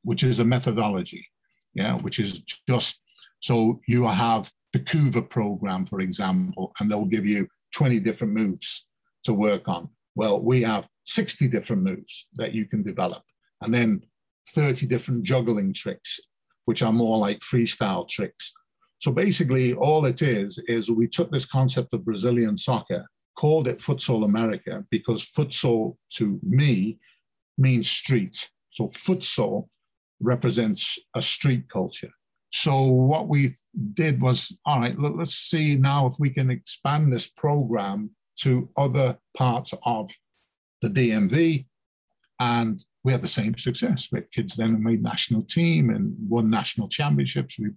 which 0.02 0.22
is 0.22 0.38
a 0.38 0.44
methodology, 0.44 1.26
yeah, 1.74 1.94
which 1.94 2.18
is 2.18 2.42
just 2.68 3.00
so 3.40 3.80
you 3.86 4.04
have 4.06 4.50
the 4.72 4.80
Coerver 4.80 5.28
program, 5.28 5.86
for 5.86 6.00
example, 6.00 6.72
and 6.78 6.90
they'll 6.90 7.04
give 7.04 7.26
you 7.26 7.48
20 7.74 8.00
different 8.00 8.32
moves 8.32 8.86
to 9.24 9.32
work 9.32 9.68
on. 9.68 9.88
Well, 10.14 10.40
we 10.42 10.62
have 10.62 10.88
60 11.04 11.48
different 11.48 11.82
moves 11.82 12.26
that 12.34 12.54
you 12.54 12.66
can 12.66 12.82
develop, 12.82 13.22
and 13.62 13.72
then 13.72 14.02
30 14.50 14.86
different 14.86 15.24
juggling 15.24 15.72
tricks, 15.72 16.20
which 16.66 16.82
are 16.82 16.92
more 16.92 17.18
like 17.18 17.40
freestyle 17.40 18.08
tricks 18.08 18.52
so 18.98 19.12
basically, 19.12 19.74
all 19.74 20.06
it 20.06 20.22
is, 20.22 20.58
is 20.66 20.90
we 20.90 21.06
took 21.06 21.30
this 21.30 21.44
concept 21.44 21.92
of 21.92 22.04
Brazilian 22.04 22.56
soccer, 22.56 23.06
called 23.36 23.68
it 23.68 23.78
Futsal 23.78 24.24
America, 24.24 24.84
because 24.90 25.24
futsal 25.24 25.96
to 26.14 26.40
me 26.42 26.98
means 27.58 27.90
street. 27.90 28.48
So 28.70 28.88
futsal 28.88 29.68
represents 30.20 30.98
a 31.14 31.20
street 31.20 31.68
culture. 31.68 32.10
So 32.50 32.84
what 32.84 33.28
we 33.28 33.52
did 33.92 34.22
was, 34.22 34.56
all 34.64 34.80
right, 34.80 34.98
let's 34.98 35.34
see 35.34 35.76
now 35.76 36.06
if 36.06 36.14
we 36.18 36.30
can 36.30 36.50
expand 36.50 37.12
this 37.12 37.26
program 37.26 38.10
to 38.40 38.70
other 38.78 39.18
parts 39.36 39.74
of 39.84 40.10
the 40.80 40.88
DMV. 40.88 41.66
And 42.40 42.82
we 43.06 43.12
had 43.12 43.22
the 43.22 43.28
same 43.28 43.56
success. 43.56 44.08
We 44.10 44.18
had 44.18 44.32
kids 44.32 44.56
then 44.56 44.70
who 44.70 44.78
made 44.78 45.00
national 45.00 45.42
team 45.42 45.90
and 45.90 46.12
won 46.28 46.50
national 46.50 46.88
championships. 46.88 47.56
We 47.56 47.70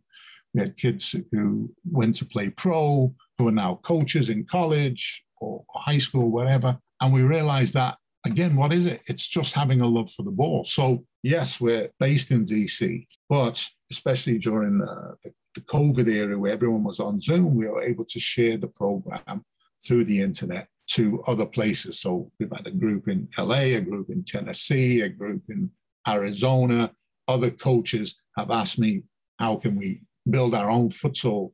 we 0.54 0.62
had 0.62 0.76
kids 0.76 1.16
who 1.32 1.72
went 1.86 2.16
to 2.16 2.26
play 2.26 2.50
pro, 2.50 3.14
who 3.38 3.48
are 3.48 3.52
now 3.52 3.80
coaches 3.84 4.30
in 4.30 4.46
college 4.46 5.24
or, 5.40 5.64
high 5.76 6.00
school, 6.00 6.32
whatever. 6.32 6.80
And 7.00 7.14
we 7.14 7.22
realized 7.22 7.76
that, 7.76 7.98
again, 8.26 8.56
what 8.56 8.74
is 8.74 8.88
it? 8.88 9.02
It's 9.06 9.28
just 9.28 9.54
having 9.54 9.82
a 9.82 9.86
love 9.86 10.12
for 10.12 10.24
the 10.24 10.32
ball. 10.32 10.66
So, 10.66 11.06
yes, 11.22 11.62
we're 11.62 11.92
based 12.00 12.32
in 12.32 12.46
DC, 12.46 13.06
but 13.30 13.64
especially 13.92 14.40
during 14.40 14.80
the, 14.80 15.16
the 15.54 15.62
COVID 15.62 16.08
era 16.08 16.40
where 16.40 16.52
everyone 16.52 16.84
was 16.84 17.00
on 17.00 17.20
Zoom, 17.20 17.54
we 17.54 17.68
were 17.68 17.84
able 17.84 18.06
to 18.06 18.20
share 18.20 18.58
the 18.58 18.68
program 18.68 19.46
through 19.86 20.06
the 20.06 20.20
internet 20.20 20.68
to 20.90 21.24
other 21.28 21.46
places. 21.46 22.00
So 22.00 22.32
we've 22.40 22.52
had 22.52 22.68
a 22.68 22.72
group 22.72 23.08
in 23.08 23.28
LA, 23.38 23.76
a 23.78 23.82
group 23.82 24.10
in 24.10 24.24
Tennessee, 24.24 25.02
a 25.02 25.10
group 25.10 25.44
in 25.50 25.70
Arizona. 26.08 26.92
Other 27.28 27.52
coaches 27.52 28.16
have 28.38 28.52
asked 28.52 28.80
me, 28.80 29.04
how 29.38 29.56
can 29.56 29.76
we 29.76 30.02
build 30.30 30.54
our 30.54 30.70
own 30.70 30.90
futsal 30.90 31.52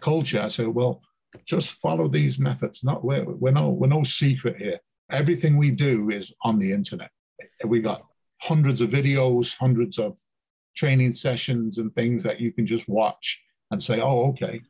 culture. 0.00 0.40
I 0.40 0.48
said, 0.48 0.68
well, 0.68 1.02
just 1.44 1.72
follow 1.80 2.08
these 2.08 2.38
methods. 2.38 2.84
Not 2.84 3.04
we're, 3.04 3.24
we're 3.24 3.50
no 3.50 3.70
we're 3.70 3.88
no 3.88 4.02
secret 4.04 4.56
here. 4.56 4.78
Everything 5.10 5.56
we 5.56 5.70
do 5.70 6.10
is 6.10 6.32
on 6.42 6.58
the 6.58 6.72
internet. 6.72 7.10
We 7.66 7.80
got 7.80 8.02
hundreds 8.40 8.80
of 8.80 8.90
videos, 8.90 9.56
hundreds 9.56 9.98
of 9.98 10.16
training 10.76 11.12
sessions 11.12 11.78
and 11.78 11.94
things 11.94 12.22
that 12.22 12.40
you 12.40 12.52
can 12.52 12.66
just 12.66 12.88
watch 12.88 13.42
and 13.70 13.82
say, 13.82 14.00
oh, 14.00 14.28
okay, 14.30 14.60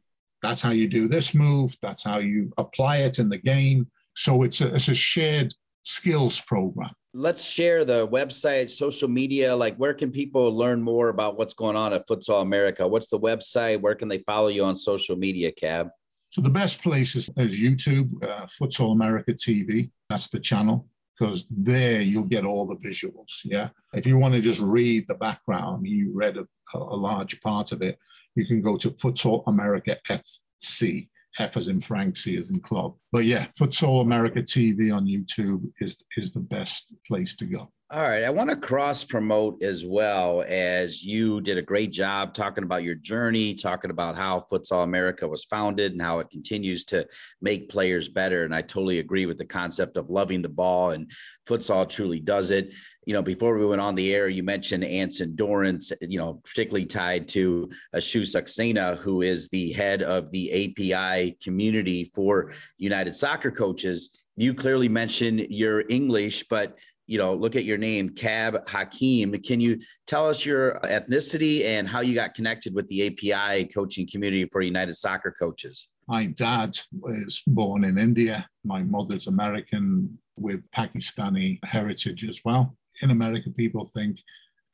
that's 0.45 0.61
how 0.61 0.71
you 0.71 0.89
do 0.89 1.09
this 1.09 1.35
move. 1.35 1.77
That's 1.83 2.03
how 2.03 2.19
you 2.19 2.53
apply 2.59 2.99
it 2.99 3.19
in 3.19 3.29
the 3.29 3.39
game. 3.39 3.91
So 4.15 4.43
it's 4.43 4.61
a, 4.61 4.75
it's 4.75 4.89
a 4.89 4.95
shared 4.95 5.53
skills 5.83 6.41
program 6.41 6.95
let's 7.15 7.45
share 7.45 7.85
the 7.85 8.07
website, 8.09 8.69
social 8.69 9.09
media. 9.09 9.55
Like, 9.55 9.77
where 9.77 9.95
can 9.95 10.11
people 10.11 10.53
learn 10.53 10.83
more 10.83 11.09
about 11.09 11.39
what's 11.39 11.55
going 11.55 11.77
on 11.77 11.93
at 11.93 12.07
Futsal 12.09 12.43
America? 12.43 12.87
What's 12.87 13.07
the 13.07 13.19
website? 13.19 13.81
Where 13.81 13.95
can 13.95 14.09
they 14.09 14.19
follow 14.19 14.49
you 14.49 14.65
on 14.65 14.77
social 14.77 15.17
media, 15.17 15.53
Cab? 15.53 15.89
So 16.31 16.43
the 16.43 16.51
best 16.51 16.83
place 16.83 17.15
is, 17.15 17.31
is 17.37 17.55
YouTube, 17.55 18.11
uh, 18.25 18.47
Futsal 18.47 18.93
America 18.93 19.33
TV. 19.33 19.91
That's 20.11 20.27
the 20.27 20.41
channel 20.41 20.89
because 21.17 21.47
there 21.49 22.01
you'll 22.01 22.25
get 22.25 22.45
all 22.45 22.67
the 22.67 22.75
visuals. 22.77 23.41
Yeah. 23.45 23.69
If 23.93 24.05
you 24.05 24.19
want 24.19 24.35
to 24.35 24.41
just 24.41 24.59
read 24.59 25.07
the 25.07 25.15
background, 25.15 25.87
you 25.87 26.11
read 26.13 26.37
a, 26.37 26.47
a 26.75 26.79
large 26.79 27.41
part 27.41 27.71
of 27.71 27.83
it. 27.83 27.99
You 28.35 28.47
can 28.47 28.63
go 28.63 28.77
to 28.77 28.91
Futsal 28.91 29.43
America 29.47 29.99
FC 30.11 31.09
F 31.39 31.57
as 31.57 31.69
in 31.69 31.81
Frank, 31.81 32.17
C 32.17 32.37
as 32.37 32.51
in 32.51 32.61
club. 32.61 32.95
But 33.13 33.25
yeah, 33.25 33.47
Futsal 33.59 34.03
America 34.03 34.41
TV 34.41 34.95
on 34.95 35.07
YouTube 35.07 35.71
is 35.81 35.97
is 36.17 36.33
the 36.33 36.41
best 36.41 36.95
place 37.07 37.35
to 37.37 37.47
go. 37.47 37.71
All 37.95 38.03
right. 38.03 38.25
I 38.25 38.31
want 38.31 38.51
to 38.51 38.57
cross 38.57 39.05
promote 39.05 39.63
as 39.63 39.87
well 39.87 40.43
as 40.49 41.05
you 41.05 41.41
did 41.41 41.59
a 41.59 41.63
great 41.63 41.93
job 41.93 42.35
talking 42.35 42.65
about 42.65 42.83
your 42.83 42.97
journey, 42.97 43.55
talking 43.55 43.93
about 43.93 44.17
how 44.17 44.45
Futsal 44.51 44.83
America 44.83 45.29
was 45.29 45.45
founded 45.45 45.93
and 45.93 46.03
how 46.03 46.19
it 46.19 46.29
continues 46.29 46.85
to 46.87 47.07
make 47.41 47.71
players 47.71 48.09
better. 48.09 48.43
And 48.43 48.53
I 48.53 48.63
totally 48.63 48.99
agree 48.99 49.27
with 49.27 49.39
the 49.39 49.45
concept 49.45 49.97
of 49.97 50.11
loving 50.11 50.43
the 50.43 50.49
ball, 50.49 50.91
and 50.91 51.09
futsal 51.47 51.89
truly 51.89 52.19
does 52.19 52.51
it. 52.51 52.75
You 53.07 53.13
know, 53.15 53.23
before 53.23 53.57
we 53.57 53.65
went 53.65 53.81
on 53.81 53.95
the 53.95 54.13
air, 54.13 54.29
you 54.29 54.43
mentioned 54.43 54.83
Anson 54.83 55.37
Dorrance, 55.37 55.93
you 56.01 56.19
know, 56.19 56.41
particularly 56.45 56.87
tied 56.87 57.29
to 57.29 57.71
Ashu 57.95 58.23
Saxena, 58.23 58.99
who 58.99 59.23
is 59.23 59.49
the 59.51 59.71
head 59.71 60.03
of 60.03 60.33
the 60.33 60.51
API 60.51 61.37
community 61.41 62.11
for 62.13 62.55
United 62.77 63.15
Soccer 63.15 63.53
Coaches. 63.53 64.11
You 64.37 64.53
clearly 64.53 64.89
mentioned 64.89 65.47
your 65.49 65.85
English, 65.89 66.49
but 66.51 66.77
you 67.07 67.19
know, 67.19 67.35
look 67.35 67.57
at 67.57 67.65
your 67.65 67.79
name, 67.79 68.11
Cab 68.11 68.67
Hakeem. 68.69 69.33
Can 69.43 69.61
you 69.61 69.79
tell 70.07 70.29
us 70.29 70.45
your 70.45 70.81
ethnicity 70.85 71.65
and 71.65 71.87
how 71.87 72.01
you 72.01 72.15
got 72.15 72.35
connected 72.35 72.75
with 72.75 72.89
the 72.89 73.07
API 73.07 73.67
coaching 73.67 74.09
community 74.11 74.49
for 74.51 74.63
United 74.63 74.95
Soccer 74.95 75.35
Coaches? 75.39 75.89
My 76.09 76.27
dad 76.27 76.79
was 76.93 77.43
born 77.47 77.85
in 77.85 77.99
India. 77.99 78.49
My 78.65 78.83
mother's 78.83 79.27
American 79.27 80.19
with 80.37 80.71
Pakistani 80.71 81.59
heritage 81.65 82.25
as 82.27 82.41
well. 82.45 82.77
In 83.03 83.11
America, 83.11 83.51
people 83.51 83.85
think 83.85 84.19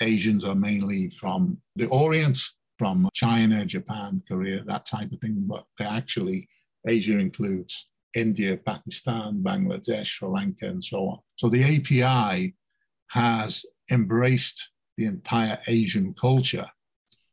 Asians 0.01 0.45
are 0.45 0.55
mainly 0.55 1.11
from 1.11 1.59
the 1.77 1.87
Orient, 1.87 2.39
from 2.79 3.09
China, 3.13 3.65
Japan, 3.67 4.23
Korea, 4.27 4.65
that 4.65 4.87
type 4.87 5.13
of 5.13 5.21
thing, 5.21 5.37
but 5.47 5.65
actually, 5.81 6.49
Asia 6.87 7.19
includes 7.19 7.90
India, 8.15 8.57
Pakistan, 8.57 9.43
Bangladesh, 9.43 10.07
Sri 10.07 10.29
Lanka, 10.29 10.67
and 10.67 10.83
so 10.83 10.99
on. 11.09 11.19
So 11.37 11.49
the 11.49 11.63
API 11.63 12.55
has 13.11 13.65
embraced 13.91 14.69
the 14.97 15.07
entire 15.07 15.59
Asian 15.67 16.15
culture 16.15 16.67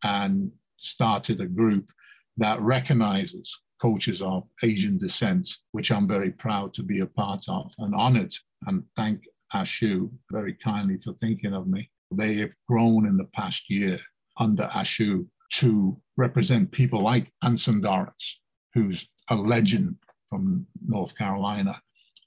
and 0.03 0.51
started 0.78 1.41
a 1.41 1.47
group 1.47 1.89
that 2.38 2.61
recognizes 2.61 3.59
coaches 3.82 4.21
of 4.21 4.43
Asian 4.63 4.97
descent, 4.97 5.47
which 5.71 5.91
I'm 5.91 6.07
very 6.07 6.32
proud 6.32 6.73
to 6.73 6.84
be 6.84 7.01
a 7.01 7.05
part 7.05 7.43
of 7.47 7.73
and 7.80 7.93
honored 7.95 8.32
and 8.65 8.84
thank 8.95 9.21
Ashu 9.53 10.09
very 10.32 10.53
kindly 10.53 10.97
for 10.97 11.13
thinking 11.13 11.53
of 11.53 11.67
me. 11.67 11.89
They 12.11 12.36
have 12.36 12.53
grown 12.67 13.05
in 13.05 13.17
the 13.17 13.30
past 13.34 13.69
year 13.69 13.99
under 14.39 14.63
Ashu 14.63 15.28
to 15.53 15.97
represent 16.17 16.71
people 16.71 17.01
like 17.01 17.32
Anson 17.43 17.82
Dorrance, 17.82 18.41
who's 18.73 19.07
a 19.30 19.36
legend 19.36 19.95
from 20.30 20.67
North 20.86 21.15
Carolina, 21.17 21.82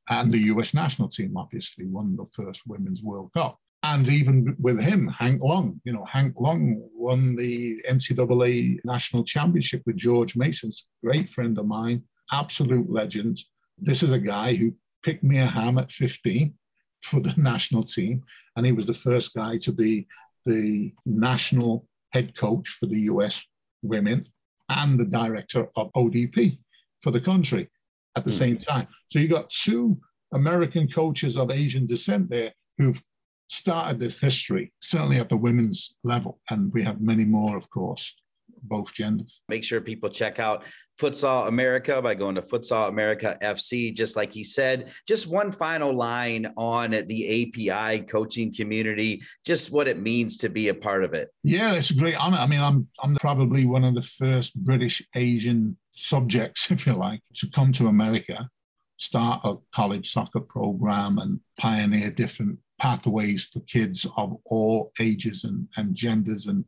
and 0.09 0.30
the 0.30 0.38
US 0.53 0.74
national 0.74 1.09
team, 1.09 1.36
obviously, 1.36 1.86
won 1.86 2.16
the 2.16 2.26
first 2.32 2.62
Women's 2.66 3.03
World 3.03 3.30
Cup. 3.36 3.59
And 3.82 4.09
even 4.09 4.57
with 4.59 4.78
him, 4.78 5.09
Hank 5.09 5.40
Leung, 5.40 5.80
you 5.84 5.92
know, 5.92 6.05
Hank 6.05 6.34
Leung 6.34 6.76
won 6.92 7.34
the 7.36 7.80
NCAA 7.88 8.80
national 8.84 9.24
championship 9.24 9.82
with 9.86 9.96
George 9.96 10.36
Mason's 10.36 10.86
great 11.03 11.28
friend 11.28 11.57
of 11.57 11.66
mine, 11.66 12.03
absolute 12.30 12.90
legend. 12.90 13.38
This 13.78 14.03
is 14.03 14.12
a 14.12 14.18
guy 14.18 14.55
who 14.55 14.74
picked 15.03 15.24
me 15.24 15.38
a 15.38 15.46
ham 15.46 15.78
at 15.78 15.90
15 15.90 16.55
for 17.03 17.20
the 17.20 17.32
national 17.38 17.84
team, 17.84 18.22
and 18.57 18.66
he 18.66 18.72
was 18.72 18.86
the 18.86 18.92
first 18.92 19.32
guy 19.32 19.57
to 19.62 19.72
be 19.72 20.07
the 20.44 20.92
national 21.07 21.86
head 22.12 22.36
coach 22.36 22.68
for 22.68 22.86
the 22.86 23.02
US 23.02 23.44
women 23.82 24.27
and 24.68 24.98
the 24.98 25.05
director 25.05 25.68
of 25.77 25.93
ODP 25.93 26.59
for 27.01 27.10
the 27.10 27.20
country 27.20 27.68
at 28.16 28.24
the 28.24 28.31
mm. 28.31 28.39
same 28.39 28.57
time. 28.57 28.87
So 29.09 29.19
you 29.19 29.28
got 29.28 29.51
two 29.51 29.99
American 30.32 30.89
coaches 30.89 31.37
of 31.37 31.51
Asian 31.51 31.87
descent 31.87 32.31
there 32.31 32.53
who've 32.78 33.03
started 33.49 33.99
this 33.99 34.19
history, 34.19 34.73
certainly 34.81 35.19
at 35.19 35.28
the 35.28 35.37
women's 35.37 35.95
level. 36.05 36.41
And 36.51 36.73
we 36.73 36.82
have 36.85 37.01
many 37.01 37.24
more, 37.24 37.57
of 37.57 37.69
course 37.70 38.15
both 38.62 38.93
genders. 38.93 39.43
Make 39.49 39.65
sure 39.65 39.81
people 39.81 40.09
check 40.09 40.39
out 40.39 40.65
Futsal 41.01 41.49
America 41.49 42.01
by 42.03 42.15
going 42.15 42.35
to 42.35 42.43
Futsal 42.43 42.89
America 42.89 43.39
FC. 43.43 43.95
Just 43.95 44.16
like 44.16 44.32
he 44.32 44.45
said, 44.45 44.93
just 45.09 45.27
one 45.27 45.51
final 45.51 45.95
line 45.95 46.53
on 46.57 46.91
the 46.91 47.70
API 47.70 48.03
coaching 48.03 48.53
community, 48.53 49.23
just 49.45 49.70
what 49.70 49.89
it 49.89 49.99
means 49.99 50.37
to 50.39 50.49
be 50.49 50.69
a 50.69 50.74
part 50.74 51.05
of 51.05 51.15
it. 51.15 51.28
Yeah, 51.43 51.73
it's 51.73 51.91
a 51.91 51.95
great 51.95 52.16
honor. 52.16 52.37
I 52.37 52.47
mean, 52.47 52.61
I'm 52.61 52.87
I'm 53.03 53.16
probably 53.16 53.66
one 53.66 53.85
of 53.85 53.95
the 53.95 54.03
first 54.03 54.55
British 54.62 55.03
Asian 55.15 55.77
subjects, 55.91 56.70
if 56.70 56.87
you 56.87 56.93
like, 56.93 57.23
to 57.37 57.49
come 57.51 57.73
to 57.73 57.89
America, 57.89 58.49
start 58.97 59.41
a 59.45 59.57
college 59.73 60.12
soccer 60.12 60.41
program, 60.41 61.19
and 61.19 61.41
pioneer 61.59 62.11
different 62.11 62.59
pathways 62.81 63.45
for 63.45 63.61
kids 63.61 64.07
of 64.16 64.37
all 64.47 64.91
ages 64.99 65.45
and, 65.45 65.69
and 65.77 65.95
genders 65.95 66.47
and 66.47 66.65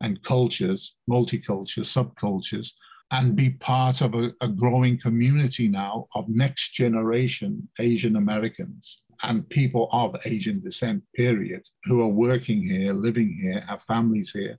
and 0.00 0.22
cultures, 0.22 0.96
multicultures, 1.10 1.86
subcultures, 1.86 2.72
and 3.10 3.34
be 3.34 3.50
part 3.50 4.00
of 4.00 4.14
a, 4.14 4.32
a 4.40 4.48
growing 4.48 4.98
community 4.98 5.68
now 5.68 6.06
of 6.14 6.28
next 6.28 6.72
generation 6.72 7.68
Asian 7.78 8.16
Americans 8.16 9.02
and 9.22 9.48
people 9.48 9.88
of 9.92 10.14
Asian 10.24 10.60
descent, 10.60 11.02
period, 11.14 11.66
who 11.84 12.00
are 12.00 12.06
working 12.06 12.62
here, 12.62 12.92
living 12.92 13.36
here, 13.42 13.62
have 13.66 13.82
families 13.82 14.30
here, 14.30 14.58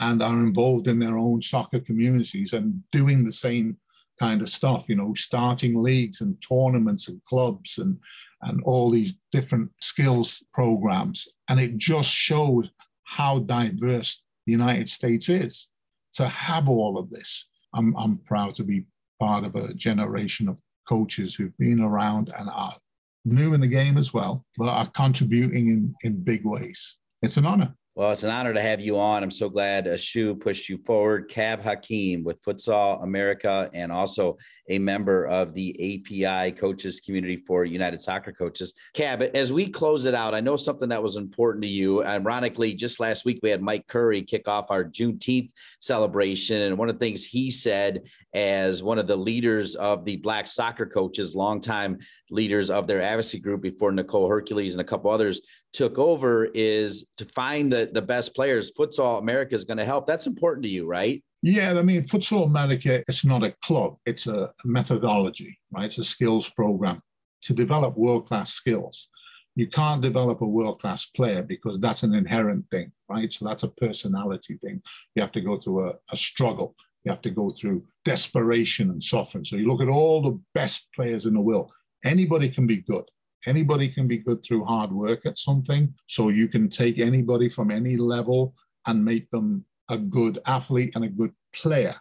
and 0.00 0.22
are 0.22 0.40
involved 0.40 0.88
in 0.88 0.98
their 0.98 1.18
own 1.18 1.40
soccer 1.42 1.78
communities 1.78 2.52
and 2.52 2.82
doing 2.90 3.24
the 3.24 3.32
same 3.32 3.76
kind 4.18 4.42
of 4.42 4.48
stuff, 4.48 4.88
you 4.88 4.96
know, 4.96 5.14
starting 5.14 5.80
leagues 5.80 6.20
and 6.20 6.42
tournaments 6.46 7.08
and 7.08 7.22
clubs 7.24 7.78
and 7.78 7.98
and 8.42 8.62
all 8.64 8.90
these 8.90 9.18
different 9.32 9.70
skills 9.80 10.42
programs. 10.54 11.28
And 11.48 11.60
it 11.60 11.76
just 11.76 12.10
shows 12.10 12.70
how 13.04 13.40
diverse 13.40 14.22
the 14.50 14.64
United 14.64 14.88
States 14.88 15.28
is 15.28 15.68
to 16.14 16.26
have 16.26 16.68
all 16.68 16.98
of 16.98 17.08
this. 17.08 17.46
I'm, 17.72 17.96
I'm 17.96 18.18
proud 18.18 18.54
to 18.54 18.64
be 18.64 18.84
part 19.20 19.44
of 19.44 19.54
a 19.54 19.72
generation 19.74 20.48
of 20.48 20.58
coaches 20.88 21.36
who've 21.36 21.56
been 21.56 21.80
around 21.80 22.32
and 22.36 22.48
are 22.50 22.76
new 23.24 23.54
in 23.54 23.60
the 23.60 23.68
game 23.68 23.96
as 23.96 24.12
well, 24.12 24.44
but 24.58 24.68
are 24.68 24.90
contributing 24.90 25.68
in, 25.68 25.94
in 26.02 26.24
big 26.24 26.44
ways. 26.44 26.96
It's 27.22 27.36
an 27.36 27.46
honor. 27.46 27.76
Well, 28.00 28.12
it's 28.12 28.22
an 28.22 28.30
honor 28.30 28.54
to 28.54 28.62
have 28.62 28.80
you 28.80 28.98
on. 28.98 29.22
I'm 29.22 29.30
so 29.30 29.50
glad 29.50 29.86
uh, 29.86 29.90
Ashu 29.90 30.40
pushed 30.40 30.70
you 30.70 30.78
forward. 30.86 31.28
Cab 31.28 31.60
Hakeem 31.60 32.24
with 32.24 32.40
Futsal 32.40 33.04
America 33.04 33.68
and 33.74 33.92
also 33.92 34.38
a 34.70 34.78
member 34.78 35.26
of 35.26 35.52
the 35.52 36.00
API 36.00 36.52
coaches 36.52 37.00
community 37.00 37.36
for 37.46 37.66
United 37.66 38.00
Soccer 38.00 38.32
Coaches. 38.32 38.72
Cab, 38.94 39.20
as 39.34 39.52
we 39.52 39.68
close 39.68 40.06
it 40.06 40.14
out, 40.14 40.32
I 40.32 40.40
know 40.40 40.56
something 40.56 40.88
that 40.88 41.02
was 41.02 41.18
important 41.18 41.62
to 41.64 41.68
you. 41.68 42.02
Ironically, 42.02 42.72
just 42.72 43.00
last 43.00 43.26
week 43.26 43.40
we 43.42 43.50
had 43.50 43.60
Mike 43.60 43.86
Curry 43.86 44.22
kick 44.22 44.48
off 44.48 44.70
our 44.70 44.82
Juneteenth 44.82 45.50
celebration. 45.80 46.62
And 46.62 46.78
one 46.78 46.88
of 46.88 46.98
the 46.98 47.04
things 47.04 47.26
he 47.26 47.50
said 47.50 48.04
as 48.32 48.82
one 48.82 48.98
of 48.98 49.06
the 49.06 49.16
leaders 49.16 49.74
of 49.74 50.04
the 50.04 50.16
Black 50.16 50.46
Soccer 50.46 50.86
Coaches, 50.86 51.34
longtime 51.34 51.98
leaders 52.30 52.70
of 52.70 52.86
their 52.86 53.02
advocacy 53.02 53.38
group 53.40 53.62
before 53.62 53.92
Nicole 53.92 54.28
Hercules 54.28 54.74
and 54.74 54.80
a 54.80 54.84
couple 54.84 55.10
others 55.10 55.40
took 55.72 55.98
over, 55.98 56.46
is 56.54 57.06
to 57.16 57.24
find 57.34 57.72
the, 57.72 57.90
the 57.92 58.02
best 58.02 58.34
players. 58.34 58.72
Futsal 58.72 59.18
America 59.18 59.54
is 59.54 59.64
going 59.64 59.78
to 59.78 59.84
help. 59.84 60.06
That's 60.06 60.26
important 60.26 60.64
to 60.64 60.70
you, 60.70 60.86
right? 60.86 61.22
Yeah, 61.42 61.78
I 61.78 61.82
mean, 61.82 62.02
Futsal 62.02 62.46
America, 62.46 63.02
it's 63.08 63.24
not 63.24 63.42
a 63.42 63.54
club, 63.62 63.96
it's 64.04 64.26
a 64.26 64.52
methodology, 64.64 65.58
right? 65.72 65.86
It's 65.86 65.98
a 65.98 66.04
skills 66.04 66.48
program 66.48 67.02
to 67.42 67.54
develop 67.54 67.96
world 67.96 68.26
class 68.26 68.52
skills. 68.52 69.08
You 69.56 69.66
can't 69.66 70.02
develop 70.02 70.42
a 70.42 70.46
world 70.46 70.80
class 70.80 71.06
player 71.06 71.42
because 71.42 71.80
that's 71.80 72.02
an 72.02 72.14
inherent 72.14 72.66
thing, 72.70 72.92
right? 73.08 73.32
So 73.32 73.46
that's 73.46 73.62
a 73.62 73.68
personality 73.68 74.58
thing. 74.62 74.82
You 75.14 75.22
have 75.22 75.32
to 75.32 75.40
go 75.40 75.58
through 75.58 75.88
a, 75.88 75.94
a 76.12 76.16
struggle, 76.16 76.76
you 77.04 77.10
have 77.10 77.22
to 77.22 77.30
go 77.30 77.50
through 77.50 77.84
desperation 78.04 78.90
and 78.90 79.02
suffering. 79.02 79.44
So 79.44 79.56
you 79.56 79.66
look 79.66 79.80
at 79.80 79.88
all 79.88 80.22
the 80.22 80.40
best 80.54 80.88
players 80.94 81.26
in 81.26 81.34
the 81.34 81.40
world, 81.40 81.72
anybody 82.04 82.48
can 82.48 82.66
be 82.66 82.78
good. 82.78 83.04
Anybody 83.46 83.88
can 83.88 84.06
be 84.06 84.18
good 84.18 84.44
through 84.44 84.64
hard 84.64 84.92
work 84.92 85.24
at 85.24 85.38
something. 85.38 85.94
So 86.08 86.28
you 86.28 86.46
can 86.48 86.68
take 86.68 86.98
anybody 86.98 87.48
from 87.48 87.70
any 87.70 87.96
level 87.96 88.54
and 88.86 89.04
make 89.04 89.30
them 89.30 89.64
a 89.88 89.96
good 89.96 90.38
athlete 90.46 90.92
and 90.94 91.04
a 91.04 91.08
good 91.08 91.32
player. 91.54 91.96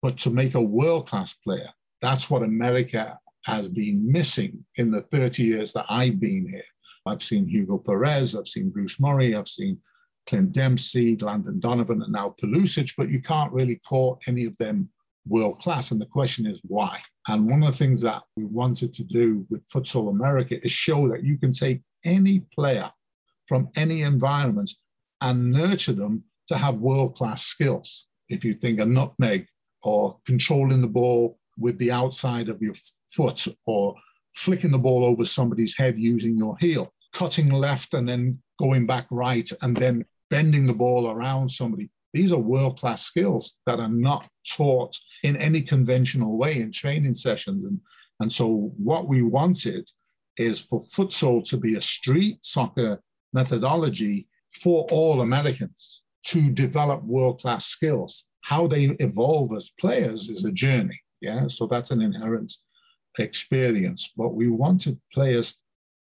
But 0.00 0.16
to 0.18 0.30
make 0.30 0.54
a 0.54 0.60
world 0.60 1.08
class 1.08 1.34
player, 1.34 1.70
that's 2.00 2.30
what 2.30 2.42
America 2.42 3.18
has 3.44 3.68
been 3.68 4.10
missing 4.10 4.64
in 4.76 4.90
the 4.90 5.02
30 5.10 5.42
years 5.42 5.72
that 5.72 5.86
I've 5.88 6.20
been 6.20 6.48
here. 6.48 6.64
I've 7.06 7.22
seen 7.22 7.46
Hugo 7.46 7.78
Perez, 7.78 8.34
I've 8.34 8.48
seen 8.48 8.70
Bruce 8.70 8.98
Murray, 8.98 9.34
I've 9.34 9.48
seen 9.48 9.78
Clint 10.26 10.52
Dempsey, 10.52 11.16
Landon 11.16 11.60
Donovan, 11.60 12.02
and 12.02 12.12
now 12.12 12.34
Pulisic, 12.42 12.94
but 12.96 13.10
you 13.10 13.20
can't 13.20 13.52
really 13.52 13.76
call 13.76 14.20
any 14.26 14.44
of 14.44 14.56
them 14.58 14.88
world 15.26 15.60
class. 15.60 15.90
And 15.90 16.00
the 16.00 16.06
question 16.06 16.46
is 16.46 16.60
why? 16.64 17.00
And 17.28 17.48
one 17.48 17.62
of 17.62 17.72
the 17.72 17.78
things 17.78 18.00
that 18.02 18.22
we 18.36 18.44
wanted 18.44 18.92
to 18.94 19.04
do 19.04 19.46
with 19.50 19.66
Futsal 19.68 20.10
America 20.10 20.62
is 20.64 20.72
show 20.72 21.08
that 21.08 21.24
you 21.24 21.38
can 21.38 21.52
take 21.52 21.82
any 22.04 22.40
player 22.54 22.90
from 23.46 23.68
any 23.76 24.02
environment 24.02 24.70
and 25.20 25.50
nurture 25.50 25.92
them 25.92 26.24
to 26.48 26.56
have 26.56 26.76
world 26.76 27.16
class 27.16 27.44
skills. 27.44 28.08
If 28.28 28.44
you 28.44 28.54
think 28.54 28.80
a 28.80 28.86
nutmeg 28.86 29.46
or 29.82 30.18
controlling 30.26 30.80
the 30.80 30.86
ball 30.86 31.38
with 31.58 31.78
the 31.78 31.92
outside 31.92 32.48
of 32.48 32.60
your 32.60 32.74
foot 33.08 33.46
or 33.66 33.94
flicking 34.34 34.70
the 34.70 34.78
ball 34.78 35.04
over 35.04 35.24
somebody's 35.24 35.76
head 35.76 35.98
using 35.98 36.36
your 36.36 36.56
heel, 36.58 36.92
cutting 37.12 37.50
left 37.50 37.94
and 37.94 38.08
then 38.08 38.42
going 38.58 38.86
back 38.86 39.06
right 39.10 39.48
and 39.62 39.76
then 39.76 40.04
bending 40.30 40.66
the 40.66 40.74
ball 40.74 41.10
around 41.10 41.48
somebody. 41.50 41.90
These 42.12 42.32
are 42.32 42.38
world 42.38 42.78
class 42.78 43.04
skills 43.04 43.58
that 43.66 43.80
are 43.80 43.88
not 43.88 44.28
taught 44.48 44.96
in 45.22 45.36
any 45.36 45.62
conventional 45.62 46.38
way 46.38 46.60
in 46.60 46.70
training 46.70 47.14
sessions. 47.14 47.64
And, 47.64 47.80
and 48.20 48.32
so, 48.32 48.72
what 48.76 49.08
we 49.08 49.22
wanted 49.22 49.88
is 50.36 50.60
for 50.60 50.84
futsal 50.84 51.44
to 51.48 51.56
be 51.56 51.76
a 51.76 51.80
street 51.80 52.38
soccer 52.42 53.00
methodology 53.32 54.28
for 54.62 54.86
all 54.90 55.20
Americans 55.20 56.02
to 56.26 56.50
develop 56.50 57.02
world 57.04 57.40
class 57.40 57.66
skills. 57.66 58.26
How 58.42 58.66
they 58.66 58.84
evolve 59.00 59.54
as 59.56 59.72
players 59.78 60.28
is 60.28 60.44
a 60.44 60.52
journey. 60.52 61.00
Yeah. 61.20 61.46
So 61.48 61.66
that's 61.66 61.90
an 61.90 62.02
inherent 62.02 62.52
experience. 63.18 64.10
But 64.16 64.34
we 64.34 64.48
wanted 64.48 65.00
players 65.12 65.60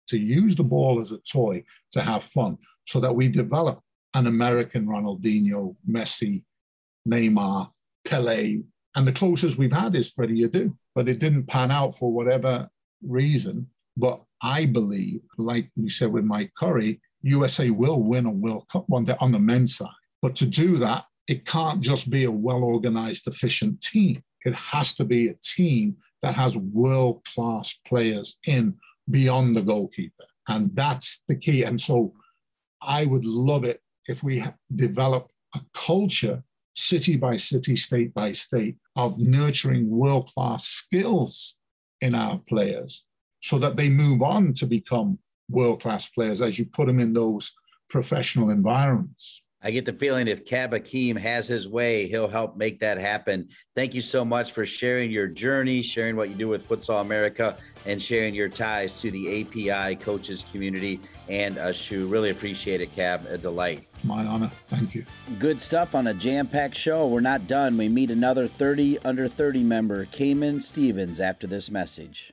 to 0.09 0.19
use 0.19 0.55
the 0.55 0.65
ball 0.65 1.01
as 1.01 1.12
a 1.12 1.19
toy 1.19 1.65
to 1.93 2.03
have 2.03 2.24
fun 2.24 2.59
so 2.87 3.01
that 3.01 3.15
we 3.15 3.28
develop 3.28 3.81
an 4.16 4.26
American 4.26 4.86
Ronaldinho, 4.86 5.76
Messi, 5.88 6.43
Neymar, 7.06 7.70
Pele. 8.06 8.62
And 8.94 9.06
the 9.06 9.12
closest 9.12 9.59
we've 9.59 9.70
had 9.72 9.94
is 9.94 10.10
Freddie 10.10 10.48
Adu. 10.48 10.74
But 10.94 11.06
it 11.06 11.18
didn't 11.18 11.47
pan 11.47 11.70
out 11.70 11.98
for 11.98 12.10
whatever 12.10 12.70
reason. 13.02 13.68
But 13.94 14.22
I 14.43 14.64
believe, 14.64 15.20
like 15.36 15.70
you 15.76 15.90
said 15.90 16.12
with 16.12 16.24
Mike 16.24 16.52
Curry, 16.56 17.01
USA 17.22 17.68
will 17.68 18.02
win 18.02 18.24
a 18.24 18.30
World 18.30 18.66
Cup 18.72 18.88
one 18.88 19.05
day 19.05 19.16
on 19.20 19.32
the 19.32 19.38
men's 19.38 19.76
side. 19.76 19.88
But 20.22 20.34
to 20.36 20.47
do 20.47 20.78
that, 20.78 21.05
it 21.28 21.44
can't 21.44 21.82
just 21.82 22.09
be 22.09 22.24
a 22.24 22.30
well 22.30 22.64
organized, 22.64 23.26
efficient 23.26 23.82
team. 23.82 24.22
It 24.47 24.55
has 24.55 24.94
to 24.94 25.05
be 25.05 25.28
a 25.28 25.34
team 25.43 25.97
that 26.22 26.34
has 26.34 26.56
world 26.56 27.26
class 27.34 27.74
players 27.86 28.38
in 28.47 28.76
beyond 29.10 29.56
the 29.56 29.62
goalkeeper. 29.62 30.24
And 30.48 30.70
that's 30.74 31.22
the 31.28 31.36
key. 31.36 31.64
And 31.64 31.78
so 31.78 32.14
I 32.80 33.05
would 33.05 33.24
love 33.24 33.64
it 33.64 33.82
if 34.09 34.23
we 34.23 34.45
develop 34.74 35.31
a 35.55 35.61
culture, 35.74 36.43
city 36.74 37.16
by 37.16 37.37
city, 37.37 37.77
state 37.77 38.12
by 38.15 38.33
state, 38.33 38.77
of 38.97 39.19
nurturing 39.19 39.89
world 39.89 40.31
class 40.35 40.66
skills 40.66 41.57
in 42.01 42.15
our 42.15 42.39
players 42.49 43.05
so 43.41 43.59
that 43.59 43.77
they 43.77 43.89
move 43.89 44.23
on 44.23 44.53
to 44.53 44.66
become 44.66 45.19
world 45.49 45.81
class 45.81 46.09
players 46.09 46.41
as 46.41 46.59
you 46.59 46.65
put 46.66 46.87
them 46.87 46.99
in 46.99 47.12
those 47.12 47.53
professional 47.89 48.51
environments. 48.51 49.43
I 49.66 49.70
get 49.72 49.84
the 49.84 49.93
feeling 49.93 50.28
if 50.28 50.44
Cab 50.44 50.70
Hakeem 50.70 51.16
has 51.16 51.48
his 51.48 51.66
way, 51.66 52.06
he'll 52.06 52.28
help 52.28 52.56
make 52.56 52.78
that 52.78 52.98
happen. 52.98 53.48
Thank 53.74 53.94
you 53.94 54.01
so 54.01 54.24
much 54.24 54.52
for 54.52 54.64
sharing 54.64 55.10
your 55.10 55.26
journey, 55.26 55.82
sharing 55.82 56.14
what 56.14 56.28
you 56.28 56.36
do 56.36 56.47
with 56.47 56.68
Futsal 56.68 57.01
America, 57.01 57.56
and 57.84 58.01
sharing 58.01 58.32
your 58.32 58.48
ties 58.48 59.01
to 59.01 59.10
the 59.10 59.40
API 59.40 59.97
coaches 59.97 60.47
community 60.52 61.01
and 61.28 61.56
Ashu. 61.56 62.09
Really 62.09 62.30
appreciate 62.30 62.80
it, 62.80 62.94
Cab. 62.94 63.26
A 63.28 63.36
delight. 63.36 63.82
My 64.05 64.24
honor. 64.24 64.52
Thank 64.68 64.94
you. 64.94 65.05
Good 65.40 65.60
stuff 65.60 65.97
on 65.97 66.06
a 66.06 66.14
jam 66.14 66.47
packed 66.47 66.76
show. 66.76 67.09
We're 67.09 67.18
not 67.18 67.48
done. 67.48 67.76
We 67.76 67.88
meet 67.88 68.12
another 68.12 68.47
30 68.47 69.01
under 69.01 69.26
30 69.26 69.64
member, 69.64 70.05
Cayman 70.05 70.60
Stevens, 70.60 71.18
after 71.18 71.48
this 71.48 71.72
message. 71.72 72.32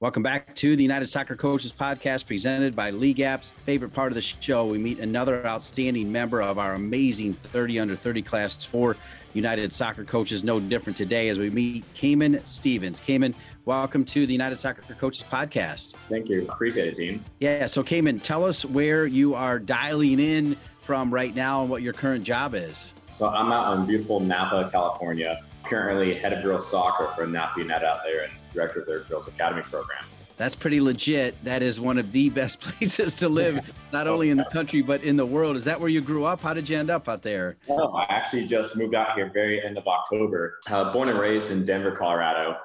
Welcome 0.00 0.22
back 0.22 0.54
to 0.54 0.76
the 0.76 0.82
United 0.82 1.08
Soccer 1.08 1.36
Coaches 1.36 1.74
Podcast 1.78 2.26
presented 2.26 2.74
by 2.74 2.88
League 2.88 3.18
Apps. 3.18 3.52
Favorite 3.66 3.92
part 3.92 4.10
of 4.10 4.14
the 4.14 4.22
show, 4.22 4.64
we 4.64 4.78
meet 4.78 4.98
another 4.98 5.46
outstanding 5.46 6.10
member 6.10 6.40
of 6.40 6.58
our 6.58 6.72
amazing 6.72 7.34
30 7.34 7.80
under 7.80 7.94
30 7.94 8.22
class 8.22 8.64
for 8.64 8.96
United 9.34 9.74
Soccer 9.74 10.04
Coaches. 10.04 10.42
No 10.42 10.58
different 10.58 10.96
today 10.96 11.28
as 11.28 11.38
we 11.38 11.50
meet 11.50 11.84
Cayman 11.92 12.40
Stevens. 12.46 12.98
Cayman, 12.98 13.34
welcome 13.66 14.02
to 14.06 14.24
the 14.26 14.32
United 14.32 14.58
Soccer 14.58 14.80
Coaches 14.94 15.22
Podcast. 15.30 15.96
Thank 16.08 16.30
you. 16.30 16.48
Appreciate 16.48 16.88
it, 16.88 16.96
Dean. 16.96 17.22
Yeah. 17.40 17.66
So, 17.66 17.82
Cayman, 17.82 18.20
tell 18.20 18.46
us 18.46 18.64
where 18.64 19.04
you 19.04 19.34
are 19.34 19.58
dialing 19.58 20.18
in 20.18 20.56
from 20.80 21.12
right 21.12 21.34
now 21.34 21.60
and 21.60 21.68
what 21.68 21.82
your 21.82 21.92
current 21.92 22.24
job 22.24 22.54
is. 22.54 22.90
So, 23.16 23.28
I'm 23.28 23.52
out 23.52 23.76
in 23.76 23.84
beautiful 23.84 24.18
Napa, 24.18 24.70
California 24.72 25.42
currently 25.66 26.14
head 26.14 26.32
of 26.32 26.42
girls 26.42 26.70
soccer 26.70 27.06
for 27.08 27.26
Napa 27.26 27.60
United 27.60 27.86
out 27.86 28.00
there 28.02 28.24
and 28.24 28.32
director 28.52 28.80
of 28.80 28.86
their 28.86 29.00
girls 29.00 29.28
academy 29.28 29.62
program. 29.62 30.04
That's 30.40 30.54
pretty 30.54 30.80
legit. 30.80 31.44
That 31.44 31.60
is 31.60 31.80
one 31.80 31.98
of 31.98 32.12
the 32.12 32.30
best 32.40 32.62
places 32.62 33.14
to 33.16 33.28
live, 33.28 33.70
not 33.92 34.06
only 34.06 34.30
in 34.30 34.38
the 34.38 34.46
country 34.46 34.80
but 34.80 35.02
in 35.02 35.16
the 35.16 35.26
world. 35.26 35.54
Is 35.54 35.66
that 35.66 35.78
where 35.78 35.90
you 35.90 36.00
grew 36.00 36.24
up? 36.24 36.40
How 36.40 36.54
did 36.54 36.66
you 36.66 36.78
end 36.78 36.88
up 36.88 37.10
out 37.10 37.20
there? 37.20 37.58
Oh, 37.68 37.92
I 37.92 38.06
actually 38.08 38.46
just 38.46 38.74
moved 38.78 38.94
out 38.94 39.14
here 39.14 39.30
very 39.34 39.62
end 39.62 39.76
of 39.76 39.86
October. 39.86 40.58
Uh, 40.70 40.94
born 40.94 41.10
and 41.10 41.18
raised 41.18 41.50
in 41.50 41.66
Denver, 41.66 41.90
Colorado. 41.92 42.56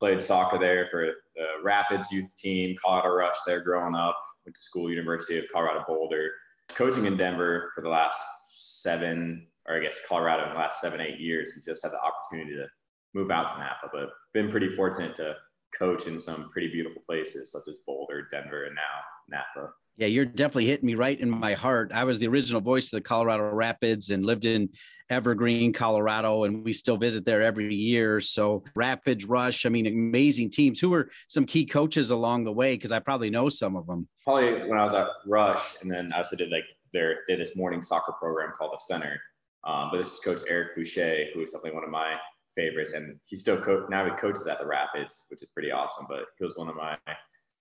Played 0.00 0.20
soccer 0.20 0.58
there 0.58 0.88
for 0.90 1.06
the 1.36 1.44
Rapids 1.62 2.10
youth 2.10 2.34
team, 2.36 2.74
Colorado 2.82 3.10
Rush 3.10 3.36
there 3.46 3.60
growing 3.60 3.94
up. 3.94 4.18
Went 4.44 4.56
to 4.56 4.60
school, 4.60 4.90
University 4.90 5.38
of 5.38 5.44
Colorado 5.52 5.84
Boulder. 5.86 6.32
Coaching 6.70 7.06
in 7.06 7.16
Denver 7.16 7.70
for 7.76 7.82
the 7.82 7.88
last 7.88 8.20
seven, 8.44 9.46
or 9.68 9.76
I 9.76 9.80
guess 9.80 10.00
Colorado 10.08 10.44
in 10.44 10.54
the 10.54 10.58
last 10.58 10.80
seven, 10.80 11.00
eight 11.00 11.20
years, 11.20 11.52
and 11.54 11.62
just 11.62 11.84
had 11.84 11.92
the 11.92 12.00
opportunity 12.00 12.56
to 12.56 12.66
move 13.14 13.30
out 13.30 13.48
to 13.48 13.58
Napa. 13.58 13.88
But 13.92 14.10
been 14.32 14.50
pretty 14.50 14.70
fortunate 14.70 15.14
to 15.16 15.36
coach 15.78 16.06
in 16.06 16.18
some 16.18 16.50
pretty 16.50 16.68
beautiful 16.68 17.02
places 17.06 17.52
such 17.52 17.62
as 17.68 17.78
Boulder, 17.86 18.28
Denver, 18.30 18.64
and 18.64 18.74
now 18.74 19.36
Napa. 19.54 19.72
Yeah, 19.96 20.06
you're 20.06 20.24
definitely 20.24 20.66
hitting 20.66 20.86
me 20.86 20.94
right 20.94 21.20
in 21.20 21.28
my 21.28 21.52
heart. 21.52 21.92
I 21.92 22.04
was 22.04 22.18
the 22.18 22.28
original 22.28 22.62
voice 22.62 22.86
of 22.86 22.92
the 22.92 23.02
Colorado 23.02 23.50
Rapids 23.50 24.08
and 24.08 24.24
lived 24.24 24.46
in 24.46 24.70
Evergreen, 25.10 25.74
Colorado, 25.74 26.44
and 26.44 26.64
we 26.64 26.72
still 26.72 26.96
visit 26.96 27.26
there 27.26 27.42
every 27.42 27.74
year. 27.74 28.18
So, 28.20 28.64
Rapids, 28.74 29.26
Rush, 29.26 29.66
I 29.66 29.68
mean, 29.68 29.86
amazing 29.86 30.50
teams. 30.50 30.80
Who 30.80 30.88
were 30.88 31.10
some 31.28 31.44
key 31.44 31.66
coaches 31.66 32.12
along 32.12 32.44
the 32.44 32.52
way? 32.52 32.76
Because 32.76 32.92
I 32.92 32.98
probably 32.98 33.28
know 33.28 33.50
some 33.50 33.76
of 33.76 33.86
them. 33.86 34.08
Probably 34.24 34.62
when 34.66 34.78
I 34.78 34.82
was 34.82 34.94
at 34.94 35.08
Rush, 35.26 35.82
and 35.82 35.90
then 35.90 36.10
I 36.14 36.18
also 36.18 36.34
did 36.34 36.50
like 36.50 36.64
their 36.94 37.18
did 37.28 37.38
this 37.38 37.54
morning 37.54 37.82
soccer 37.82 38.12
program 38.12 38.52
called 38.56 38.72
the 38.72 38.78
Center. 38.78 39.20
Um, 39.64 39.90
but 39.92 39.98
this 39.98 40.14
is 40.14 40.20
Coach 40.20 40.40
Eric 40.48 40.74
Boucher, 40.74 41.26
who 41.34 41.42
is 41.42 41.52
definitely 41.52 41.72
one 41.72 41.84
of 41.84 41.90
my 41.90 42.14
favorites, 42.54 42.92
and 42.92 43.18
he 43.26 43.36
still 43.36 43.60
co- 43.60 43.86
now 43.88 44.04
he 44.04 44.10
coaches 44.12 44.46
at 44.46 44.58
the 44.58 44.66
Rapids, 44.66 45.26
which 45.28 45.42
is 45.42 45.48
pretty 45.50 45.70
awesome. 45.70 46.06
But 46.08 46.24
he 46.38 46.44
was 46.44 46.56
one 46.56 46.68
of 46.68 46.76
my 46.76 46.96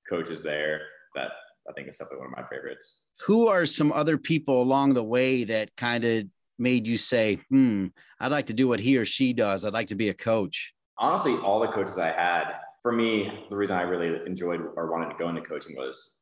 coaches 0.07 0.43
there 0.43 0.81
that 1.15 1.31
I 1.69 1.73
think 1.73 1.87
is 1.87 1.97
definitely 1.97 2.19
one 2.19 2.33
of 2.33 2.37
my 2.37 2.47
favorites. 2.47 3.01
Who 3.21 3.47
are 3.47 3.65
some 3.65 3.91
other 3.91 4.17
people 4.17 4.61
along 4.61 4.93
the 4.93 5.03
way 5.03 5.43
that 5.45 5.75
kind 5.75 6.03
of 6.03 6.25
made 6.57 6.87
you 6.87 6.97
say, 6.97 7.39
"Hmm, 7.49 7.87
I'd 8.19 8.31
like 8.31 8.47
to 8.47 8.53
do 8.53 8.67
what 8.67 8.79
he 8.79 8.97
or 8.97 9.05
she 9.05 9.33
does. 9.33 9.65
I'd 9.65 9.73
like 9.73 9.89
to 9.89 9.95
be 9.95 10.09
a 10.09 10.13
coach." 10.13 10.73
Honestly, 10.97 11.37
all 11.37 11.59
the 11.59 11.67
coaches 11.67 11.97
I 11.97 12.11
had, 12.11 12.55
for 12.81 12.91
me, 12.91 13.45
the 13.49 13.55
reason 13.55 13.77
I 13.77 13.83
really 13.83 14.25
enjoyed 14.25 14.61
or 14.75 14.91
wanted 14.91 15.09
to 15.09 15.15
go 15.17 15.29
into 15.29 15.41
coaching 15.41 15.75
was 15.77 16.15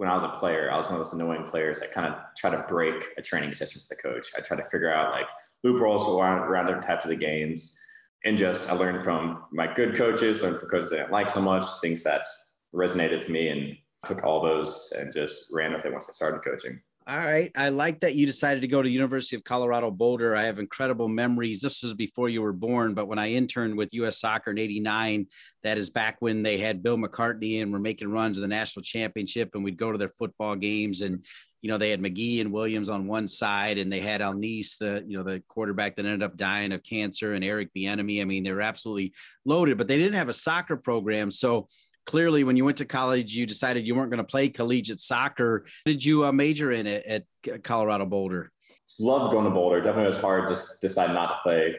when 0.00 0.08
I 0.08 0.14
was 0.14 0.22
a 0.22 0.28
player, 0.28 0.70
I 0.72 0.78
was 0.78 0.86
one 0.86 0.98
of 0.98 1.04
those 1.04 1.12
annoying 1.12 1.44
players 1.44 1.80
that 1.80 1.92
kind 1.92 2.06
of 2.06 2.18
try 2.34 2.48
to 2.48 2.64
break 2.68 3.10
a 3.18 3.22
training 3.22 3.52
session 3.52 3.82
with 3.82 3.88
the 3.88 4.02
coach. 4.02 4.28
I 4.34 4.40
try 4.40 4.56
to 4.56 4.64
figure 4.64 4.90
out 4.90 5.10
like 5.10 5.28
loopholes 5.62 6.08
around, 6.08 6.38
around 6.38 6.64
different 6.66 6.86
types 6.86 7.04
of 7.04 7.10
the 7.10 7.16
games. 7.16 7.78
And 8.24 8.36
just 8.36 8.70
I 8.70 8.74
learned 8.74 9.02
from 9.02 9.44
my 9.50 9.72
good 9.72 9.96
coaches, 9.96 10.42
learned 10.42 10.58
from 10.58 10.68
coaches 10.68 10.92
I 10.92 10.96
didn't 10.96 11.12
like 11.12 11.28
so 11.28 11.40
much, 11.40 11.64
things 11.80 12.04
that's 12.04 12.52
resonated 12.74 13.24
to 13.24 13.32
me 13.32 13.48
and 13.48 13.76
took 14.04 14.24
all 14.24 14.42
those 14.42 14.92
and 14.98 15.12
just 15.12 15.50
ran 15.52 15.72
with 15.72 15.84
it 15.84 15.92
once 15.92 16.08
I 16.08 16.12
started 16.12 16.42
coaching. 16.44 16.80
All 17.06 17.18
right. 17.18 17.50
I 17.56 17.70
like 17.70 18.00
that 18.00 18.14
you 18.14 18.26
decided 18.26 18.60
to 18.60 18.68
go 18.68 18.82
to 18.82 18.88
University 18.88 19.34
of 19.34 19.42
Colorado 19.42 19.90
Boulder. 19.90 20.36
I 20.36 20.44
have 20.44 20.58
incredible 20.58 21.08
memories. 21.08 21.60
This 21.60 21.82
was 21.82 21.94
before 21.94 22.28
you 22.28 22.40
were 22.42 22.52
born, 22.52 22.94
but 22.94 23.08
when 23.08 23.18
I 23.18 23.30
interned 23.30 23.76
with 23.76 23.92
US 23.94 24.20
Soccer 24.20 24.50
in 24.50 24.58
89, 24.58 25.26
that 25.64 25.78
is 25.78 25.90
back 25.90 26.18
when 26.20 26.42
they 26.42 26.58
had 26.58 26.82
Bill 26.82 26.98
McCartney 26.98 27.62
and 27.62 27.72
were 27.72 27.80
making 27.80 28.12
runs 28.12 28.36
of 28.38 28.42
the 28.42 28.48
national 28.48 28.82
championship 28.82 29.50
and 29.54 29.64
we'd 29.64 29.78
go 29.78 29.90
to 29.90 29.98
their 29.98 30.10
football 30.10 30.54
games 30.54 31.00
and 31.00 31.24
you 31.62 31.70
know, 31.70 31.78
they 31.78 31.90
had 31.90 32.00
McGee 32.00 32.40
and 32.40 32.52
Williams 32.52 32.88
on 32.88 33.06
one 33.06 33.28
side, 33.28 33.78
and 33.78 33.92
they 33.92 34.00
had 34.00 34.20
Aunese, 34.20 34.78
the 34.78 35.04
you 35.06 35.18
know 35.18 35.24
the 35.24 35.42
quarterback 35.48 35.96
that 35.96 36.06
ended 36.06 36.22
up 36.22 36.36
dying 36.36 36.72
of 36.72 36.82
cancer, 36.82 37.34
and 37.34 37.44
Eric 37.44 37.70
Bieniemy. 37.76 38.22
I 38.22 38.24
mean, 38.24 38.44
they 38.44 38.52
were 38.52 38.62
absolutely 38.62 39.12
loaded, 39.44 39.78
but 39.78 39.88
they 39.88 39.98
didn't 39.98 40.14
have 40.14 40.28
a 40.28 40.34
soccer 40.34 40.76
program. 40.76 41.30
So 41.30 41.68
clearly 42.06 42.44
when 42.44 42.56
you 42.56 42.64
went 42.64 42.78
to 42.78 42.84
college 42.84 43.36
you 43.36 43.46
decided 43.46 43.86
you 43.86 43.94
weren't 43.94 44.10
going 44.10 44.18
to 44.18 44.24
play 44.24 44.48
collegiate 44.48 45.00
soccer. 45.00 45.66
Did 45.84 46.04
you 46.04 46.24
uh, 46.24 46.32
major 46.32 46.72
in 46.72 46.86
it 46.86 47.04
at 47.06 47.62
colorado 47.62 48.06
boulder? 48.06 48.50
Loved 48.98 49.30
going 49.30 49.44
to 49.44 49.50
boulder. 49.50 49.80
Definitely 49.80 50.06
was 50.06 50.20
hard 50.20 50.48
to 50.48 50.56
decide 50.80 51.14
not 51.14 51.28
to 51.28 51.36
play 51.44 51.76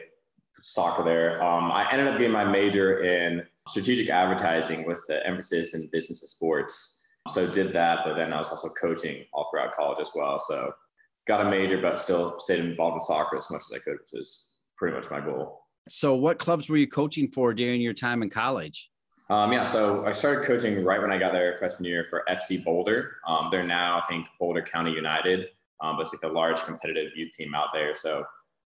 soccer 0.62 1.02
there. 1.04 1.42
Um, 1.42 1.70
i 1.70 1.86
ended 1.92 2.06
up 2.06 2.18
getting 2.18 2.32
my 2.32 2.44
major 2.44 3.02
in 3.02 3.44
strategic 3.68 4.08
advertising 4.08 4.86
with 4.86 5.02
the 5.08 5.24
emphasis 5.26 5.74
in 5.74 5.88
business 5.92 6.22
and 6.22 6.30
sports 6.30 7.01
so 7.28 7.46
did 7.50 7.72
that 7.72 8.00
but 8.04 8.16
then 8.16 8.32
i 8.32 8.38
was 8.38 8.50
also 8.50 8.68
coaching 8.70 9.24
all 9.32 9.48
throughout 9.50 9.72
college 9.72 9.98
as 10.00 10.10
well 10.14 10.38
so 10.38 10.72
got 11.26 11.44
a 11.44 11.50
major 11.50 11.80
but 11.80 11.98
still 11.98 12.38
stayed 12.38 12.60
involved 12.60 12.94
in 12.94 13.00
soccer 13.00 13.36
as 13.36 13.50
much 13.50 13.62
as 13.70 13.72
i 13.74 13.78
could 13.78 13.98
which 13.98 14.20
is 14.20 14.50
pretty 14.76 14.94
much 14.94 15.10
my 15.10 15.20
goal 15.20 15.60
so 15.88 16.14
what 16.14 16.38
clubs 16.38 16.68
were 16.68 16.76
you 16.76 16.88
coaching 16.88 17.28
for 17.28 17.52
during 17.54 17.80
your 17.80 17.94
time 17.94 18.22
in 18.22 18.30
college 18.30 18.90
um, 19.30 19.50
yeah, 19.50 19.64
so 19.64 20.04
I 20.04 20.12
started 20.12 20.44
coaching 20.44 20.84
right 20.84 21.00
when 21.00 21.10
I 21.10 21.16
got 21.16 21.32
there 21.32 21.56
freshman 21.56 21.86
year 21.86 22.04
for 22.04 22.22
FC 22.28 22.62
Boulder. 22.62 23.16
Um, 23.26 23.48
they're 23.50 23.64
now, 23.64 23.98
I 23.98 24.02
think, 24.06 24.26
Boulder 24.38 24.60
County 24.60 24.92
United, 24.92 25.46
um, 25.80 25.96
but 25.96 26.02
it's 26.02 26.12
like 26.12 26.20
the 26.20 26.28
large 26.28 26.60
competitive 26.64 27.12
youth 27.16 27.32
team 27.32 27.54
out 27.54 27.68
there. 27.72 27.94
So 27.94 28.24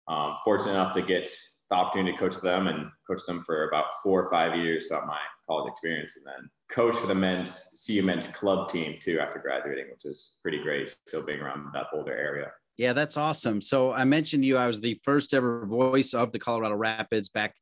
um, 0.07 0.37
fortunate 0.43 0.71
enough 0.71 0.93
to 0.93 1.01
get 1.01 1.29
the 1.69 1.75
opportunity 1.75 2.11
to 2.11 2.17
coach 2.17 2.39
them 2.41 2.67
and 2.67 2.89
coach 3.07 3.21
them 3.27 3.41
for 3.41 3.67
about 3.67 3.93
four 4.03 4.21
or 4.21 4.29
five 4.29 4.55
years 4.55 4.87
throughout 4.87 5.07
my 5.07 5.19
college 5.47 5.69
experience, 5.71 6.17
and 6.17 6.25
then 6.25 6.49
coach 6.71 6.95
for 6.95 7.07
the 7.07 7.15
men's 7.15 7.85
CU 7.85 8.03
men's 8.03 8.27
club 8.27 8.69
team 8.69 8.97
too 9.01 9.19
after 9.19 9.39
graduating, 9.39 9.85
which 9.91 10.05
is 10.05 10.35
pretty 10.41 10.61
great. 10.61 10.89
Still 11.07 11.23
being 11.23 11.39
around 11.39 11.67
that 11.73 11.87
Boulder 11.91 12.15
area. 12.15 12.51
Yeah, 12.77 12.93
that's 12.93 13.17
awesome. 13.17 13.61
So 13.61 13.91
I 13.91 14.03
mentioned 14.03 14.43
you, 14.43 14.57
I 14.57 14.67
was 14.67 14.79
the 14.79 14.97
first 15.03 15.33
ever 15.33 15.65
voice 15.65 16.13
of 16.13 16.31
the 16.31 16.39
Colorado 16.39 16.75
Rapids 16.75 17.29
back 17.29 17.53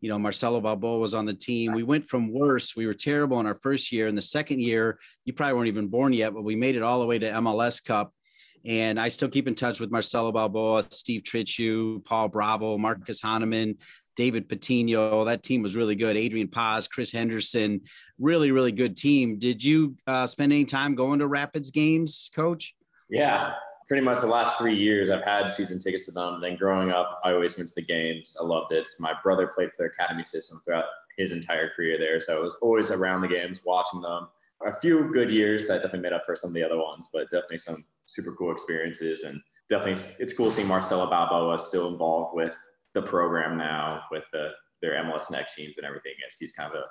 you 0.00 0.10
know, 0.10 0.18
Marcelo 0.18 0.60
Balboa 0.60 0.98
was 0.98 1.14
on 1.14 1.24
the 1.24 1.34
team. 1.34 1.72
We 1.72 1.82
went 1.82 2.06
from 2.06 2.32
worse. 2.32 2.76
We 2.76 2.86
were 2.86 2.94
terrible 2.94 3.40
in 3.40 3.46
our 3.46 3.54
first 3.54 3.90
year. 3.92 4.08
In 4.08 4.14
the 4.14 4.22
second 4.22 4.60
year, 4.60 4.98
you 5.24 5.32
probably 5.32 5.54
weren't 5.54 5.68
even 5.68 5.88
born 5.88 6.12
yet, 6.12 6.34
but 6.34 6.44
we 6.44 6.54
made 6.54 6.76
it 6.76 6.82
all 6.82 7.00
the 7.00 7.06
way 7.06 7.18
to 7.18 7.30
MLS 7.30 7.82
Cup. 7.84 8.12
And 8.64 8.98
I 8.98 9.08
still 9.08 9.28
keep 9.28 9.46
in 9.46 9.54
touch 9.54 9.80
with 9.80 9.90
Marcelo 9.90 10.32
Balboa, 10.32 10.84
Steve 10.90 11.22
Trittschuh, 11.22 12.04
Paul 12.04 12.28
Bravo, 12.28 12.78
Marcus 12.78 13.20
Hahnemann, 13.20 13.76
David 14.16 14.48
Patino. 14.48 15.24
That 15.24 15.42
team 15.42 15.62
was 15.62 15.76
really 15.76 15.94
good. 15.94 16.16
Adrian 16.16 16.48
Paz, 16.48 16.88
Chris 16.88 17.12
Henderson, 17.12 17.82
really, 18.18 18.50
really 18.50 18.72
good 18.72 18.96
team. 18.96 19.38
Did 19.38 19.62
you 19.62 19.96
uh, 20.06 20.26
spend 20.26 20.52
any 20.52 20.64
time 20.64 20.94
going 20.94 21.20
to 21.20 21.26
Rapids 21.26 21.70
games, 21.70 22.30
coach? 22.34 22.74
Yeah, 23.08 23.52
pretty 23.86 24.04
much 24.04 24.20
the 24.20 24.26
last 24.26 24.58
three 24.58 24.74
years 24.74 25.10
I've 25.10 25.24
had 25.24 25.48
season 25.48 25.78
tickets 25.78 26.06
to 26.06 26.12
them. 26.12 26.40
Then 26.40 26.56
growing 26.56 26.90
up, 26.90 27.20
I 27.24 27.32
always 27.32 27.56
went 27.56 27.68
to 27.68 27.74
the 27.76 27.82
games. 27.82 28.36
I 28.40 28.44
loved 28.44 28.72
it. 28.72 28.88
My 28.98 29.14
brother 29.22 29.46
played 29.48 29.70
for 29.70 29.76
their 29.78 29.88
academy 29.88 30.24
system 30.24 30.60
throughout 30.64 30.86
his 31.16 31.32
entire 31.32 31.70
career 31.70 31.96
there. 31.98 32.18
So 32.20 32.36
I 32.36 32.40
was 32.40 32.56
always 32.60 32.90
around 32.90 33.20
the 33.20 33.28
games, 33.28 33.62
watching 33.64 34.00
them. 34.00 34.28
A 34.64 34.72
few 34.72 35.12
good 35.12 35.30
years 35.30 35.66
that 35.66 35.82
definitely 35.82 36.00
made 36.00 36.12
up 36.12 36.24
for 36.24 36.34
some 36.34 36.50
of 36.50 36.54
the 36.54 36.62
other 36.62 36.78
ones, 36.78 37.08
but 37.12 37.24
definitely 37.30 37.58
some 37.58 37.84
super 38.04 38.32
cool 38.32 38.52
experiences. 38.52 39.22
And 39.24 39.40
definitely 39.68 40.02
it's 40.18 40.32
cool 40.32 40.50
seeing 40.50 40.68
Marcelo 40.68 41.08
Balboa 41.10 41.58
still 41.58 41.88
involved 41.92 42.34
with 42.34 42.56
the 42.94 43.02
program 43.02 43.58
now 43.58 44.02
with 44.10 44.24
the, 44.32 44.50
their 44.80 44.92
MLS 45.04 45.30
Next 45.30 45.54
teams 45.54 45.74
and 45.76 45.86
everything. 45.86 46.12
Yes, 46.22 46.38
he's 46.38 46.52
kind 46.52 46.72
of 46.72 46.78
a 46.78 46.84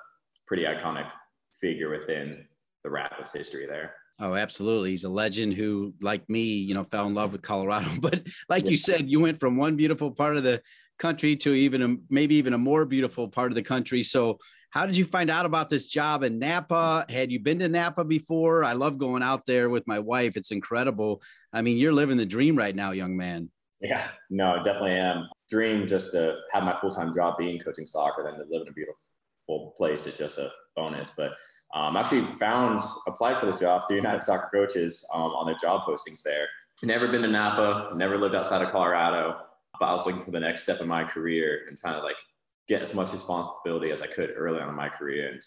pretty 0.46 0.64
iconic 0.64 1.10
figure 1.60 1.90
within 1.90 2.46
the 2.84 2.90
Rapids 2.90 3.32
history 3.32 3.66
there. 3.66 3.94
Oh, 4.18 4.34
absolutely. 4.34 4.90
He's 4.90 5.04
a 5.04 5.10
legend 5.10 5.54
who, 5.54 5.92
like 6.00 6.28
me, 6.30 6.40
you 6.40 6.74
know, 6.74 6.84
fell 6.84 7.06
in 7.06 7.14
love 7.14 7.32
with 7.32 7.42
Colorado. 7.42 7.90
But 8.00 8.22
like 8.48 8.64
yeah. 8.64 8.70
you 8.70 8.76
said, 8.76 9.10
you 9.10 9.20
went 9.20 9.40
from 9.40 9.56
one 9.56 9.76
beautiful 9.76 10.10
part 10.10 10.36
of 10.36 10.42
the 10.42 10.62
country 10.98 11.36
to 11.36 11.52
even 11.52 11.82
a, 11.82 11.96
maybe 12.08 12.36
even 12.36 12.54
a 12.54 12.58
more 12.58 12.84
beautiful 12.86 13.28
part 13.28 13.50
of 13.50 13.56
the 13.56 13.62
country. 13.62 14.02
So, 14.02 14.38
How 14.76 14.84
did 14.84 14.98
you 14.98 15.06
find 15.06 15.30
out 15.30 15.46
about 15.46 15.70
this 15.70 15.86
job 15.86 16.22
in 16.22 16.38
Napa? 16.38 17.06
Had 17.08 17.32
you 17.32 17.40
been 17.40 17.60
to 17.60 17.68
Napa 17.70 18.04
before? 18.04 18.62
I 18.62 18.74
love 18.74 18.98
going 18.98 19.22
out 19.22 19.46
there 19.46 19.70
with 19.70 19.86
my 19.86 19.98
wife. 19.98 20.36
It's 20.36 20.50
incredible. 20.50 21.22
I 21.50 21.62
mean, 21.62 21.78
you're 21.78 21.94
living 21.94 22.18
the 22.18 22.26
dream 22.26 22.58
right 22.58 22.76
now, 22.76 22.90
young 22.90 23.16
man. 23.16 23.48
Yeah, 23.80 24.06
no, 24.28 24.56
definitely 24.62 24.90
am. 24.90 25.30
Dream 25.48 25.86
just 25.86 26.12
to 26.12 26.36
have 26.52 26.62
my 26.62 26.76
full 26.76 26.90
time 26.90 27.14
job 27.14 27.38
being 27.38 27.58
coaching 27.58 27.86
soccer, 27.86 28.22
than 28.22 28.34
to 28.34 28.44
live 28.52 28.66
in 28.66 28.68
a 28.68 28.72
beautiful 28.72 29.72
place 29.78 30.06
is 30.06 30.18
just 30.18 30.36
a 30.36 30.50
bonus. 30.76 31.10
But 31.16 31.30
um, 31.74 31.96
actually 31.96 32.26
found 32.26 32.78
applied 33.06 33.38
for 33.38 33.46
this 33.46 33.60
job 33.60 33.88
through 33.88 33.96
United 34.04 34.24
Soccer 34.24 34.50
Coaches 34.52 35.06
um, 35.14 35.22
on 35.22 35.46
their 35.46 35.56
job 35.56 35.88
postings 35.88 36.20
there. 36.22 36.48
Never 36.82 37.08
been 37.08 37.22
to 37.22 37.28
Napa, 37.28 37.92
never 37.96 38.18
lived 38.18 38.34
outside 38.34 38.60
of 38.60 38.72
Colorado, 38.72 39.38
but 39.80 39.86
I 39.86 39.92
was 39.92 40.04
looking 40.04 40.22
for 40.22 40.32
the 40.32 40.40
next 40.40 40.64
step 40.64 40.82
in 40.82 40.88
my 40.88 41.04
career 41.04 41.60
and 41.66 41.78
trying 41.78 41.98
to 41.98 42.04
like 42.04 42.16
get 42.68 42.82
as 42.82 42.94
much 42.94 43.12
responsibility 43.12 43.90
as 43.90 44.02
I 44.02 44.06
could 44.06 44.32
early 44.36 44.60
on 44.60 44.68
in 44.68 44.74
my 44.74 44.88
career. 44.88 45.30
And 45.30 45.40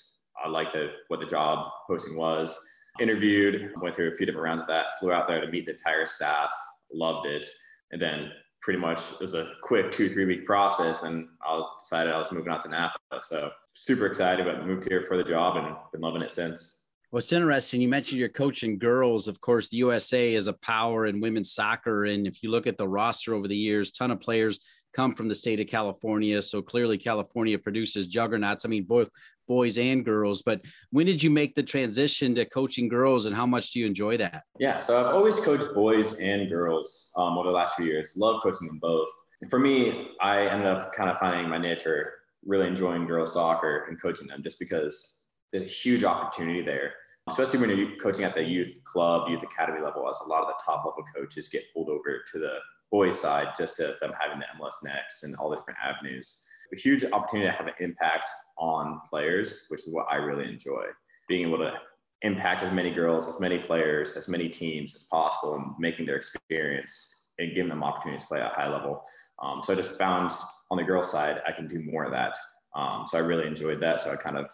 I 0.44 0.48
liked 0.48 0.74
the, 0.74 0.92
what 1.10 1.20
the 1.20 1.26
job 1.26 1.70
posting 1.88 2.16
was. 2.16 2.60
Interviewed, 3.00 3.72
went 3.82 3.96
through 3.96 4.10
a 4.10 4.16
few 4.16 4.26
different 4.26 4.44
rounds 4.44 4.62
of 4.62 4.68
that, 4.68 4.88
flew 5.00 5.12
out 5.12 5.28
there 5.28 5.42
to 5.42 5.48
meet 5.48 5.66
the 5.66 5.72
entire 5.72 6.06
staff, 6.06 6.52
loved 6.94 7.28
it. 7.28 7.46
And 7.92 8.02
then 8.02 8.32
pretty 8.62 8.80
much 8.80 9.14
it 9.14 9.22
was 9.22 9.36
a 9.36 9.52
quick 9.64 9.92
two, 9.92 10.10
three 10.10 10.26
week 10.26 10.46
process. 10.46 11.04
And 11.04 11.28
I 11.46 11.64
decided 11.78 12.14
I 12.14 12.18
was 12.18 12.32
moving 12.32 12.52
out 12.52 12.62
to 12.64 12.70
Napa. 12.70 12.98
So 13.22 13.52
super 13.70 14.06
excited, 14.06 14.46
but 14.46 14.66
moved 14.66 14.88
here 14.88 15.02
for 15.02 15.18
the 15.18 15.24
job 15.24 15.58
and 15.58 15.76
been 15.92 16.02
loving 16.02 16.22
it 16.22 16.32
since. 16.32 16.79
What's 17.12 17.32
interesting, 17.32 17.82
you 17.82 17.88
mentioned 17.88 18.20
you're 18.20 18.30
coaching 18.30 18.78
girls. 18.78 19.28
Of 19.28 19.42
course, 19.42 19.68
the 19.68 19.78
USA 19.78 20.36
is 20.36 20.46
a 20.46 20.54
power 20.54 21.08
in 21.08 21.20
women's 21.20 21.52
soccer. 21.52 22.06
And 22.06 22.28
if 22.28 22.44
you 22.44 22.52
look 22.52 22.68
at 22.68 22.78
the 22.78 22.88
roster 22.88 23.34
over 23.34 23.48
the 23.48 23.58
years, 23.58 23.90
ton 23.90 24.12
of 24.12 24.22
players 24.22 24.60
come 24.94 25.16
from 25.16 25.28
the 25.28 25.34
state 25.34 25.60
of 25.60 25.66
California. 25.66 26.40
So 26.40 26.62
clearly, 26.62 27.00
California 27.00 27.58
produces 27.58 28.06
juggernauts. 28.06 28.64
I 28.64 28.68
mean, 28.68 28.84
both 28.84 29.10
boys 29.48 29.80
and 29.80 30.06
girls. 30.06 30.44
But 30.44 30.62
when 30.92 31.08
did 31.08 31.24
you 31.24 31.32
make 31.32 31.56
the 31.56 31.64
transition 31.64 32.36
to 32.36 32.46
coaching 32.46 32.88
girls, 32.88 33.26
and 33.26 33.36
how 33.36 33.48
much 33.48 33.72
do 33.72 33.80
you 33.80 33.88
enjoy 33.88 34.18
that? 34.18 34.44
Yeah, 34.60 34.78
so 34.78 35.04
I've 35.04 35.12
always 35.12 35.40
coached 35.40 35.74
boys 35.74 36.20
and 36.20 36.48
girls 36.48 37.12
um, 37.18 37.40
over 37.40 37.50
the 37.50 37.56
last 37.56 37.76
few 37.76 37.86
years. 37.86 38.14
Love 38.18 38.44
coaching 38.44 38.68
them 38.68 38.78
both. 38.78 39.10
For 39.50 39.58
me, 39.58 40.10
I 40.22 40.46
ended 40.46 40.68
up 40.68 40.94
kind 40.94 41.10
of 41.10 41.18
finding 41.18 41.50
my 41.50 41.58
niche 41.58 41.88
or 41.88 42.14
really 42.46 42.68
enjoying 42.68 43.08
girls 43.08 43.34
soccer 43.34 43.86
and 43.90 44.00
coaching 44.00 44.28
them 44.28 44.44
just 44.44 44.60
because 44.60 45.19
there's 45.52 45.70
a 45.70 45.74
huge 45.74 46.04
opportunity 46.04 46.62
there 46.62 46.94
especially 47.30 47.60
when 47.60 47.78
you're 47.78 47.96
coaching 47.98 48.26
at 48.26 48.34
the 48.34 48.44
youth 48.44 48.82
club, 48.84 49.30
youth 49.30 49.44
academy 49.44 49.82
level, 49.82 50.10
as 50.10 50.20
a 50.26 50.28
lot 50.28 50.42
of 50.42 50.48
the 50.48 50.60
top 50.66 50.86
level 50.86 51.04
coaches 51.16 51.50
get 51.50 51.64
pulled 51.74 51.90
over 51.90 52.24
to 52.32 52.40
the 52.40 52.58
boys 52.92 53.20
side 53.20 53.50
just 53.58 53.76
to 53.76 53.96
them 54.02 54.12
having 54.20 54.40
the 54.40 54.46
MLS 54.60 54.84
next 54.84 55.24
and 55.24 55.36
all 55.36 55.50
the 55.50 55.56
different 55.56 55.80
avenues. 55.84 56.46
A 56.74 56.80
huge 56.80 57.04
opportunity 57.04 57.50
to 57.50 57.56
have 57.56 57.68
an 57.68 57.74
impact 57.80 58.30
on 58.58 59.02
players, 59.08 59.66
which 59.70 59.82
is 59.82 59.90
what 59.94 60.08
I 60.10 60.16
really 60.16 60.48
enjoy. 60.48 60.86
Being 61.28 61.48
able 61.48 61.60
to 61.60 61.74
impact 62.22 62.64
as 62.64 62.72
many 62.72 62.92
girls, 62.92 63.28
as 63.28 63.40
many 63.40 63.58
players, 63.58 64.18
as 64.18 64.28
many 64.28 64.50
teams 64.50 64.96
as 64.96 65.04
possible, 65.04 65.56
and 65.56 65.74
making 65.80 66.06
their 66.06 66.16
experience 66.16 67.28
and 67.38 67.56
giving 67.56 67.70
them 67.70 67.84
opportunities 67.84 68.24
to 68.24 68.28
play 68.28 68.42
at 68.42 68.52
a 68.52 68.56
high 68.56 68.70
level. 68.70 69.04
Um, 69.42 69.62
so 69.64 69.74
I 69.74 69.76
just 69.76 69.98
found 69.98 70.32
on 70.70 70.78
the 70.78 70.84
girls' 70.84 71.12
side, 71.12 71.42
I 71.48 71.52
can 71.52 71.68
do 71.68 71.82
more 71.82 72.04
of 72.04 72.12
that. 72.12 72.36
Um, 72.76 73.06
so 73.08 73.18
I 73.18 73.22
really 73.22 73.48
enjoyed 73.48 73.80
that. 73.80 74.02
So 74.02 74.12
I 74.12 74.16
kind 74.16 74.38
of 74.38 74.50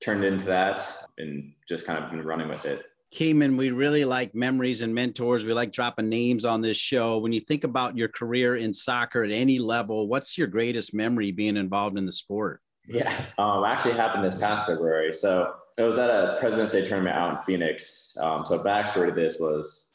turned 0.00 0.24
into 0.24 0.46
that 0.46 0.80
and 1.18 1.52
just 1.68 1.86
kind 1.86 2.02
of 2.02 2.10
been 2.10 2.22
running 2.22 2.48
with 2.48 2.64
it. 2.66 2.84
Cayman, 3.10 3.56
we 3.56 3.70
really 3.70 4.04
like 4.04 4.34
memories 4.34 4.82
and 4.82 4.94
mentors. 4.94 5.44
We 5.44 5.54
like 5.54 5.72
dropping 5.72 6.10
names 6.10 6.44
on 6.44 6.60
this 6.60 6.76
show. 6.76 7.18
When 7.18 7.32
you 7.32 7.40
think 7.40 7.64
about 7.64 7.96
your 7.96 8.08
career 8.08 8.56
in 8.56 8.72
soccer 8.72 9.24
at 9.24 9.30
any 9.30 9.58
level, 9.58 10.08
what's 10.08 10.36
your 10.36 10.46
greatest 10.46 10.92
memory 10.92 11.32
being 11.32 11.56
involved 11.56 11.96
in 11.96 12.04
the 12.04 12.12
sport? 12.12 12.60
Yeah, 12.86 13.12
um, 13.38 13.64
actually 13.64 13.94
happened 13.94 14.24
this 14.24 14.38
past 14.38 14.66
February. 14.66 15.12
So 15.12 15.54
it 15.78 15.82
was 15.82 15.98
at 15.98 16.10
a 16.10 16.36
President's 16.38 16.72
Day 16.72 16.86
tournament 16.86 17.16
out 17.16 17.38
in 17.38 17.44
Phoenix. 17.44 18.14
Um, 18.20 18.44
so 18.44 18.58
backstory 18.58 19.06
to 19.06 19.12
this 19.12 19.38
was 19.40 19.92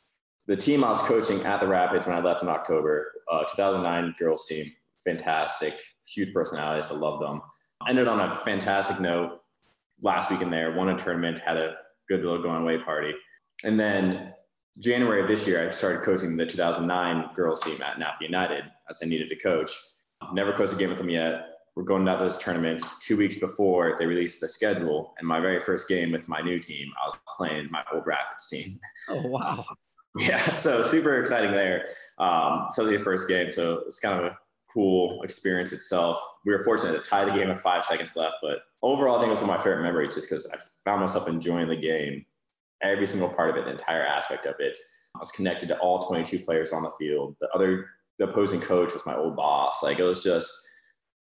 the 0.47 0.55
team 0.55 0.83
I 0.83 0.89
was 0.89 1.01
coaching 1.01 1.43
at 1.43 1.59
the 1.59 1.67
Rapids 1.67 2.07
when 2.07 2.15
I 2.15 2.19
left 2.19 2.43
in 2.43 2.49
October, 2.49 3.11
uh, 3.31 3.43
2009 3.43 4.15
girls 4.17 4.47
team, 4.47 4.71
fantastic, 5.03 5.73
huge 6.07 6.33
personalities. 6.33 6.91
I 6.91 6.95
love 6.95 7.19
them. 7.19 7.41
Ended 7.87 8.07
on 8.07 8.19
a 8.19 8.35
fantastic 8.35 8.99
note 8.99 9.39
last 10.01 10.31
week 10.31 10.41
in 10.41 10.49
there, 10.49 10.73
won 10.73 10.89
a 10.89 10.97
tournament, 10.97 11.39
had 11.39 11.57
a 11.57 11.75
good 12.09 12.23
little 12.23 12.41
going 12.41 12.61
away 12.61 12.77
party. 12.79 13.13
And 13.63 13.79
then 13.79 14.33
January 14.79 15.21
of 15.21 15.27
this 15.27 15.47
year, 15.47 15.65
I 15.65 15.69
started 15.69 16.03
coaching 16.03 16.35
the 16.35 16.45
2009 16.45 17.29
girls 17.35 17.61
team 17.63 17.81
at 17.81 17.99
Napa 17.99 18.23
United 18.23 18.63
as 18.89 18.99
I 19.01 19.05
needed 19.05 19.29
to 19.29 19.35
coach. 19.35 19.71
Never 20.33 20.53
coached 20.53 20.73
a 20.73 20.75
game 20.75 20.89
with 20.89 20.97
them 20.97 21.09
yet. 21.09 21.47
We're 21.75 21.83
going 21.83 22.05
down 22.05 22.19
to 22.19 22.25
this 22.25 22.37
tournament 22.37 22.83
two 23.01 23.17
weeks 23.17 23.37
before 23.37 23.95
they 23.97 24.05
released 24.05 24.41
the 24.41 24.47
schedule. 24.47 25.13
And 25.17 25.27
my 25.27 25.39
very 25.39 25.59
first 25.59 25.87
game 25.87 26.11
with 26.11 26.29
my 26.29 26.39
new 26.41 26.59
team, 26.59 26.91
I 27.01 27.07
was 27.07 27.17
playing 27.35 27.69
my 27.71 27.83
old 27.93 28.03
Rapids 28.05 28.47
team. 28.49 28.79
Oh, 29.09 29.27
wow. 29.27 29.65
yeah. 30.19 30.55
So 30.55 30.83
super 30.83 31.19
exciting 31.19 31.51
there. 31.51 31.87
Um, 32.19 32.67
so 32.69 32.83
it 32.83 32.91
was 32.91 32.99
the 32.99 33.03
first 33.03 33.27
game. 33.27 33.51
So 33.51 33.81
it's 33.85 33.99
kind 33.99 34.19
of 34.19 34.31
a 34.31 34.37
cool 34.73 35.21
experience 35.23 35.71
itself. 35.71 36.19
We 36.45 36.53
were 36.53 36.63
fortunate 36.63 36.93
to 36.93 37.09
tie 37.09 37.25
the 37.25 37.31
game 37.31 37.49
with 37.49 37.59
five 37.59 37.85
seconds 37.85 38.15
left, 38.15 38.35
but 38.41 38.59
overall, 38.81 39.15
I 39.15 39.19
think 39.19 39.27
it 39.27 39.31
was 39.31 39.41
one 39.41 39.49
of 39.49 39.57
my 39.57 39.63
favorite 39.63 39.83
memories 39.83 40.15
just 40.15 40.29
because 40.29 40.49
I 40.51 40.57
found 40.83 41.01
myself 41.01 41.27
enjoying 41.27 41.67
the 41.67 41.75
game, 41.75 42.25
every 42.81 43.07
single 43.07 43.29
part 43.29 43.49
of 43.49 43.57
it, 43.57 43.65
the 43.65 43.71
entire 43.71 44.05
aspect 44.05 44.45
of 44.45 44.55
it. 44.59 44.75
I 45.15 45.19
was 45.19 45.31
connected 45.31 45.67
to 45.67 45.77
all 45.79 46.07
22 46.07 46.39
players 46.39 46.73
on 46.73 46.83
the 46.83 46.91
field. 46.97 47.35
The 47.39 47.49
other, 47.53 47.87
the 48.17 48.25
opposing 48.25 48.59
coach 48.59 48.93
was 48.93 49.05
my 49.05 49.15
old 49.15 49.35
boss. 49.35 49.83
Like 49.83 49.99
it 49.99 50.03
was 50.03 50.23
just 50.23 50.51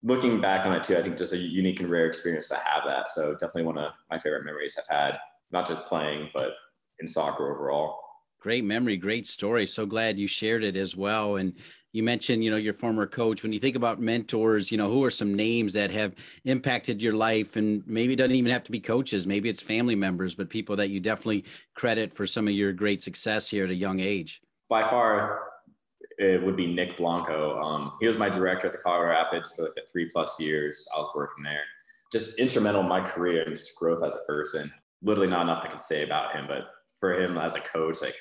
looking 0.02 0.40
back 0.40 0.64
on 0.66 0.72
it 0.72 0.84
too. 0.84 0.96
I 0.96 1.02
think 1.02 1.18
just 1.18 1.32
a 1.32 1.38
unique 1.38 1.80
and 1.80 1.90
rare 1.90 2.06
experience 2.06 2.48
to 2.48 2.56
have 2.56 2.84
that. 2.86 3.10
So 3.10 3.32
definitely 3.32 3.64
one 3.64 3.78
of 3.78 3.92
my 4.10 4.18
favorite 4.18 4.44
memories 4.44 4.78
I've 4.78 4.94
had, 4.94 5.18
not 5.50 5.66
just 5.66 5.84
playing, 5.86 6.30
but 6.34 6.52
in 7.00 7.06
soccer 7.06 7.52
overall. 7.52 8.00
Great 8.40 8.64
memory, 8.64 8.96
great 8.96 9.26
story. 9.26 9.66
So 9.66 9.86
glad 9.86 10.18
you 10.18 10.28
shared 10.28 10.64
it 10.64 10.76
as 10.76 10.96
well. 10.96 11.36
And 11.36 11.54
you 11.94 12.02
mentioned 12.02 12.42
you 12.44 12.50
know 12.50 12.56
your 12.56 12.74
former 12.74 13.06
coach. 13.06 13.42
When 13.42 13.52
you 13.52 13.60
think 13.60 13.76
about 13.76 14.00
mentors 14.00 14.70
you 14.70 14.76
know 14.76 14.90
who 14.90 15.02
are 15.04 15.10
some 15.10 15.32
names 15.32 15.72
that 15.72 15.90
have 15.92 16.14
impacted 16.44 17.00
your 17.00 17.14
life? 17.14 17.56
And 17.56 17.86
maybe 17.86 18.12
it 18.12 18.16
doesn't 18.16 18.34
even 18.34 18.52
have 18.52 18.64
to 18.64 18.72
be 18.72 18.80
coaches. 18.80 19.26
Maybe 19.26 19.48
it's 19.48 19.62
family 19.62 19.94
members 19.94 20.34
but 20.34 20.50
people 20.50 20.76
that 20.76 20.90
you 20.90 21.00
definitely 21.00 21.44
credit 21.74 22.12
for 22.12 22.26
some 22.26 22.48
of 22.48 22.54
your 22.54 22.72
great 22.72 23.02
success 23.02 23.48
here 23.48 23.64
at 23.64 23.70
a 23.70 23.74
young 23.74 24.00
age. 24.00 24.42
By 24.68 24.82
far 24.82 25.44
it 26.18 26.42
would 26.42 26.56
be 26.56 26.66
nick 26.66 26.96
blanco. 26.96 27.60
Um, 27.62 27.92
he 28.00 28.06
was 28.06 28.16
my 28.16 28.28
director 28.28 28.66
at 28.66 28.72
the 28.72 28.78
colorado 28.78 29.12
rapids 29.12 29.54
for 29.54 29.62
like 29.62 29.74
the 29.74 29.82
three 29.90 30.10
plus 30.12 30.38
years. 30.40 30.86
I 30.94 30.98
was 30.98 31.10
working 31.14 31.44
there. 31.44 31.62
Just 32.12 32.40
instrumental 32.40 32.82
in 32.82 32.88
my 32.88 33.00
career 33.00 33.42
and 33.44 33.54
just 33.54 33.76
growth 33.76 34.02
as 34.02 34.16
a 34.16 34.24
person. 34.26 34.72
Literally 35.02 35.28
not 35.28 35.42
enough 35.42 35.62
i 35.64 35.68
can 35.68 35.78
say 35.78 36.02
about 36.02 36.34
him 36.34 36.46
but 36.48 36.68
for 36.98 37.12
him 37.12 37.36
as 37.36 37.54
a 37.54 37.60
coach 37.60 38.00
like 38.00 38.16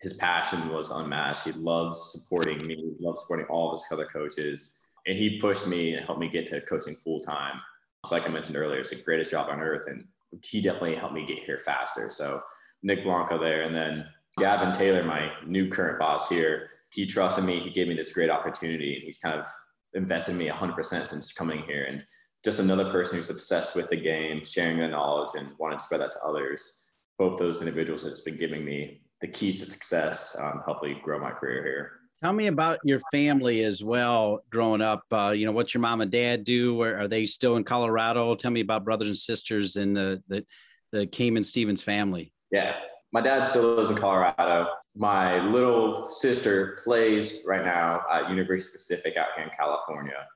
his 0.00 0.14
passion 0.14 0.68
was 0.68 0.90
unmatched. 0.90 1.44
He 1.44 1.52
loves 1.52 2.12
supporting 2.12 2.66
me, 2.66 2.76
he 2.76 3.04
loves 3.04 3.22
supporting 3.22 3.46
all 3.46 3.72
of 3.72 3.78
his 3.78 3.86
other 3.90 4.06
coaches. 4.06 4.76
And 5.06 5.18
he 5.18 5.38
pushed 5.38 5.68
me 5.68 5.94
and 5.94 6.04
helped 6.04 6.20
me 6.20 6.28
get 6.28 6.46
to 6.48 6.60
coaching 6.62 6.96
full 6.96 7.20
time. 7.20 7.60
So, 8.06 8.14
like 8.14 8.26
I 8.26 8.30
mentioned 8.30 8.56
earlier, 8.56 8.80
it's 8.80 8.90
the 8.90 8.96
greatest 8.96 9.30
job 9.30 9.48
on 9.50 9.60
earth. 9.60 9.84
And 9.86 10.04
he 10.42 10.60
definitely 10.60 10.96
helped 10.96 11.14
me 11.14 11.26
get 11.26 11.38
here 11.40 11.58
faster. 11.58 12.10
So, 12.10 12.42
Nick 12.82 13.04
Blanco 13.04 13.38
there. 13.38 13.62
And 13.62 13.74
then 13.74 14.06
Gavin 14.38 14.72
Taylor, 14.72 15.04
my 15.04 15.30
new 15.46 15.68
current 15.68 15.98
boss 15.98 16.28
here, 16.28 16.70
he 16.92 17.06
trusted 17.06 17.44
me. 17.44 17.60
He 17.60 17.70
gave 17.70 17.88
me 17.88 17.94
this 17.94 18.12
great 18.12 18.30
opportunity. 18.30 18.94
And 18.94 19.04
he's 19.04 19.18
kind 19.18 19.38
of 19.38 19.46
invested 19.94 20.32
in 20.32 20.38
me 20.38 20.48
100% 20.48 21.06
since 21.06 21.32
coming 21.32 21.62
here. 21.66 21.84
And 21.84 22.04
just 22.44 22.60
another 22.60 22.90
person 22.90 23.16
who's 23.16 23.30
obsessed 23.30 23.74
with 23.74 23.88
the 23.88 23.96
game, 23.96 24.44
sharing 24.44 24.78
the 24.78 24.88
knowledge, 24.88 25.30
and 25.34 25.48
wanting 25.58 25.78
to 25.78 25.84
spread 25.84 26.02
that 26.02 26.12
to 26.12 26.22
others. 26.22 26.90
Both 27.18 27.38
those 27.38 27.60
individuals 27.60 28.02
have 28.02 28.12
just 28.12 28.24
been 28.24 28.36
giving 28.36 28.64
me 28.64 29.00
the 29.24 29.30
keys 29.30 29.58
to 29.58 29.64
success, 29.64 30.36
um, 30.38 30.60
hopefully 30.66 31.00
grow 31.02 31.18
my 31.18 31.30
career 31.30 31.64
here. 31.64 31.92
Tell 32.22 32.34
me 32.34 32.48
about 32.48 32.78
your 32.84 33.00
family 33.10 33.64
as 33.64 33.82
well 33.82 34.40
growing 34.50 34.82
up. 34.82 35.02
Uh, 35.10 35.32
you 35.34 35.46
know, 35.46 35.52
what's 35.52 35.72
your 35.72 35.80
mom 35.80 36.02
and 36.02 36.10
dad 36.10 36.44
do? 36.44 36.82
Or 36.82 36.94
are 36.98 37.08
they 37.08 37.24
still 37.24 37.56
in 37.56 37.64
Colorado? 37.64 38.34
Tell 38.34 38.50
me 38.50 38.60
about 38.60 38.84
brothers 38.84 39.08
and 39.08 39.16
sisters 39.16 39.76
in 39.76 39.94
the, 39.94 40.22
the, 40.28 40.44
the 40.92 41.06
Cayman 41.06 41.42
Stevens 41.42 41.82
family. 41.82 42.34
Yeah. 42.50 42.74
My 43.12 43.22
dad 43.22 43.46
still 43.46 43.74
lives 43.76 43.88
in 43.88 43.96
Colorado. 43.96 44.68
My 44.94 45.38
little 45.38 46.06
sister 46.06 46.76
plays 46.84 47.40
right 47.46 47.64
now 47.64 48.02
at 48.12 48.28
University 48.28 48.74
Pacific 48.74 49.16
out 49.16 49.28
here 49.36 49.44
in 49.44 49.50
California. 49.56 50.26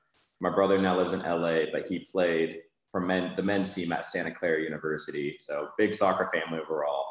My 0.41 0.49
brother 0.49 0.79
now 0.79 0.97
lives 0.97 1.13
in 1.13 1.19
LA, 1.19 1.65
but 1.71 1.85
he 1.85 2.07
played 2.11 2.61
for 2.91 3.01
men, 3.01 3.33
the 3.35 3.43
men's 3.43 3.73
team 3.75 3.91
at 3.91 4.05
Santa 4.05 4.31
Clara 4.31 4.63
University. 4.63 5.35
So 5.39 5.69
big 5.77 5.93
soccer 5.93 6.31
family 6.33 6.59
overall. 6.59 7.05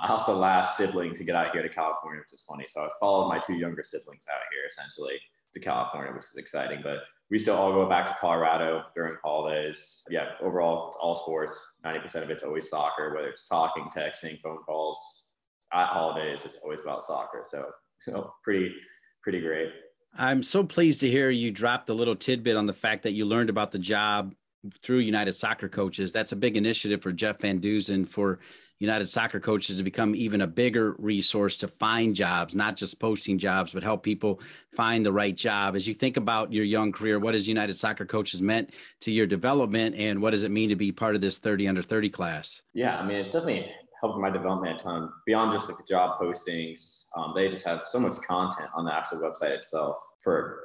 I 0.00 0.12
was 0.12 0.26
the 0.26 0.32
last 0.32 0.76
sibling 0.76 1.14
to 1.14 1.24
get 1.24 1.36
out 1.36 1.52
here 1.52 1.62
to 1.62 1.68
California, 1.68 2.20
which 2.20 2.32
is 2.32 2.44
funny. 2.48 2.64
So 2.66 2.82
I 2.82 2.88
followed 2.98 3.28
my 3.28 3.38
two 3.38 3.54
younger 3.54 3.82
siblings 3.82 4.26
out 4.30 4.40
here 4.52 4.66
essentially 4.66 5.20
to 5.54 5.60
California, 5.60 6.12
which 6.12 6.24
is 6.24 6.36
exciting. 6.36 6.80
But 6.82 6.98
we 7.30 7.38
still 7.38 7.56
all 7.56 7.72
go 7.72 7.88
back 7.88 8.06
to 8.06 8.16
Colorado 8.20 8.82
during 8.94 9.16
holidays. 9.24 10.02
Yeah, 10.10 10.30
overall, 10.42 10.88
it's 10.88 10.96
all 10.96 11.14
sports. 11.14 11.66
90% 11.84 12.22
of 12.22 12.30
it's 12.30 12.42
always 12.42 12.68
soccer, 12.68 13.14
whether 13.14 13.28
it's 13.28 13.48
talking, 13.48 13.88
texting, 13.94 14.40
phone 14.42 14.58
calls. 14.58 15.34
At 15.72 15.88
holidays, 15.88 16.44
it's 16.44 16.58
always 16.62 16.82
about 16.82 17.02
soccer. 17.02 17.42
So, 17.44 17.66
so 17.98 18.32
pretty, 18.42 18.74
pretty 19.22 19.40
great. 19.40 19.72
I'm 20.16 20.42
so 20.42 20.62
pleased 20.62 21.00
to 21.00 21.10
hear 21.10 21.30
you 21.30 21.50
dropped 21.50 21.88
a 21.88 21.94
little 21.94 22.14
tidbit 22.14 22.56
on 22.56 22.66
the 22.66 22.72
fact 22.72 23.02
that 23.04 23.12
you 23.12 23.24
learned 23.24 23.50
about 23.50 23.72
the 23.72 23.78
job 23.78 24.34
through 24.80 24.98
United 24.98 25.32
Soccer 25.32 25.68
Coaches. 25.68 26.12
That's 26.12 26.32
a 26.32 26.36
big 26.36 26.56
initiative 26.56 27.02
for 27.02 27.12
Jeff 27.12 27.40
Van 27.40 27.60
Duzen 27.60 28.06
for 28.06 28.38
United 28.84 29.06
Soccer 29.06 29.40
Coaches 29.40 29.78
to 29.78 29.82
become 29.82 30.14
even 30.14 30.42
a 30.42 30.46
bigger 30.46 30.94
resource 30.98 31.56
to 31.56 31.68
find 31.68 32.14
jobs, 32.14 32.54
not 32.54 32.76
just 32.76 33.00
posting 33.00 33.38
jobs, 33.38 33.72
but 33.72 33.82
help 33.82 34.02
people 34.02 34.40
find 34.72 35.04
the 35.04 35.12
right 35.12 35.34
job. 35.34 35.74
As 35.74 35.88
you 35.88 35.94
think 35.94 36.16
about 36.16 36.52
your 36.52 36.64
young 36.64 36.92
career, 36.92 37.18
what 37.18 37.34
has 37.34 37.48
United 37.48 37.76
Soccer 37.76 38.04
Coaches 38.04 38.42
meant 38.42 38.70
to 39.00 39.10
your 39.10 39.26
development 39.26 39.96
and 39.96 40.20
what 40.20 40.30
does 40.30 40.42
it 40.42 40.50
mean 40.50 40.68
to 40.68 40.76
be 40.76 40.92
part 40.92 41.14
of 41.14 41.20
this 41.20 41.38
30 41.38 41.66
under 41.66 41.82
30 41.82 42.10
class? 42.10 42.62
Yeah, 42.74 42.98
I 42.98 43.06
mean, 43.06 43.16
it's 43.16 43.28
definitely 43.28 43.72
helped 44.00 44.18
my 44.18 44.28
development 44.28 44.80
a 44.80 44.84
ton 44.84 45.10
beyond 45.24 45.52
just 45.52 45.68
like 45.68 45.78
the 45.78 45.84
job 45.88 46.20
postings. 46.20 47.06
Um, 47.16 47.32
they 47.34 47.48
just 47.48 47.64
have 47.64 47.84
so 47.84 47.98
much 47.98 48.14
content 48.26 48.68
on 48.74 48.84
the 48.84 48.94
actual 48.94 49.20
website 49.20 49.50
itself 49.50 49.96
for 50.22 50.60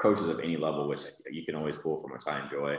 coaches 0.00 0.28
of 0.28 0.40
any 0.40 0.56
level, 0.56 0.88
which 0.88 1.02
you 1.30 1.44
can 1.44 1.54
always 1.54 1.78
pull 1.78 2.00
from, 2.00 2.12
which 2.12 2.26
I 2.26 2.42
enjoy. 2.42 2.76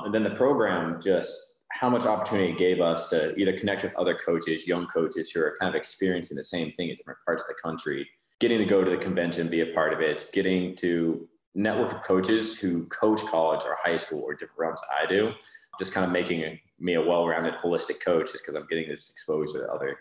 And 0.00 0.14
then 0.14 0.22
the 0.22 0.30
program 0.30 1.00
just 1.02 1.51
how 1.72 1.88
much 1.88 2.04
opportunity 2.04 2.52
it 2.52 2.58
gave 2.58 2.80
us 2.80 3.10
to 3.10 3.34
either 3.36 3.56
connect 3.56 3.82
with 3.82 3.94
other 3.96 4.14
coaches, 4.14 4.66
young 4.66 4.86
coaches 4.86 5.30
who 5.30 5.40
are 5.40 5.56
kind 5.58 5.68
of 5.68 5.74
experiencing 5.74 6.36
the 6.36 6.44
same 6.44 6.72
thing 6.72 6.90
in 6.90 6.96
different 6.96 7.18
parts 7.24 7.42
of 7.42 7.48
the 7.48 7.60
country, 7.62 8.08
getting 8.40 8.58
to 8.58 8.64
go 8.64 8.84
to 8.84 8.90
the 8.90 8.96
convention, 8.96 9.48
be 9.48 9.60
a 9.60 9.66
part 9.66 9.92
of 9.92 10.00
it, 10.00 10.28
getting 10.32 10.74
to 10.76 11.28
network 11.54 11.92
of 11.92 12.02
coaches 12.02 12.58
who 12.58 12.86
coach 12.86 13.20
college 13.26 13.62
or 13.64 13.76
high 13.82 13.96
school 13.96 14.20
or 14.20 14.34
different 14.34 14.58
realms 14.58 14.80
I 15.02 15.06
do, 15.06 15.32
just 15.78 15.92
kind 15.92 16.04
of 16.04 16.12
making 16.12 16.58
me 16.78 16.94
a 16.94 17.00
well-rounded 17.00 17.54
holistic 17.54 18.04
coach 18.04 18.32
just 18.32 18.44
because 18.44 18.60
I'm 18.60 18.66
getting 18.68 18.88
this 18.88 19.10
exposure 19.10 19.66
to 19.66 19.72
other 19.72 19.96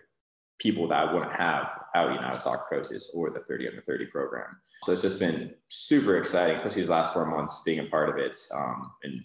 people 0.60 0.88
that 0.90 1.08
I 1.08 1.14
wouldn't 1.14 1.32
have 1.34 1.70
without 1.88 2.14
United 2.14 2.38
Soccer 2.38 2.66
Coaches 2.70 3.12
or 3.16 3.32
the 3.32 3.40
30 3.40 3.70
under 3.70 3.82
30 3.82 4.06
program. 4.08 4.58
So 4.84 4.92
it's 4.92 5.02
just 5.02 5.20
been 5.20 5.54
super 5.70 6.18
exciting, 6.18 6.56
especially 6.56 6.84
these 6.84 6.90
last 6.90 7.14
four 7.14 7.26
months 7.26 7.64
being 7.66 7.80
a 7.80 7.86
part 7.86 8.10
of 8.10 8.18
it 8.18 8.38
um, 8.54 8.92
and 9.04 9.22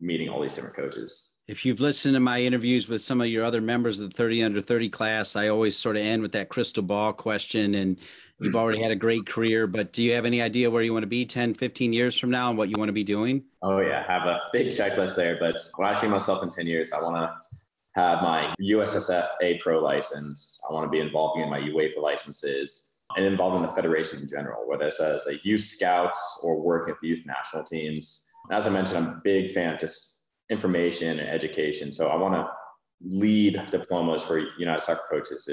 meeting 0.00 0.28
all 0.28 0.40
these 0.40 0.54
different 0.54 0.76
coaches. 0.76 1.32
If 1.48 1.64
you've 1.64 1.80
listened 1.80 2.12
to 2.12 2.20
my 2.20 2.42
interviews 2.42 2.90
with 2.90 3.00
some 3.00 3.22
of 3.22 3.28
your 3.28 3.42
other 3.42 3.62
members 3.62 3.98
of 3.98 4.10
the 4.10 4.14
30 4.14 4.42
under 4.42 4.60
30 4.60 4.90
class, 4.90 5.34
I 5.34 5.48
always 5.48 5.74
sort 5.74 5.96
of 5.96 6.02
end 6.02 6.20
with 6.20 6.32
that 6.32 6.50
crystal 6.50 6.82
ball 6.82 7.14
question. 7.14 7.74
And 7.74 7.96
you've 8.38 8.52
mm. 8.52 8.58
already 8.58 8.82
had 8.82 8.90
a 8.90 8.96
great 8.96 9.26
career, 9.26 9.66
but 9.66 9.94
do 9.94 10.02
you 10.02 10.12
have 10.12 10.26
any 10.26 10.42
idea 10.42 10.70
where 10.70 10.82
you 10.82 10.92
want 10.92 11.04
to 11.04 11.08
be 11.08 11.24
10, 11.24 11.54
15 11.54 11.94
years 11.94 12.18
from 12.18 12.28
now 12.28 12.50
and 12.50 12.58
what 12.58 12.68
you 12.68 12.76
want 12.76 12.90
to 12.90 12.92
be 12.92 13.02
doing? 13.02 13.42
Oh, 13.62 13.80
yeah, 13.80 14.04
I 14.06 14.12
have 14.12 14.26
a 14.26 14.40
big 14.52 14.66
checklist 14.66 15.16
there. 15.16 15.38
But 15.40 15.56
when 15.76 15.88
I 15.88 15.94
see 15.94 16.06
myself 16.06 16.42
in 16.42 16.50
10 16.50 16.66
years, 16.66 16.92
I 16.92 17.00
want 17.00 17.16
to 17.16 17.34
have 17.94 18.22
my 18.22 18.54
USSF 18.60 19.28
A 19.40 19.56
Pro 19.56 19.82
license. 19.82 20.60
I 20.68 20.74
want 20.74 20.84
to 20.84 20.90
be 20.90 21.00
involved 21.00 21.40
in 21.40 21.48
my 21.48 21.62
UEFA 21.62 22.02
licenses 22.02 22.94
and 23.16 23.24
involved 23.24 23.56
in 23.56 23.62
the 23.62 23.68
federation 23.68 24.20
in 24.20 24.28
general, 24.28 24.68
whether 24.68 24.86
it's 24.86 25.00
as 25.00 25.26
a 25.26 25.38
youth 25.44 25.62
scouts 25.62 26.40
or 26.42 26.60
working 26.60 26.94
the 27.00 27.08
youth 27.08 27.22
national 27.24 27.64
teams. 27.64 28.28
And 28.50 28.58
as 28.58 28.66
I 28.66 28.70
mentioned, 28.70 28.98
I'm 28.98 29.14
a 29.14 29.20
big 29.24 29.50
fan 29.50 29.72
of 29.72 29.80
just 29.80 30.17
information 30.50 31.18
and 31.18 31.28
education. 31.28 31.92
So 31.92 32.08
I 32.08 32.16
want 32.16 32.34
to 32.34 32.48
lead 33.04 33.60
diplomas 33.70 34.22
for 34.22 34.38
United 34.58 34.82
Soccer 34.82 35.04
coaches, 35.10 35.48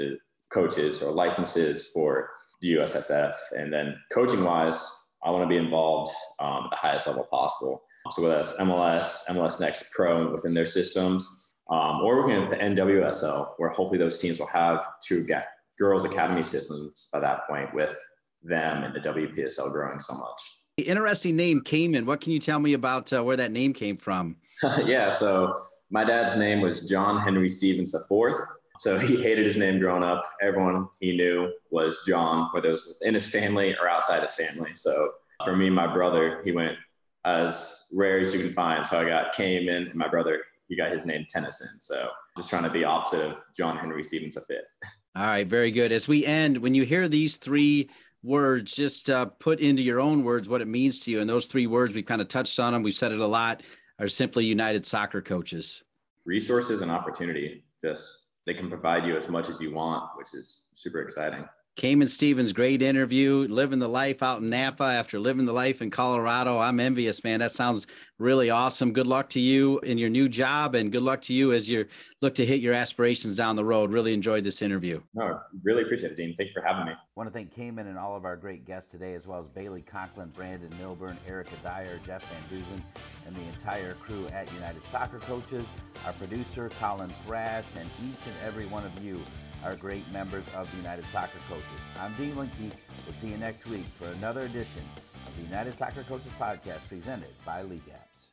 coaches 0.50 1.02
or 1.02 1.12
licenses 1.12 1.90
for 1.92 2.30
the 2.60 2.74
USSF. 2.74 3.34
And 3.56 3.72
then 3.72 3.96
coaching 4.12 4.44
wise, 4.44 4.92
I 5.22 5.30
want 5.30 5.42
to 5.42 5.48
be 5.48 5.56
involved 5.56 6.12
um, 6.40 6.64
at 6.64 6.70
the 6.70 6.76
highest 6.76 7.06
level 7.06 7.24
possible. 7.30 7.82
So 8.10 8.22
whether 8.22 8.36
that's 8.36 8.58
MLS, 8.58 9.26
MLS 9.28 9.60
Next 9.60 9.90
Pro 9.92 10.32
within 10.32 10.54
their 10.54 10.64
systems, 10.64 11.46
um, 11.68 12.00
or 12.02 12.18
working 12.18 12.42
at 12.42 12.50
the 12.50 12.56
NWSL, 12.56 13.54
where 13.56 13.70
hopefully 13.70 13.98
those 13.98 14.20
teams 14.20 14.38
will 14.38 14.46
have 14.46 14.86
true 15.02 15.26
get 15.26 15.48
girls 15.78 16.04
academy 16.04 16.42
systems 16.42 17.08
by 17.12 17.20
that 17.20 17.46
point 17.48 17.74
with 17.74 17.98
them 18.42 18.84
and 18.84 18.94
the 18.94 19.00
WPSL 19.00 19.72
growing 19.72 19.98
so 19.98 20.14
much. 20.14 20.40
Interesting 20.76 21.36
name, 21.36 21.62
Cayman. 21.62 22.06
What 22.06 22.20
can 22.20 22.32
you 22.32 22.38
tell 22.38 22.60
me 22.60 22.74
about 22.74 23.12
uh, 23.12 23.24
where 23.24 23.36
that 23.36 23.50
name 23.50 23.72
came 23.72 23.96
from? 23.96 24.36
yeah, 24.84 25.10
so 25.10 25.54
my 25.90 26.04
dad's 26.04 26.36
name 26.36 26.60
was 26.60 26.88
John 26.88 27.20
Henry 27.20 27.48
Stevens 27.48 27.94
IV. 27.94 28.34
So 28.78 28.98
he 28.98 29.16
hated 29.22 29.46
his 29.46 29.56
name 29.56 29.78
growing 29.78 30.04
up. 30.04 30.22
Everyone 30.42 30.88
he 31.00 31.16
knew 31.16 31.50
was 31.70 32.02
John, 32.06 32.50
whether 32.52 32.68
it 32.68 32.72
was 32.72 32.98
in 33.02 33.14
his 33.14 33.30
family 33.30 33.74
or 33.80 33.88
outside 33.88 34.22
his 34.22 34.34
family. 34.34 34.74
So 34.74 35.12
for 35.44 35.56
me, 35.56 35.70
my 35.70 35.86
brother, 35.86 36.42
he 36.44 36.52
went 36.52 36.76
as 37.24 37.86
rare 37.94 38.20
as 38.20 38.34
you 38.34 38.40
can 38.40 38.52
find. 38.52 38.86
So 38.86 39.00
I 39.00 39.04
got 39.04 39.32
Cayman, 39.32 39.88
and 39.88 39.94
my 39.94 40.08
brother, 40.08 40.42
he 40.68 40.76
got 40.76 40.92
his 40.92 41.06
name 41.06 41.26
Tennyson. 41.28 41.80
So 41.80 42.08
just 42.36 42.50
trying 42.50 42.64
to 42.64 42.70
be 42.70 42.84
opposite 42.84 43.30
of 43.30 43.36
John 43.56 43.76
Henry 43.78 44.02
Stevens 44.02 44.36
V. 44.48 44.56
All 45.16 45.26
right, 45.26 45.46
very 45.46 45.70
good. 45.70 45.92
As 45.92 46.06
we 46.06 46.26
end, 46.26 46.58
when 46.58 46.74
you 46.74 46.84
hear 46.84 47.08
these 47.08 47.38
three 47.38 47.88
words, 48.22 48.74
just 48.74 49.08
uh, 49.08 49.26
put 49.26 49.60
into 49.60 49.82
your 49.82 50.00
own 50.00 50.24
words 50.24 50.48
what 50.48 50.60
it 50.60 50.68
means 50.68 50.98
to 51.00 51.10
you. 51.10 51.20
And 51.20 51.30
those 51.30 51.46
three 51.46 51.66
words, 51.66 51.94
we've 51.94 52.04
kind 52.04 52.20
of 52.20 52.28
touched 52.28 52.60
on 52.60 52.74
them. 52.74 52.82
We've 52.82 52.94
said 52.94 53.12
it 53.12 53.20
a 53.20 53.26
lot 53.26 53.62
are 53.98 54.08
simply 54.08 54.44
United 54.44 54.84
Soccer 54.84 55.22
coaches? 55.22 55.82
Resources 56.24 56.82
and 56.82 56.90
opportunity. 56.90 57.64
Just 57.84 58.18
they 58.46 58.54
can 58.54 58.68
provide 58.68 59.06
you 59.06 59.16
as 59.16 59.28
much 59.28 59.48
as 59.48 59.60
you 59.60 59.72
want, 59.72 60.10
which 60.16 60.34
is 60.34 60.66
super 60.74 61.00
exciting. 61.00 61.44
Cayman 61.76 62.08
Stevens, 62.08 62.54
great 62.54 62.80
interview. 62.80 63.46
Living 63.50 63.78
the 63.78 63.88
life 63.88 64.22
out 64.22 64.40
in 64.40 64.48
Napa 64.48 64.84
after 64.84 65.18
living 65.18 65.44
the 65.44 65.52
life 65.52 65.82
in 65.82 65.90
Colorado. 65.90 66.58
I'm 66.58 66.80
envious, 66.80 67.22
man. 67.22 67.40
That 67.40 67.52
sounds 67.52 67.86
really 68.18 68.48
awesome. 68.48 68.94
Good 68.94 69.06
luck 69.06 69.28
to 69.30 69.40
you 69.40 69.78
in 69.80 69.98
your 69.98 70.08
new 70.08 70.26
job, 70.26 70.74
and 70.74 70.90
good 70.90 71.02
luck 71.02 71.20
to 71.22 71.34
you 71.34 71.52
as 71.52 71.68
you 71.68 71.84
look 72.22 72.34
to 72.36 72.46
hit 72.46 72.60
your 72.60 72.72
aspirations 72.72 73.36
down 73.36 73.56
the 73.56 73.64
road. 73.64 73.92
Really 73.92 74.14
enjoyed 74.14 74.42
this 74.42 74.62
interview. 74.62 75.02
No, 75.12 75.38
really 75.64 75.82
appreciate 75.82 76.12
it, 76.12 76.16
Dean. 76.16 76.34
Thanks 76.34 76.54
for 76.54 76.62
having 76.62 76.86
me. 76.86 76.92
I 76.92 76.96
want 77.14 77.28
to 77.28 77.32
thank 77.32 77.54
Cayman 77.54 77.88
and 77.88 77.98
all 77.98 78.16
of 78.16 78.24
our 78.24 78.36
great 78.36 78.64
guests 78.64 78.90
today, 78.90 79.12
as 79.12 79.26
well 79.26 79.38
as 79.38 79.50
Bailey 79.50 79.82
Conklin, 79.82 80.30
Brandon 80.30 80.70
Milburn, 80.80 81.18
Erica 81.28 81.56
Dyer, 81.62 82.00
Jeff 82.06 82.26
Van 82.30 82.58
Duzen, 82.58 82.80
and 83.26 83.36
the 83.36 83.42
entire 83.52 83.92
crew 83.94 84.26
at 84.28 84.50
United 84.54 84.82
Soccer 84.84 85.18
Coaches, 85.18 85.66
our 86.06 86.14
producer, 86.14 86.70
Colin 86.80 87.10
Thrash, 87.26 87.66
and 87.76 87.86
each 88.02 88.24
and 88.24 88.34
every 88.46 88.64
one 88.66 88.86
of 88.86 89.04
you 89.04 89.20
are 89.66 89.74
great 89.74 90.08
members 90.12 90.44
of 90.54 90.70
the 90.70 90.76
United 90.76 91.04
Soccer 91.06 91.38
Coaches. 91.48 91.64
I'm 92.00 92.12
Dean 92.14 92.36
Linke. 92.36 92.72
We'll 93.04 93.12
see 93.12 93.26
you 93.26 93.36
next 93.36 93.66
week 93.66 93.84
for 93.84 94.06
another 94.18 94.42
edition 94.42 94.82
of 95.26 95.36
the 95.36 95.42
United 95.42 95.74
Soccer 95.76 96.04
Coaches 96.04 96.30
Podcast 96.38 96.86
presented 96.88 97.30
by 97.44 97.62
League 97.62 97.82
Apps. 97.86 98.26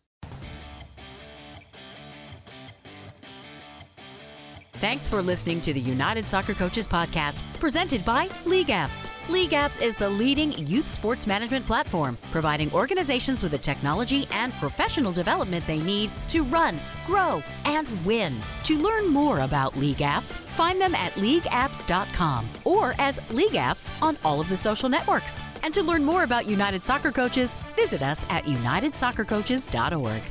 Thanks 4.78 5.08
for 5.08 5.22
listening 5.22 5.62
to 5.62 5.72
the 5.72 5.80
United 5.80 6.26
Soccer 6.26 6.54
Coaches 6.54 6.86
Podcast, 6.86 7.41
presented 7.58 8.04
by 8.04 8.28
League 8.45 8.68
Apps. 8.68 9.08
League 9.30 9.52
Apps 9.52 9.82
is 9.82 9.95
the 9.95 10.10
leading 10.10 10.52
youth 10.54 10.88
sports 10.90 11.26
management 11.26 11.66
platform, 11.66 12.18
providing 12.32 12.70
organizations 12.74 13.44
with 13.44 13.54
the 13.54 13.58
technology 13.58 14.28
and 14.32 14.52
professional 14.54 15.14
development 15.14 15.66
they 15.68 15.80
need 15.80 16.12
to 16.28 16.44
run, 16.44 16.82
grow, 17.06 17.41
and 17.64 17.88
win. 18.06 18.36
To 18.66 18.78
learn 18.78 19.08
more 19.08 19.41
about 19.41 19.78
League 19.78 19.98
Apps, 19.98 20.36
find 20.38 20.82
them 20.82 20.95
at 20.95 21.14
leagueapps.com 21.14 22.50
or 22.66 22.94
as 23.00 23.22
League 23.32 23.52
Apps 23.52 23.90
on 24.02 24.18
all 24.26 24.41
of 24.41 24.50
the 24.50 24.58
social 24.58 24.90
networks. 24.90 25.41
And 25.64 25.74
to 25.76 25.84
learn 25.84 26.04
more 26.04 26.24
about 26.24 26.45
United 26.45 26.84
Soccer 26.84 27.12
Coaches, 27.12 27.54
visit 27.76 28.02
us 28.02 28.26
at 28.30 28.44
unitedsoccercoaches.org. 28.45 30.22